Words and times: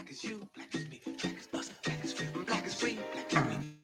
Black 0.00 0.12
as 0.12 0.24
you, 0.24 0.48
black 0.54 0.74
as 0.74 0.88
me, 0.88 1.02
black 1.04 1.36
as 1.36 1.60
us, 1.60 1.70
black 1.84 2.04
as 2.04 2.12
free, 2.14 2.26
free, 2.32 2.44
black 2.46 2.64
as 2.64 2.74
free, 2.74 2.98
black 3.12 3.34
as 3.34 3.58
me. 3.58 3.76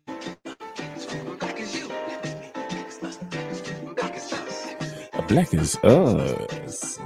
Black 5.29 5.53
is 5.53 5.77
us. 5.85 6.99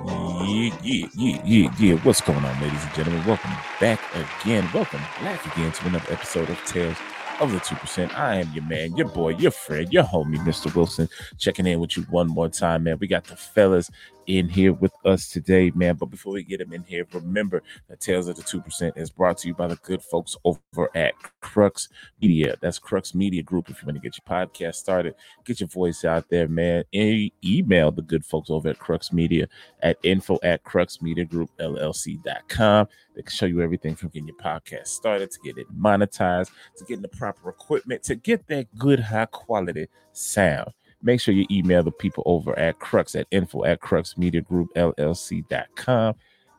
Yeah, 0.46 0.78
yeah, 0.85 1.06
yeah, 1.17 1.42
yeah, 1.44 1.74
yeah. 1.81 1.94
What's 2.04 2.21
going 2.21 2.38
on, 2.38 2.60
ladies 2.60 2.85
and 2.85 2.94
gentlemen? 2.94 3.26
Welcome 3.26 3.51
back 3.81 4.01
again. 4.15 4.69
Welcome 4.72 5.01
back 5.01 5.45
again 5.45 5.72
to 5.72 5.87
another 5.88 6.13
episode 6.13 6.49
of 6.49 6.65
Tales 6.65 6.97
of 7.40 7.51
the 7.51 7.58
2%. 7.58 8.15
I 8.15 8.37
am 8.37 8.53
your 8.53 8.65
man, 8.65 8.97
your 8.97 9.08
boy, 9.08 9.31
your 9.31 9.51
friend, 9.51 9.92
your 9.92 10.04
homie, 10.04 10.37
Mr. 10.37 10.72
Wilson, 10.72 11.08
checking 11.37 11.67
in 11.67 11.81
with 11.81 11.97
you 11.97 12.04
one 12.04 12.29
more 12.29 12.49
time, 12.49 12.85
man. 12.85 12.99
We 13.01 13.08
got 13.08 13.24
the 13.24 13.35
fellas 13.35 13.90
in 14.26 14.48
here 14.48 14.72
with 14.72 14.92
us 15.04 15.28
today, 15.28 15.71
man. 15.74 15.96
But 15.96 16.06
before 16.06 16.32
we 16.34 16.45
get 16.45 16.60
him 16.60 16.73
in 16.73 16.84
here, 16.84 17.05
remember 17.12 17.64
that 17.88 17.98
Tales 18.01 18.28
of 18.28 18.37
the 18.37 18.42
2% 18.42 18.97
is 18.97 19.11
brought 19.11 19.38
to 19.38 19.48
you 19.48 19.55
by 19.55 19.66
the 19.69 19.77
good 19.77 20.02
folks 20.02 20.37
over 20.45 20.91
at 20.95 21.15
Crux 21.41 21.88
Media. 22.20 22.56
That's 22.61 22.78
Crux 22.78 23.14
Media 23.14 23.42
Group. 23.42 23.70
If 23.70 23.80
you 23.83 23.87
want 23.87 23.97
to 23.97 24.02
get 24.02 24.19
your 24.19 24.27
podcast 24.27 24.75
started, 24.77 25.14
get 25.45 25.61
your 25.61 25.69
voice 25.69 26.05
out 26.05 26.28
there, 26.28 26.48
man. 26.48 26.84
Email 26.95 27.91
the 27.91 28.02
good 28.02 28.25
folks 28.25 28.51
over 28.51 28.69
at 28.69 28.78
Crux 28.78 29.12
Media 29.12 29.48
at 29.83 29.98
info 30.02 30.39
at 30.42 30.62
cruxmediagroupllc.com. 30.64 32.89
They 33.16 33.23
can 33.23 33.30
show 33.30 33.47
you 33.47 33.61
everything 33.61 33.97
from 33.97 34.11
getting 34.11 34.28
your 34.28 34.37
podcast 34.37 34.87
started 34.89 35.33
to 35.33 35.41
get 35.41 35.59
it 35.59 35.66
monetized, 35.77 36.52
to 36.77 36.84
getting 36.84 37.02
the 37.02 37.09
proper 37.09 37.50
equipment, 37.50 38.05
to 38.05 38.14
get 38.14 38.47
that 38.47 38.69
good, 38.78 39.00
high 39.00 39.27
quality 39.27 39.89
sound 40.12 40.70
make 41.03 41.21
sure 41.21 41.35
you 41.35 41.47
email 41.51 41.83
the 41.83 41.91
people 41.91 42.23
over 42.27 42.57
at 42.59 42.79
Crux 42.79 43.15
at 43.15 43.27
info 43.31 43.65
at 43.65 43.81
cruxmediagroupllc.com 43.81 46.15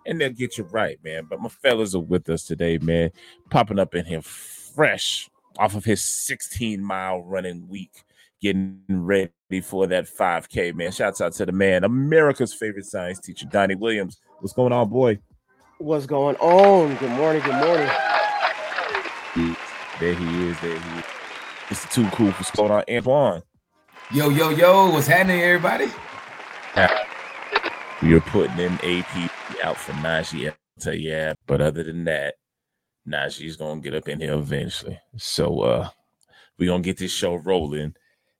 and 0.05 0.19
they'll 0.19 0.31
get 0.31 0.57
you 0.57 0.63
right, 0.65 0.99
man. 1.03 1.25
But 1.29 1.41
my 1.41 1.49
fellas 1.49 1.95
are 1.95 1.99
with 1.99 2.29
us 2.29 2.43
today, 2.43 2.77
man, 2.79 3.11
popping 3.49 3.79
up 3.79 3.95
in 3.95 4.05
here 4.05 4.21
fresh 4.21 5.29
off 5.57 5.75
of 5.75 5.85
his 5.85 6.01
16 6.01 6.83
mile 6.83 7.21
running 7.21 7.67
week, 7.67 8.03
getting 8.41 8.81
ready 8.89 9.31
for 9.63 9.87
that 9.87 10.05
5K, 10.05 10.73
man. 10.73 10.91
Shouts 10.91 11.21
out 11.21 11.33
to 11.33 11.45
the 11.45 11.51
man, 11.51 11.83
America's 11.83 12.53
favorite 12.53 12.85
science 12.85 13.19
teacher, 13.19 13.45
Donny 13.45 13.75
Williams. 13.75 14.19
What's 14.39 14.53
going 14.53 14.73
on, 14.73 14.89
boy? 14.89 15.19
What's 15.77 16.05
going 16.05 16.35
on? 16.37 16.95
Good 16.97 17.11
morning. 17.11 17.41
Good 17.41 17.55
morning. 17.55 17.89
There 19.99 20.15
he 20.15 20.47
is. 20.47 20.59
There 20.61 20.79
he 20.79 20.99
is. 20.99 21.05
It's 21.69 21.93
too 21.93 22.07
cool 22.09 22.31
for 22.31 22.57
going 22.57 22.71
on, 22.71 22.83
Antoine. 22.89 23.43
Yo, 24.13 24.27
yo, 24.27 24.49
yo, 24.49 24.89
what's 24.89 25.07
happening, 25.07 25.39
everybody? 25.39 25.89
We 28.01 28.13
are 28.13 28.19
putting 28.19 28.59
in 28.59 28.73
AP 28.83 29.31
out 29.63 29.77
for 29.77 29.93
Nagi. 29.93 30.53
So 30.79 30.91
yeah, 30.91 31.33
but 31.47 31.61
other 31.61 31.81
than 31.81 32.03
that, 32.03 32.35
Nagi's 33.07 33.55
gonna 33.55 33.79
get 33.79 33.93
up 33.93 34.09
in 34.09 34.19
here 34.19 34.33
eventually. 34.33 34.99
So 35.15 35.61
uh 35.61 35.89
we're 36.59 36.69
gonna 36.69 36.83
get 36.83 36.97
this 36.97 37.13
show 37.13 37.35
rolling 37.35 37.95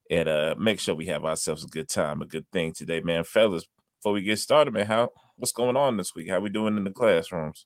and 0.09 0.27
uh 0.27 0.55
make 0.59 0.81
sure 0.81 0.93
we 0.93 1.05
have 1.05 1.23
ourselves 1.23 1.63
a 1.63 1.67
good 1.67 1.87
time, 1.87 2.21
a 2.21 2.25
good 2.25 2.51
thing 2.51 2.73
today, 2.73 2.99
man. 2.99 3.23
Fellas, 3.23 3.65
before 3.99 4.11
we 4.11 4.23
get 4.23 4.39
started, 4.39 4.73
man, 4.73 4.87
how 4.87 5.11
what's 5.37 5.53
going 5.53 5.77
on 5.77 5.95
this 5.95 6.13
week? 6.13 6.29
How 6.29 6.41
we 6.41 6.49
doing 6.49 6.75
in 6.75 6.83
the 6.83 6.91
classrooms? 6.91 7.65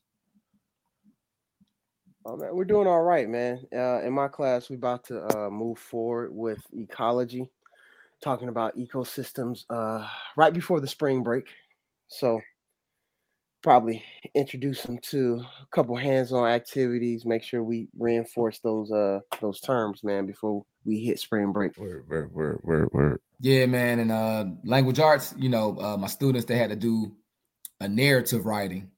Oh, 2.28 2.38
man, 2.38 2.56
we're 2.56 2.66
doing 2.66 2.88
all 2.88 3.04
right, 3.04 3.30
man. 3.30 3.66
Uh, 3.72 4.02
in 4.02 4.12
my 4.12 4.28
class, 4.28 4.70
we're 4.70 4.78
about 4.78 5.04
to 5.06 5.24
uh, 5.38 5.50
move 5.50 5.78
forward 5.78 6.34
with 6.34 6.60
ecology, 6.74 7.52
talking 8.24 8.50
about 8.50 8.78
ecosystems 8.78 9.66
uh, 9.70 10.08
right 10.36 10.54
before 10.54 10.80
the 10.80 10.88
spring 10.88 11.24
break. 11.24 11.46
So, 12.08 12.40
probably 13.66 14.04
introduce 14.36 14.84
them 14.84 15.00
to 15.00 15.44
a 15.62 15.66
couple 15.76 15.96
hands-on 15.96 16.48
activities. 16.48 17.26
Make 17.26 17.42
sure 17.42 17.64
we 17.64 17.88
reinforce 17.98 18.60
those 18.60 18.92
uh 18.92 19.22
those 19.42 19.60
terms, 19.60 20.04
man, 20.04 20.28
before 20.28 20.64
we 20.86 21.00
hit 21.00 21.20
spring 21.20 21.52
break. 21.52 21.76
Word, 21.76 22.08
word, 22.08 22.32
word, 22.32 22.60
word, 22.64 22.90
word. 22.94 23.22
Yeah, 23.40 23.66
man. 23.66 24.00
And 24.00 24.12
uh 24.12 24.46
language 24.64 25.00
arts, 25.00 25.34
you 25.38 25.50
know, 25.50 25.78
uh, 25.80 25.98
my 25.98 26.06
students 26.08 26.46
they 26.46 26.58
had 26.58 26.70
to 26.70 26.76
do 26.76 27.16
a 27.80 27.88
narrative 27.88 28.46
writing. 28.46 28.92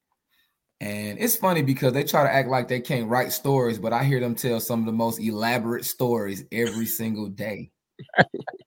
And 0.79 1.17
it's 1.17 1.37
funny 1.37 1.63
because 1.63 1.93
they 1.93 2.03
try 2.03 2.23
to 2.23 2.31
act 2.31 2.49
like 2.49 2.67
they 2.67 2.81
can't 2.81 3.09
write 3.09 3.31
stories, 3.31 3.79
but 3.79 3.93
I 3.93 4.03
hear 4.03 4.19
them 4.19 4.35
tell 4.35 4.59
some 4.59 4.81
of 4.81 4.85
the 4.85 4.91
most 4.91 5.19
elaborate 5.19 5.85
stories 5.85 6.43
every 6.51 6.85
single 6.85 7.29
day. 7.29 7.71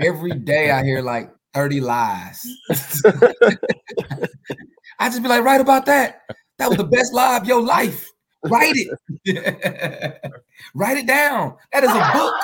every 0.00 0.32
day 0.32 0.70
I 0.70 0.84
hear 0.84 1.00
like 1.00 1.30
30 1.54 1.80
lies. 1.80 2.46
I 4.98 5.08
just 5.08 5.22
be 5.22 5.28
like, 5.28 5.44
write 5.44 5.60
about 5.60 5.86
that. 5.86 6.22
That 6.58 6.68
was 6.68 6.78
the 6.78 6.84
best 6.84 7.12
lie 7.12 7.36
of 7.36 7.46
your 7.46 7.62
life. 7.62 8.10
Write 8.44 8.74
it. 8.76 8.88
write 10.74 10.98
it 10.98 11.06
down. 11.06 11.56
That 11.72 11.84
is 11.84 11.90
a 11.90 12.12
book. 12.12 12.34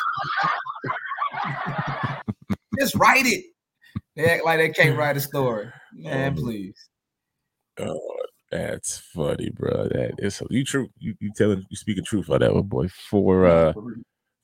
just 2.79 2.95
write 2.97 3.27
it. 3.27 3.45
They 4.17 4.25
act 4.25 4.45
like 4.45 4.59
they 4.59 4.71
can't 4.71 4.99
write 4.99 5.17
a 5.17 5.21
story. 5.21 5.69
Man, 5.95 6.35
please. 6.35 6.75
Oh, 7.79 8.17
that's 8.51 8.99
funny, 8.99 9.51
bro. 9.51 9.89
That 9.89 10.15
is 10.19 10.43
you 10.51 10.65
true. 10.65 10.89
You 10.99 11.15
you 11.21 11.31
telling 11.35 11.65
you 11.71 11.77
speaking 11.77 12.05
truth 12.05 12.29
on 12.29 12.41
that 12.41 12.55
one, 12.55 12.65
boy. 12.65 12.89
For 12.89 13.47
uh 13.47 13.73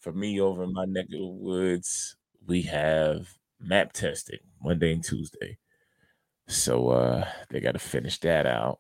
for 0.00 0.12
me 0.12 0.40
over 0.40 0.62
in 0.64 0.72
my 0.72 0.86
neck 0.86 1.06
of 1.06 1.18
the 1.18 1.26
woods, 1.26 2.16
we 2.46 2.62
have 2.62 3.28
map 3.60 3.92
testing 3.92 4.38
Monday 4.62 4.92
and 4.92 5.04
Tuesday. 5.04 5.58
So 6.46 6.88
uh 6.90 7.28
they 7.50 7.60
gotta 7.60 7.78
finish 7.78 8.18
that 8.20 8.46
out. 8.46 8.78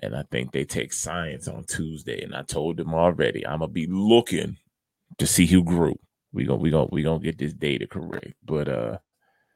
And 0.00 0.14
I 0.14 0.22
think 0.30 0.52
they 0.52 0.64
take 0.64 0.92
science 0.92 1.48
on 1.48 1.64
Tuesday. 1.64 2.22
And 2.22 2.34
I 2.34 2.42
told 2.42 2.76
them 2.76 2.94
already, 2.94 3.46
I'm 3.46 3.60
gonna 3.60 3.72
be 3.72 3.86
looking 3.86 4.56
to 5.18 5.26
see 5.26 5.46
who 5.46 5.64
grew. 5.64 5.98
We 6.32 6.44
gonna 6.44 6.60
we 6.60 6.70
gonna 6.70 6.88
we 6.90 7.02
gonna 7.02 7.18
get 7.18 7.38
this 7.38 7.52
data 7.52 7.86
correct. 7.86 8.34
But 8.44 8.68
uh 8.68 8.98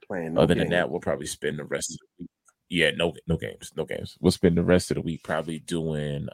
Playing 0.09 0.35
no 0.35 0.43
other 0.43 0.55
than 0.55 0.65
game. 0.65 0.71
that, 0.71 0.91
we'll 0.91 1.01
probably 1.01 1.27
spend 1.27 1.59
the 1.59 1.65
rest 1.65 1.93
of 1.93 1.99
the 1.99 2.07
week. 2.25 2.31
Yeah, 2.69 2.91
no, 2.97 3.13
no 3.27 3.37
games, 3.37 3.71
no 3.77 3.85
games. 3.85 4.17
We'll 4.21 4.33
spend 4.33 4.57
the 4.57 4.63
rest 4.65 4.91
of 4.91 4.97
the 4.97 5.03
week 5.03 5.23
probably 5.23 5.59
doing, 5.59 6.29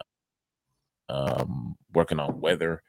um, 1.08 1.76
working 1.92 2.20
on 2.20 2.40
weather, 2.40 2.82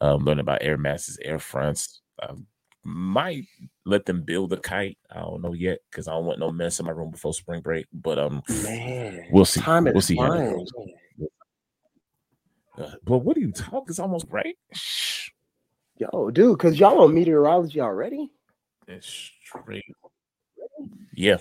um, 0.00 0.24
learning 0.24 0.40
about 0.40 0.62
air 0.62 0.76
masses, 0.76 1.18
air 1.22 1.38
fronts. 1.38 2.02
Um, 2.22 2.46
might 2.84 3.44
let 3.84 4.06
them 4.06 4.22
build 4.22 4.52
a 4.52 4.56
kite. 4.56 4.98
I 5.10 5.20
don't 5.20 5.42
know 5.42 5.52
yet 5.52 5.78
because 5.90 6.08
I 6.08 6.12
don't 6.12 6.26
want 6.26 6.38
no 6.38 6.50
mess 6.50 6.80
in 6.80 6.86
my 6.86 6.92
room 6.92 7.10
before 7.10 7.34
spring 7.34 7.60
break. 7.60 7.86
But 7.92 8.18
um, 8.18 8.42
man, 8.64 9.26
we'll 9.30 9.44
see. 9.44 9.60
Time 9.60 9.84
We'll 9.84 10.00
see 10.00 10.16
how 10.16 10.30
that 10.30 10.38
flying. 10.38 10.56
goes. 10.56 10.70
Uh, 12.78 12.90
but 13.04 13.18
what 13.18 13.36
are 13.36 13.40
you 13.40 13.52
talking? 13.52 13.84
It's 13.88 13.98
almost 13.98 14.26
right. 14.30 14.56
Yo, 15.98 16.30
dude, 16.30 16.56
because 16.56 16.78
y'all 16.80 17.00
on 17.00 17.14
meteorology 17.14 17.80
already? 17.80 18.30
It's 18.88 19.30
straight. 19.44 19.84
Yeah, 21.14 21.36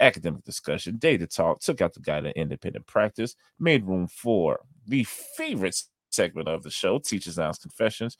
academic 0.00 0.42
discussion, 0.44 0.96
data 0.96 1.26
talk, 1.26 1.60
took 1.60 1.82
out 1.82 1.92
the 1.92 2.00
guy 2.00 2.20
to 2.20 2.38
independent 2.38 2.86
practice, 2.86 3.36
made 3.58 3.86
room 3.86 4.08
for 4.08 4.60
the 4.86 5.04
favorite 5.36 5.76
segment 6.08 6.48
of 6.48 6.62
the 6.62 6.70
show, 6.70 6.98
Teachers 6.98 7.36
Lounge 7.36 7.58
Confessions, 7.60 8.16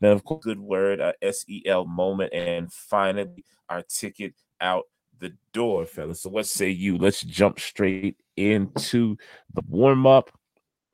Then, 0.00 0.12
of 0.12 0.24
course, 0.24 0.44
good 0.44 0.60
word, 0.60 1.00
uh, 1.00 1.12
SEL 1.30 1.86
moment. 1.86 2.32
And 2.32 2.72
finally, 2.72 3.44
our 3.68 3.82
ticket 3.82 4.34
out 4.60 4.84
the 5.18 5.32
door, 5.52 5.86
fellas. 5.86 6.22
So, 6.22 6.30
what 6.30 6.46
say 6.46 6.70
you? 6.70 6.96
Let's 6.98 7.22
jump 7.22 7.58
straight 7.60 8.16
into 8.36 9.16
the 9.54 9.62
warm 9.68 10.06
up. 10.06 10.30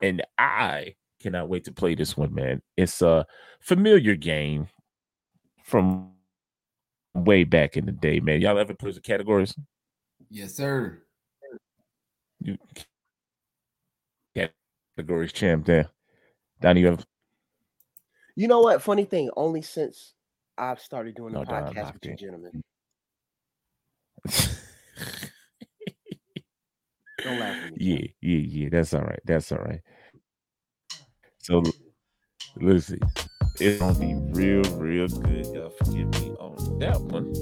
And 0.01 0.23
I 0.37 0.95
cannot 1.21 1.49
wait 1.49 1.65
to 1.65 1.71
play 1.71 1.95
this 1.95 2.17
one, 2.17 2.33
man. 2.33 2.61
It's 2.77 3.01
a 3.01 3.25
familiar 3.59 4.15
game 4.15 4.67
from 5.63 6.11
way 7.13 7.43
back 7.43 7.77
in 7.77 7.85
the 7.85 7.91
day, 7.91 8.19
man. 8.19 8.41
Y'all 8.41 8.57
ever 8.57 8.73
play 8.73 8.91
the 8.91 8.99
Scattergories? 8.99 9.57
Yes, 10.29 10.55
sir. 10.55 11.01
You 12.39 12.57
Scattergories 14.35 15.33
champ 15.33 15.65
there. 15.65 15.89
Donny, 16.61 16.81
you 16.81 16.89
ever 16.89 17.03
You 18.35 18.47
know 18.47 18.61
what? 18.61 18.81
Funny 18.81 19.05
thing, 19.05 19.29
only 19.37 19.61
since 19.61 20.13
I've 20.57 20.79
started 20.79 21.15
doing 21.15 21.33
the 21.33 21.39
No, 21.39 21.45
podcast 21.45 21.93
with 21.93 22.05
you 22.05 22.15
gentlemen. 22.15 22.63
Mm. 24.27 24.57
Don't 27.23 27.39
laugh 27.39 27.63
at 27.65 27.71
me. 27.77 27.77
yeah, 27.79 28.07
yeah, 28.21 28.37
yeah. 28.63 28.69
That's 28.71 28.93
all 28.93 29.01
right. 29.01 29.19
That's 29.25 29.51
all 29.51 29.59
right. 29.59 29.81
So 31.39 31.63
listen, 32.57 32.99
it's 33.59 33.79
gonna 33.79 33.97
be 33.99 34.15
real, 34.39 34.63
real 34.77 35.07
good. 35.07 35.45
Y'all 35.47 35.69
forgive 35.69 36.09
me 36.09 36.31
on 36.39 36.79
that 36.79 36.99
one. 37.01 37.33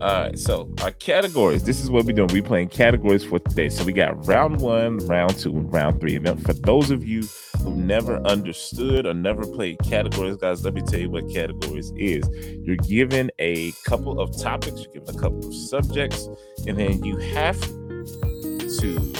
All 0.00 0.22
right, 0.22 0.38
so 0.38 0.72
our 0.82 0.92
categories. 0.92 1.62
This 1.62 1.82
is 1.82 1.90
what 1.90 2.06
we're 2.06 2.14
doing. 2.14 2.30
We're 2.32 2.42
playing 2.42 2.70
Scattergories 2.70 3.28
for 3.28 3.38
today. 3.38 3.68
So 3.68 3.84
we 3.84 3.92
got 3.92 4.26
round 4.26 4.58
one, 4.62 4.96
round 5.06 5.38
two, 5.38 5.50
and 5.50 5.70
round 5.70 6.00
three. 6.00 6.16
And 6.16 6.26
then 6.26 6.38
for 6.38 6.54
those 6.54 6.90
of 6.90 7.06
you 7.06 7.22
who 7.62 7.76
never 7.76 8.16
understood 8.26 9.04
or 9.04 9.12
never 9.12 9.46
played 9.46 9.76
Scattergories, 9.80 10.40
guys, 10.40 10.64
let 10.64 10.72
me 10.72 10.80
tell 10.80 11.00
you 11.00 11.10
what 11.10 11.24
Scattergories 11.24 11.92
is. 11.98 12.26
You're 12.64 12.76
given 12.76 13.30
a 13.38 13.72
couple 13.84 14.18
of 14.18 14.40
topics, 14.40 14.80
you're 14.82 14.92
given 14.92 15.14
a 15.14 15.20
couple 15.20 15.46
of 15.46 15.54
subjects, 15.54 16.30
and 16.66 16.78
then 16.78 17.04
you 17.04 17.18
have 17.18 17.60
to 17.60 19.12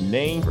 name 0.00 0.42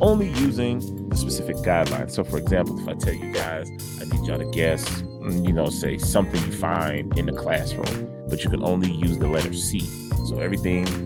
only 0.00 0.30
using 0.30 1.08
the 1.08 1.16
specific 1.16 1.56
guidelines. 1.56 2.12
So, 2.12 2.24
for 2.24 2.38
example, 2.38 2.78
if 2.80 2.88
I 2.88 2.94
tell 2.94 3.14
you 3.14 3.32
guys, 3.32 3.68
I 4.00 4.04
need 4.04 4.26
y'all 4.26 4.38
to 4.38 4.50
guess, 4.50 4.88
mm, 4.88 5.46
you 5.46 5.52
know, 5.52 5.68
say 5.68 5.98
something 5.98 6.42
you 6.44 6.52
find 6.52 7.16
in 7.18 7.26
the 7.26 7.32
classroom, 7.32 8.10
but 8.34 8.42
you 8.42 8.50
can 8.50 8.64
only 8.64 8.90
use 8.90 9.16
the 9.16 9.28
letter 9.28 9.52
C. 9.52 9.78
So, 10.26 10.40
everything 10.40 10.88
in 10.88 11.04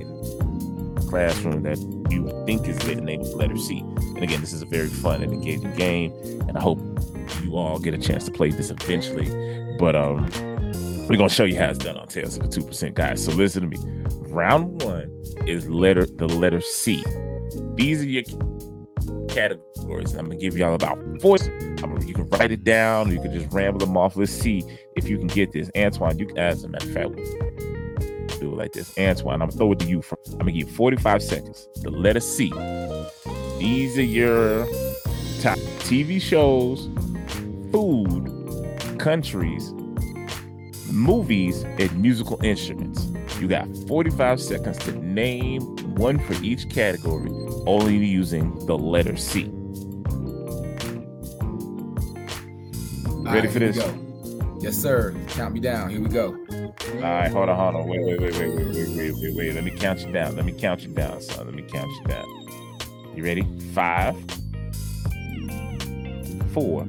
the 0.95 1.07
classroom 1.11 1.63
that 1.63 1.77
you 2.11 2.27
think 2.47 2.67
is 2.67 2.83
named 2.87 3.21
with 3.21 3.33
the 3.33 3.37
letter 3.37 3.59
C. 3.59 3.81
And 3.81 4.23
again, 4.23 4.41
this 4.41 4.55
is 4.55 4.63
a 4.63 4.67
very 4.67 4.89
fun 4.89 5.23
and 5.23 5.31
engaging 5.31 5.75
game, 5.75 6.11
and 6.49 6.57
I 6.57 6.63
hope 6.63 6.81
you 7.43 7.55
all 7.59 7.79
get 7.81 7.93
a 7.93 7.99
chance 7.99 8.25
to 8.25 8.31
play 8.31 8.51
this 8.51 8.71
eventually. 8.71 9.29
But 9.79 9.95
um, 9.95 10.25
we're 11.07 11.19
gonna 11.19 11.29
show 11.29 11.45
you 11.45 11.59
how 11.59 11.67
it's 11.67 11.79
done 11.79 11.99
on 11.99 12.09
Tales 12.09 12.39
of 12.39 12.45
the 12.45 12.49
Two 12.49 12.67
Percent 12.67 12.95
Guys. 12.95 13.23
So 13.23 13.33
listen 13.33 13.61
to 13.61 13.69
me. 13.69 13.77
Round 14.31 14.81
one 14.81 15.11
is 15.47 15.69
letter 15.69 16.07
the 16.07 16.29
letter 16.29 16.63
C. 16.63 17.05
These 17.75 18.01
are 18.01 18.09
your 18.09 18.23
categories. 19.29 20.15
I'm 20.15 20.29
gonna 20.29 20.37
give 20.37 20.57
y'all 20.57 20.73
about 20.73 20.99
four. 21.21 21.37
Gonna, 21.37 22.03
you 22.07 22.15
can 22.15 22.27
write 22.31 22.53
it 22.53 22.65
down. 22.65 23.13
You 23.13 23.21
can 23.21 23.35
just 23.35 23.53
ramble 23.53 23.81
them 23.81 23.99
off. 23.99 24.17
Let's 24.17 24.33
see 24.33 24.65
if 24.99 25.09
you 25.09 25.19
can 25.19 25.29
get 25.29 25.53
this. 25.53 25.71
Antoine, 25.77 26.19
you 26.19 26.27
can 26.27 26.39
as 26.39 26.65
a 26.65 26.69
matter 26.69 26.87
of 26.87 26.93
fact, 26.93 27.09
we'll 27.11 27.25
do 28.41 28.53
it 28.53 28.57
like 28.57 28.73
this. 28.73 28.97
Antoine, 28.99 29.41
I'm 29.41 29.49
gonna 29.49 29.53
throw 29.53 29.73
it 29.73 29.79
to 29.81 29.87
you. 29.87 30.03
For, 30.03 30.19
I'm 30.33 30.39
gonna 30.39 30.53
give 30.53 30.69
you 30.69 30.75
45 30.75 31.23
seconds. 31.23 31.69
The 31.83 31.91
letter 31.91 32.21
C. 32.21 32.53
These 33.59 33.99
are 33.99 34.03
your 34.03 34.67
top 35.41 35.59
TV 35.87 36.21
shows, 36.21 36.89
food, 37.73 38.99
countries, 38.99 39.73
movies, 40.93 41.63
and 41.63 42.01
musical 42.01 42.39
instruments. 42.45 43.07
You 43.41 43.49
got 43.49 43.69
45 43.87 44.41
seconds 44.41 44.79
to 44.79 44.93
name 44.93 45.63
one 45.95 46.19
for 46.19 46.35
each 46.43 46.69
category, 46.69 47.31
only 47.67 47.97
using 47.97 48.55
the 48.67 48.77
letter 48.77 49.17
C. 49.17 49.51
Ready 53.29 53.47
right, 53.47 53.53
for 53.53 53.59
this? 53.59 54.08
Yes, 54.61 54.77
sir. 54.77 55.15
Count 55.29 55.55
me 55.55 55.61
down. 55.61 55.89
Here 55.89 56.01
we 56.01 56.09
go. 56.09 56.37
All 56.51 57.01
right, 57.01 57.31
hold 57.31 57.49
on, 57.49 57.57
hold 57.57 57.77
on. 57.77 57.89
Wait, 57.89 58.05
wait, 58.05 58.21
wait, 58.21 58.37
wait, 58.37 58.55
wait, 58.55 58.75
wait, 58.75 58.97
wait, 58.97 59.15
wait, 59.15 59.37
wait. 59.37 59.55
Let 59.55 59.65
me 59.65 59.71
count 59.71 60.01
you 60.01 60.13
down. 60.13 60.35
Let 60.35 60.45
me 60.45 60.53
count 60.53 60.83
you 60.83 60.89
down, 60.89 61.21
son. 61.21 61.47
Let 61.47 61.55
me 61.55 61.63
count 61.63 61.91
you 61.91 62.05
down. 62.05 62.27
You 63.15 63.23
ready? 63.25 63.43
Five, 63.73 64.17
four, 66.53 66.87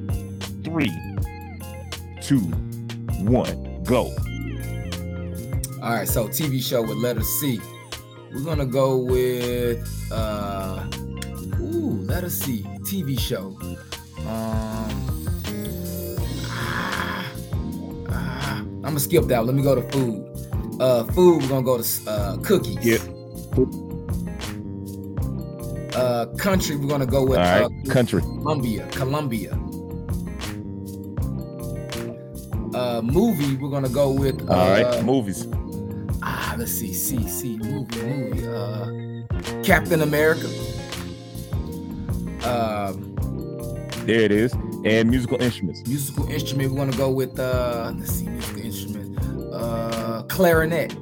three, 0.64 0.92
two, 2.20 2.40
one, 3.20 3.82
go. 3.84 4.12
All 5.82 5.94
right, 5.94 6.08
so 6.08 6.28
TV 6.28 6.62
show 6.62 6.82
with 6.82 6.98
letter 6.98 7.22
C. 7.22 7.60
We're 8.32 8.44
gonna 8.44 8.66
go 8.66 8.96
with 8.98 9.88
uh 10.12 10.86
ooh, 11.60 12.02
letter 12.02 12.30
C, 12.30 12.62
TV 12.82 13.18
show. 13.18 13.56
Um 14.28 14.99
I'm 18.90 18.94
gonna 18.94 19.04
skip 19.04 19.26
that. 19.26 19.38
one. 19.38 19.46
Let 19.46 19.54
me 19.54 19.62
go 19.62 19.76
to 19.76 19.82
food. 19.92 20.80
Uh 20.80 21.04
food, 21.12 21.42
we're 21.42 21.48
gonna 21.48 21.62
go 21.62 21.80
to 21.80 22.10
uh 22.10 22.36
cookies. 22.38 22.84
Yep. 22.84 23.00
Uh 25.94 26.26
country, 26.36 26.74
we're 26.74 26.88
gonna 26.88 27.06
go 27.06 27.24
with 27.24 27.38
right, 27.38 27.62
uh, 27.62 27.68
country. 27.88 28.20
Colombia, 28.20 28.88
Colombia. 28.90 29.52
Uh 32.74 33.00
movie, 33.04 33.54
we're 33.58 33.70
gonna 33.70 33.88
go 33.88 34.10
with 34.10 34.42
uh, 34.50 34.54
All 34.54 34.70
right, 34.70 35.04
movies. 35.04 35.46
Ah, 36.20 36.56
let's 36.58 36.72
see, 36.72 36.92
see, 36.92 37.28
see, 37.28 37.58
movie, 37.58 38.02
movie. 38.02 38.48
Uh, 38.48 39.62
Captain 39.62 40.02
America. 40.02 40.48
Um, 42.42 43.14
There 44.04 44.22
it 44.22 44.32
is. 44.32 44.52
And 44.84 45.10
musical 45.10 45.40
instruments. 45.42 45.86
musical 45.86 46.28
instrument. 46.30 46.72
We're 46.72 46.78
gonna 46.78 46.96
go 46.96 47.10
with 47.10 47.38
uh, 47.38 47.92
let's 47.96 48.12
see, 48.12 48.28
musical 48.28 48.62
instrument. 48.62 49.18
Uh, 49.52 50.22
clarinet. 50.22 50.94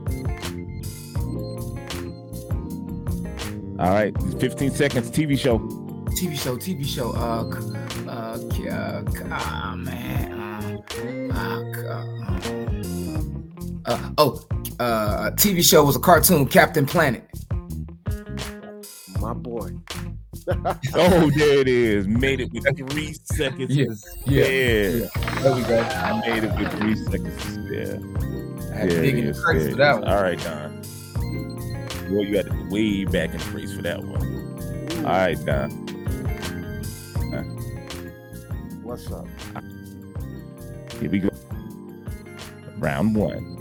All 3.79 3.91
right, 3.91 4.13
15 4.41 4.73
seconds. 4.73 5.11
TV 5.11 5.39
show. 5.39 5.61
TV 6.09 6.37
show, 6.37 6.57
TV 6.57 6.85
show. 6.85 7.13
Uh, 7.13 7.45
uh, 8.09 8.39
uh, 8.69 9.05
ah, 9.31 9.75
man. 9.77 10.33
Uh, 10.33 10.83
uh, 11.33 11.63
uh, 11.87 12.09
uh, 13.87 14.11
oh, 14.19 14.45
uh, 14.81 15.31
TV 15.33 15.65
show 15.65 15.85
was 15.85 15.95
a 15.95 16.01
cartoon, 16.01 16.47
Captain 16.47 16.85
Planet. 16.85 17.25
Oh, 20.95 21.31
there 21.31 21.59
it 21.59 21.69
is. 21.69 22.07
Made 22.07 22.41
it 22.41 22.53
with 22.53 22.91
three 22.91 23.13
seconds. 23.25 23.77
Yes, 23.77 24.05
yeah, 24.27 24.47
yeah. 24.47 25.09
There 25.43 25.55
we 25.55 25.63
go. 25.63 25.81
I 25.81 26.21
made 26.27 26.45
it 26.45 26.57
with 26.57 26.73
three 26.79 26.97
seconds 26.97 27.43
to 27.45 27.51
spare. 27.53 28.01
I 28.73 28.77
had 28.79 28.91
to 28.91 29.01
dig 29.03 29.15
it 29.15 29.19
in 29.19 29.25
the 29.25 29.31
is, 29.31 29.43
for 29.43 29.53
it 29.53 29.77
that 29.77 29.95
is. 29.95 30.01
one. 30.01 30.09
All 30.09 30.23
right, 30.23 30.43
Don. 30.43 30.83
Well, 32.11 32.25
you 32.25 32.37
had 32.37 32.47
to 32.47 32.69
way 32.71 33.05
back 33.05 33.31
in 33.35 33.39
the 33.39 33.51
race 33.51 33.75
for 33.75 33.83
that 33.83 34.03
one. 34.03 35.05
All 35.05 35.13
right, 35.13 35.45
Don. 35.45 35.71
What's 38.83 39.11
up? 39.13 39.27
Here 40.99 41.11
we 41.11 41.19
go. 41.19 41.29
Round 42.79 43.15
one. 43.15 43.57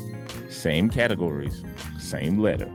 Same 0.49 0.89
categories, 0.89 1.63
same 1.99 2.39
letter. 2.39 2.71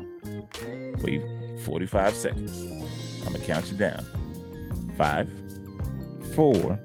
Wait 1.03 1.23
45 1.65 2.15
seconds. 2.15 2.82
I'm 3.27 3.33
gonna 3.33 3.45
count 3.45 3.71
you 3.71 3.77
down. 3.79 4.05
Five, 4.97 5.31
four, 6.35 6.79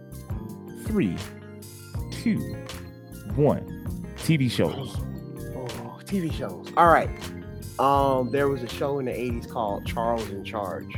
three, 0.85 1.15
two, 2.11 2.37
one. 3.35 3.73
TV 4.17 4.49
shows. 4.49 4.95
Oh, 5.55 5.99
TV 6.05 6.31
shows. 6.31 6.67
All 6.75 6.87
right. 6.89 7.09
Um, 7.79 8.31
there 8.31 8.47
was 8.49 8.63
a 8.63 8.67
show 8.67 8.99
in 8.99 9.05
the 9.05 9.11
80s 9.11 9.49
called 9.49 9.85
Charles 9.85 10.27
in 10.29 10.43
Charge. 10.43 10.93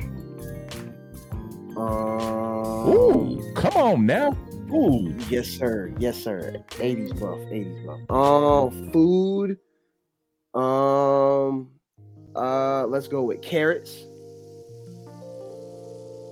Um, 1.76 2.88
Ooh, 2.90 3.54
come 3.54 3.74
on 3.76 4.06
now. 4.06 4.36
Ooh, 4.74 5.14
Yes, 5.30 5.48
sir. 5.48 5.92
Yes, 6.00 6.22
sir. 6.22 6.64
80s 6.70 7.20
buff. 7.20 7.38
80s 7.40 7.86
buff. 7.86 8.72
Um, 8.74 8.92
food. 8.92 9.58
Um, 10.54 11.70
uh, 12.36 12.86
let's 12.88 13.08
go 13.08 13.24
with 13.24 13.42
carrots. 13.42 14.06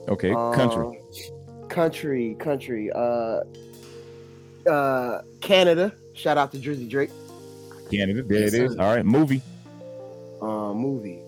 Okay, 0.07 0.31
country. 0.31 0.85
Um, 0.85 1.67
country, 1.69 2.35
country. 2.39 2.91
Uh, 2.91 3.41
uh, 4.69 5.21
Canada. 5.41 5.93
Shout 6.13 6.37
out 6.37 6.51
to 6.51 6.57
Drizzy 6.57 6.89
Drake. 6.89 7.11
Canada, 7.91 8.23
there 8.23 8.39
yes, 8.41 8.53
it 8.53 8.63
is. 8.63 8.73
sir. 8.73 8.81
All 8.81 8.95
right, 8.95 9.05
movie. 9.05 9.41
Uh, 10.41 10.73
movie. 10.73 11.21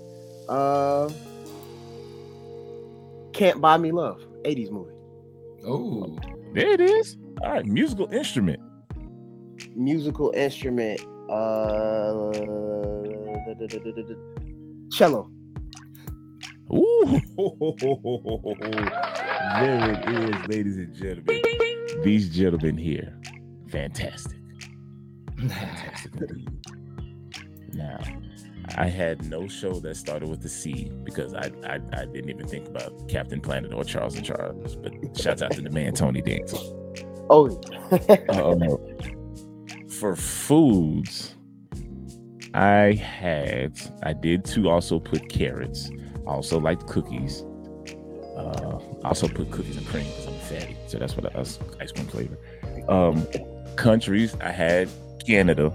Uh, 0.48 1.09
Can't 3.33 3.62
Buy 3.62 3.77
Me 3.77 3.91
Love. 3.91 4.21
80s 4.43 4.71
movie. 4.71 4.93
Oh, 5.65 6.17
There 6.53 6.67
it 6.71 6.81
is. 6.81 7.17
All 7.43 7.51
right, 7.51 7.65
musical 7.65 8.12
instrument. 8.13 8.59
Musical 9.75 10.31
instrument. 10.36 11.00
Uh, 11.29 12.31
cello. 14.91 15.29
Ooh, 16.74 17.22
there 19.60 19.92
it 19.92 20.10
is, 20.10 20.48
ladies 20.48 20.78
and 20.78 20.94
gentlemen. 20.96 21.42
These 22.04 22.30
gentlemen 22.30 22.78
here, 22.78 23.18
fantastic, 23.70 24.40
fantastic. 25.38 26.14
Now, 27.74 28.00
I 28.78 28.88
had 28.88 29.26
no 29.30 29.48
show 29.48 29.74
that 29.82 29.96
started 29.96 30.30
with 30.30 30.42
the 30.42 30.50
C 30.50 30.92
because 31.04 31.34
I, 31.34 31.52
I 31.66 31.80
I 31.94 32.06
didn't 32.06 32.30
even 32.30 32.48
think 32.48 32.68
about 32.68 33.08
Captain 33.10 33.42
Planet 33.42 33.74
or 33.74 33.84
Charles 33.84 34.16
and 34.16 34.26
Charles. 34.26 34.76
But 34.76 34.94
shouts 35.18 35.42
out 35.42 35.52
to 35.52 35.62
the 35.62 35.70
man 35.70 35.94
Tony 35.94 36.22
Dance. 36.22 36.54
Oh, 37.30 37.62
Um, 38.30 38.62
for 39.90 40.16
foods, 40.16 41.36
I 42.54 42.94
had 42.94 43.80
I 44.04 44.14
did 44.14 44.46
too. 44.46 44.70
Also 44.70 45.00
put 45.00 45.30
carrots. 45.30 45.92
Also 46.29 46.59
like 46.59 46.86
cookies. 46.88 47.43
Uh, 48.38 48.79
I 49.03 49.09
also 49.09 49.27
put 49.27 49.51
cookies 49.51 49.77
and 49.77 49.86
cream 49.88 50.05
because 50.05 50.27
I'm 50.27 50.33
fatty, 50.36 50.77
so 50.88 50.98
that's 50.98 51.17
what 51.17 51.36
I 51.36 51.39
was 51.39 51.59
ice 51.81 51.91
cream 51.91 52.07
flavor. 52.07 52.38
Um, 52.88 53.27
countries 53.75 54.36
I 54.39 54.51
had 54.51 54.89
Canada. 55.25 55.74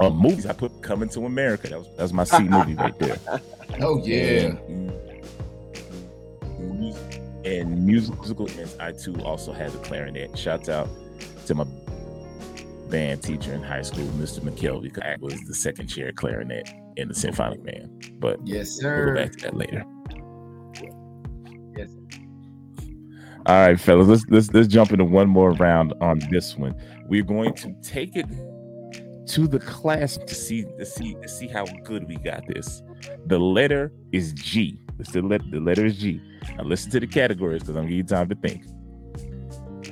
Um, 0.00 0.16
movies 0.16 0.46
I 0.46 0.52
put 0.52 0.82
Coming 0.82 1.08
to 1.10 1.26
America. 1.26 1.68
That 1.68 1.78
was 1.78 1.88
that 1.96 2.02
was 2.02 2.12
my 2.12 2.24
C 2.24 2.38
movie 2.44 2.74
right 2.74 2.98
there. 2.98 3.18
oh 3.80 4.02
yeah. 4.04 4.56
And, 4.66 4.92
and 7.44 7.86
musical 7.86 8.46
instruments, 8.46 8.76
I 8.80 8.92
too 8.92 9.20
also 9.22 9.52
had 9.52 9.70
the 9.72 9.78
clarinet. 9.78 10.36
Shout 10.36 10.68
out 10.68 10.88
to 11.46 11.54
my 11.54 11.64
band 12.88 13.22
teacher 13.22 13.52
in 13.52 13.62
high 13.62 13.82
school, 13.82 14.06
Mr. 14.16 14.40
McKelvey, 14.40 14.82
because 14.82 15.02
I 15.02 15.16
was 15.20 15.40
the 15.42 15.54
second 15.54 15.88
chair 15.88 16.10
clarinet 16.12 16.68
in 16.98 17.08
the 17.08 17.14
symphonic 17.14 17.62
Man. 17.64 17.90
But 18.18 18.38
Yes, 18.44 18.70
sir. 18.70 19.06
we'll 19.06 19.14
go 19.14 19.20
back 19.22 19.32
to 19.32 19.42
that 19.44 19.56
later. 19.56 19.84
Yes. 21.76 21.90
All 23.46 23.66
right, 23.68 23.80
fellas, 23.80 24.08
let's 24.08 24.24
let's 24.28 24.52
let's 24.52 24.68
jump 24.68 24.92
into 24.92 25.04
one 25.04 25.28
more 25.28 25.52
round 25.52 25.94
on 26.00 26.20
this 26.30 26.56
one. 26.56 26.74
We're 27.06 27.22
going 27.22 27.54
to 27.54 27.74
take 27.82 28.16
it 28.16 28.26
to 29.28 29.46
the 29.46 29.58
class 29.60 30.16
to 30.18 30.34
see 30.34 30.64
to 30.78 30.84
see 30.84 31.14
to 31.22 31.28
see 31.28 31.46
how 31.46 31.64
good 31.84 32.06
we 32.08 32.16
got 32.16 32.46
this. 32.48 32.82
The 33.26 33.38
letter 33.38 33.92
is 34.12 34.32
G. 34.32 34.78
The 34.98 35.22
let 35.22 35.48
the 35.50 35.60
letter 35.60 35.86
is 35.86 35.98
G. 35.98 36.20
Now 36.56 36.64
listen 36.64 36.90
to 36.92 37.00
the 37.00 37.06
categories 37.06 37.62
because 37.62 37.76
I'm 37.76 37.82
gonna 37.84 37.88
give 37.88 37.96
you 37.98 38.02
time 38.04 38.28
to 38.28 38.34
think. 38.34 38.64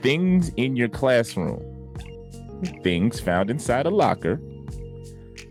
Things 0.02 0.50
in 0.56 0.76
your 0.76 0.88
classroom. 0.88 1.62
Things 2.82 3.20
found 3.20 3.50
inside 3.50 3.86
a 3.86 3.90
locker. 3.90 4.40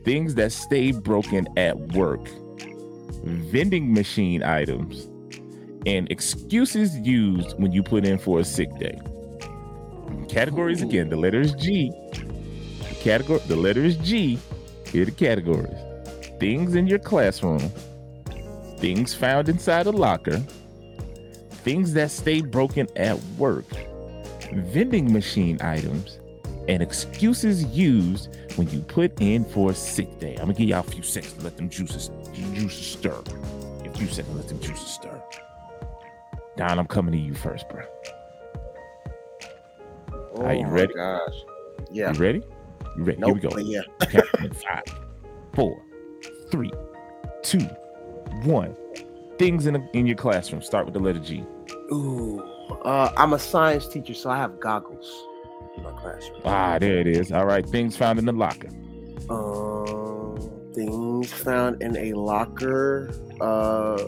Things 0.05 0.35
that 0.35 0.51
stay 0.51 0.91
broken 0.91 1.47
at 1.57 1.77
work. 1.93 2.29
Vending 3.23 3.91
machine 3.91 4.43
items 4.43 5.09
and 5.85 6.09
excuses 6.11 6.95
used 6.99 7.59
when 7.59 7.71
you 7.71 7.81
put 7.83 8.05
in 8.05 8.17
for 8.17 8.39
a 8.39 8.43
sick 8.43 8.69
day. 8.77 8.99
Categories 10.29 10.81
again, 10.81 11.09
the 11.09 11.15
letter 11.15 11.41
is 11.41 11.53
G. 11.53 11.91
The 12.11 12.95
category 13.01 13.39
the 13.47 13.55
letter 13.55 13.83
is 13.83 13.97
G. 13.97 14.39
Here 14.91 15.01
are 15.01 15.05
the 15.05 15.11
categories. 15.11 15.75
Things 16.39 16.75
in 16.75 16.87
your 16.87 16.99
classroom, 16.99 17.71
things 18.77 19.13
found 19.13 19.49
inside 19.49 19.87
a 19.87 19.91
locker, 19.91 20.37
things 21.63 21.93
that 21.93 22.11
stay 22.11 22.41
broken 22.41 22.87
at 22.95 23.19
work, 23.37 23.65
vending 24.53 25.11
machine 25.11 25.59
items, 25.61 26.19
and 26.67 26.81
excuses 26.81 27.63
used 27.65 28.35
when 28.55 28.69
you 28.69 28.79
put 28.81 29.19
in 29.21 29.45
for 29.45 29.71
a 29.71 29.75
sick 29.75 30.19
day. 30.19 30.33
I'm 30.33 30.45
gonna 30.45 30.53
give 30.53 30.69
y'all 30.69 30.79
a 30.79 30.83
few 30.83 31.03
seconds 31.03 31.33
to 31.33 31.43
let 31.43 31.57
them 31.57 31.69
juices 31.69 32.09
juices 32.33 32.87
stir. 32.87 33.21
A 33.83 33.89
few 33.97 34.07
seconds 34.07 34.29
to 34.29 34.33
let 34.33 34.47
them 34.47 34.59
juices 34.59 34.87
stir. 34.87 35.21
Don, 36.57 36.79
I'm 36.79 36.87
coming 36.87 37.11
to 37.13 37.17
you 37.17 37.33
first, 37.33 37.67
bro. 37.69 37.83
Are 40.37 40.53
you 40.53 40.65
oh 40.65 40.69
ready? 40.69 40.93
Gosh. 40.93 41.33
Yeah. 41.91 42.13
You 42.13 42.19
ready? 42.19 42.43
You 42.97 43.03
ready? 43.03 43.19
Nope, 43.19 43.39
Here 43.41 43.49
we 43.55 43.73
go. 43.73 43.81
yeah. 44.11 44.21
Five, 44.53 44.83
four, 45.53 45.81
three, 46.49 46.71
two, 47.43 47.59
one. 48.43 48.75
Things 49.37 49.65
in, 49.65 49.75
in 49.93 50.05
your 50.05 50.15
classroom. 50.15 50.61
Start 50.61 50.85
with 50.85 50.93
the 50.93 50.99
letter 50.99 51.19
G. 51.19 51.43
Ooh. 51.91 52.41
Uh, 52.83 53.11
I'm 53.17 53.33
a 53.33 53.39
science 53.39 53.87
teacher, 53.87 54.13
so 54.13 54.29
I 54.29 54.37
have 54.37 54.59
goggles 54.59 55.27
my 55.83 55.91
classroom. 55.91 56.41
Ah, 56.45 56.77
there 56.79 56.99
it 56.99 57.07
is. 57.07 57.31
All 57.31 57.45
right. 57.45 57.65
Things 57.67 57.95
found 57.97 58.19
in 58.19 58.25
the 58.25 58.31
locker. 58.31 58.69
Um, 59.29 60.37
things 60.73 61.31
found 61.31 61.81
in 61.81 61.95
a 61.97 62.13
locker. 62.13 63.11
Uh, 63.41 64.07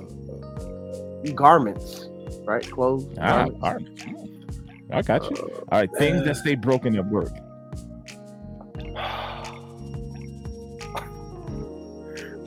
garments, 1.35 2.07
right? 2.45 2.69
Clothes. 2.69 3.07
Ah, 3.19 3.47
garments. 3.49 3.59
all 3.63 3.73
right. 3.73 3.87
I 4.91 5.01
got 5.01 5.29
you. 5.29 5.37
All 5.71 5.79
right. 5.79 5.89
Things 5.97 6.23
that 6.25 6.37
stay 6.37 6.55
broken 6.55 6.95
at 6.95 7.05
work. 7.07 7.27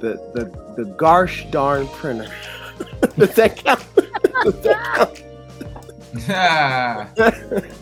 the 0.00 0.18
the 0.34 0.44
the 0.76 0.84
gosh 0.96 1.46
darn 1.50 1.86
printer. 1.88 2.30
Does 3.18 3.34
that 3.34 3.56
count? 3.56 3.84
Does 4.44 4.60
that 4.62 4.84
count? 4.94 5.24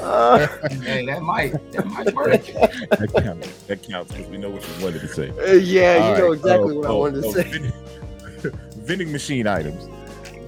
Uh, 0.00 0.46
hey, 0.82 1.06
that 1.06 1.22
might 1.22 1.72
that 1.72 1.86
might 1.86 2.14
work. 2.14 2.44
That 2.46 3.10
counts. 3.22 3.48
That 3.64 3.82
counts 3.82 4.12
because 4.12 4.28
we 4.30 4.38
know 4.38 4.50
what 4.50 4.62
you 4.68 4.84
wanted 4.84 5.00
to 5.00 5.08
say. 5.08 5.30
uh, 5.30 5.52
yeah, 5.52 5.98
All 6.00 6.12
you 6.12 6.18
know 6.18 6.32
exactly 6.32 6.74
Oh, 6.74 6.78
what 6.78 6.86
I 6.86 6.90
oh, 6.90 6.98
wanted 6.98 7.22
to 7.22 7.28
oh, 7.28 7.32
say. 7.32 7.42
Vending, 7.42 7.72
vending 8.76 9.12
machine 9.12 9.46
items. 9.46 9.88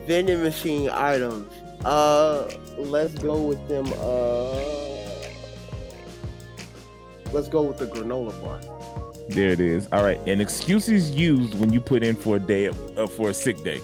Vending 0.07 0.43
machine 0.43 0.91
items. 0.91 1.53
Uh, 1.85 2.51
let's 2.79 3.15
go 3.15 3.41
with 3.43 3.67
them. 3.69 3.87
Uh, 3.99 4.55
let's 7.33 7.49
go 7.49 7.63
with 7.63 7.79
the 7.79 7.87
granola 7.87 8.33
bar. 8.43 8.61
There 9.29 9.51
it 9.51 9.61
is. 9.61 9.87
All 9.93 10.03
right. 10.03 10.19
And 10.27 10.41
excuses 10.41 11.11
used 11.11 11.55
when 11.61 11.73
you 11.73 11.81
put 11.81 12.03
in 12.03 12.17
for 12.17 12.37
a 12.37 12.41
day 12.41 12.69
uh, 12.69 13.07
for 13.07 13.29
a 13.31 13.35
sick 13.35 13.63
day. 13.63 13.81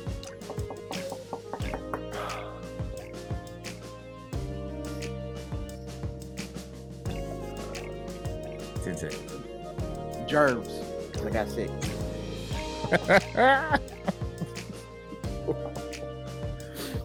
Germs. 10.35 10.69
I 11.25 11.31
got 11.31 11.49
sick. 11.49 11.71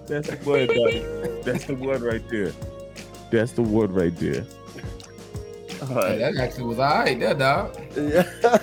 That's 0.07 0.29
the 0.29 0.37
one, 0.43 0.65
buddy. 0.65 1.05
That's 1.43 1.65
the 1.65 1.75
one 1.75 2.01
right 2.01 2.27
there. 2.31 2.51
That's 3.29 3.51
the 3.51 3.61
one 3.61 3.93
right 3.93 4.15
there. 4.15 4.43
Hey, 5.79 6.17
that 6.17 6.37
actually 6.39 6.63
was 6.63 6.79
all 6.79 6.89
right, 6.89 7.19
there, 7.19 7.35
dog. 7.35 7.79
Yeah. 7.95 8.27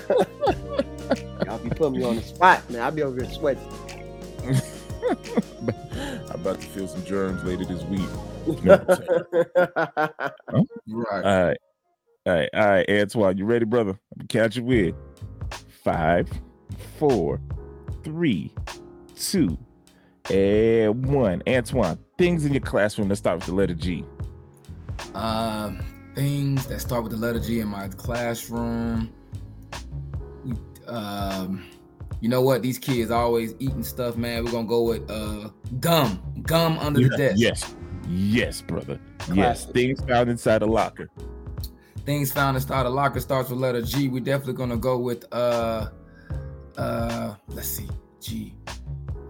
Y'all 1.44 1.58
be 1.58 1.70
putting 1.70 2.00
me 2.00 2.02
on 2.02 2.16
the 2.16 2.23
spot, 2.23 2.68
man. 2.68 2.82
I'll 2.82 2.90
be 2.90 3.04
over 3.04 3.23
here 3.23 3.32
sweating. 3.32 3.62
I'm 6.28 6.40
about 6.40 6.61
to 6.61 6.66
feel 6.66 6.88
some 6.88 7.04
germs 7.04 7.44
later 7.44 7.64
this 7.64 7.85
week. 7.85 8.08
Right. 10.88 11.25
All 11.25 11.44
right. 11.44 11.56
All 12.26 12.33
right. 12.33 12.49
All 12.54 12.66
right, 12.66 12.90
Antoine, 12.90 13.38
you 13.38 13.45
ready, 13.45 13.64
brother? 13.64 13.97
I'm 14.18 14.26
you 14.56 14.71
in. 14.73 14.95
Five, 15.85 16.28
four, 16.99 17.40
three, 18.02 18.52
two, 19.16 19.56
and 20.28 21.06
one. 21.06 21.40
Antoine, 21.47 21.99
things 22.18 22.45
in 22.45 22.52
your 22.52 22.62
classroom 22.62 23.09
that 23.09 23.16
start 23.16 23.37
with 23.38 23.47
the 23.47 23.54
letter 23.54 23.75
G. 23.75 24.04
Um, 25.14 25.80
things 26.16 26.66
that 26.66 26.80
start 26.80 27.04
with 27.04 27.12
the 27.12 27.18
letter 27.18 27.38
G 27.38 27.61
in 27.61 27.68
my 27.68 27.87
classroom. 27.88 29.12
Um, 30.88 31.64
you 32.21 32.28
know 32.28 32.42
what? 32.42 32.61
These 32.61 32.80
kids 32.80 33.12
always 33.12 33.54
eating 33.61 33.85
stuff, 33.85 34.16
man. 34.16 34.45
We're 34.45 34.50
gonna 34.50 34.66
go 34.66 34.83
with 34.83 35.09
uh 35.09 35.50
gum, 35.78 36.21
gum 36.42 36.76
under 36.80 37.09
the 37.09 37.16
desk. 37.16 37.37
Yes. 37.38 37.76
Yes, 38.09 38.62
brother. 38.62 38.99
Yes. 39.33 39.66
Things 39.66 40.00
found 40.02 40.28
inside 40.28 40.62
a 40.62 40.66
locker. 40.66 41.09
Things 42.06 42.30
found 42.30 42.56
inside 42.56 42.86
a 42.86 42.88
locker 42.88 43.18
starts 43.18 43.50
with 43.50 43.58
letter 43.58 43.82
G. 43.82 44.08
We're 44.08 44.20
definitely 44.20 44.54
gonna 44.54 44.76
go 44.76 44.96
with 44.96 45.25
uh 45.32 45.88
uh 46.78 47.34
let's 47.48 47.66
see 47.66 47.88
G. 48.20 48.54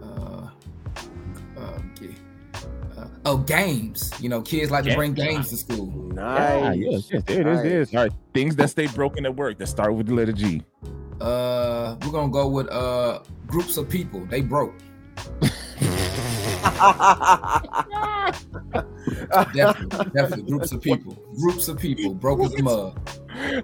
Uh, 0.03 0.49
uh, 1.57 1.79
G. 1.99 2.13
Uh, 2.95 3.07
oh, 3.25 3.37
games. 3.37 4.13
You 4.21 4.29
know, 4.29 4.43
kids 4.43 4.69
like 4.69 4.85
to 4.85 4.93
bring 4.93 5.13
games 5.13 5.49
to 5.49 5.57
school. 5.57 5.87
Nice. 6.13 6.77
yes, 6.77 7.09
yes. 7.11 7.23
There 7.25 7.41
it 7.41 7.47
is. 7.47 7.63
There 7.63 7.65
it 7.65 7.71
is. 7.71 7.95
All 7.95 8.03
right. 8.03 8.11
Things 8.35 8.55
that 8.57 8.69
stay 8.69 8.85
broken 8.85 9.25
at 9.25 9.35
work 9.35 9.57
that 9.57 9.67
start 9.67 9.95
with 9.95 10.05
the 10.05 10.13
letter 10.13 10.31
G. 10.31 10.61
Uh, 11.19 11.95
we're 12.03 12.11
gonna 12.11 12.31
go 12.31 12.47
with 12.47 12.69
uh 12.69 13.23
groups 13.47 13.77
of 13.77 13.89
people. 13.89 14.23
They 14.27 14.41
broke. 14.41 14.75
Definitely, 19.53 20.11
definitely. 20.11 20.43
Groups 20.43 20.71
of 20.71 20.81
people. 20.81 21.13
Groups 21.39 21.67
of 21.67 21.79
people. 21.79 22.13
Broke 22.13 22.41
as 22.41 22.53
a 22.53 22.63
mug. 22.63 22.99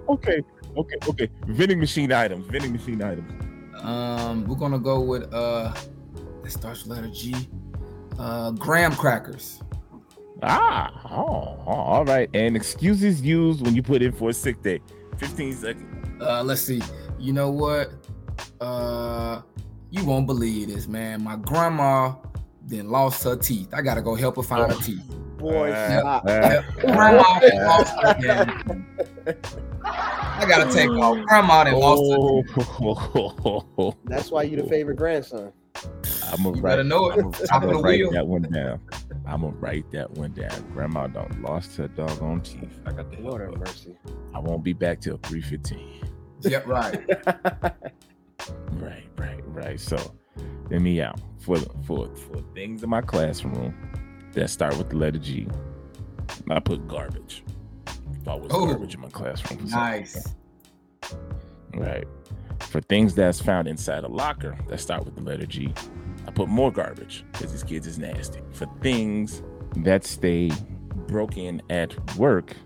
Okay, 0.08 0.42
okay, 0.76 0.96
okay. 1.08 1.28
Vending 1.46 1.80
machine 1.80 2.12
items. 2.12 2.46
Vending 2.46 2.72
machine 2.72 3.02
items. 3.02 3.30
Um, 3.82 4.46
we're 4.46 4.56
gonna 4.56 4.78
go 4.78 5.00
with 5.00 5.32
uh 5.34 5.74
that 6.42 6.50
starts 6.50 6.84
with 6.84 6.96
letter 6.96 7.10
G. 7.12 7.34
Uh 8.18 8.52
graham 8.52 8.92
crackers. 8.94 9.60
Ah, 10.42 10.92
oh, 11.10 11.58
oh, 11.66 11.70
all 11.70 12.04
right. 12.04 12.28
And 12.34 12.56
excuses 12.56 13.22
used 13.22 13.64
when 13.64 13.74
you 13.74 13.82
put 13.82 14.02
in 14.02 14.12
for 14.12 14.30
a 14.30 14.32
sick 14.32 14.62
day. 14.62 14.80
15 15.18 15.54
seconds. 15.54 16.20
Uh 16.20 16.42
let's 16.42 16.60
see. 16.60 16.80
You 17.18 17.32
know 17.32 17.50
what? 17.50 17.92
Uh 18.60 19.42
you 19.90 20.04
won't 20.04 20.26
believe 20.26 20.68
this, 20.68 20.88
man. 20.88 21.22
My 21.22 21.36
grandma 21.36 22.14
then 22.62 22.88
lost 22.88 23.22
her 23.24 23.36
teeth. 23.36 23.72
I 23.74 23.82
gotta 23.82 24.02
go 24.02 24.14
help 24.14 24.36
her 24.36 24.42
find 24.42 24.72
her 24.72 24.80
teeth. 24.80 25.04
Boy, 25.44 25.70
stop. 25.72 26.24
Grandma 26.24 27.38
lost 27.54 27.92
her. 28.22 28.84
I 29.94 30.46
gotta 30.48 30.72
take 30.72 30.88
off. 30.88 31.18
Grandma 31.26 31.64
then 31.64 31.74
lost 31.74 32.02
her 32.12 32.18
oh, 32.86 33.94
That's 34.04 34.30
why 34.30 34.44
you 34.44 34.56
the 34.56 34.64
favorite 34.64 34.96
grandson. 34.96 35.52
I'm 36.32 36.42
gonna 36.42 36.62
write, 36.62 36.86
know 36.86 37.10
it. 37.10 37.18
I'm 37.18 37.32
Top 37.32 37.62
of 37.62 37.70
gonna 37.70 37.82
write 37.82 38.10
that 38.12 38.26
one 38.26 38.42
down. 38.42 38.80
I'm 39.26 39.42
gonna 39.42 39.54
write 39.56 39.90
that 39.92 40.10
one 40.12 40.32
down. 40.32 40.50
Grandma 40.72 41.08
done 41.08 41.42
lost 41.42 41.76
her 41.76 41.88
doggone 41.88 42.40
teeth. 42.40 42.80
I 42.86 42.92
got 42.92 43.10
the 43.10 43.20
Lord 43.20 43.42
have 43.42 43.58
mercy. 43.58 43.98
I 44.34 44.38
won't 44.38 44.64
be 44.64 44.72
back 44.72 45.02
till 45.02 45.18
3:15. 45.18 46.08
Yep, 46.40 46.66
right. 46.66 47.74
Right, 48.72 49.08
right, 49.16 49.40
right. 49.46 49.80
So, 49.80 49.96
let 50.70 50.82
me 50.82 51.00
out 51.00 51.18
for 51.38 51.56
for 51.86 52.14
for 52.14 52.42
things 52.54 52.82
in 52.82 52.90
my 52.90 53.00
classroom 53.00 53.74
that 54.34 54.50
start 54.50 54.76
with 54.76 54.90
the 54.90 54.96
letter 54.96 55.18
G. 55.18 55.46
I 56.50 56.60
put 56.60 56.86
garbage. 56.88 57.44
I 58.26 58.34
was 58.34 58.50
Oh. 58.52 58.66
garbage 58.66 58.94
in 58.94 59.00
my 59.00 59.08
classroom. 59.08 59.64
Nice. 59.66 60.34
Right. 61.74 62.06
For 62.60 62.80
things 62.80 63.14
that's 63.14 63.40
found 63.40 63.68
inside 63.68 64.04
a 64.04 64.08
locker 64.08 64.56
that 64.68 64.80
start 64.80 65.04
with 65.04 65.14
the 65.16 65.22
letter 65.22 65.46
G, 65.46 65.72
I 66.26 66.30
put 66.30 66.48
more 66.48 66.70
garbage 66.72 67.24
because 67.32 67.52
these 67.52 67.62
kids 67.64 67.86
is 67.86 67.98
nasty. 67.98 68.40
For 68.52 68.66
things 68.80 69.42
that 69.76 70.04
stay 70.04 70.50
broken 71.08 71.60
at 71.70 71.94
work, 72.16 72.56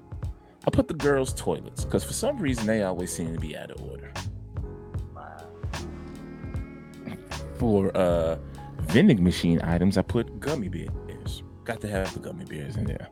I 0.67 0.71
put 0.71 0.89
the 0.89 0.95
girls' 0.95 1.33
toilets 1.35 1.85
because 1.85 2.05
for 2.05 2.13
some 2.13 2.39
reason 2.39 2.67
they 2.67 2.83
always 2.83 3.13
seem 3.13 3.33
to 3.35 3.41
be 3.41 3.57
out 3.57 3.71
of 3.71 3.83
order. 3.91 4.13
For 7.59 7.91
uh 7.97 8.37
vending 8.83 9.23
machine 9.25 9.61
items, 9.63 9.99
I 9.99 10.03
put 10.03 10.39
gummy 10.41 10.69
bears. 10.69 10.89
Got 11.69 11.83
to 11.83 11.89
have 11.89 12.11
the 12.15 12.21
gummy 12.21 12.47
bears 12.47 12.79
in 12.79 12.87
there. 12.87 13.11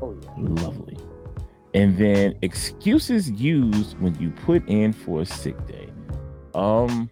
Oh 0.00 0.16
yeah. 0.22 0.30
Lovely. 0.38 0.96
And 1.74 1.98
then 1.98 2.34
excuses 2.40 3.30
used 3.30 4.00
when 4.00 4.14
you 4.18 4.30
put 4.30 4.66
in 4.70 4.94
for 4.94 5.20
a 5.20 5.26
sick 5.26 5.54
day. 5.66 5.90
Um 6.54 7.10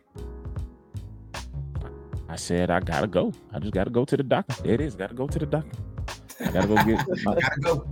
I 2.27 2.37
said 2.37 2.71
I 2.71 2.81
gotta 2.81 3.07
go. 3.07 3.35
I 3.53 3.59
just 3.59 3.75
gotta 3.75 3.91
go 3.91 4.07
to 4.07 4.17
the 4.17 4.23
doctor. 4.23 4.63
There 4.63 4.73
it 4.73 4.81
is. 4.81 4.95
Gotta 4.95 5.13
go 5.13 5.27
to 5.27 5.39
the 5.39 5.45
doctor. 5.45 5.79
I 6.41 6.51
gotta 6.51 6.69
go 6.69 6.77
get 6.77 7.07
my, 7.25 7.35
Gotta 7.35 7.61
go. 7.61 7.87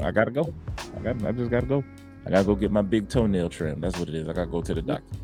I 0.00 0.10
gotta 0.10 0.30
go. 0.32 0.52
I 0.96 0.98
got 0.98 1.24
I 1.24 1.30
just 1.30 1.52
gotta 1.52 1.66
go. 1.66 1.84
I 2.26 2.30
gotta 2.30 2.44
go 2.44 2.56
get 2.56 2.72
my 2.72 2.82
big 2.82 3.08
toenail 3.08 3.50
trimmed. 3.50 3.84
That's 3.84 3.96
what 4.00 4.08
it 4.08 4.16
is. 4.16 4.28
I 4.28 4.32
gotta 4.32 4.50
go 4.50 4.62
to 4.62 4.74
the 4.74 4.82
doctor. 4.82 5.14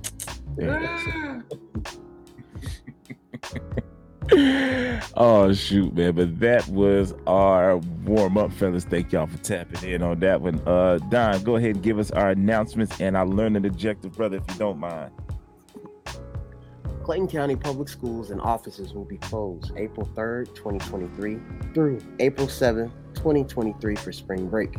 Oh 5.14 5.52
shoot, 5.52 5.94
man! 5.94 6.14
But 6.14 6.40
that 6.40 6.66
was 6.68 7.14
our 7.26 7.76
warm 8.04 8.38
up, 8.38 8.52
fellas. 8.52 8.84
Thank 8.84 9.12
y'all 9.12 9.26
for 9.26 9.36
tapping 9.38 9.90
in 9.90 10.02
on 10.02 10.20
that 10.20 10.40
one. 10.40 10.60
Uh, 10.66 10.98
Don, 11.10 11.42
go 11.42 11.56
ahead 11.56 11.74
and 11.74 11.82
give 11.82 11.98
us 11.98 12.10
our 12.12 12.30
announcements 12.30 12.98
and 13.00 13.16
our 13.16 13.26
learning 13.26 13.66
objective, 13.66 14.12
brother, 14.12 14.38
if 14.38 14.44
you 14.48 14.58
don't 14.58 14.78
mind. 14.78 15.12
Clayton 17.02 17.28
County 17.28 17.56
Public 17.56 17.88
Schools 17.88 18.30
and 18.30 18.40
offices 18.40 18.94
will 18.94 19.04
be 19.04 19.18
closed 19.18 19.72
April 19.76 20.08
3rd, 20.14 20.54
2023 20.54 21.38
through 21.74 22.00
April 22.20 22.46
7th, 22.46 22.92
2023 23.14 23.96
for 23.96 24.12
spring 24.12 24.48
break. 24.48 24.76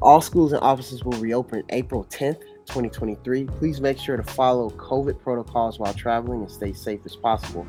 All 0.00 0.20
schools 0.20 0.52
and 0.52 0.62
offices 0.62 1.04
will 1.04 1.18
reopen 1.18 1.64
April 1.70 2.04
10th, 2.04 2.40
2023. 2.66 3.46
Please 3.46 3.80
make 3.80 3.98
sure 3.98 4.16
to 4.16 4.22
follow 4.22 4.70
COVID 4.70 5.20
protocols 5.20 5.78
while 5.78 5.94
traveling 5.94 6.40
and 6.40 6.50
stay 6.50 6.72
safe 6.72 7.00
as 7.04 7.16
possible. 7.16 7.66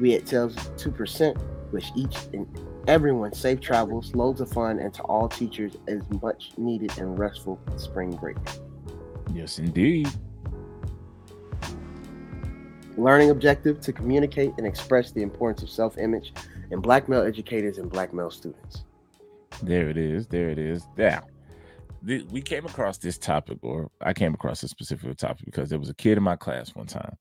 We 0.00 0.14
at 0.14 0.26
Tales 0.26 0.54
2% 0.54 1.72
wish 1.72 1.90
each 1.96 2.16
and 2.32 2.46
everyone 2.86 3.32
safe 3.32 3.60
travels, 3.60 4.14
loads 4.14 4.40
of 4.40 4.50
fun, 4.50 4.78
and 4.78 4.92
to 4.94 5.02
all 5.02 5.28
teachers 5.28 5.76
as 5.86 6.02
much 6.22 6.52
needed 6.56 6.96
and 6.98 7.18
restful 7.18 7.60
spring 7.76 8.16
break. 8.16 8.36
Yes, 9.32 9.58
indeed. 9.58 10.08
learning 12.96 13.30
objective 13.30 13.80
to 13.80 13.92
communicate 13.92 14.52
and 14.58 14.66
express 14.66 15.12
the 15.12 15.22
importance 15.22 15.62
of 15.62 15.70
self-image 15.70 16.32
in 16.70 16.80
black 16.80 17.08
male 17.08 17.22
educators 17.22 17.78
and 17.78 17.90
black 17.90 18.12
male 18.12 18.30
students. 18.30 18.84
There 19.62 19.88
it 19.88 19.96
is. 19.96 20.26
There 20.26 20.50
it 20.50 20.58
is. 20.58 20.86
Now, 20.96 21.22
th- 22.06 22.24
we 22.30 22.42
came 22.42 22.66
across 22.66 22.98
this 22.98 23.16
topic, 23.16 23.58
or 23.62 23.90
I 24.00 24.12
came 24.12 24.34
across 24.34 24.60
this 24.60 24.70
specific 24.70 25.16
topic 25.16 25.44
because 25.44 25.70
there 25.70 25.78
was 25.78 25.88
a 25.88 25.94
kid 25.94 26.18
in 26.18 26.24
my 26.24 26.36
class 26.36 26.74
one 26.74 26.86
time, 26.86 27.16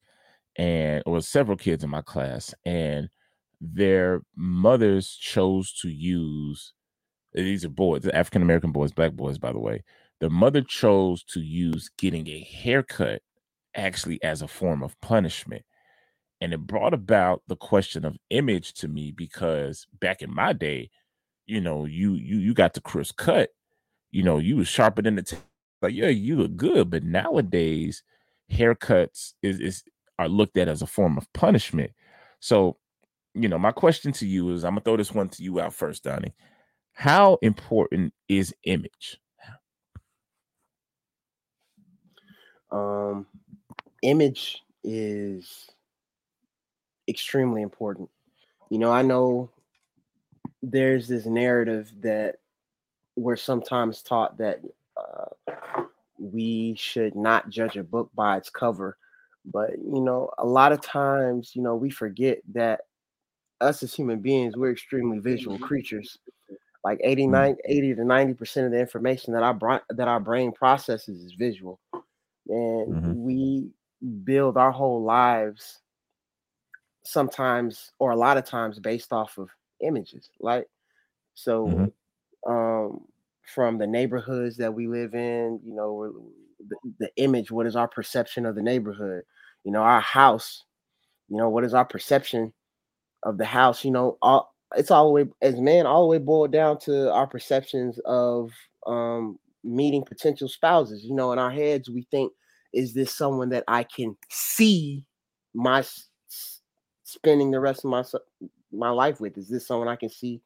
and 0.58 1.04
or 1.06 1.22
several 1.22 1.58
kids 1.58 1.84
in 1.84 1.91
my 1.91 2.02
class, 2.04 2.54
and 2.65 3.10
their 3.62 4.22
mothers 4.36 5.15
chose 5.15 5.74
to 5.82 5.89
use. 5.89 6.74
These 7.34 7.65
are 7.65 7.70
boys, 7.70 8.08
African 8.08 8.41
American 8.43 8.72
boys, 8.74 8.91
black 8.93 9.13
boys, 9.13 9.38
by 9.38 9.54
the 9.54 9.60
way. 9.60 9.84
The 10.22 10.30
mother 10.30 10.62
chose 10.62 11.24
to 11.26 11.41
use 11.41 11.89
getting 11.98 12.28
a 12.30 12.41
haircut 12.41 13.22
actually 13.76 14.22
as 14.24 14.41
a 14.41 14.48
form 14.48 14.84
of 14.84 15.00
punishment. 15.02 15.63
And 16.41 16.54
it 16.54 16.67
brought 16.67 16.93
about 16.93 17.43
the 17.48 17.56
question 17.56 18.06
of 18.06 18.17
image 18.30 18.74
to 18.76 18.88
me 18.88 19.12
because 19.12 19.88
back 20.00 20.22
in 20.22 20.34
my 20.34 20.54
day, 20.54 20.91
you 21.48 21.62
know, 21.62 21.86
you 21.86 22.13
you 22.15 22.38
you 22.38 22.54
got 22.54 22.74
the 22.76 22.82
crisp 22.82 23.17
cut, 23.17 23.52
you 24.12 24.24
know, 24.24 24.39
you 24.39 24.58
was 24.58 24.67
sharper 24.67 25.02
than 25.02 25.15
the 25.15 25.24
t- 25.24 25.38
like, 25.82 25.93
yeah, 25.96 26.10
you 26.10 26.38
look 26.38 26.56
good. 26.58 26.89
But 26.89 27.04
nowadays, 27.04 28.04
haircuts 28.52 29.34
is 29.43 29.60
is 29.60 29.84
are 30.19 30.30
looked 30.30 30.58
at 30.58 30.67
as 30.67 30.82
a 30.82 30.88
form 30.88 31.17
of 31.17 31.32
punishment. 31.34 31.91
So, 32.39 32.77
you 33.34 33.47
know, 33.47 33.60
my 33.60 33.71
question 33.71 34.12
to 34.13 34.27
you 34.27 34.51
is 34.53 34.63
I'm 34.63 34.71
gonna 34.71 34.82
throw 34.82 34.97
this 34.97 35.13
one 35.13 35.30
to 35.30 35.43
you 35.43 35.60
out 35.60 35.73
first, 35.73 36.03
Donny. 36.03 36.34
How 36.93 37.38
important 37.41 38.13
is 38.27 38.53
image? 38.63 39.19
Um, 42.71 43.27
image 44.01 44.63
is 44.84 45.69
extremely 47.08 47.62
important. 47.62 48.10
You 48.69 48.80
know, 48.80 48.91
I 48.91 49.01
know 49.01 49.51
there's 50.62 51.08
this 51.08 51.25
narrative 51.25 51.91
that 52.01 52.38
we're 53.15 53.36
sometimes 53.36 54.01
taught 54.01 54.38
that 54.38 54.62
uh, 54.97 55.53
we 56.19 56.75
should 56.77 57.15
not 57.15 57.49
judge 57.49 57.77
a 57.77 57.84
book 57.84 58.10
by 58.15 58.38
its 58.38 58.49
cover, 58.49 58.97
but 59.53 59.71
you 59.79 60.01
know, 60.01 60.29
a 60.39 60.45
lot 60.45 60.71
of 60.71 60.81
times, 60.81 61.51
you 61.55 61.62
know, 61.62 61.75
we 61.75 61.89
forget 61.89 62.39
that 62.53 62.81
us 63.62 63.83
as 63.83 63.93
human 63.93 64.19
beings, 64.19 64.55
we're 64.55 64.71
extremely 64.71 65.19
visual 65.19 65.57
creatures. 65.60 66.17
Like 66.83 66.99
89, 67.03 67.57
80 67.65 67.95
to 67.95 68.05
90 68.05 68.33
percent 68.33 68.65
of 68.67 68.71
the 68.71 68.79
information 68.79 69.33
that 69.33 69.43
our 69.43 69.53
bra- 69.53 69.81
that 69.89 70.07
our 70.07 70.19
brain 70.19 70.51
processes 70.51 71.23
is 71.23 71.33
visual 71.33 71.79
and 72.49 72.95
Mhm. 72.95 73.17
we 73.25 73.69
build 74.23 74.57
our 74.57 74.71
whole 74.71 75.03
lives 75.03 75.81
sometimes 77.03 77.91
or 77.99 78.12
a 78.12 78.15
lot 78.15 78.38
of 78.38 78.45
times 78.45 78.79
based 78.79 79.13
off 79.13 79.38
of 79.38 79.49
images 79.81 80.29
like 80.39 80.67
so 81.36 81.67
Mhm. 81.67 81.91
um 82.47 83.05
from 83.53 83.77
the 83.77 83.88
neighborhoods 83.88 84.57
that 84.57 84.73
we 84.73 84.88
live 84.88 85.15
in 85.15 85.60
you 85.63 85.73
know 85.73 86.13
the, 86.69 86.75
the 86.99 87.12
image 87.17 87.51
what 87.51 87.65
is 87.67 87.75
our 87.75 87.88
perception 87.88 88.45
of 88.45 88.55
the 88.55 88.62
neighborhood 88.62 89.23
you 89.63 89.72
know 89.72 89.82
our 89.82 90.02
house 90.02 90.63
you 91.30 91.38
know 91.38 91.50
what 91.50 91.63
is 91.63 91.74
our 91.74 91.86
perception 91.86 92.54
of 93.24 93.38
the 93.38 93.46
house 93.46 93.84
you 93.84 93.91
know 93.91 94.17
all 94.22 94.54
it's 94.76 94.91
all 94.91 95.08
the 95.08 95.12
way 95.12 95.26
as 95.41 95.60
man 95.60 95.86
all 95.86 96.04
the 96.04 96.08
way 96.08 96.17
boiled 96.17 96.52
down 96.52 96.78
to 96.78 97.12
our 97.12 97.28
perceptions 97.28 98.00
of 98.06 98.52
um 98.86 99.38
meeting 99.63 100.04
potential 100.04 100.48
spouses 100.48 101.04
you 101.04 101.15
know 101.15 101.32
in 101.32 101.39
our 101.39 101.52
heads 101.52 101.89
we 101.89 102.08
think 102.12 102.32
is 102.74 102.93
this 102.93 103.13
someone 103.13 103.50
that 103.50 103.63
i 103.67 103.84
can 103.84 104.15
see 104.30 105.06
my 105.54 105.84
spending 107.08 107.52
the 107.52 107.60
rest 107.60 107.86
of 107.86 107.89
my 107.89 108.04
my 108.72 108.89
life 108.89 109.20
with? 109.20 109.38
Is 109.38 109.50
this 109.50 109.65
someone 109.67 109.88
i 109.88 109.96
can 109.96 110.10
see 110.10 110.41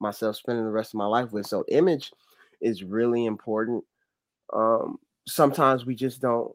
myself 0.00 0.36
spending 0.36 0.64
the 0.64 0.70
rest 0.70 0.94
of 0.94 0.98
my 0.98 1.06
life 1.06 1.32
with? 1.32 1.46
So 1.46 1.64
image 1.68 2.12
is 2.60 2.84
really 2.84 3.26
important. 3.26 3.84
Um 4.52 4.98
sometimes 5.26 5.84
we 5.84 5.94
just 5.94 6.20
don't 6.20 6.52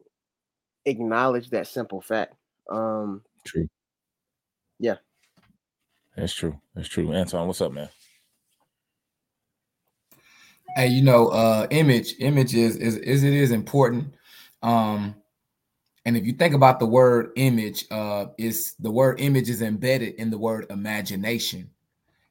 acknowledge 0.84 1.50
that 1.50 1.66
simple 1.66 2.00
fact 2.00 2.34
um 2.70 3.22
True. 3.44 3.68
Yeah. 4.78 4.96
That's 6.16 6.34
true. 6.34 6.60
That's 6.74 6.88
true. 6.88 7.14
Antoine, 7.14 7.46
what's 7.46 7.60
up, 7.60 7.72
man? 7.72 7.88
Hey, 10.76 10.88
you 10.88 11.02
know, 11.02 11.28
uh, 11.28 11.66
image, 11.70 12.14
image 12.18 12.54
is 12.54 12.76
is, 12.76 12.96
is 12.96 13.22
it 13.24 13.32
is 13.32 13.50
important. 13.50 14.14
Um, 14.62 15.14
and 16.04 16.16
if 16.16 16.24
you 16.26 16.32
think 16.32 16.54
about 16.54 16.80
the 16.80 16.86
word 16.86 17.30
image, 17.36 17.84
uh, 17.90 18.26
is 18.38 18.74
the 18.78 18.90
word 18.90 19.20
image 19.20 19.48
is 19.48 19.62
embedded 19.62 20.14
in 20.14 20.30
the 20.30 20.38
word 20.38 20.66
imagination. 20.70 21.70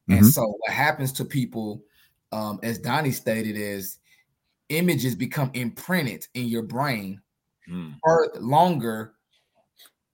And 0.10 0.22
Mhm. 0.22 0.32
so 0.32 0.42
what 0.46 0.74
happens 0.74 1.12
to 1.14 1.26
people, 1.26 1.84
um, 2.32 2.60
as 2.64 2.80
Donny 2.80 3.12
stated, 3.12 3.56
is 3.56 4.00
images 4.70 5.16
become 5.16 5.52
imprinted 5.54 6.28
in 6.34 6.48
your 6.48 6.64
brain 6.64 7.22
Mm. 7.70 7.96
far 8.04 8.32
longer 8.40 9.14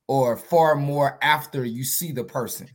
or 0.06 0.36
far 0.36 0.74
more 0.74 1.18
after 1.22 1.64
you 1.64 1.84
see 1.84 2.12
the 2.12 2.24
person. 2.24 2.68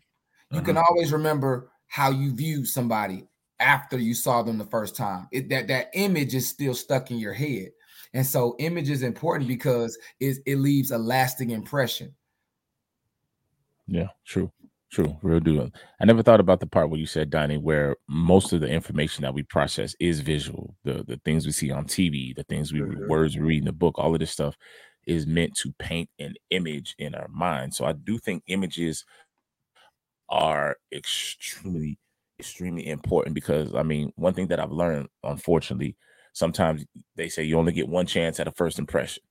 You 0.52 0.62
can 0.62 0.78
always 0.78 1.12
remember 1.12 1.72
how 1.88 2.12
you 2.12 2.32
viewed 2.32 2.68
somebody 2.68 3.28
after 3.60 3.98
you 3.98 4.14
saw 4.14 4.44
them 4.44 4.60
the 4.60 4.66
first 4.66 4.96
time. 4.96 5.28
It, 5.32 5.50
that 5.50 5.68
that 5.68 5.90
image 5.94 6.36
is 6.36 6.48
still 6.48 6.76
stuck 6.76 7.10
in 7.10 7.18
your 7.18 7.34
head. 7.34 7.70
And 8.14 8.26
so 8.26 8.56
image 8.60 8.92
is 8.92 9.02
important 9.02 9.48
because 9.48 9.98
it, 10.20 10.38
it 10.46 10.58
leaves 10.58 10.92
a 10.92 10.98
lasting 10.98 11.50
impression. 11.50 12.14
Yeah, 13.88 14.10
true, 14.26 14.52
true, 14.94 15.18
real 15.24 15.40
deal. 15.40 15.70
I 16.00 16.06
never 16.06 16.24
thought 16.24 16.40
about 16.40 16.60
the 16.62 16.68
part 16.68 16.90
where 16.90 17.00
you 17.00 17.08
said, 17.08 17.30
Donny, 17.32 17.58
where 17.58 17.98
most 18.08 18.54
of 18.54 18.62
the 18.62 18.70
information 18.70 19.24
that 19.24 19.34
we 19.34 19.44
process 19.44 19.96
is 20.00 20.22
visual. 20.22 20.76
The 20.84 21.04
the 21.06 21.20
things 21.26 21.46
we 21.46 21.52
see 21.52 21.72
on 21.72 21.86
TV, 21.86 22.34
the 22.36 22.44
things 22.44 22.74
we 22.74 22.82
Mhm. 22.82 23.08
words 23.08 23.36
we 23.36 23.44
read 23.44 23.60
in 23.60 23.66
the 23.66 23.74
book, 23.74 23.98
all 24.00 24.14
of 24.14 24.20
this 24.20 24.32
stuff 24.32 24.56
is 25.08 25.28
meant 25.28 25.56
to 25.58 25.74
paint 25.80 26.10
an 26.20 26.36
image 26.52 26.96
in 27.00 27.16
our 27.16 27.28
mind. 27.30 27.74
So 27.76 27.86
I 27.86 27.94
do 27.94 28.18
think 28.20 28.44
images 28.48 29.06
are 30.30 30.78
extremely, 30.92 32.00
extremely 32.40 32.88
important 32.88 33.36
because 33.36 33.74
I 33.76 33.84
mean, 33.84 34.12
one 34.16 34.34
thing 34.34 34.48
that 34.48 34.60
I've 34.60 34.72
learned, 34.72 35.10
unfortunately, 35.24 35.96
sometimes 36.34 36.86
they 37.16 37.30
say 37.30 37.44
you 37.44 37.58
only 37.60 37.74
get 37.74 37.88
one 37.90 38.06
chance 38.08 38.40
at 38.40 38.48
a 38.48 38.52
first 38.52 38.80
impression. 38.80 39.24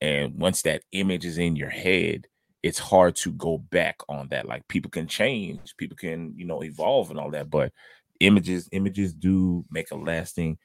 And 0.00 0.34
once 0.40 0.62
that 0.62 0.84
image 0.92 1.26
is 1.26 1.38
in 1.38 1.56
your 1.56 1.70
head, 1.70 2.26
it's 2.62 2.78
hard 2.78 3.14
to 3.16 3.32
go 3.32 3.58
back 3.58 3.98
on 4.08 4.28
that. 4.28 4.46
Like 4.46 4.66
people 4.68 4.90
can 4.90 5.06
change, 5.06 5.76
people 5.76 5.96
can, 5.96 6.34
you 6.36 6.44
know, 6.44 6.62
evolve 6.62 7.10
and 7.10 7.18
all 7.18 7.30
that, 7.30 7.50
but 7.50 7.72
images, 8.20 8.68
images 8.72 9.12
do 9.14 9.64
make 9.70 9.90
a 9.90 9.96
lasting 9.96 10.58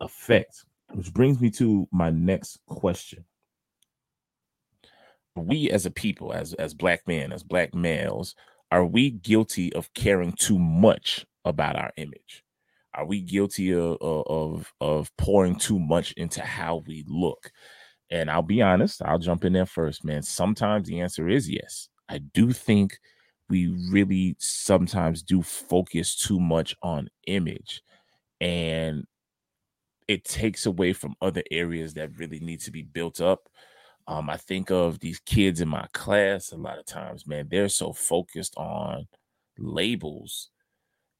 effect. 0.00 0.64
Which 0.92 1.12
brings 1.12 1.40
me 1.40 1.50
to 1.52 1.86
my 1.92 2.10
next 2.10 2.60
question. 2.66 3.24
We 5.36 5.70
as 5.70 5.86
a 5.86 5.90
people, 5.90 6.32
as 6.32 6.54
as 6.54 6.74
black 6.74 7.06
men, 7.06 7.32
as 7.32 7.42
black 7.44 7.74
males, 7.74 8.34
are 8.72 8.84
we 8.84 9.10
guilty 9.10 9.72
of 9.74 9.92
caring 9.94 10.32
too 10.32 10.58
much 10.58 11.24
about 11.44 11.76
our 11.76 11.92
image? 11.96 12.44
Are 12.94 13.06
we 13.06 13.20
guilty 13.20 13.72
of 13.72 13.98
of 14.00 14.72
of 14.80 15.16
pouring 15.16 15.56
too 15.56 15.78
much 15.78 16.12
into 16.12 16.42
how 16.42 16.82
we 16.86 17.04
look? 17.06 17.52
And 18.10 18.30
I'll 18.30 18.42
be 18.42 18.62
honest, 18.62 19.02
I'll 19.02 19.18
jump 19.18 19.44
in 19.44 19.52
there 19.52 19.66
first, 19.66 20.04
man. 20.04 20.22
Sometimes 20.22 20.88
the 20.88 21.00
answer 21.00 21.28
is 21.28 21.48
yes. 21.48 21.88
I 22.08 22.18
do 22.18 22.52
think 22.52 22.98
we 23.50 23.68
really 23.90 24.36
sometimes 24.38 25.22
do 25.22 25.42
focus 25.42 26.16
too 26.16 26.40
much 26.40 26.74
on 26.82 27.08
image 27.26 27.82
and 28.40 29.04
it 30.06 30.24
takes 30.24 30.66
away 30.66 30.92
from 30.92 31.14
other 31.20 31.42
areas 31.50 31.94
that 31.94 32.16
really 32.16 32.40
need 32.40 32.60
to 32.60 32.70
be 32.70 32.82
built 32.82 33.20
up. 33.20 33.48
Um, 34.06 34.30
I 34.30 34.36
think 34.38 34.70
of 34.70 35.00
these 35.00 35.20
kids 35.20 35.60
in 35.60 35.68
my 35.68 35.86
class 35.92 36.52
a 36.52 36.56
lot 36.56 36.78
of 36.78 36.86
times, 36.86 37.26
man, 37.26 37.48
they're 37.50 37.68
so 37.68 37.92
focused 37.92 38.56
on 38.56 39.06
labels 39.58 40.50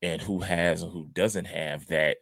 and 0.03 0.23
who 0.23 0.41
has 0.41 0.83
and 0.83 0.93
who 0.93 1.09
doesn't 1.13 1.47
have 1.47 1.87
that 1.89 2.19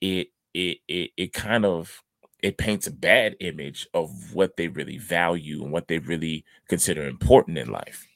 it 0.00 0.28
it 0.54 0.78
it 0.88 1.10
it 1.16 1.32
kind 1.32 1.64
of 1.64 2.02
it 2.42 2.58
paints 2.58 2.86
a 2.86 2.90
bad 2.90 3.36
image 3.40 3.86
of 3.94 4.34
what 4.34 4.56
they 4.56 4.68
really 4.68 4.98
value 4.98 5.62
and 5.62 5.72
what 5.72 5.88
they 5.88 5.98
really 5.98 6.44
consider 6.68 7.06
important 7.06 7.58
in 7.58 7.70
life. 7.70 8.06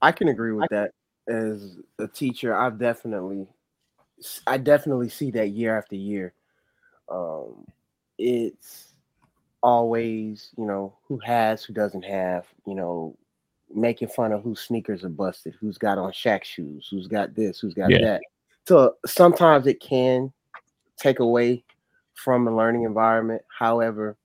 I 0.00 0.12
can 0.12 0.28
agree 0.28 0.52
with 0.52 0.70
that. 0.70 0.92
As 1.28 1.76
a 1.98 2.08
teacher, 2.08 2.54
I've 2.54 2.78
definitely, 2.78 3.46
I 4.46 4.56
definitely 4.56 5.08
see 5.08 5.30
that 5.32 5.48
year 5.48 5.76
after 5.76 5.96
year. 5.96 6.32
Um, 7.10 7.66
it's 8.18 8.94
always, 9.62 10.50
you 10.56 10.64
know, 10.64 10.96
who 11.06 11.18
has, 11.18 11.64
who 11.64 11.72
doesn't 11.72 12.04
have, 12.04 12.46
you 12.66 12.74
know, 12.74 13.16
making 13.74 14.08
fun 14.08 14.32
of 14.32 14.42
whose 14.42 14.60
sneakers 14.60 15.04
are 15.04 15.10
busted, 15.10 15.54
who's 15.60 15.76
got 15.76 15.98
on 15.98 16.12
Shaq 16.12 16.44
shoes, 16.44 16.88
who's 16.90 17.06
got 17.06 17.34
this, 17.34 17.58
who's 17.58 17.74
got 17.74 17.90
Yeah. 17.90 18.00
that. 18.00 18.22
So 18.66 18.96
sometimes 19.04 19.66
it 19.66 19.80
can 19.80 20.32
take 20.96 21.20
away 21.20 21.64
from 22.18 22.46
a 22.48 22.54
learning 22.54 22.82
environment. 22.82 23.42
However, 23.56 24.16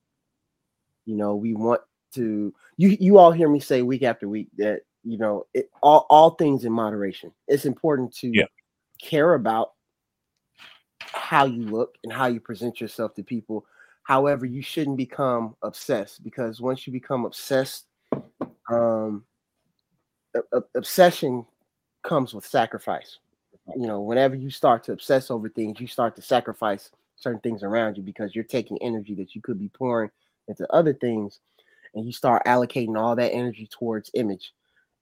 you 1.06 1.16
know, 1.16 1.36
we 1.36 1.54
want 1.54 1.82
to 2.16 2.54
you 2.78 2.90
you 3.00 3.18
all 3.18 3.32
hear 3.32 3.50
me 3.50 3.60
say 3.60 3.82
week 3.82 4.04
after 4.04 4.28
week 4.28 4.50
that 4.58 4.82
you 5.04 5.18
know 5.18 5.46
it 5.54 5.70
all, 5.82 6.06
all 6.10 6.32
things 6.32 6.66
in 6.66 6.72
moderation. 6.72 7.32
It's 7.48 7.66
important 7.66 8.14
to 8.18 8.32
Yeah. 8.34 8.46
care 9.02 9.34
about 9.36 9.74
how 11.02 11.46
you 11.46 11.64
look 11.64 11.96
and 12.04 12.12
how 12.12 12.28
you 12.28 12.40
present 12.40 12.82
yourself 12.82 13.14
to 13.16 13.24
people. 13.24 13.66
However, 14.04 14.46
you 14.46 14.62
shouldn't 14.62 14.98
become 14.98 15.56
obsessed 15.62 16.24
because 16.24 16.62
once 16.62 16.86
you 16.86 16.94
become 16.94 17.26
obsessed, 17.26 17.86
um, 18.70 19.24
obsession 20.76 21.46
comes 22.04 22.34
with 22.34 22.46
sacrifice. 22.46 23.20
You 23.76 23.88
know, 23.88 24.02
whenever 24.02 24.36
you 24.36 24.50
start 24.50 24.84
to 24.86 24.92
obsess 24.92 25.32
over 25.32 25.48
things, 25.48 25.80
you 25.80 25.88
start 25.88 26.16
to 26.18 26.22
sacrifice 26.22 26.92
certain 27.24 27.40
things 27.40 27.64
around 27.64 27.98
you 27.98 28.04
because 28.04 28.36
you're 28.36 28.44
taking 28.44 28.78
energy 28.82 29.16
that 29.16 29.34
you 29.34 29.42
could 29.42 29.60
be 29.60 29.70
pouring 29.70 30.12
into 30.48 30.72
other 30.72 30.94
things 30.94 31.40
and 31.96 32.06
you 32.06 32.12
start 32.12 32.46
allocating 32.46 32.98
all 32.98 33.16
that 33.16 33.32
energy 33.32 33.68
towards 33.72 34.12
image. 34.14 34.54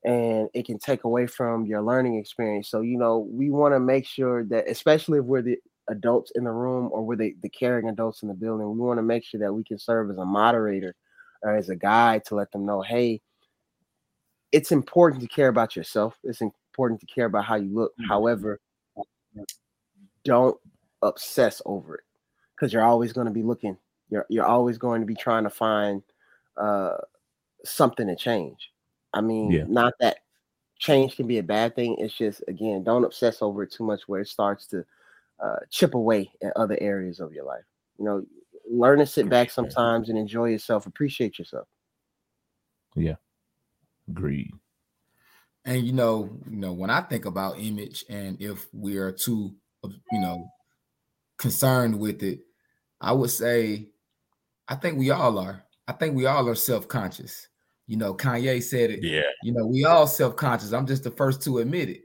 And 0.03 0.49
it 0.53 0.65
can 0.65 0.79
take 0.79 1.03
away 1.03 1.27
from 1.27 1.65
your 1.65 1.81
learning 1.81 2.15
experience. 2.15 2.69
So 2.69 2.81
you 2.81 2.97
know 2.97 3.19
we 3.19 3.49
want 3.49 3.73
to 3.73 3.79
make 3.79 4.05
sure 4.05 4.43
that 4.45 4.69
especially 4.69 5.19
if 5.19 5.25
we're 5.25 5.41
the 5.41 5.57
adults 5.89 6.31
in 6.35 6.43
the 6.43 6.51
room 6.51 6.89
or 6.91 7.03
we're 7.03 7.15
the, 7.15 7.35
the 7.41 7.49
caring 7.49 7.89
adults 7.89 8.21
in 8.21 8.27
the 8.29 8.33
building 8.33 8.69
we 8.69 8.79
want 8.79 8.99
to 8.99 9.03
make 9.03 9.25
sure 9.25 9.39
that 9.39 9.51
we 9.51 9.63
can 9.63 9.77
serve 9.77 10.09
as 10.09 10.17
a 10.17 10.23
moderator 10.23 10.95
or 11.41 11.55
as 11.55 11.69
a 11.69 11.75
guide 11.75 12.23
to 12.23 12.35
let 12.35 12.49
them 12.51 12.65
know 12.65 12.81
hey 12.81 13.19
it's 14.51 14.71
important 14.71 15.21
to 15.21 15.27
care 15.27 15.47
about 15.47 15.75
yourself. 15.75 16.17
It's 16.23 16.41
important 16.41 16.99
to 17.01 17.05
care 17.05 17.25
about 17.25 17.45
how 17.45 17.55
you 17.55 17.73
look. 17.73 17.93
Mm-hmm. 17.93 18.09
However 18.09 18.59
don't 20.23 20.57
obsess 21.01 21.61
over 21.65 21.95
it 21.95 22.03
because 22.61 22.71
you're 22.71 22.83
always 22.83 23.11
going 23.11 23.25
to 23.25 23.33
be 23.33 23.41
looking. 23.41 23.75
You're, 24.09 24.27
you're 24.29 24.45
always 24.45 24.77
going 24.77 25.01
to 25.01 25.07
be 25.07 25.15
trying 25.15 25.43
to 25.45 25.49
find 25.49 26.03
uh 26.57 26.97
something 27.65 28.07
to 28.07 28.15
change. 28.15 28.71
I 29.13 29.21
mean 29.21 29.51
Yeah. 29.51 29.63
not 29.67 29.93
that 29.99 30.19
change 30.77 31.15
can 31.15 31.27
be 31.27 31.37
a 31.37 31.43
bad 31.43 31.75
thing 31.75 31.95
it's 31.99 32.17
just 32.17 32.43
again 32.47 32.83
don't 32.83 33.03
obsess 33.03 33.41
over 33.41 33.63
it 33.63 33.71
too 33.71 33.83
much 33.83 34.07
where 34.07 34.21
it 34.21 34.27
starts 34.27 34.65
to 34.65 34.83
uh, 35.39 35.57
chip 35.69 35.93
away 35.93 36.31
at 36.43 36.55
other 36.57 36.77
areas 36.81 37.19
of 37.19 37.33
your 37.33 37.45
life. 37.45 37.63
You 37.97 38.05
know 38.05 38.25
learn 38.69 38.99
to 38.99 39.05
sit 39.05 39.29
back 39.29 39.49
sometimes 39.49 40.09
and 40.09 40.17
enjoy 40.17 40.49
yourself 40.49 40.85
appreciate 40.85 41.39
yourself. 41.39 41.67
Yeah, 42.95 43.15
Agreed. 44.09 44.51
And 45.63 45.85
you 45.85 45.93
know, 45.93 46.39
you 46.49 46.57
know, 46.57 46.73
when 46.73 46.89
I 46.89 47.01
think 47.01 47.25
about 47.25 47.59
image 47.59 48.03
and 48.09 48.41
if 48.41 48.67
we 48.73 48.97
are 48.97 49.11
too, 49.11 49.55
you 49.83 50.19
know, 50.19 50.51
concerned 51.37 51.99
with 51.99 52.23
it, 52.23 52.41
I 53.01 53.11
would 53.11 53.31
say 53.31 53.89
I 54.67 54.75
think 54.75 54.97
we 54.97 55.09
all 55.09 55.37
are. 55.37 55.65
I 55.87 55.93
think 55.93 56.15
we 56.15 56.27
all 56.27 56.47
are 56.47 56.55
self-conscious. 56.55 57.47
You 57.87 57.97
know, 57.97 58.13
Kanye 58.13 58.63
said 58.63 58.91
it. 58.91 59.03
Yeah. 59.03 59.23
You 59.43 59.51
know, 59.51 59.65
we 59.65 59.83
all 59.83 60.07
self-conscious. 60.07 60.71
I'm 60.71 60.87
just 60.87 61.03
the 61.03 61.11
first 61.11 61.41
to 61.43 61.57
admit 61.57 61.89
it. 61.89 62.01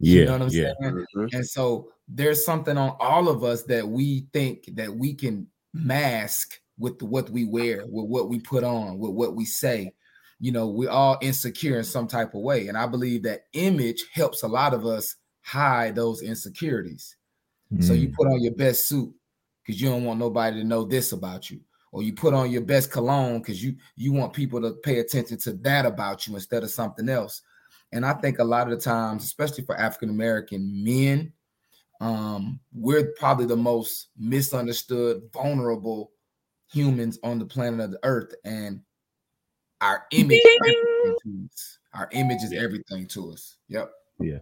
Yeah. 0.00 0.18
You 0.20 0.24
know 0.26 0.32
what 0.32 0.42
I'm 0.42 0.48
yeah. 0.50 0.72
saying? 0.82 1.06
Mhm. 1.16 1.34
And 1.34 1.46
so 1.46 1.88
there's 2.08 2.44
something 2.44 2.76
on 2.76 2.96
all 3.00 3.28
of 3.28 3.44
us 3.44 3.62
that 3.64 3.88
we 3.88 4.26
think 4.34 4.64
that 4.74 4.94
we 4.94 5.14
can 5.14 5.46
mask 5.72 6.60
with 6.78 6.98
the, 6.98 7.06
what 7.06 7.30
we 7.30 7.44
wear, 7.44 7.86
with 7.86 8.06
what 8.10 8.28
we 8.28 8.40
put 8.40 8.64
on, 8.64 8.98
with 8.98 9.12
what 9.12 9.34
we 9.36 9.46
say. 9.46 9.94
You 10.40 10.52
know, 10.52 10.66
we're 10.66 10.90
all 10.90 11.16
insecure 11.22 11.78
in 11.78 11.84
some 11.84 12.08
type 12.08 12.34
of 12.34 12.42
way. 12.42 12.66
And 12.68 12.76
I 12.76 12.86
believe 12.86 13.22
that 13.22 13.44
image 13.52 14.04
helps 14.12 14.42
a 14.42 14.48
lot 14.48 14.74
of 14.74 14.84
us 14.84 15.14
hide 15.42 15.94
those 15.94 16.20
insecurities. 16.20 17.16
So 17.80 17.94
you 17.94 18.08
Mm. 18.08 18.14
put 18.14 18.26
on 18.26 18.42
your 18.42 18.54
best 18.54 18.88
suit 18.88 19.14
because 19.64 19.80
you 19.80 19.88
don't 19.88 20.04
want 20.04 20.20
nobody 20.20 20.58
to 20.58 20.64
know 20.64 20.84
this 20.84 21.12
about 21.12 21.50
you. 21.50 21.60
Or 21.92 22.02
you 22.02 22.14
put 22.14 22.32
on 22.32 22.50
your 22.50 22.62
best 22.62 22.90
cologne 22.90 23.38
because 23.38 23.62
you 23.62 23.76
you 23.96 24.12
want 24.12 24.32
people 24.32 24.60
to 24.62 24.72
pay 24.82 24.98
attention 25.00 25.38
to 25.38 25.52
that 25.54 25.84
about 25.84 26.26
you 26.26 26.34
instead 26.34 26.62
of 26.62 26.70
something 26.70 27.08
else. 27.08 27.42
And 27.92 28.06
I 28.06 28.14
think 28.14 28.38
a 28.38 28.44
lot 28.44 28.70
of 28.70 28.78
the 28.78 28.82
times, 28.82 29.24
especially 29.24 29.64
for 29.64 29.76
African 29.76 30.08
American 30.08 30.82
men, 30.82 31.32
um, 32.00 32.58
we're 32.72 33.12
probably 33.18 33.46
the 33.46 33.56
most 33.56 34.08
misunderstood, 34.18 35.22
vulnerable 35.32 36.12
humans 36.72 37.18
on 37.22 37.38
the 37.38 37.44
planet 37.44 37.80
of 37.80 37.90
the 37.92 38.00
earth. 38.02 38.34
And 38.44 38.80
our 39.82 40.06
image, 40.12 40.38
is 40.38 40.58
everything 40.60 41.16
to 41.22 41.48
us. 41.52 41.78
our 41.92 42.08
image 42.12 42.42
is 42.42 42.52
everything 42.52 43.06
to 43.08 43.32
us. 43.32 43.56
Yep. 43.68 43.92
Yeah, 44.20 44.38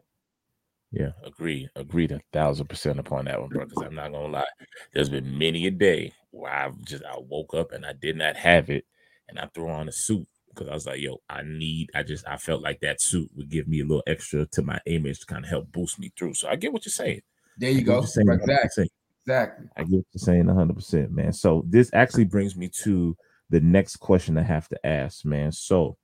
agree, 1.25 1.69
agreed 1.77 2.13
a 2.13 2.21
thousand 2.33 2.69
percent 2.69 2.99
upon 2.99 3.27
that 3.27 3.41
one, 3.41 3.49
bro. 3.49 3.65
Because 3.65 3.85
I'm 3.85 3.95
not 3.95 4.13
gonna 4.13 4.33
lie, 4.33 4.45
there's 4.93 5.09
been 5.09 5.39
many 5.39 5.67
a 5.67 5.71
day 5.71 6.13
where 6.31 6.53
I've 6.53 6.81
just 6.85 7.05
I 7.05 7.17
woke 7.19 7.55
up 7.55 7.73
and 7.73 7.87
I 7.87 7.93
did 7.93 8.17
not 8.17 8.37
have 8.37 8.71
it, 8.71 8.85
and 9.29 9.39
I 9.39 9.47
threw 9.47 9.69
on 9.69 9.89
a 9.89 9.93
suit 9.93 10.27
because 10.49 10.69
I 10.69 10.75
was 10.75 10.87
like, 10.87 11.01
yo, 11.01 11.21
I 11.29 11.43
need. 11.45 11.91
I 11.95 12.03
just 12.03 12.27
I 12.27 12.37
felt 12.37 12.63
like 12.63 12.81
that 12.81 13.01
suit 13.01 13.31
would 13.37 13.49
give 13.49 13.69
me 13.69 13.81
a 13.81 13.85
little 13.85 14.03
extra 14.07 14.47
to 14.47 14.63
my 14.63 14.81
image 14.87 15.21
to 15.21 15.27
kind 15.27 15.45
of 15.45 15.51
help 15.51 15.73
boost 15.73 15.99
me 15.99 16.13
through. 16.19 16.35
So 16.35 16.49
I 16.49 16.57
get 16.57 16.73
what 16.73 16.85
you're 16.85 16.91
saying. 16.91 17.21
There 17.57 17.71
you 17.71 17.83
go. 17.83 18.03
saying, 18.03 18.29
Exactly. 18.29 18.85
100%. 18.85 18.89
Exactly. 19.27 19.67
I 19.77 19.83
get 19.83 19.93
what 19.93 20.07
you're 20.13 20.19
saying 20.19 20.45
100%, 20.45 21.11
man. 21.11 21.33
So 21.33 21.65
this 21.69 21.91
actually 21.93 22.25
brings 22.25 22.57
me 22.57 22.69
to 22.83 23.17
the 23.51 23.61
next 23.61 23.97
question 23.97 24.39
I 24.39 24.43
have 24.43 24.69
to 24.69 24.87
ask, 24.87 25.25
man. 25.25 25.53
So 25.53 25.97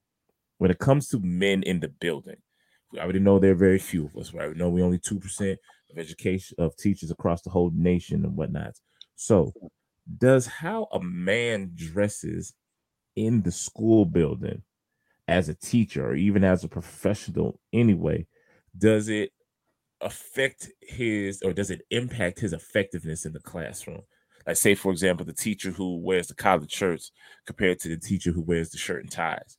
when 0.59 0.71
it 0.71 0.79
comes 0.79 1.09
to 1.09 1.21
men 1.21 1.63
in 1.63 1.81
the 1.81 1.89
building, 1.89 2.37
we 2.93 3.01
already 3.01 3.19
know 3.19 3.39
there 3.39 3.53
are 3.53 3.57
very 3.57 3.79
few 3.79 4.07
of 4.07 4.17
us, 4.17 4.33
right? 4.33 4.49
We 4.49 4.55
know 4.55 4.69
we 4.69 4.83
only 4.83 4.99
2% 4.99 5.57
of 5.91 5.99
education 5.99 6.57
of 6.59 6.77
teachers 6.77 7.11
across 7.11 7.43
the 7.43 7.51
whole 7.51 7.71
nation 7.75 8.25
and 8.25 8.37
whatnot. 8.37 8.77
So 9.17 9.53
does 10.19 10.47
how 10.47 10.89
a 10.93 11.01
man 11.01 11.73
dresses 11.75 12.55
in 13.17 13.43
the 13.43 13.51
school 13.51 14.05
building 14.05 14.63
as 15.29 15.49
a 15.49 15.55
teacher 15.55 16.07
or 16.07 16.15
even 16.15 16.45
as 16.45 16.63
a 16.63 16.69
professional 16.69 17.61
anyway, 17.73 18.27
does 18.77 19.09
it 19.09 19.33
affect 20.01 20.69
his 20.81 21.43
or 21.43 21.53
does 21.53 21.71
it 21.71 21.83
impact 21.91 22.41
his 22.41 22.53
effectiveness 22.53 23.25
in 23.25 23.33
the 23.33 23.41
classroom? 23.41 24.03
Like, 24.47 24.57
say, 24.57 24.77
for 24.77 24.93
example, 24.93 25.27
the 25.27 25.33
teacher 25.33 25.71
who 25.71 25.97
wears 25.97 26.29
the 26.29 26.35
collared 26.35 26.71
shirts 26.71 27.11
compared 27.47 27.81
to 27.81 27.89
the 27.89 27.97
teacher 27.97 28.31
who 28.31 28.43
wears 28.43 28.71
the 28.71 28.79
shirt 28.79 29.03
and 29.03 29.11
ties. 29.11 29.59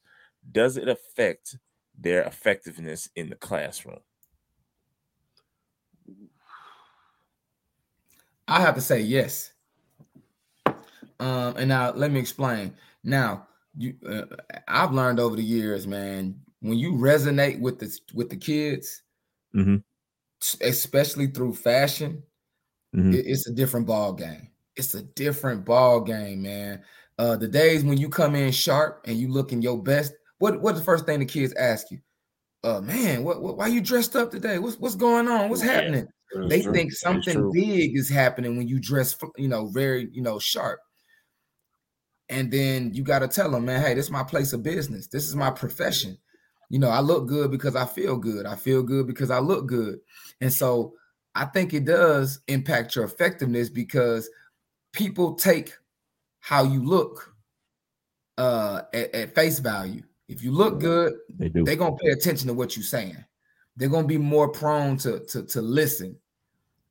Does 0.49 0.77
it 0.77 0.87
affect 0.87 1.57
their 1.97 2.23
effectiveness 2.23 3.09
in 3.15 3.29
the 3.29 3.35
classroom? 3.35 3.99
I 8.47 8.61
have 8.61 8.75
to 8.75 8.81
say 8.81 9.01
yes. 9.01 9.53
Um, 11.19 11.55
and 11.57 11.69
now 11.69 11.91
let 11.93 12.11
me 12.11 12.19
explain. 12.19 12.75
Now, 13.03 13.47
you, 13.75 13.95
uh, 14.07 14.25
I've 14.67 14.91
learned 14.93 15.19
over 15.19 15.35
the 15.35 15.43
years, 15.43 15.87
man, 15.87 16.39
when 16.61 16.77
you 16.77 16.93
resonate 16.93 17.59
with 17.59 17.79
the 17.79 17.99
with 18.13 18.29
the 18.29 18.37
kids, 18.37 19.03
Mhm. 19.53 19.83
especially 20.61 21.27
through 21.27 21.55
fashion, 21.55 22.23
Mhm. 22.93 23.13
it- 23.13 23.27
it's 23.27 23.47
a 23.47 23.53
different 23.53 23.87
ball 23.87 24.13
game. 24.13 24.49
It's 24.75 24.95
a 24.95 25.03
different 25.03 25.65
ball 25.65 26.01
game, 26.01 26.43
man. 26.43 26.83
Uh, 27.19 27.37
the 27.37 27.47
days 27.47 27.83
when 27.83 27.97
you 27.99 28.09
come 28.09 28.35
in 28.35 28.51
sharp 28.51 29.01
and 29.05 29.17
you 29.19 29.29
looking 29.29 29.61
your 29.61 29.81
best, 29.81 30.13
what 30.39 30.61
what's 30.61 30.79
the 30.79 30.85
first 30.85 31.05
thing 31.05 31.19
the 31.19 31.25
kids 31.25 31.53
ask 31.53 31.91
you? 31.91 31.99
Uh, 32.63 32.81
man, 32.81 33.23
what, 33.23 33.41
what 33.41 33.57
why 33.57 33.67
you 33.67 33.81
dressed 33.81 34.15
up 34.15 34.31
today? 34.31 34.59
What's 34.59 34.77
what's 34.77 34.95
going 34.95 35.27
on? 35.27 35.49
What's 35.49 35.61
happening? 35.61 36.07
It's 36.31 36.49
they 36.49 36.61
true. 36.61 36.73
think 36.73 36.91
something 36.91 37.51
big 37.51 37.97
is 37.97 38.09
happening 38.09 38.57
when 38.57 38.67
you 38.67 38.79
dress, 38.79 39.17
you 39.37 39.47
know, 39.47 39.67
very, 39.67 40.09
you 40.11 40.21
know, 40.21 40.39
sharp. 40.39 40.79
And 42.29 42.51
then 42.51 42.93
you 42.93 43.03
got 43.03 43.19
to 43.19 43.27
tell 43.27 43.51
them, 43.51 43.65
man, 43.65 43.81
hey, 43.81 43.93
this 43.93 44.05
is 44.05 44.11
my 44.11 44.23
place 44.23 44.51
of 44.51 44.63
business. 44.63 45.07
This 45.07 45.23
is 45.23 45.35
my 45.35 45.49
profession. 45.49 46.17
You 46.69 46.79
know, 46.79 46.89
I 46.89 46.99
look 46.99 47.27
good 47.27 47.49
because 47.51 47.75
I 47.75 47.85
feel 47.85 48.17
good. 48.17 48.45
I 48.45 48.55
feel 48.55 48.83
good 48.83 49.07
because 49.07 49.31
I 49.31 49.39
look 49.39 49.67
good. 49.67 49.99
And 50.41 50.51
so 50.51 50.93
I 51.33 51.45
think 51.45 51.73
it 51.73 51.85
does 51.85 52.41
impact 52.49 52.95
your 52.95 53.05
effectiveness 53.05 53.69
because 53.69 54.29
people 54.91 55.35
take 55.35 55.73
how 56.39 56.63
you 56.63 56.83
look 56.83 57.33
uh 58.37 58.81
at, 58.93 59.15
at 59.15 59.35
face 59.35 59.59
value. 59.59 60.03
If 60.27 60.43
you 60.43 60.51
look 60.51 60.79
good, 60.79 61.13
They 61.37 61.49
do. 61.49 61.63
they're 61.63 61.75
gonna 61.75 61.95
pay 61.95 62.09
attention 62.09 62.47
to 62.47 62.53
what 62.53 62.75
you're 62.75 62.83
saying. 62.83 63.23
They're 63.75 63.89
gonna 63.89 64.07
be 64.07 64.17
more 64.17 64.49
prone 64.49 64.97
to 64.99 65.19
to 65.27 65.43
to 65.43 65.61
listen, 65.61 66.17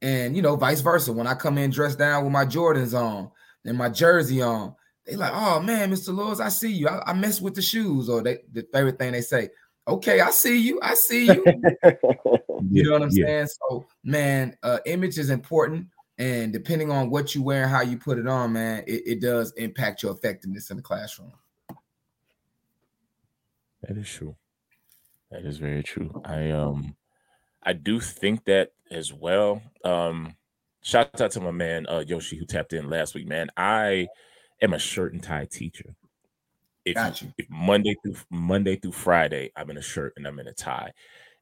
and 0.02 0.34
you 0.36 0.42
know, 0.42 0.56
vice 0.56 0.80
versa. 0.80 1.12
When 1.12 1.26
I 1.26 1.34
come 1.34 1.58
in 1.58 1.70
dressed 1.70 1.98
down 1.98 2.24
with 2.24 2.32
my 2.32 2.46
Jordans 2.46 2.98
on 2.98 3.30
and 3.64 3.76
my 3.76 3.88
jersey 3.88 4.40
on, 4.42 4.74
they 5.04 5.16
like, 5.16 5.32
oh 5.34 5.60
man, 5.60 5.90
Mr. 5.90 6.14
Lewis, 6.14 6.40
I 6.40 6.48
see 6.48 6.72
you. 6.72 6.88
I, 6.88 7.10
I 7.10 7.12
mess 7.12 7.40
with 7.40 7.54
the 7.54 7.62
shoes, 7.62 8.08
or 8.08 8.22
they 8.22 8.38
the 8.52 8.66
favorite 8.72 8.98
thing 8.98 9.12
they 9.12 9.20
say, 9.20 9.50
okay, 9.86 10.20
I 10.20 10.30
see 10.30 10.58
you, 10.58 10.80
I 10.82 10.94
see 10.94 11.26
you. 11.26 11.44
You 12.70 12.82
know 12.84 12.92
what 12.92 13.02
I'm 13.02 13.10
yeah. 13.10 13.26
saying? 13.26 13.48
So, 13.68 13.86
man, 14.02 14.56
uh, 14.62 14.78
image 14.86 15.18
is 15.18 15.30
important, 15.30 15.86
and 16.18 16.52
depending 16.52 16.90
on 16.90 17.10
what 17.10 17.34
you 17.34 17.42
wear 17.42 17.64
and 17.64 17.70
how 17.70 17.82
you 17.82 17.98
put 17.98 18.18
it 18.18 18.26
on, 18.26 18.54
man, 18.54 18.82
it, 18.86 19.02
it 19.06 19.20
does 19.20 19.52
impact 19.52 20.02
your 20.02 20.12
effectiveness 20.12 20.70
in 20.70 20.78
the 20.78 20.82
classroom. 20.82 21.32
That 23.82 23.96
is 23.96 24.08
true. 24.08 24.36
That 25.30 25.44
is 25.44 25.58
very 25.58 25.82
true. 25.82 26.20
I 26.24 26.50
um 26.50 26.96
I 27.62 27.72
do 27.72 28.00
think 28.00 28.44
that 28.44 28.72
as 28.90 29.12
well. 29.12 29.62
Um 29.84 30.36
shout 30.82 31.20
out 31.20 31.32
to 31.32 31.40
my 31.40 31.50
man 31.50 31.86
uh 31.88 32.04
Yoshi 32.06 32.36
who 32.38 32.46
tapped 32.46 32.72
in 32.72 32.88
last 32.90 33.14
week, 33.14 33.26
man. 33.26 33.48
I 33.56 34.08
am 34.62 34.72
a 34.72 34.78
shirt 34.78 35.12
and 35.12 35.22
tie 35.22 35.46
teacher. 35.50 35.94
If, 36.84 36.94
Got 36.94 37.22
you. 37.22 37.32
if 37.36 37.50
Monday 37.50 37.96
through 38.02 38.16
Monday 38.30 38.76
through 38.76 38.92
Friday, 38.92 39.50
I'm 39.56 39.70
in 39.70 39.76
a 39.76 39.82
shirt 39.82 40.12
and 40.16 40.26
I'm 40.26 40.38
in 40.38 40.46
a 40.46 40.54
tie. 40.54 40.92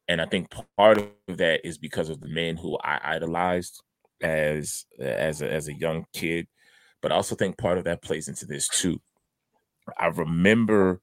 And 0.08 0.20
I 0.20 0.26
think 0.26 0.52
part 0.76 0.98
of 0.98 1.36
that 1.38 1.66
is 1.66 1.78
because 1.78 2.10
of 2.10 2.20
the 2.20 2.28
men 2.28 2.56
who 2.56 2.78
I 2.78 3.00
idolized 3.16 3.82
as 4.22 4.86
as 4.98 5.42
a, 5.42 5.52
as 5.52 5.68
a 5.68 5.74
young 5.74 6.06
kid, 6.14 6.48
but 7.02 7.12
I 7.12 7.16
also 7.16 7.34
think 7.34 7.58
part 7.58 7.78
of 7.78 7.84
that 7.84 8.02
plays 8.02 8.28
into 8.28 8.46
this 8.46 8.68
too. 8.68 9.00
I 9.98 10.06
remember 10.06 11.00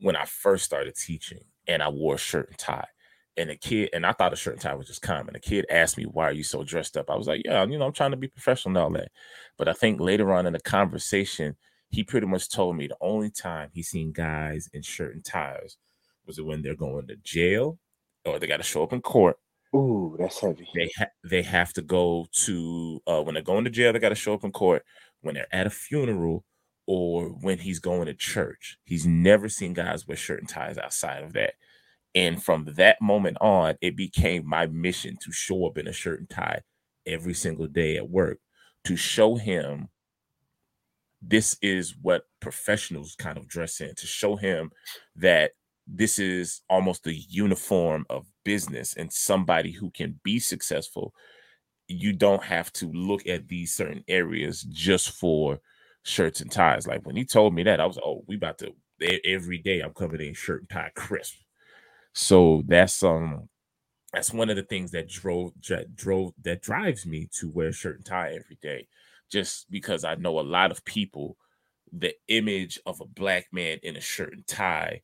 when 0.00 0.16
I 0.16 0.24
first 0.24 0.64
started 0.64 0.94
teaching 0.96 1.44
and 1.66 1.82
I 1.82 1.88
wore 1.88 2.14
a 2.14 2.18
shirt 2.18 2.48
and 2.48 2.58
tie. 2.58 2.88
And 3.36 3.50
a 3.50 3.56
kid, 3.56 3.90
and 3.92 4.04
I 4.04 4.12
thought 4.12 4.32
a 4.32 4.36
shirt 4.36 4.54
and 4.54 4.62
tie 4.62 4.74
was 4.74 4.88
just 4.88 5.00
common. 5.00 5.36
A 5.36 5.40
kid 5.40 5.64
asked 5.70 5.96
me, 5.96 6.04
Why 6.04 6.24
are 6.24 6.32
you 6.32 6.42
so 6.42 6.64
dressed 6.64 6.96
up? 6.96 7.08
I 7.08 7.14
was 7.14 7.28
like, 7.28 7.42
Yeah, 7.44 7.64
you 7.66 7.78
know, 7.78 7.86
I'm 7.86 7.92
trying 7.92 8.10
to 8.10 8.16
be 8.16 8.26
professional 8.26 8.76
and 8.76 8.78
all 8.78 8.90
that. 9.00 9.12
But 9.56 9.68
I 9.68 9.74
think 9.74 10.00
later 10.00 10.32
on 10.32 10.46
in 10.46 10.54
the 10.54 10.60
conversation, 10.60 11.56
he 11.88 12.02
pretty 12.02 12.26
much 12.26 12.50
told 12.50 12.76
me 12.76 12.88
the 12.88 12.96
only 13.00 13.30
time 13.30 13.70
he 13.72 13.82
seen 13.82 14.12
guys 14.12 14.68
in 14.72 14.82
shirt 14.82 15.14
and 15.14 15.24
ties 15.24 15.76
was 16.26 16.40
when 16.40 16.62
they're 16.62 16.74
going 16.74 17.06
to 17.06 17.16
jail 17.16 17.78
or 18.24 18.38
they 18.38 18.46
got 18.46 18.58
to 18.58 18.62
show 18.62 18.82
up 18.82 18.92
in 18.92 19.00
court. 19.00 19.36
Ooh, 19.74 20.16
that's 20.18 20.40
heavy. 20.40 20.66
They 20.74 20.90
ha- 20.98 21.10
they 21.24 21.42
have 21.42 21.72
to 21.74 21.82
go 21.82 22.26
to 22.44 23.02
uh, 23.06 23.22
when 23.22 23.34
they're 23.34 23.42
going 23.42 23.64
to 23.64 23.70
jail, 23.70 23.92
they 23.92 23.98
got 23.98 24.10
to 24.10 24.14
show 24.14 24.34
up 24.34 24.44
in 24.44 24.52
court. 24.52 24.84
When 25.20 25.34
they're 25.34 25.52
at 25.52 25.66
a 25.66 25.70
funeral 25.70 26.44
or 26.88 27.26
when 27.28 27.58
he's 27.58 27.80
going 27.80 28.06
to 28.06 28.14
church, 28.14 28.78
he's 28.84 29.06
never 29.06 29.48
seen 29.48 29.74
guys 29.74 30.08
wear 30.08 30.16
shirt 30.16 30.40
and 30.40 30.48
ties 30.48 30.78
outside 30.78 31.22
of 31.22 31.34
that. 31.34 31.54
And 32.14 32.42
from 32.42 32.64
that 32.76 33.00
moment 33.02 33.36
on, 33.42 33.76
it 33.82 33.94
became 33.94 34.48
my 34.48 34.66
mission 34.66 35.18
to 35.20 35.30
show 35.30 35.66
up 35.66 35.76
in 35.76 35.86
a 35.86 35.92
shirt 35.92 36.18
and 36.18 36.30
tie 36.30 36.62
every 37.06 37.34
single 37.34 37.66
day 37.66 37.98
at 37.98 38.08
work 38.08 38.38
to 38.84 38.96
show 38.96 39.36
him 39.36 39.88
this 41.20 41.58
is 41.60 41.94
what 42.00 42.24
professionals 42.40 43.14
kind 43.18 43.36
of 43.36 43.48
dress 43.48 43.82
in, 43.82 43.94
to 43.96 44.06
show 44.06 44.36
him 44.36 44.70
that 45.16 45.52
this 45.86 46.18
is 46.18 46.62
almost 46.70 47.04
the 47.04 47.14
uniform 47.28 48.06
of 48.08 48.26
business 48.44 48.94
and 48.96 49.12
somebody 49.12 49.72
who 49.72 49.90
can 49.90 50.18
be 50.22 50.38
successful. 50.38 51.12
You 51.86 52.14
don't 52.14 52.44
have 52.44 52.72
to 52.74 52.90
look 52.92 53.26
at 53.26 53.48
these 53.48 53.74
certain 53.74 54.04
areas 54.08 54.62
just 54.62 55.10
for 55.10 55.60
shirts 56.08 56.40
and 56.40 56.50
ties. 56.50 56.86
Like 56.86 57.06
when 57.06 57.16
he 57.16 57.24
told 57.24 57.54
me 57.54 57.62
that, 57.64 57.80
I 57.80 57.86
was 57.86 57.98
oh, 58.04 58.24
we 58.26 58.36
about 58.36 58.58
to 58.58 58.72
every 59.24 59.58
day 59.58 59.80
I'm 59.80 59.94
coming 59.94 60.20
in 60.20 60.34
shirt 60.34 60.62
and 60.62 60.70
tie 60.70 60.90
crisp. 60.94 61.36
So 62.14 62.62
that's 62.66 63.02
um 63.02 63.48
that's 64.12 64.32
one 64.32 64.50
of 64.50 64.56
the 64.56 64.62
things 64.62 64.92
that 64.92 65.08
drove 65.08 65.52
that 65.68 65.94
drove 65.96 66.32
that 66.42 66.62
drives 66.62 67.06
me 67.06 67.28
to 67.38 67.50
wear 67.50 67.72
shirt 67.72 67.96
and 67.96 68.06
tie 68.06 68.30
every 68.30 68.58
day. 68.62 68.88
Just 69.30 69.70
because 69.70 70.04
I 70.04 70.16
know 70.16 70.40
a 70.40 70.42
lot 70.42 70.72
of 70.72 70.84
people, 70.84 71.36
the 71.92 72.14
image 72.28 72.80
of 72.86 73.00
a 73.00 73.06
black 73.06 73.48
man 73.52 73.78
in 73.82 73.96
a 73.96 74.00
shirt 74.00 74.32
and 74.32 74.46
tie 74.46 75.02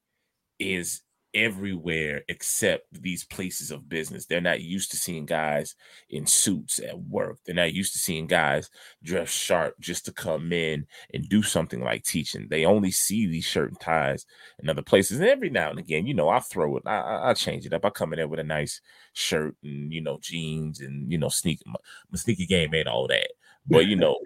is 0.59 1.03
everywhere 1.35 2.23
except 2.29 3.03
these 3.03 3.25
places 3.25 3.71
of 3.71 3.89
business. 3.89 4.27
They're 4.27 4.41
not 4.41 4.61
used 4.61 4.91
to 4.93 4.97
seeing 4.97 5.27
guys 5.27 5.75
in 6.09 6.27
suits 6.27 6.79
at 6.79 6.99
work. 6.99 7.39
They're 7.45 7.55
not 7.55 7.73
used 7.73 7.93
to 7.95 7.99
seeing 7.99 8.27
guys 8.27 8.71
dressed 9.03 9.35
sharp 9.35 9.75
just 9.81 10.05
to 10.07 10.13
come 10.13 10.53
in 10.53 10.87
and 11.13 11.29
do 11.29 11.43
something 11.43 11.81
like 11.81 12.05
teaching. 12.05 12.47
They 12.49 12.65
only 12.65 12.91
see 12.91 13.27
these 13.27 13.45
shirt 13.45 13.71
and 13.71 13.81
ties 13.81 14.27
in 14.61 14.69
other 14.69 14.83
places. 14.83 15.21
And 15.21 15.29
every 15.29 15.51
now 15.51 15.71
and 15.71 15.79
again, 15.79 16.07
you 16.07 16.15
know, 16.15 16.29
I 16.29 16.41
throw 16.41 16.77
it, 16.77 16.85
I, 16.87 17.31
I, 17.31 17.35
change 17.35 17.67
it 17.67 17.73
up. 17.73 17.85
I 17.85 17.91
come 17.91 18.13
in 18.13 18.19
there 18.19 18.29
with 18.29 18.41
a 18.41 18.45
nice 18.45 18.81
shirt 19.13 19.57
and 19.63 19.93
you 19.93 20.01
know 20.01 20.19
jeans 20.21 20.81
and 20.81 21.11
you 21.11 21.19
know 21.19 21.29
sneak 21.29 21.61
my, 21.67 21.77
my 22.11 22.17
sneaky 22.17 22.47
game 22.47 22.75
ain't 22.75 22.89
all 22.89 23.07
that. 23.09 23.29
But 23.67 23.87
you 23.87 23.97
know, 23.97 24.19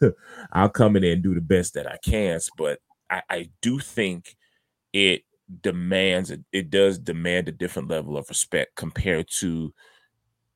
I'll 0.52 0.68
come 0.68 0.96
in 0.96 1.02
there 1.02 1.12
and 1.12 1.22
do 1.22 1.34
the 1.34 1.40
best 1.40 1.74
that 1.74 1.90
I 1.90 1.98
can. 2.04 2.38
But 2.56 2.80
I, 3.10 3.22
I 3.30 3.50
do 3.62 3.78
think 3.78 4.36
it 4.92 5.22
demands 5.60 6.32
it 6.52 6.70
does 6.70 6.98
demand 6.98 7.48
a 7.48 7.52
different 7.52 7.88
level 7.88 8.16
of 8.16 8.28
respect 8.28 8.76
compared 8.76 9.28
to 9.28 9.72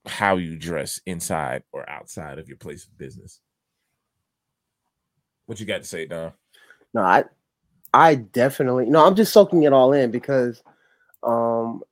how 0.07 0.37
you 0.37 0.57
dress 0.57 1.01
inside 1.07 1.63
or 1.73 1.89
outside 1.89 2.39
of 2.39 2.49
your 2.49 2.57
place 2.57 2.87
of 2.87 2.97
business. 2.97 3.41
What 5.47 5.61
you 5.61 5.67
got 5.67 5.83
to 5.83 5.89
say, 5.89 6.07
Don? 6.07 6.33
No, 6.95 7.03
I 7.03 7.25
I 7.93 8.17
definitely 8.17 8.87
no, 8.87 9.05
I'm 9.05 9.15
just 9.15 9.33
soaking 9.33 9.65
it 9.65 9.73
all 9.73 9.93
in 9.93 10.11
because 10.11 10.63
um 11.23 11.83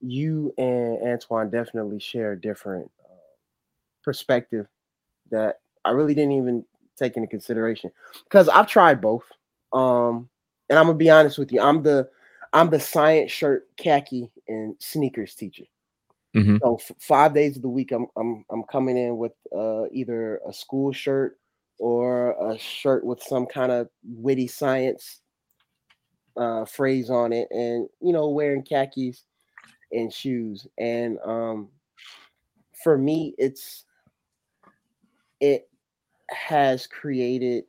you 0.00 0.54
and 0.58 1.02
Antoine 1.02 1.50
definitely 1.50 1.98
share 1.98 2.32
a 2.32 2.40
different 2.40 2.90
uh, 3.04 3.14
perspective 4.02 4.66
that 5.30 5.60
I 5.84 5.90
really 5.90 6.14
didn't 6.14 6.32
even 6.32 6.64
take 6.96 7.16
into 7.16 7.28
consideration 7.28 7.90
because 8.24 8.48
I've 8.48 8.66
tried 8.68 9.00
both. 9.00 9.24
Um, 9.72 10.28
and 10.70 10.78
I'm 10.78 10.86
gonna 10.86 10.98
be 10.98 11.10
honest 11.10 11.38
with 11.38 11.52
you, 11.52 11.60
I'm 11.60 11.82
the 11.82 12.08
I'm 12.52 12.70
the 12.70 12.80
science 12.80 13.30
shirt, 13.30 13.68
khaki, 13.76 14.30
and 14.48 14.74
sneakers 14.78 15.34
teacher. 15.34 15.64
Mhm. 16.34 16.58
So 16.60 16.76
f- 16.76 16.92
five 16.98 17.34
days 17.34 17.56
of 17.56 17.62
the 17.62 17.68
week, 17.68 17.92
I'm 17.92 18.06
I'm 18.16 18.44
I'm 18.50 18.62
coming 18.64 18.96
in 18.96 19.16
with 19.16 19.32
uh, 19.54 19.84
either 19.92 20.40
a 20.48 20.52
school 20.52 20.92
shirt 20.92 21.38
or 21.78 22.32
a 22.52 22.58
shirt 22.58 23.04
with 23.04 23.22
some 23.22 23.46
kind 23.46 23.70
of 23.72 23.88
witty 24.04 24.46
science 24.46 25.20
uh, 26.36 26.64
phrase 26.64 27.10
on 27.10 27.32
it, 27.32 27.48
and 27.50 27.88
you 28.00 28.12
know, 28.12 28.28
wearing 28.28 28.62
khakis 28.62 29.24
and 29.92 30.12
shoes. 30.12 30.66
And 30.78 31.18
um, 31.24 31.68
for 32.82 32.96
me, 32.98 33.34
it's 33.38 33.84
it 35.40 35.68
has 36.30 36.86
created, 36.86 37.64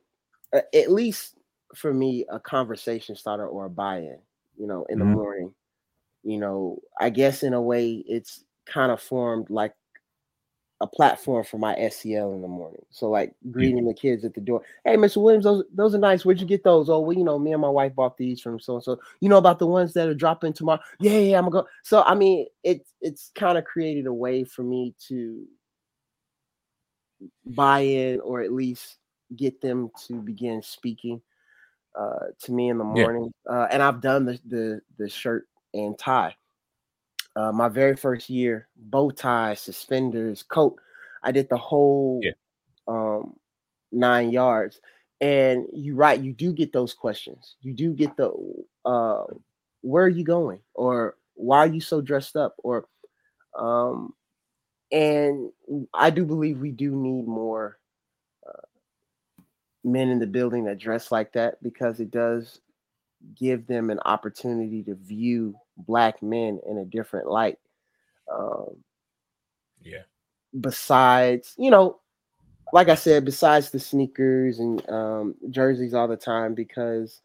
uh, 0.54 0.60
at 0.74 0.90
least 0.90 1.36
for 1.74 1.92
me, 1.94 2.24
a 2.30 2.40
conversation 2.40 3.14
starter 3.16 3.46
or 3.46 3.66
a 3.66 3.70
buy-in. 3.70 4.18
You 4.56 4.66
know, 4.66 4.84
in 4.90 4.98
the 4.98 5.04
Mhm. 5.04 5.14
morning. 5.14 5.54
You 6.24 6.38
know, 6.38 6.80
I 7.00 7.10
guess 7.10 7.42
in 7.42 7.54
a 7.54 7.62
way, 7.62 8.04
it's 8.06 8.44
kind 8.66 8.92
of 8.92 9.00
formed 9.02 9.50
like 9.50 9.74
a 10.82 10.86
platform 10.86 11.44
for 11.44 11.58
my 11.58 11.74
SEL 11.90 12.32
in 12.32 12.40
the 12.42 12.48
morning. 12.48 12.82
So 12.90 13.10
like 13.10 13.34
greeting 13.50 13.84
the 13.86 13.92
kids 13.94 14.24
at 14.24 14.32
the 14.34 14.40
door. 14.40 14.62
Hey, 14.84 14.96
Mr. 14.96 15.22
Williams, 15.22 15.44
those 15.44 15.64
those 15.74 15.94
are 15.94 15.98
nice. 15.98 16.24
Where'd 16.24 16.40
you 16.40 16.46
get 16.46 16.64
those? 16.64 16.88
Oh, 16.88 17.00
well, 17.00 17.16
you 17.16 17.24
know, 17.24 17.38
me 17.38 17.52
and 17.52 17.60
my 17.60 17.68
wife 17.68 17.94
bought 17.94 18.16
these 18.16 18.40
from 18.40 18.58
so 18.58 18.74
and 18.76 18.84
so. 18.84 18.98
You 19.20 19.28
know 19.28 19.36
about 19.36 19.58
the 19.58 19.66
ones 19.66 19.92
that 19.94 20.08
are 20.08 20.14
dropping 20.14 20.54
tomorrow? 20.54 20.80
Yeah, 20.98 21.18
yeah, 21.18 21.38
I'm 21.38 21.44
gonna 21.50 21.64
go. 21.64 21.68
So 21.82 22.02
I 22.02 22.14
mean, 22.14 22.46
it's 22.64 22.92
it's 23.02 23.30
kind 23.34 23.58
of 23.58 23.64
created 23.64 24.06
a 24.06 24.14
way 24.14 24.44
for 24.44 24.62
me 24.62 24.94
to 25.08 25.46
buy 27.46 27.80
in 27.80 28.20
or 28.20 28.40
at 28.40 28.52
least 28.52 28.96
get 29.36 29.60
them 29.60 29.90
to 30.06 30.14
begin 30.22 30.62
speaking 30.62 31.20
uh, 31.98 32.26
to 32.42 32.52
me 32.52 32.68
in 32.68 32.78
the 32.78 32.84
Yeah. 32.84 33.02
morning. 33.02 33.32
Uh, 33.48 33.66
and 33.70 33.82
I've 33.82 34.00
done 34.00 34.24
the 34.24 34.40
the 34.46 34.80
the 34.98 35.08
shirt 35.08 35.46
and 35.74 35.98
tie. 35.98 36.34
Uh, 37.36 37.52
my 37.52 37.68
very 37.68 37.96
first 37.96 38.28
year, 38.28 38.68
bow 38.76 39.10
tie, 39.10 39.54
suspenders, 39.54 40.42
coat. 40.42 40.76
I 41.22 41.32
did 41.32 41.48
the 41.48 41.56
whole 41.56 42.20
Yeah. 42.22 42.32
um, 42.88 43.36
nine 43.92 44.30
yards. 44.30 44.80
And 45.20 45.66
you're 45.72 45.96
right, 45.96 46.18
you 46.18 46.32
do 46.32 46.52
get 46.52 46.72
those 46.72 46.94
questions. 46.94 47.56
You 47.60 47.74
do 47.74 47.92
get 47.92 48.16
the 48.16 48.32
uh, 48.86 49.24
where 49.82 50.04
are 50.04 50.08
you 50.08 50.24
going? 50.24 50.60
Or 50.74 51.16
why 51.34 51.58
are 51.58 51.66
you 51.66 51.80
so 51.80 52.00
dressed 52.00 52.36
up? 52.36 52.54
Or 52.64 52.86
um, 53.58 54.14
and 54.92 55.50
I 55.94 56.10
do 56.10 56.24
believe 56.24 56.58
we 56.58 56.70
do 56.72 56.96
need 56.96 57.26
more 57.26 57.79
men 59.84 60.08
in 60.08 60.18
the 60.18 60.26
building 60.26 60.64
that 60.64 60.78
dress 60.78 61.10
like 61.10 61.32
that 61.32 61.62
because 61.62 62.00
it 62.00 62.10
does 62.10 62.60
give 63.34 63.66
them 63.66 63.90
an 63.90 64.00
opportunity 64.04 64.82
to 64.82 64.94
view 64.94 65.54
black 65.76 66.22
men 66.22 66.60
in 66.68 66.78
a 66.78 66.84
different 66.84 67.28
light. 67.28 67.58
Um, 68.32 68.82
Yeah. 69.82 70.02
besides, 70.60 71.54
you 71.58 71.70
know, 71.70 72.00
like 72.72 72.88
I 72.88 72.94
said, 72.94 73.24
besides 73.24 73.70
the 73.70 73.80
sneakers 73.80 74.58
and 74.58 74.88
um, 74.88 75.34
jerseys 75.50 75.94
all 75.94 76.08
the 76.08 76.16
time, 76.16 76.54
because 76.54 77.20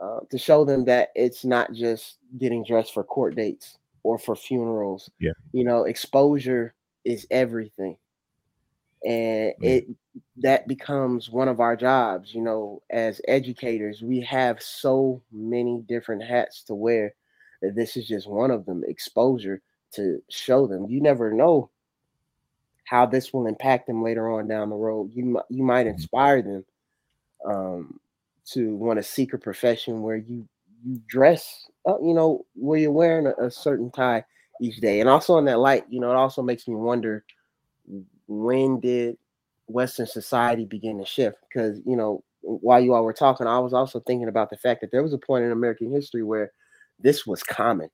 uh, 0.00 0.20
to 0.30 0.38
show 0.38 0.64
them 0.64 0.84
that 0.84 1.10
it's 1.14 1.44
not 1.44 1.72
just 1.72 2.18
getting 2.38 2.64
dressed 2.64 2.94
for 2.94 3.04
court 3.04 3.34
dates 3.34 3.78
or 4.02 4.18
for 4.18 4.36
funerals. 4.36 5.10
Yeah. 5.18 5.32
You 5.52 5.64
know, 5.64 5.84
exposure 5.84 6.74
is 7.04 7.26
everything. 7.30 7.96
And 9.04 9.54
it 9.62 9.88
that 10.38 10.66
becomes 10.68 11.30
one 11.30 11.48
of 11.48 11.60
our 11.60 11.76
jobs, 11.76 12.34
you 12.34 12.42
know, 12.42 12.82
as 12.90 13.20
educators, 13.28 14.02
we 14.02 14.20
have 14.22 14.62
so 14.62 15.22
many 15.32 15.82
different 15.88 16.22
hats 16.24 16.62
to 16.64 16.74
wear 16.74 17.14
that 17.62 17.74
this 17.74 17.96
is 17.96 18.06
just 18.08 18.28
one 18.28 18.50
of 18.50 18.66
them, 18.66 18.82
exposure 18.86 19.62
to 19.94 20.22
show 20.30 20.66
them. 20.66 20.86
You 20.88 21.00
never 21.00 21.32
know 21.32 21.70
how 22.84 23.06
this 23.06 23.32
will 23.32 23.46
impact 23.46 23.86
them 23.86 24.02
later 24.02 24.30
on 24.30 24.48
down 24.48 24.70
the 24.70 24.76
road. 24.76 25.10
You 25.14 25.40
you 25.50 25.62
might 25.62 25.86
Mhm. 25.86 25.92
inspire 25.92 26.42
them 26.42 26.64
um, 27.46 28.00
to 28.52 28.76
want 28.76 28.98
to 28.98 29.02
seek 29.02 29.32
a 29.34 29.38
profession 29.38 30.02
where 30.02 30.16
you 30.16 30.48
you 30.84 31.00
dress, 31.08 31.68
up, 31.88 31.98
you 32.02 32.14
know, 32.14 32.46
where 32.54 32.78
you're 32.78 32.92
wearing 32.92 33.26
a, 33.26 33.46
a 33.46 33.50
certain 33.50 33.90
tie 33.90 34.24
each 34.60 34.78
day. 34.78 35.00
And 35.00 35.08
also 35.08 35.38
in 35.38 35.44
that 35.46 35.58
light, 35.60 35.84
you 35.90 36.00
know, 36.00 36.10
it 36.10 36.16
also 36.16 36.42
makes 36.42 36.68
me 36.68 36.76
wonder 36.76 37.24
when 38.28 38.80
did 38.80 39.18
Western 39.68 40.06
society 40.06 40.66
begin 40.66 40.98
to 40.98 41.06
shift? 41.06 41.38
Because 41.48 41.80
you 41.86 41.96
know, 41.96 42.24
while 42.42 42.80
you 42.80 42.94
all 42.94 43.04
were 43.04 43.12
talking, 43.14 43.46
I 43.48 43.58
was 43.60 43.74
also 43.74 44.00
thinking 44.00 44.28
about 44.28 44.50
the 44.50 44.58
fact 44.58 44.80
that 44.82 44.92
there 44.92 45.02
was 45.02 45.14
a 45.14 45.18
point 45.18 45.44
in 45.44 45.52
American 45.52 45.92
history 45.92 46.22
where 46.24 46.52
this 47.00 47.26
was 47.26 47.42
common. 47.42 47.90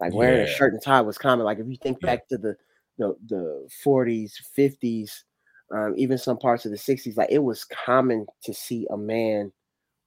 Like 0.00 0.12
wearing 0.14 0.42
a 0.42 0.46
shirt 0.46 0.72
and 0.72 0.82
tie 0.82 1.00
was 1.00 1.18
common. 1.18 1.44
Like 1.46 1.58
if 1.58 1.66
you 1.68 1.76
think 1.76 2.00
Yeah. 2.00 2.10
back 2.10 2.28
to 2.28 2.38
the 2.38 2.56
the 2.98 3.16
the 3.28 3.68
40s, 3.84 4.34
50s, 4.56 5.24
um, 5.72 5.94
even 5.96 6.18
some 6.18 6.38
parts 6.38 6.64
of 6.66 6.72
the 6.72 6.78
60s, 6.78 7.16
like 7.16 7.30
it 7.30 7.38
was 7.44 7.64
common 7.64 8.26
to 8.44 8.52
see 8.54 8.86
a 8.90 8.96
man 8.96 9.52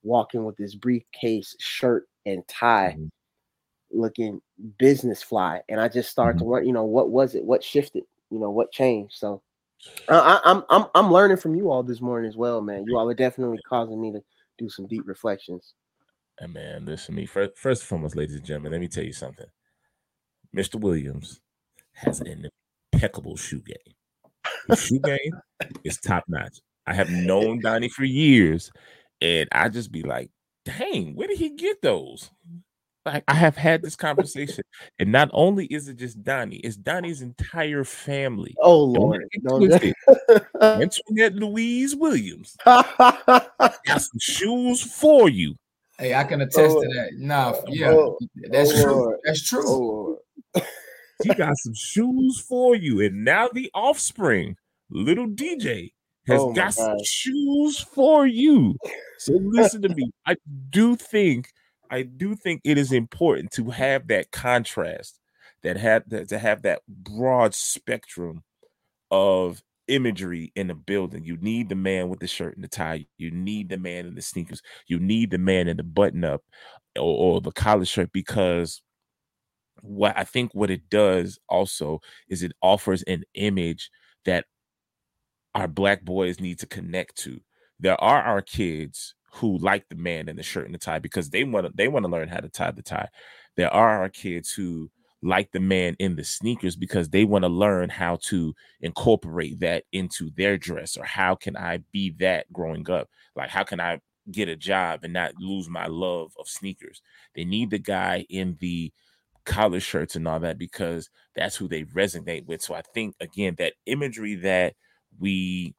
walking 0.03 0.45
with 0.45 0.57
his 0.57 0.75
briefcase, 0.75 1.55
shirt, 1.59 2.07
and 2.25 2.47
tie, 2.47 2.97
Mhm. 2.97 3.09
looking 3.91 4.41
business 4.79 5.23
fly. 5.23 5.61
And 5.69 5.79
I 5.81 5.89
just 5.89 6.09
started 6.11 6.39
to 6.39 6.45
wonder, 6.45 6.67
you 6.67 6.73
know, 6.73 6.85
what 6.85 7.09
was 7.11 7.35
it? 7.35 7.45
What 7.45 7.63
shifted? 7.63 8.03
You 8.35 8.41
know, 8.41 8.51
what 8.51 8.69
changed? 8.69 9.13
So 9.15 9.41
uh, 10.09 10.39
I, 10.43 10.51
I'm 10.51 10.63
I'm 10.69 10.87
I'm 10.93 11.09
learning 11.09 11.37
from 11.37 11.55
you 11.55 11.71
all 11.71 11.83
this 11.83 12.01
morning 12.01 12.27
as 12.27 12.35
well, 12.35 12.59
man. 12.59 12.83
You 12.85 12.97
all 12.97 13.09
are 13.09 13.13
definitely 13.13 13.59
causing 13.65 14.01
me 14.01 14.11
to 14.11 14.21
do 14.57 14.67
some 14.67 14.87
deep 14.87 15.03
reflections. 15.05 15.73
And 16.39 16.53
man, 16.53 16.83
listen 16.83 17.15
to 17.15 17.21
me. 17.21 17.27
First, 17.27 17.57
first 17.57 17.81
and 17.83 17.87
foremost, 17.87 18.17
ladies 18.17 18.35
and 18.35 18.43
gentlemen, 18.43 18.73
let 18.73 18.81
me 18.81 18.89
tell 18.89 19.05
you 19.05 19.13
something. 19.13 19.45
Mr. 20.53 20.75
Williams 20.77 21.39
has 21.93 22.19
an 22.19 22.49
impeccable 22.91 23.37
shoe 23.37 23.61
game. 23.61 23.95
His 24.67 24.83
shoe 24.83 24.99
game 25.03 25.31
is 25.85 25.95
top 25.95 26.25
notch. 26.27 26.59
I 26.85 26.93
have 26.93 27.09
known 27.09 27.61
Donny 27.61 27.87
for 27.87 28.03
years, 28.03 28.69
and 29.21 29.47
I 29.53 29.69
just 29.69 29.93
be 29.93 30.01
like, 30.03 30.29
dang, 30.65 31.15
where 31.15 31.29
did 31.29 31.37
he 31.37 31.51
get 31.55 31.81
those? 31.81 32.31
Like, 33.05 33.23
I 33.27 33.35
have 33.35 33.55
had 33.55 33.83
this 33.83 33.95
conversation, 33.95 34.63
and 34.97 35.11
not 35.11 35.29
only 35.33 35.65
is 35.67 35.87
it 35.87 35.97
just 35.97 36.23
Donny, 36.23 36.55
it's 36.57 36.75
Donny's 36.75 37.21
entire 37.21 37.83
family. 37.83 38.55
Oh 38.61 38.91
Don't 38.93 39.03
Lord, 39.03 39.25
get 39.31 39.43
Don't- 39.43 40.41
Antoinette 40.61 41.35
Louise 41.35 41.95
Williams 41.95 42.55
got 42.65 42.87
some 43.85 44.19
shoes 44.19 44.81
for 44.81 45.29
you. 45.29 45.53
Hey, 45.99 46.13
I 46.15 46.23
can 46.23 46.41
attest 46.41 46.75
Oh, 46.75 46.81
to 46.81 46.87
that. 46.95 47.11
Nah, 47.17 47.53
oh, 47.55 47.63
yeah, 47.69 47.91
oh, 47.91 48.17
that's 48.49 48.71
oh, 48.73 48.83
true. 48.83 48.93
Lord. 48.95 49.19
That's 49.23 49.47
true. 49.47 49.63
oh 49.65 49.79
Lord. 50.55 50.65
She 51.23 51.29
got 51.35 51.55
some 51.57 51.73
shoes 51.75 52.43
for 52.49 52.75
you. 52.75 53.01
And 53.01 53.23
now 53.23 53.47
the 53.47 53.69
offspring, 53.73 54.57
little 54.89 55.27
DJ, 55.27 55.93
has 56.27 56.41
Oh 56.41 56.49
my 56.49 56.55
got 56.55 56.73
some 56.73 56.97
shoes 57.05 57.79
for 57.79 58.27
you. 58.27 58.75
So 59.19 59.33
listen 59.41 59.81
to 59.83 59.89
me. 59.89 60.11
I 60.25 60.35
do 60.71 60.95
think, 60.97 61.51
I 61.89 62.03
do 62.03 62.35
think 62.35 62.61
it 62.63 62.77
is 62.77 62.91
important 62.91 63.51
to 63.51 63.69
have 63.69 64.07
that 64.07 64.31
contrast, 64.31 65.19
that 65.63 65.77
have 65.77 66.03
that 66.09 66.29
to 66.29 66.39
have 66.39 66.63
that 66.63 66.81
broad 66.87 67.53
spectrum 67.55 68.43
of 69.11 69.61
imagery 69.87 70.51
in 70.55 70.67
the 70.67 70.75
building. 70.75 71.23
You 71.25 71.37
need 71.37 71.69
the 71.69 71.75
man 71.75 72.09
with 72.09 72.19
the 72.19 72.27
shirt 72.27 72.55
and 72.55 72.63
the 72.63 72.67
tie. 72.67 73.05
You 73.17 73.31
need 73.31 73.69
the 73.69 73.77
man 73.77 74.05
in 74.05 74.15
the 74.15 74.21
sneakers. 74.21 74.61
You 74.87 74.99
need 74.99 75.31
the 75.31 75.37
man 75.37 75.67
in 75.67 75.77
the 75.77 75.83
button 75.83 76.23
up 76.23 76.43
or, 76.97 77.35
or 77.35 77.41
the 77.41 77.51
collar 77.51 77.85
shirt 77.85 78.11
because 78.11 78.81
what 79.81 80.17
I 80.17 80.23
think 80.23 80.51
what 80.53 80.71
it 80.71 80.89
does 80.89 81.39
also 81.49 82.01
is 82.29 82.43
it 82.43 82.53
offers 82.61 83.03
an 83.03 83.23
image 83.35 83.89
that 84.25 84.45
our 85.53 85.67
black 85.67 86.03
boys 86.03 86.39
need 86.39 86.59
to 86.59 86.67
connect 86.67 87.17
to. 87.17 87.39
There 87.79 88.01
are 88.01 88.21
our 88.21 88.41
kids 88.41 89.14
who 89.35 89.57
like 89.57 89.87
the 89.89 89.95
man 89.95 90.29
in 90.29 90.37
the 90.37 90.43
shirt 90.43 90.65
and 90.65 90.73
the 90.73 90.79
tie 90.79 90.99
because 90.99 91.29
they 91.29 91.43
want 91.43 91.67
to 91.67 91.73
they 91.75 91.87
want 91.87 92.05
to 92.05 92.11
learn 92.11 92.29
how 92.29 92.39
to 92.39 92.49
tie 92.49 92.71
the 92.71 92.81
tie. 92.81 93.09
There 93.55 93.73
are 93.73 94.01
our 94.01 94.09
kids 94.09 94.51
who 94.51 94.89
like 95.21 95.51
the 95.51 95.59
man 95.59 95.95
in 95.99 96.15
the 96.15 96.23
sneakers 96.23 96.75
because 96.75 97.09
they 97.09 97.25
want 97.25 97.43
to 97.43 97.49
learn 97.49 97.89
how 97.89 98.17
to 98.17 98.53
incorporate 98.81 99.59
that 99.59 99.83
into 99.91 100.29
their 100.37 100.57
dress 100.57 100.97
or 100.97 101.03
how 101.03 101.35
can 101.35 101.57
I 101.57 101.79
be 101.91 102.11
that 102.19 102.51
growing 102.53 102.89
up? 102.89 103.09
Like 103.35 103.49
how 103.49 103.63
can 103.63 103.79
I 103.79 103.99
get 104.31 104.49
a 104.49 104.55
job 104.55 105.01
and 105.03 105.13
not 105.13 105.35
lose 105.37 105.67
my 105.67 105.87
love 105.87 106.31
of 106.39 106.47
sneakers? 106.47 107.01
They 107.35 107.43
need 107.43 107.71
the 107.71 107.79
guy 107.79 108.25
in 108.29 108.57
the 108.59 108.93
collar 109.45 109.79
shirts 109.79 110.15
and 110.15 110.27
all 110.27 110.39
that 110.39 110.57
because 110.57 111.09
that's 111.35 111.55
who 111.55 111.67
they 111.67 111.83
resonate 111.83 112.45
with. 112.45 112.61
So 112.61 112.73
I 112.73 112.83
think 112.93 113.15
again 113.19 113.55
that 113.57 113.73
imagery 113.85 114.35
that 114.35 114.75
we 115.19 115.75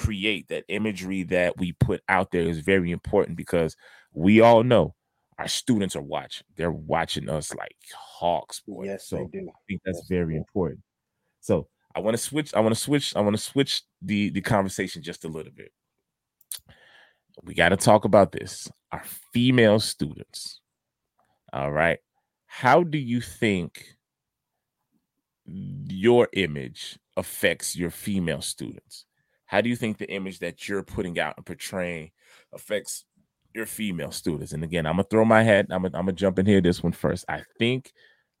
create, 0.00 0.48
that 0.48 0.64
imagery 0.68 1.22
that 1.24 1.58
we 1.58 1.72
put 1.72 2.02
out 2.08 2.30
there 2.30 2.42
is 2.42 2.60
very 2.60 2.90
important 2.90 3.36
because 3.36 3.76
we 4.12 4.40
all 4.40 4.62
know 4.62 4.94
our 5.38 5.48
students 5.48 5.94
are 5.96 6.02
watching. 6.02 6.46
They're 6.56 6.72
watching 6.72 7.28
us 7.28 7.54
like 7.54 7.76
talk 8.18 8.52
sports. 8.52 8.86
Yes, 8.86 9.06
so 9.06 9.30
they 9.32 9.40
do. 9.40 9.48
I 9.48 9.52
think 9.68 9.82
that's 9.84 9.98
Yes, 9.98 10.08
very 10.08 10.36
important. 10.36 10.80
So 11.40 11.68
I 11.94 12.00
want 12.00 12.16
to 12.16 12.22
switch. 12.22 12.54
I 12.54 12.60
want 12.60 12.74
to 12.74 12.80
switch. 12.80 13.14
I 13.16 13.20
want 13.20 13.36
to 13.36 13.42
switch 13.42 13.82
the 14.02 14.30
the 14.30 14.40
conversation 14.40 15.02
just 15.02 15.24
a 15.24 15.28
little 15.28 15.52
bit. 15.52 15.72
We 17.42 17.54
got 17.54 17.70
to 17.70 17.76
talk 17.76 18.04
about 18.04 18.32
this. 18.32 18.68
Our 18.92 19.02
female 19.32 19.80
students. 19.80 20.60
All 21.52 21.72
right. 21.72 21.98
How 22.46 22.82
do 22.82 22.98
you 22.98 23.20
think 23.20 23.96
your 25.46 26.28
image 26.32 26.98
affects 27.16 27.76
your 27.76 27.90
female 27.90 28.42
students? 28.42 29.06
How 29.50 29.60
do 29.60 29.68
you 29.68 29.74
think 29.74 29.98
the 29.98 30.08
image 30.08 30.38
that 30.38 30.68
you're 30.68 30.84
putting 30.84 31.18
out 31.18 31.34
and 31.36 31.44
portraying 31.44 32.12
affects 32.52 33.04
your 33.52 33.66
female 33.66 34.12
students? 34.12 34.52
And 34.52 34.62
again, 34.62 34.86
I'm 34.86 34.92
gonna 34.92 35.08
throw 35.10 35.24
my 35.24 35.42
hat. 35.42 35.66
I'm 35.70 35.82
gonna, 35.82 35.98
I'm 35.98 36.04
gonna 36.04 36.12
jump 36.12 36.38
in 36.38 36.46
here 36.46 36.60
this 36.60 36.84
one 36.84 36.92
first. 36.92 37.24
I 37.28 37.42
think 37.58 37.90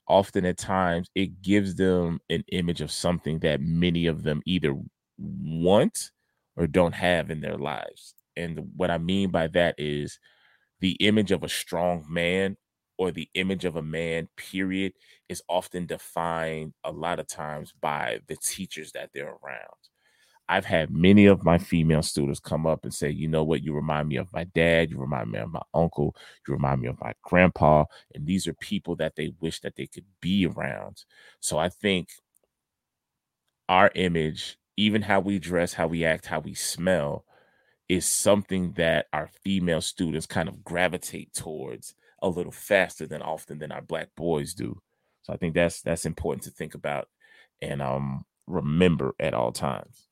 often 0.06 0.44
at 0.44 0.56
times 0.56 1.10
it 1.16 1.42
gives 1.42 1.74
them 1.74 2.20
an 2.30 2.44
image 2.52 2.80
of 2.80 2.92
something 2.92 3.40
that 3.40 3.60
many 3.60 4.06
of 4.06 4.22
them 4.22 4.40
either 4.46 4.72
want 5.18 6.12
or 6.54 6.68
don't 6.68 6.94
have 6.94 7.28
in 7.32 7.40
their 7.40 7.58
lives. 7.58 8.14
And 8.36 8.70
what 8.76 8.92
I 8.92 8.98
mean 8.98 9.30
by 9.30 9.48
that 9.48 9.74
is 9.78 10.20
the 10.78 10.92
image 11.00 11.32
of 11.32 11.42
a 11.42 11.48
strong 11.48 12.06
man 12.08 12.56
or 12.98 13.10
the 13.10 13.28
image 13.34 13.64
of 13.64 13.74
a 13.74 13.82
man, 13.82 14.28
period, 14.36 14.92
is 15.28 15.42
often 15.48 15.86
defined 15.86 16.72
a 16.84 16.92
lot 16.92 17.18
of 17.18 17.26
times 17.26 17.74
by 17.80 18.20
the 18.28 18.36
teachers 18.36 18.92
that 18.92 19.10
they're 19.12 19.34
around. 19.42 19.89
I've 20.50 20.64
had 20.66 20.90
many 20.90 21.26
of 21.26 21.44
my 21.44 21.58
female 21.58 22.02
students 22.02 22.40
come 22.40 22.66
up 22.66 22.84
and 22.84 22.92
say, 22.92 23.10
you 23.10 23.28
know 23.28 23.44
what, 23.44 23.62
you 23.62 23.72
remind 23.72 24.08
me 24.08 24.16
of 24.16 24.32
my 24.32 24.44
dad, 24.44 24.90
you 24.90 24.98
remind 24.98 25.30
me 25.30 25.38
of 25.38 25.50
my 25.52 25.62
uncle, 25.74 26.16
you 26.46 26.54
remind 26.54 26.80
me 26.82 26.88
of 26.88 27.00
my 27.00 27.12
grandpa. 27.22 27.84
And 28.14 28.26
these 28.26 28.48
are 28.48 28.54
people 28.54 28.96
that 28.96 29.16
they 29.16 29.32
wish 29.40 29.60
that 29.60 29.76
they 29.76 29.86
could 29.86 30.06
be 30.20 30.46
around. 30.46 31.04
So 31.40 31.58
I 31.58 31.68
think 31.68 32.08
our 33.68 33.90
image, 33.94 34.58
even 34.76 35.02
how 35.02 35.20
we 35.20 35.38
dress, 35.38 35.74
how 35.74 35.86
we 35.86 36.04
act, 36.04 36.26
how 36.26 36.40
we 36.40 36.54
smell, 36.54 37.24
is 37.88 38.06
something 38.06 38.72
that 38.74 39.06
our 39.12 39.28
female 39.44 39.80
students 39.80 40.26
kind 40.26 40.48
of 40.48 40.64
gravitate 40.64 41.32
towards 41.34 41.94
a 42.22 42.28
little 42.28 42.52
faster 42.52 43.06
than 43.06 43.22
often 43.22 43.58
than 43.58 43.72
our 43.72 43.82
black 43.82 44.08
boys 44.16 44.54
do. 44.54 44.80
So 45.22 45.32
I 45.32 45.38
think 45.38 45.54
that's 45.54 45.82
that's 45.82 46.06
important 46.06 46.44
to 46.44 46.50
think 46.50 46.74
about 46.74 47.08
and 47.62 47.82
um 47.82 48.24
remember 48.46 49.14
at 49.20 49.34
all 49.34 49.52
times. 49.52 50.09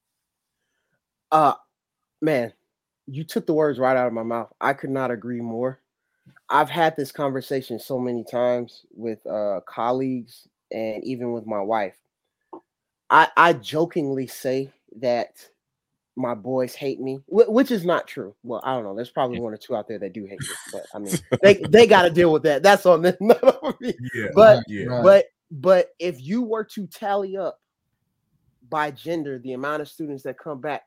Uh 1.31 1.55
man, 2.20 2.53
you 3.07 3.24
took 3.24 3.47
the 3.47 3.55
words 3.55 3.79
right 3.79 3.97
out 3.97 4.07
of 4.07 4.12
my 4.12 4.22
mouth. 4.22 4.53
I 4.61 4.72
could 4.72 4.91
not 4.91 5.11
agree 5.11 5.41
more. 5.41 5.81
I've 6.49 6.70
had 6.70 6.97
this 6.97 7.12
conversation 7.12 7.79
so 7.79 7.99
many 7.99 8.24
times 8.24 8.87
with 8.95 9.24
uh 9.26 9.61
colleagues 9.66 10.49
and 10.70 11.03
even 11.05 11.33
with 11.33 11.47
my 11.47 11.61
wife. 11.61 11.97
I 13.11 13.29
I 13.37 13.53
jokingly 13.55 14.26
say 14.26 14.70
that 15.01 15.47
my 16.16 16.35
boys 16.35 16.74
hate 16.74 17.01
me, 17.01 17.20
wh- 17.26 17.49
which 17.49 17.70
is 17.70 17.85
not 17.85 18.07
true. 18.07 18.35
Well, 18.43 18.61
I 18.64 18.74
don't 18.74 18.83
know. 18.83 18.95
There's 18.95 19.11
probably 19.11 19.41
one 19.41 19.55
or 19.55 19.57
two 19.57 19.76
out 19.76 19.87
there 19.87 20.01
that 20.01 20.12
do 20.12 20.26
hate 20.26 20.41
me, 20.41 20.49
but 20.72 20.87
I 20.93 20.99
mean, 20.99 21.14
they 21.43 21.55
they 21.68 21.87
got 21.87 22.03
to 22.03 22.11
deal 22.11 22.33
with 22.33 22.43
that. 22.43 22.62
That's 22.62 22.87
on 22.87 23.03
them, 23.03 23.16
not 23.20 23.43
on 23.62 23.74
me. 23.81 23.95
Yeah. 24.14 24.26
But 24.35 24.64
yeah. 24.68 25.01
But 25.03 25.26
but 25.51 25.91
if 25.99 26.20
you 26.20 26.43
were 26.43 26.64
to 26.64 26.87
tally 26.87 27.37
up 27.37 27.61
by 28.68 28.91
gender 28.91 29.39
the 29.39 29.53
amount 29.53 29.81
of 29.81 29.89
students 29.89 30.22
that 30.24 30.39
come 30.39 30.61
back 30.61 30.83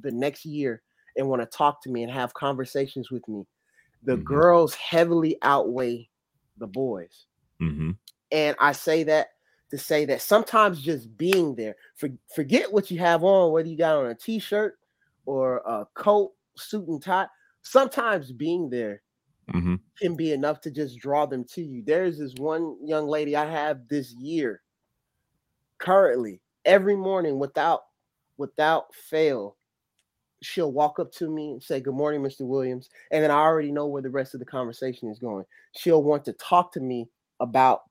the, 0.00 0.10
next 0.10 0.44
year 0.44 0.82
and 1.16 1.28
want 1.28 1.40
to 1.42 1.46
talk 1.46 1.82
to 1.82 1.90
me 1.90 2.02
and 2.02 2.12
have 2.12 2.34
conversations 2.34 3.10
with 3.10 3.26
me 3.28 3.44
the 4.02 4.16
Mhm. 4.16 4.24
girls 4.24 4.74
heavily 4.74 5.38
outweigh 5.42 6.08
the 6.58 6.66
boys 6.66 7.26
hmm 7.60 7.90
and 8.30 8.56
i 8.60 8.72
say 8.72 9.02
that 9.02 9.28
to 9.70 9.78
say 9.78 10.04
that 10.04 10.22
sometimes 10.22 10.80
just 10.80 11.16
being 11.16 11.54
there 11.56 11.74
for, 11.96 12.08
forget 12.34 12.72
what 12.72 12.90
you 12.90 12.98
have 12.98 13.24
on 13.24 13.52
whether 13.52 13.68
you 13.68 13.76
got 13.76 13.96
on 13.96 14.06
a 14.06 14.14
t-shirt 14.14 14.78
or 15.26 15.58
a 15.66 15.86
coat 15.94 16.32
suit 16.56 16.86
and 16.88 17.02
tie 17.02 17.26
sometimes 17.62 18.32
being 18.32 18.70
there 18.70 19.02
hmm 19.52 19.76
can 20.00 20.14
be 20.14 20.32
enough 20.32 20.60
to 20.60 20.70
just 20.70 20.98
draw 20.98 21.26
them 21.26 21.44
to 21.44 21.62
you. 21.62 21.82
There's 21.84 22.18
this 22.18 22.34
one 22.34 22.76
young 22.86 23.06
lady 23.06 23.34
I 23.34 23.46
have 23.46 23.88
this 23.88 24.12
year 24.12 24.62
currently 25.78 26.40
every 26.64 26.96
morning 26.96 27.38
without 27.38 27.82
without 28.38 28.94
fail 28.94 29.56
she'll 30.42 30.72
walk 30.72 30.98
up 30.98 31.10
to 31.12 31.28
me 31.30 31.52
and 31.52 31.62
say 31.62 31.80
good 31.80 31.94
morning 31.94 32.20
Mr. 32.22 32.42
Williams 32.42 32.88
and 33.10 33.22
then 33.22 33.30
I 33.30 33.36
already 33.38 33.72
know 33.72 33.86
where 33.86 34.02
the 34.02 34.10
rest 34.10 34.34
of 34.34 34.40
the 34.40 34.46
conversation 34.46 35.08
is 35.10 35.18
going. 35.18 35.44
She'll 35.72 36.02
want 36.02 36.24
to 36.26 36.32
talk 36.34 36.72
to 36.72 36.80
me 36.80 37.08
about 37.40 37.82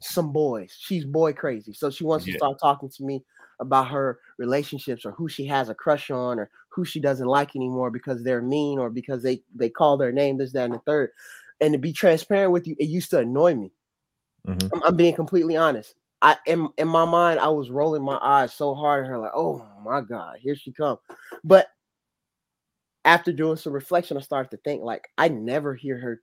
some 0.00 0.32
boys. 0.32 0.76
She's 0.78 1.04
boy 1.04 1.32
crazy. 1.32 1.72
So 1.72 1.90
she 1.90 2.04
wants 2.04 2.26
Yeah. 2.26 2.32
to 2.32 2.36
start 2.38 2.58
talking 2.60 2.88
to 2.88 3.04
me 3.04 3.24
about 3.60 3.88
her 3.88 4.20
relationships 4.38 5.04
or 5.04 5.10
who 5.12 5.28
she 5.28 5.44
has 5.46 5.68
a 5.68 5.74
crush 5.74 6.10
on 6.10 6.38
or 6.38 6.50
who 6.68 6.84
she 6.84 7.00
doesn't 7.00 7.26
like 7.26 7.56
anymore 7.56 7.90
because 7.90 8.22
they're 8.22 8.42
mean 8.42 8.78
or 8.78 8.90
because 8.90 9.22
they 9.22 9.42
they 9.54 9.68
call 9.68 9.96
their 9.96 10.12
name 10.12 10.38
this 10.38 10.52
that 10.52 10.66
and 10.66 10.74
the 10.74 10.78
third. 10.80 11.10
And 11.60 11.72
to 11.72 11.78
be 11.78 11.92
transparent 11.92 12.52
with 12.52 12.68
you, 12.68 12.76
it 12.78 12.88
used 12.88 13.10
to 13.10 13.18
annoy 13.18 13.54
me. 13.56 13.72
hmm 14.46 14.70
I'm, 14.72 14.82
I'm 14.84 14.96
being 14.96 15.14
completely 15.14 15.56
honest. 15.56 15.94
I 16.20 16.36
in 16.46 16.68
in 16.78 16.88
my 16.88 17.04
mind, 17.04 17.38
I 17.40 17.48
was 17.48 17.70
rolling 17.70 18.02
my 18.02 18.18
eyes 18.20 18.52
so 18.52 18.74
hard 18.74 19.04
at 19.04 19.08
her, 19.10 19.18
like, 19.18 19.32
oh 19.34 19.64
my 19.84 20.00
god, 20.00 20.38
here 20.40 20.56
she 20.56 20.72
come. 20.72 20.98
But 21.44 21.68
after 23.04 23.32
doing 23.32 23.56
some 23.56 23.72
reflection, 23.72 24.16
I 24.16 24.20
started 24.20 24.50
to 24.50 24.56
think, 24.58 24.82
like, 24.82 25.08
I 25.16 25.28
never 25.28 25.74
hear 25.74 25.98
her 25.98 26.22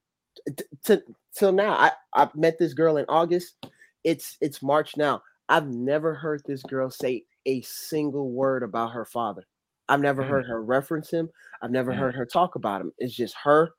t- 0.57 0.63
t- 0.83 1.13
till 1.33 1.51
now. 1.51 1.73
I 1.73 1.91
I 2.13 2.29
met 2.35 2.59
this 2.59 2.73
girl 2.73 2.97
in 2.97 3.05
August. 3.09 3.55
It's 4.03 4.37
it's 4.41 4.61
March 4.61 4.97
now. 4.97 5.23
I've 5.49 5.67
never 5.67 6.13
heard 6.13 6.41
this 6.45 6.63
girl 6.63 6.89
say 6.89 7.25
a 7.45 7.61
single 7.61 8.31
word 8.31 8.63
about 8.63 8.91
her 8.91 9.05
father. 9.05 9.43
I've 9.87 10.01
never 10.01 10.23
Mm. 10.23 10.27
heard 10.27 10.45
her 10.47 10.63
reference 10.63 11.09
him. 11.11 11.29
I've 11.61 11.71
never 11.71 11.91
Mm. 11.91 11.97
heard 11.97 12.15
her 12.15 12.25
talk 12.25 12.55
about 12.55 12.81
him. 12.81 12.91
It's 12.97 13.13
just 13.13 13.35
her, 13.43 13.71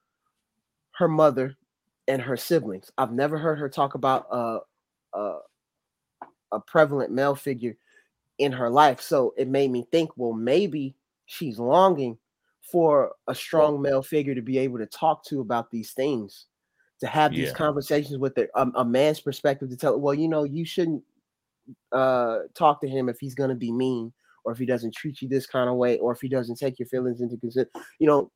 her 0.93 1.09
mother, 1.09 1.57
and 2.09 2.23
her 2.23 2.37
siblings. 2.37 2.91
I've 2.99 3.13
never 3.13 3.39
heard 3.39 3.59
her 3.59 3.69
talk 3.69 3.95
about 3.95 4.27
uh, 4.31 4.61
uh, 5.13 5.39
a 6.53 6.61
prevalent 6.61 7.11
male 7.11 7.35
figure 7.35 7.77
in 8.39 8.53
her 8.53 8.71
life. 8.71 9.01
So 9.01 9.35
it 9.37 9.49
made 9.49 9.71
me 9.71 9.87
think, 9.91 10.11
well, 10.17 10.33
maybe 10.33 10.95
she's 11.27 11.59
longing 11.59 12.19
for 12.71 13.12
a 13.29 13.35
strong 13.35 13.81
male 13.81 14.03
figure 14.03 14.35
to 14.35 14.43
be 14.43 14.59
able 14.59 14.79
to 14.79 14.87
talk 14.87 15.25
to 15.27 15.41
about 15.41 15.71
these 15.71 15.93
things, 15.93 16.47
to 17.01 17.07
have 17.07 17.33
these 17.33 17.49
Yeah. 17.49 17.55
conversations 17.55 18.19
with 18.19 18.37
a, 18.39 18.49
a, 18.55 18.67
a 18.77 18.85
man's 18.85 19.21
perspective 19.21 19.71
to 19.71 19.77
tell, 19.77 19.99
well, 20.01 20.14
you 20.14 20.29
know, 20.29 20.45
you 20.45 20.64
shouldn't 20.64 21.03
uh, 21.93 22.41
talk 22.55 22.81
to 22.81 22.89
him 22.89 23.09
if 23.09 23.19
he's 23.21 23.35
going 23.35 23.51
to 23.51 23.57
be 23.57 23.73
mean 23.73 24.12
or 24.45 24.53
if 24.53 24.59
he 24.59 24.67
doesn't 24.67 24.95
treat 24.95 25.21
you 25.23 25.29
this 25.29 25.47
kind 25.47 25.69
of 25.69 25.77
way 25.77 25.99
or 25.99 26.12
if 26.12 26.21
he 26.21 26.29
doesn't 26.29 26.57
take 26.57 26.79
your 26.79 26.89
feelings 26.89 27.21
into 27.21 27.37
consideration, 27.37 27.71
you 27.99 28.07
know. 28.07 28.31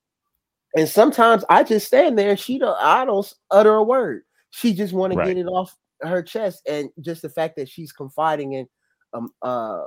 And 0.77 0.89
sometimes 0.89 1.45
I 1.51 1.65
just 1.65 1.89
stand 1.89 2.17
there 2.17 2.31
and 2.31 2.39
she 2.39 2.59
don't, 2.59 2.77
I 2.79 3.05
don't 3.05 3.33
utter 3.51 3.75
a 3.75 3.83
word. 3.83 4.23
She 4.51 4.73
just 4.73 4.93
want 4.93 5.13
to 5.13 5.19
get 5.19 5.37
it 5.37 5.47
off 5.47 5.77
her 6.03 6.23
chest, 6.23 6.63
and 6.69 6.89
just 7.01 7.23
the 7.23 7.29
fact 7.29 7.57
that 7.57 7.69
she's 7.69 7.93
confiding 7.93 8.55
in 8.55 8.69
um 9.13 9.29
uh 9.43 9.83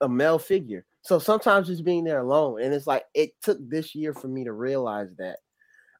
a 0.00 0.08
male 0.08 0.38
figure. 0.38 0.84
So 1.04 1.18
sometimes 1.18 1.66
just 1.68 1.84
being 1.84 2.04
there 2.04 2.20
alone, 2.20 2.62
and 2.62 2.72
it's 2.72 2.86
like 2.86 3.04
it 3.14 3.30
took 3.42 3.58
this 3.68 3.94
year 3.94 4.14
for 4.14 4.26
me 4.26 4.44
to 4.44 4.52
realize 4.52 5.10
that. 5.18 5.36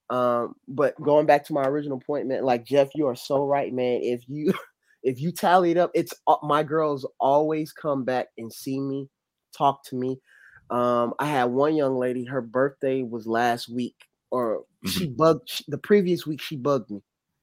Um, 0.08 0.54
but 0.66 1.00
going 1.00 1.26
back 1.26 1.44
to 1.46 1.52
my 1.52 1.64
original 1.64 2.00
point, 2.00 2.26
man, 2.26 2.42
like 2.42 2.64
Jeff, 2.64 2.88
you 2.94 3.06
are 3.06 3.16
so 3.16 3.44
right, 3.44 3.72
man. 3.72 4.00
If 4.02 4.22
you 4.28 4.52
if 5.02 5.20
you 5.20 5.30
tally 5.30 5.70
it 5.70 5.76
up, 5.76 5.90
it's 5.94 6.14
my 6.42 6.62
girls 6.62 7.06
always 7.20 7.70
come 7.70 8.04
back 8.04 8.28
and 8.38 8.50
see 8.50 8.80
me, 8.80 9.10
talk 9.56 9.84
to 9.84 9.96
me. 9.96 10.18
Um, 10.70 11.12
I 11.18 11.26
had 11.26 11.44
one 11.44 11.76
young 11.76 11.98
lady, 11.98 12.24
her 12.24 12.40
birthday 12.40 13.02
was 13.02 13.26
last 13.26 13.68
week, 13.68 13.96
or 14.30 14.64
she 14.86 15.06
bugged 15.06 15.50
she, 15.50 15.64
the 15.68 15.78
previous 15.78 16.26
week. 16.26 16.40
She 16.40 16.56
bugged 16.56 16.90
me. 16.90 17.02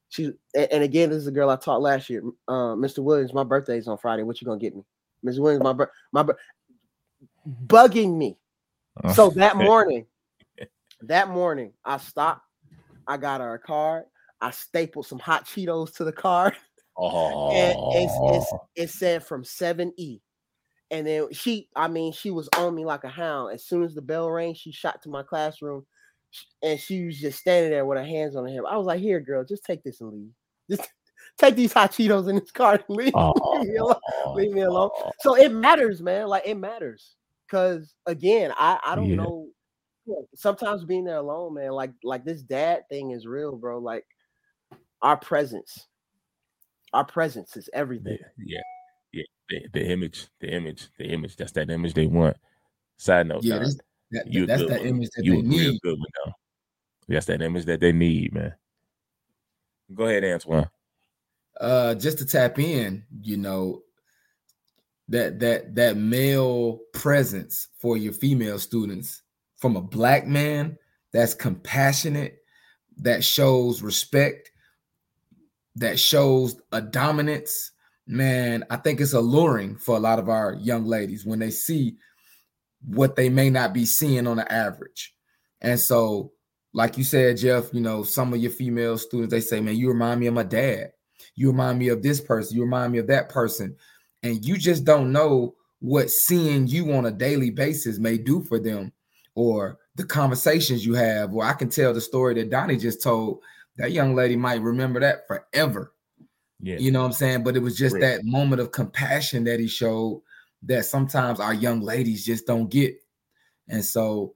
She 0.09 0.31
and, 0.55 0.67
and 0.71 0.83
again, 0.83 1.11
this 1.11 1.19
is 1.19 1.27
a 1.27 1.31
girl 1.31 1.51
I 1.51 1.57
taught 1.57 1.81
last 1.81 2.09
year. 2.09 2.23
Uh, 2.47 2.73
Mr. 2.73 2.99
Williams, 3.03 3.35
my 3.35 3.43
birthday 3.43 3.77
is 3.77 3.87
on 3.87 3.99
Friday. 3.99 4.23
What 4.23 4.41
you 4.41 4.45
gonna 4.45 4.59
get 4.59 4.75
me, 4.75 4.83
Mr. 5.23 5.39
Williams? 5.39 5.63
My 5.63 5.73
bir- 5.73 5.91
my 6.11 6.23
bir- 6.23 6.39
bugging 7.67 8.17
me. 8.17 8.37
Oh, 9.03 9.13
so 9.13 9.29
that 9.31 9.57
morning, 9.57 10.05
that 11.01 11.29
morning, 11.29 11.73
I 11.83 11.97
stopped. 11.97 12.45
I 13.07 13.17
got 13.17 13.41
her 13.41 13.55
a 13.55 13.59
card. 13.59 14.05
I 14.39 14.51
stapled 14.51 15.05
some 15.05 15.19
hot 15.19 15.45
Cheetos 15.45 15.95
to 15.95 16.03
the 16.03 16.11
card. 16.11 16.55
oh, 16.97 17.51
and 17.51 17.77
it's, 17.95 18.13
it's 18.13 18.53
oh. 18.53 18.67
it 18.75 18.89
said 18.89 19.25
from 19.25 19.43
7E. 19.43 20.19
And 20.89 21.07
then 21.07 21.31
she, 21.31 21.69
I 21.75 21.87
mean, 21.87 22.11
she 22.11 22.31
was 22.31 22.49
on 22.57 22.75
me 22.75 22.85
like 22.85 23.05
a 23.05 23.09
hound. 23.09 23.53
As 23.53 23.63
soon 23.63 23.83
as 23.83 23.95
the 23.95 24.01
bell 24.01 24.29
rang, 24.29 24.53
she 24.53 24.71
shot 24.71 25.01
to 25.03 25.09
my 25.09 25.23
classroom 25.23 25.85
and 26.61 26.79
she 26.79 27.05
was 27.05 27.19
just 27.19 27.39
standing 27.39 27.71
there 27.71 27.85
with 27.85 27.97
her 27.97 28.03
hands 28.03 28.35
on 28.35 28.45
her 28.45 28.53
hip. 28.53 28.63
I 28.67 28.77
was 28.77 28.87
like, 28.87 29.01
here, 29.01 29.19
girl, 29.19 29.43
just 29.43 29.63
take 29.63 29.83
this 29.83 30.01
and 30.01 30.11
leave. 30.11 30.31
Just 30.69 30.89
take 31.37 31.55
these 31.55 31.73
hot 31.73 31.91
Cheetos 31.91 32.29
in 32.29 32.35
this 32.35 32.51
card 32.51 32.83
and 32.87 32.97
leave. 32.97 33.13
leave 33.15 33.69
me 33.69 33.77
alone. 33.77 33.95
leave 34.35 34.51
me 34.51 34.61
alone. 34.61 34.89
So 35.19 35.35
it 35.35 35.51
matters, 35.51 36.01
man. 36.01 36.27
Like 36.27 36.43
it 36.45 36.55
matters. 36.55 37.15
Cause 37.51 37.93
again, 38.07 38.53
I, 38.57 38.79
I 38.83 38.95
don't 38.95 39.09
Yeah. 39.09 39.17
know. 39.17 39.49
Sometimes 40.35 40.85
being 40.85 41.03
there 41.05 41.17
alone, 41.17 41.53
man, 41.55 41.71
like 41.71 41.91
like 42.03 42.25
this 42.25 42.41
dad 42.41 42.89
thing 42.89 43.11
is 43.11 43.27
real, 43.27 43.57
bro. 43.57 43.77
Like 43.79 44.05
our 45.01 45.17
presence 45.17 45.87
Our 46.93 47.05
presence 47.05 47.55
is 47.55 47.69
everything. 47.73 48.17
Yeah, 48.19 48.27
yeah, 48.45 48.61
yeah. 49.13 49.23
The, 49.49 49.79
the 49.79 49.85
image, 49.91 50.27
the 50.39 50.49
image, 50.53 50.89
the 50.97 51.05
image. 51.05 51.35
That's 51.37 51.51
that 51.53 51.69
image 51.69 51.93
they 51.93 52.07
want. 52.07 52.37
Side 52.97 53.27
note, 53.27 53.43
Yeah, 53.43 53.59
that's 53.59 53.77
that, 54.11 54.31
you 54.31 54.45
that's 54.45 54.63
that 54.63 54.79
one. 54.79 54.87
image 54.89 55.09
that 55.15 55.23
you 55.25 55.35
they 55.35 55.41
need. 55.41 55.81
good 55.81 55.99
one 55.99 56.09
though. 56.25 56.33
That's 57.07 57.25
that 57.27 57.41
image 57.41 57.65
that 57.65 57.79
they 57.79 57.91
need, 57.91 58.33
man. 58.33 58.53
Go 59.93 60.05
ahead, 60.05 60.23
Antoine. 60.23 60.69
uh 61.59 61.95
just 61.95 62.17
to 62.17 62.25
tap 62.25 62.59
in 62.59 63.03
you 63.21 63.37
know 63.37 63.83
that 65.11 65.39
that 65.39 65.75
that 65.75 65.97
male 65.97 66.79
presence 66.93 67.67
for 67.79 67.97
your 67.97 68.13
female 68.13 68.57
students 68.59 69.21
from 69.57 69.75
a 69.75 69.81
black 69.81 70.25
man 70.25 70.77
that's 71.13 71.33
compassionate 71.33 72.39
that 72.97 73.23
shows 73.23 73.81
respect 73.81 74.51
that 75.75 75.99
shows 75.99 76.59
a 76.71 76.81
dominance 76.81 77.71
man 78.07 78.63
i 78.69 78.75
think 78.75 78.99
it's 78.99 79.13
alluring 79.13 79.77
for 79.77 79.95
a 79.95 79.99
lot 79.99 80.19
of 80.19 80.29
our 80.29 80.55
young 80.55 80.85
ladies 80.85 81.25
when 81.25 81.39
they 81.39 81.51
see 81.51 81.95
what 82.85 83.15
they 83.15 83.29
may 83.29 83.49
not 83.49 83.73
be 83.73 83.85
seeing 83.85 84.25
on 84.25 84.37
the 84.37 84.51
average. 84.51 85.13
And 85.61 85.79
so 85.79 86.31
like 86.73 86.97
you 86.97 87.03
said 87.03 87.37
jeff 87.37 87.73
you 87.73 87.81
know 87.81 88.01
some 88.01 88.33
of 88.33 88.39
your 88.39 88.49
female 88.49 88.97
students 88.97 89.31
they 89.31 89.41
say 89.41 89.59
man 89.59 89.75
you 89.75 89.89
remind 89.89 90.21
me 90.21 90.27
of 90.27 90.33
my 90.33 90.43
dad. 90.43 90.91
You 91.35 91.51
remind 91.51 91.79
me 91.79 91.89
of 91.89 92.01
this 92.01 92.21
person, 92.21 92.55
you 92.55 92.63
remind 92.63 92.93
me 92.93 92.99
of 92.99 93.07
that 93.07 93.29
person, 93.29 93.75
and 94.23 94.45
you 94.45 94.57
just 94.57 94.85
don't 94.85 95.11
know 95.11 95.55
what 95.79 96.09
seeing 96.09 96.67
you 96.67 96.93
on 96.93 97.05
a 97.05 97.11
daily 97.11 97.49
basis 97.49 97.97
may 97.97 98.17
do 98.17 98.41
for 98.43 98.59
them, 98.59 98.91
or 99.35 99.79
the 99.95 100.05
conversations 100.05 100.85
you 100.85 100.93
have. 100.93 101.33
or 101.33 101.43
I 101.43 101.53
can 101.53 101.69
tell 101.69 101.93
the 101.93 102.01
story 102.01 102.33
that 102.35 102.49
Donny 102.49 102.77
just 102.77 103.01
told. 103.01 103.41
That 103.77 103.93
young 103.93 104.15
lady 104.15 104.35
might 104.35 104.61
remember 104.61 104.99
that 104.99 105.27
forever. 105.27 105.93
Yeah, 106.59 106.77
You 106.77 106.91
know 106.91 106.99
what 106.99 107.07
I'm 107.07 107.13
saying? 107.13 107.43
But 107.43 107.55
it 107.55 107.61
was 107.61 107.77
just 107.77 107.95
Real. 107.95 108.01
that 108.01 108.25
moment 108.25 108.61
of 108.61 108.71
compassion 108.71 109.45
that 109.45 109.59
he 109.59 109.67
showed 109.67 110.21
that 110.63 110.85
sometimes 110.85 111.39
our 111.39 111.53
young 111.53 111.81
ladies 111.81 112.25
just 112.25 112.45
don't 112.45 112.69
get. 112.69 112.95
And 113.67 113.83
so 113.83 114.35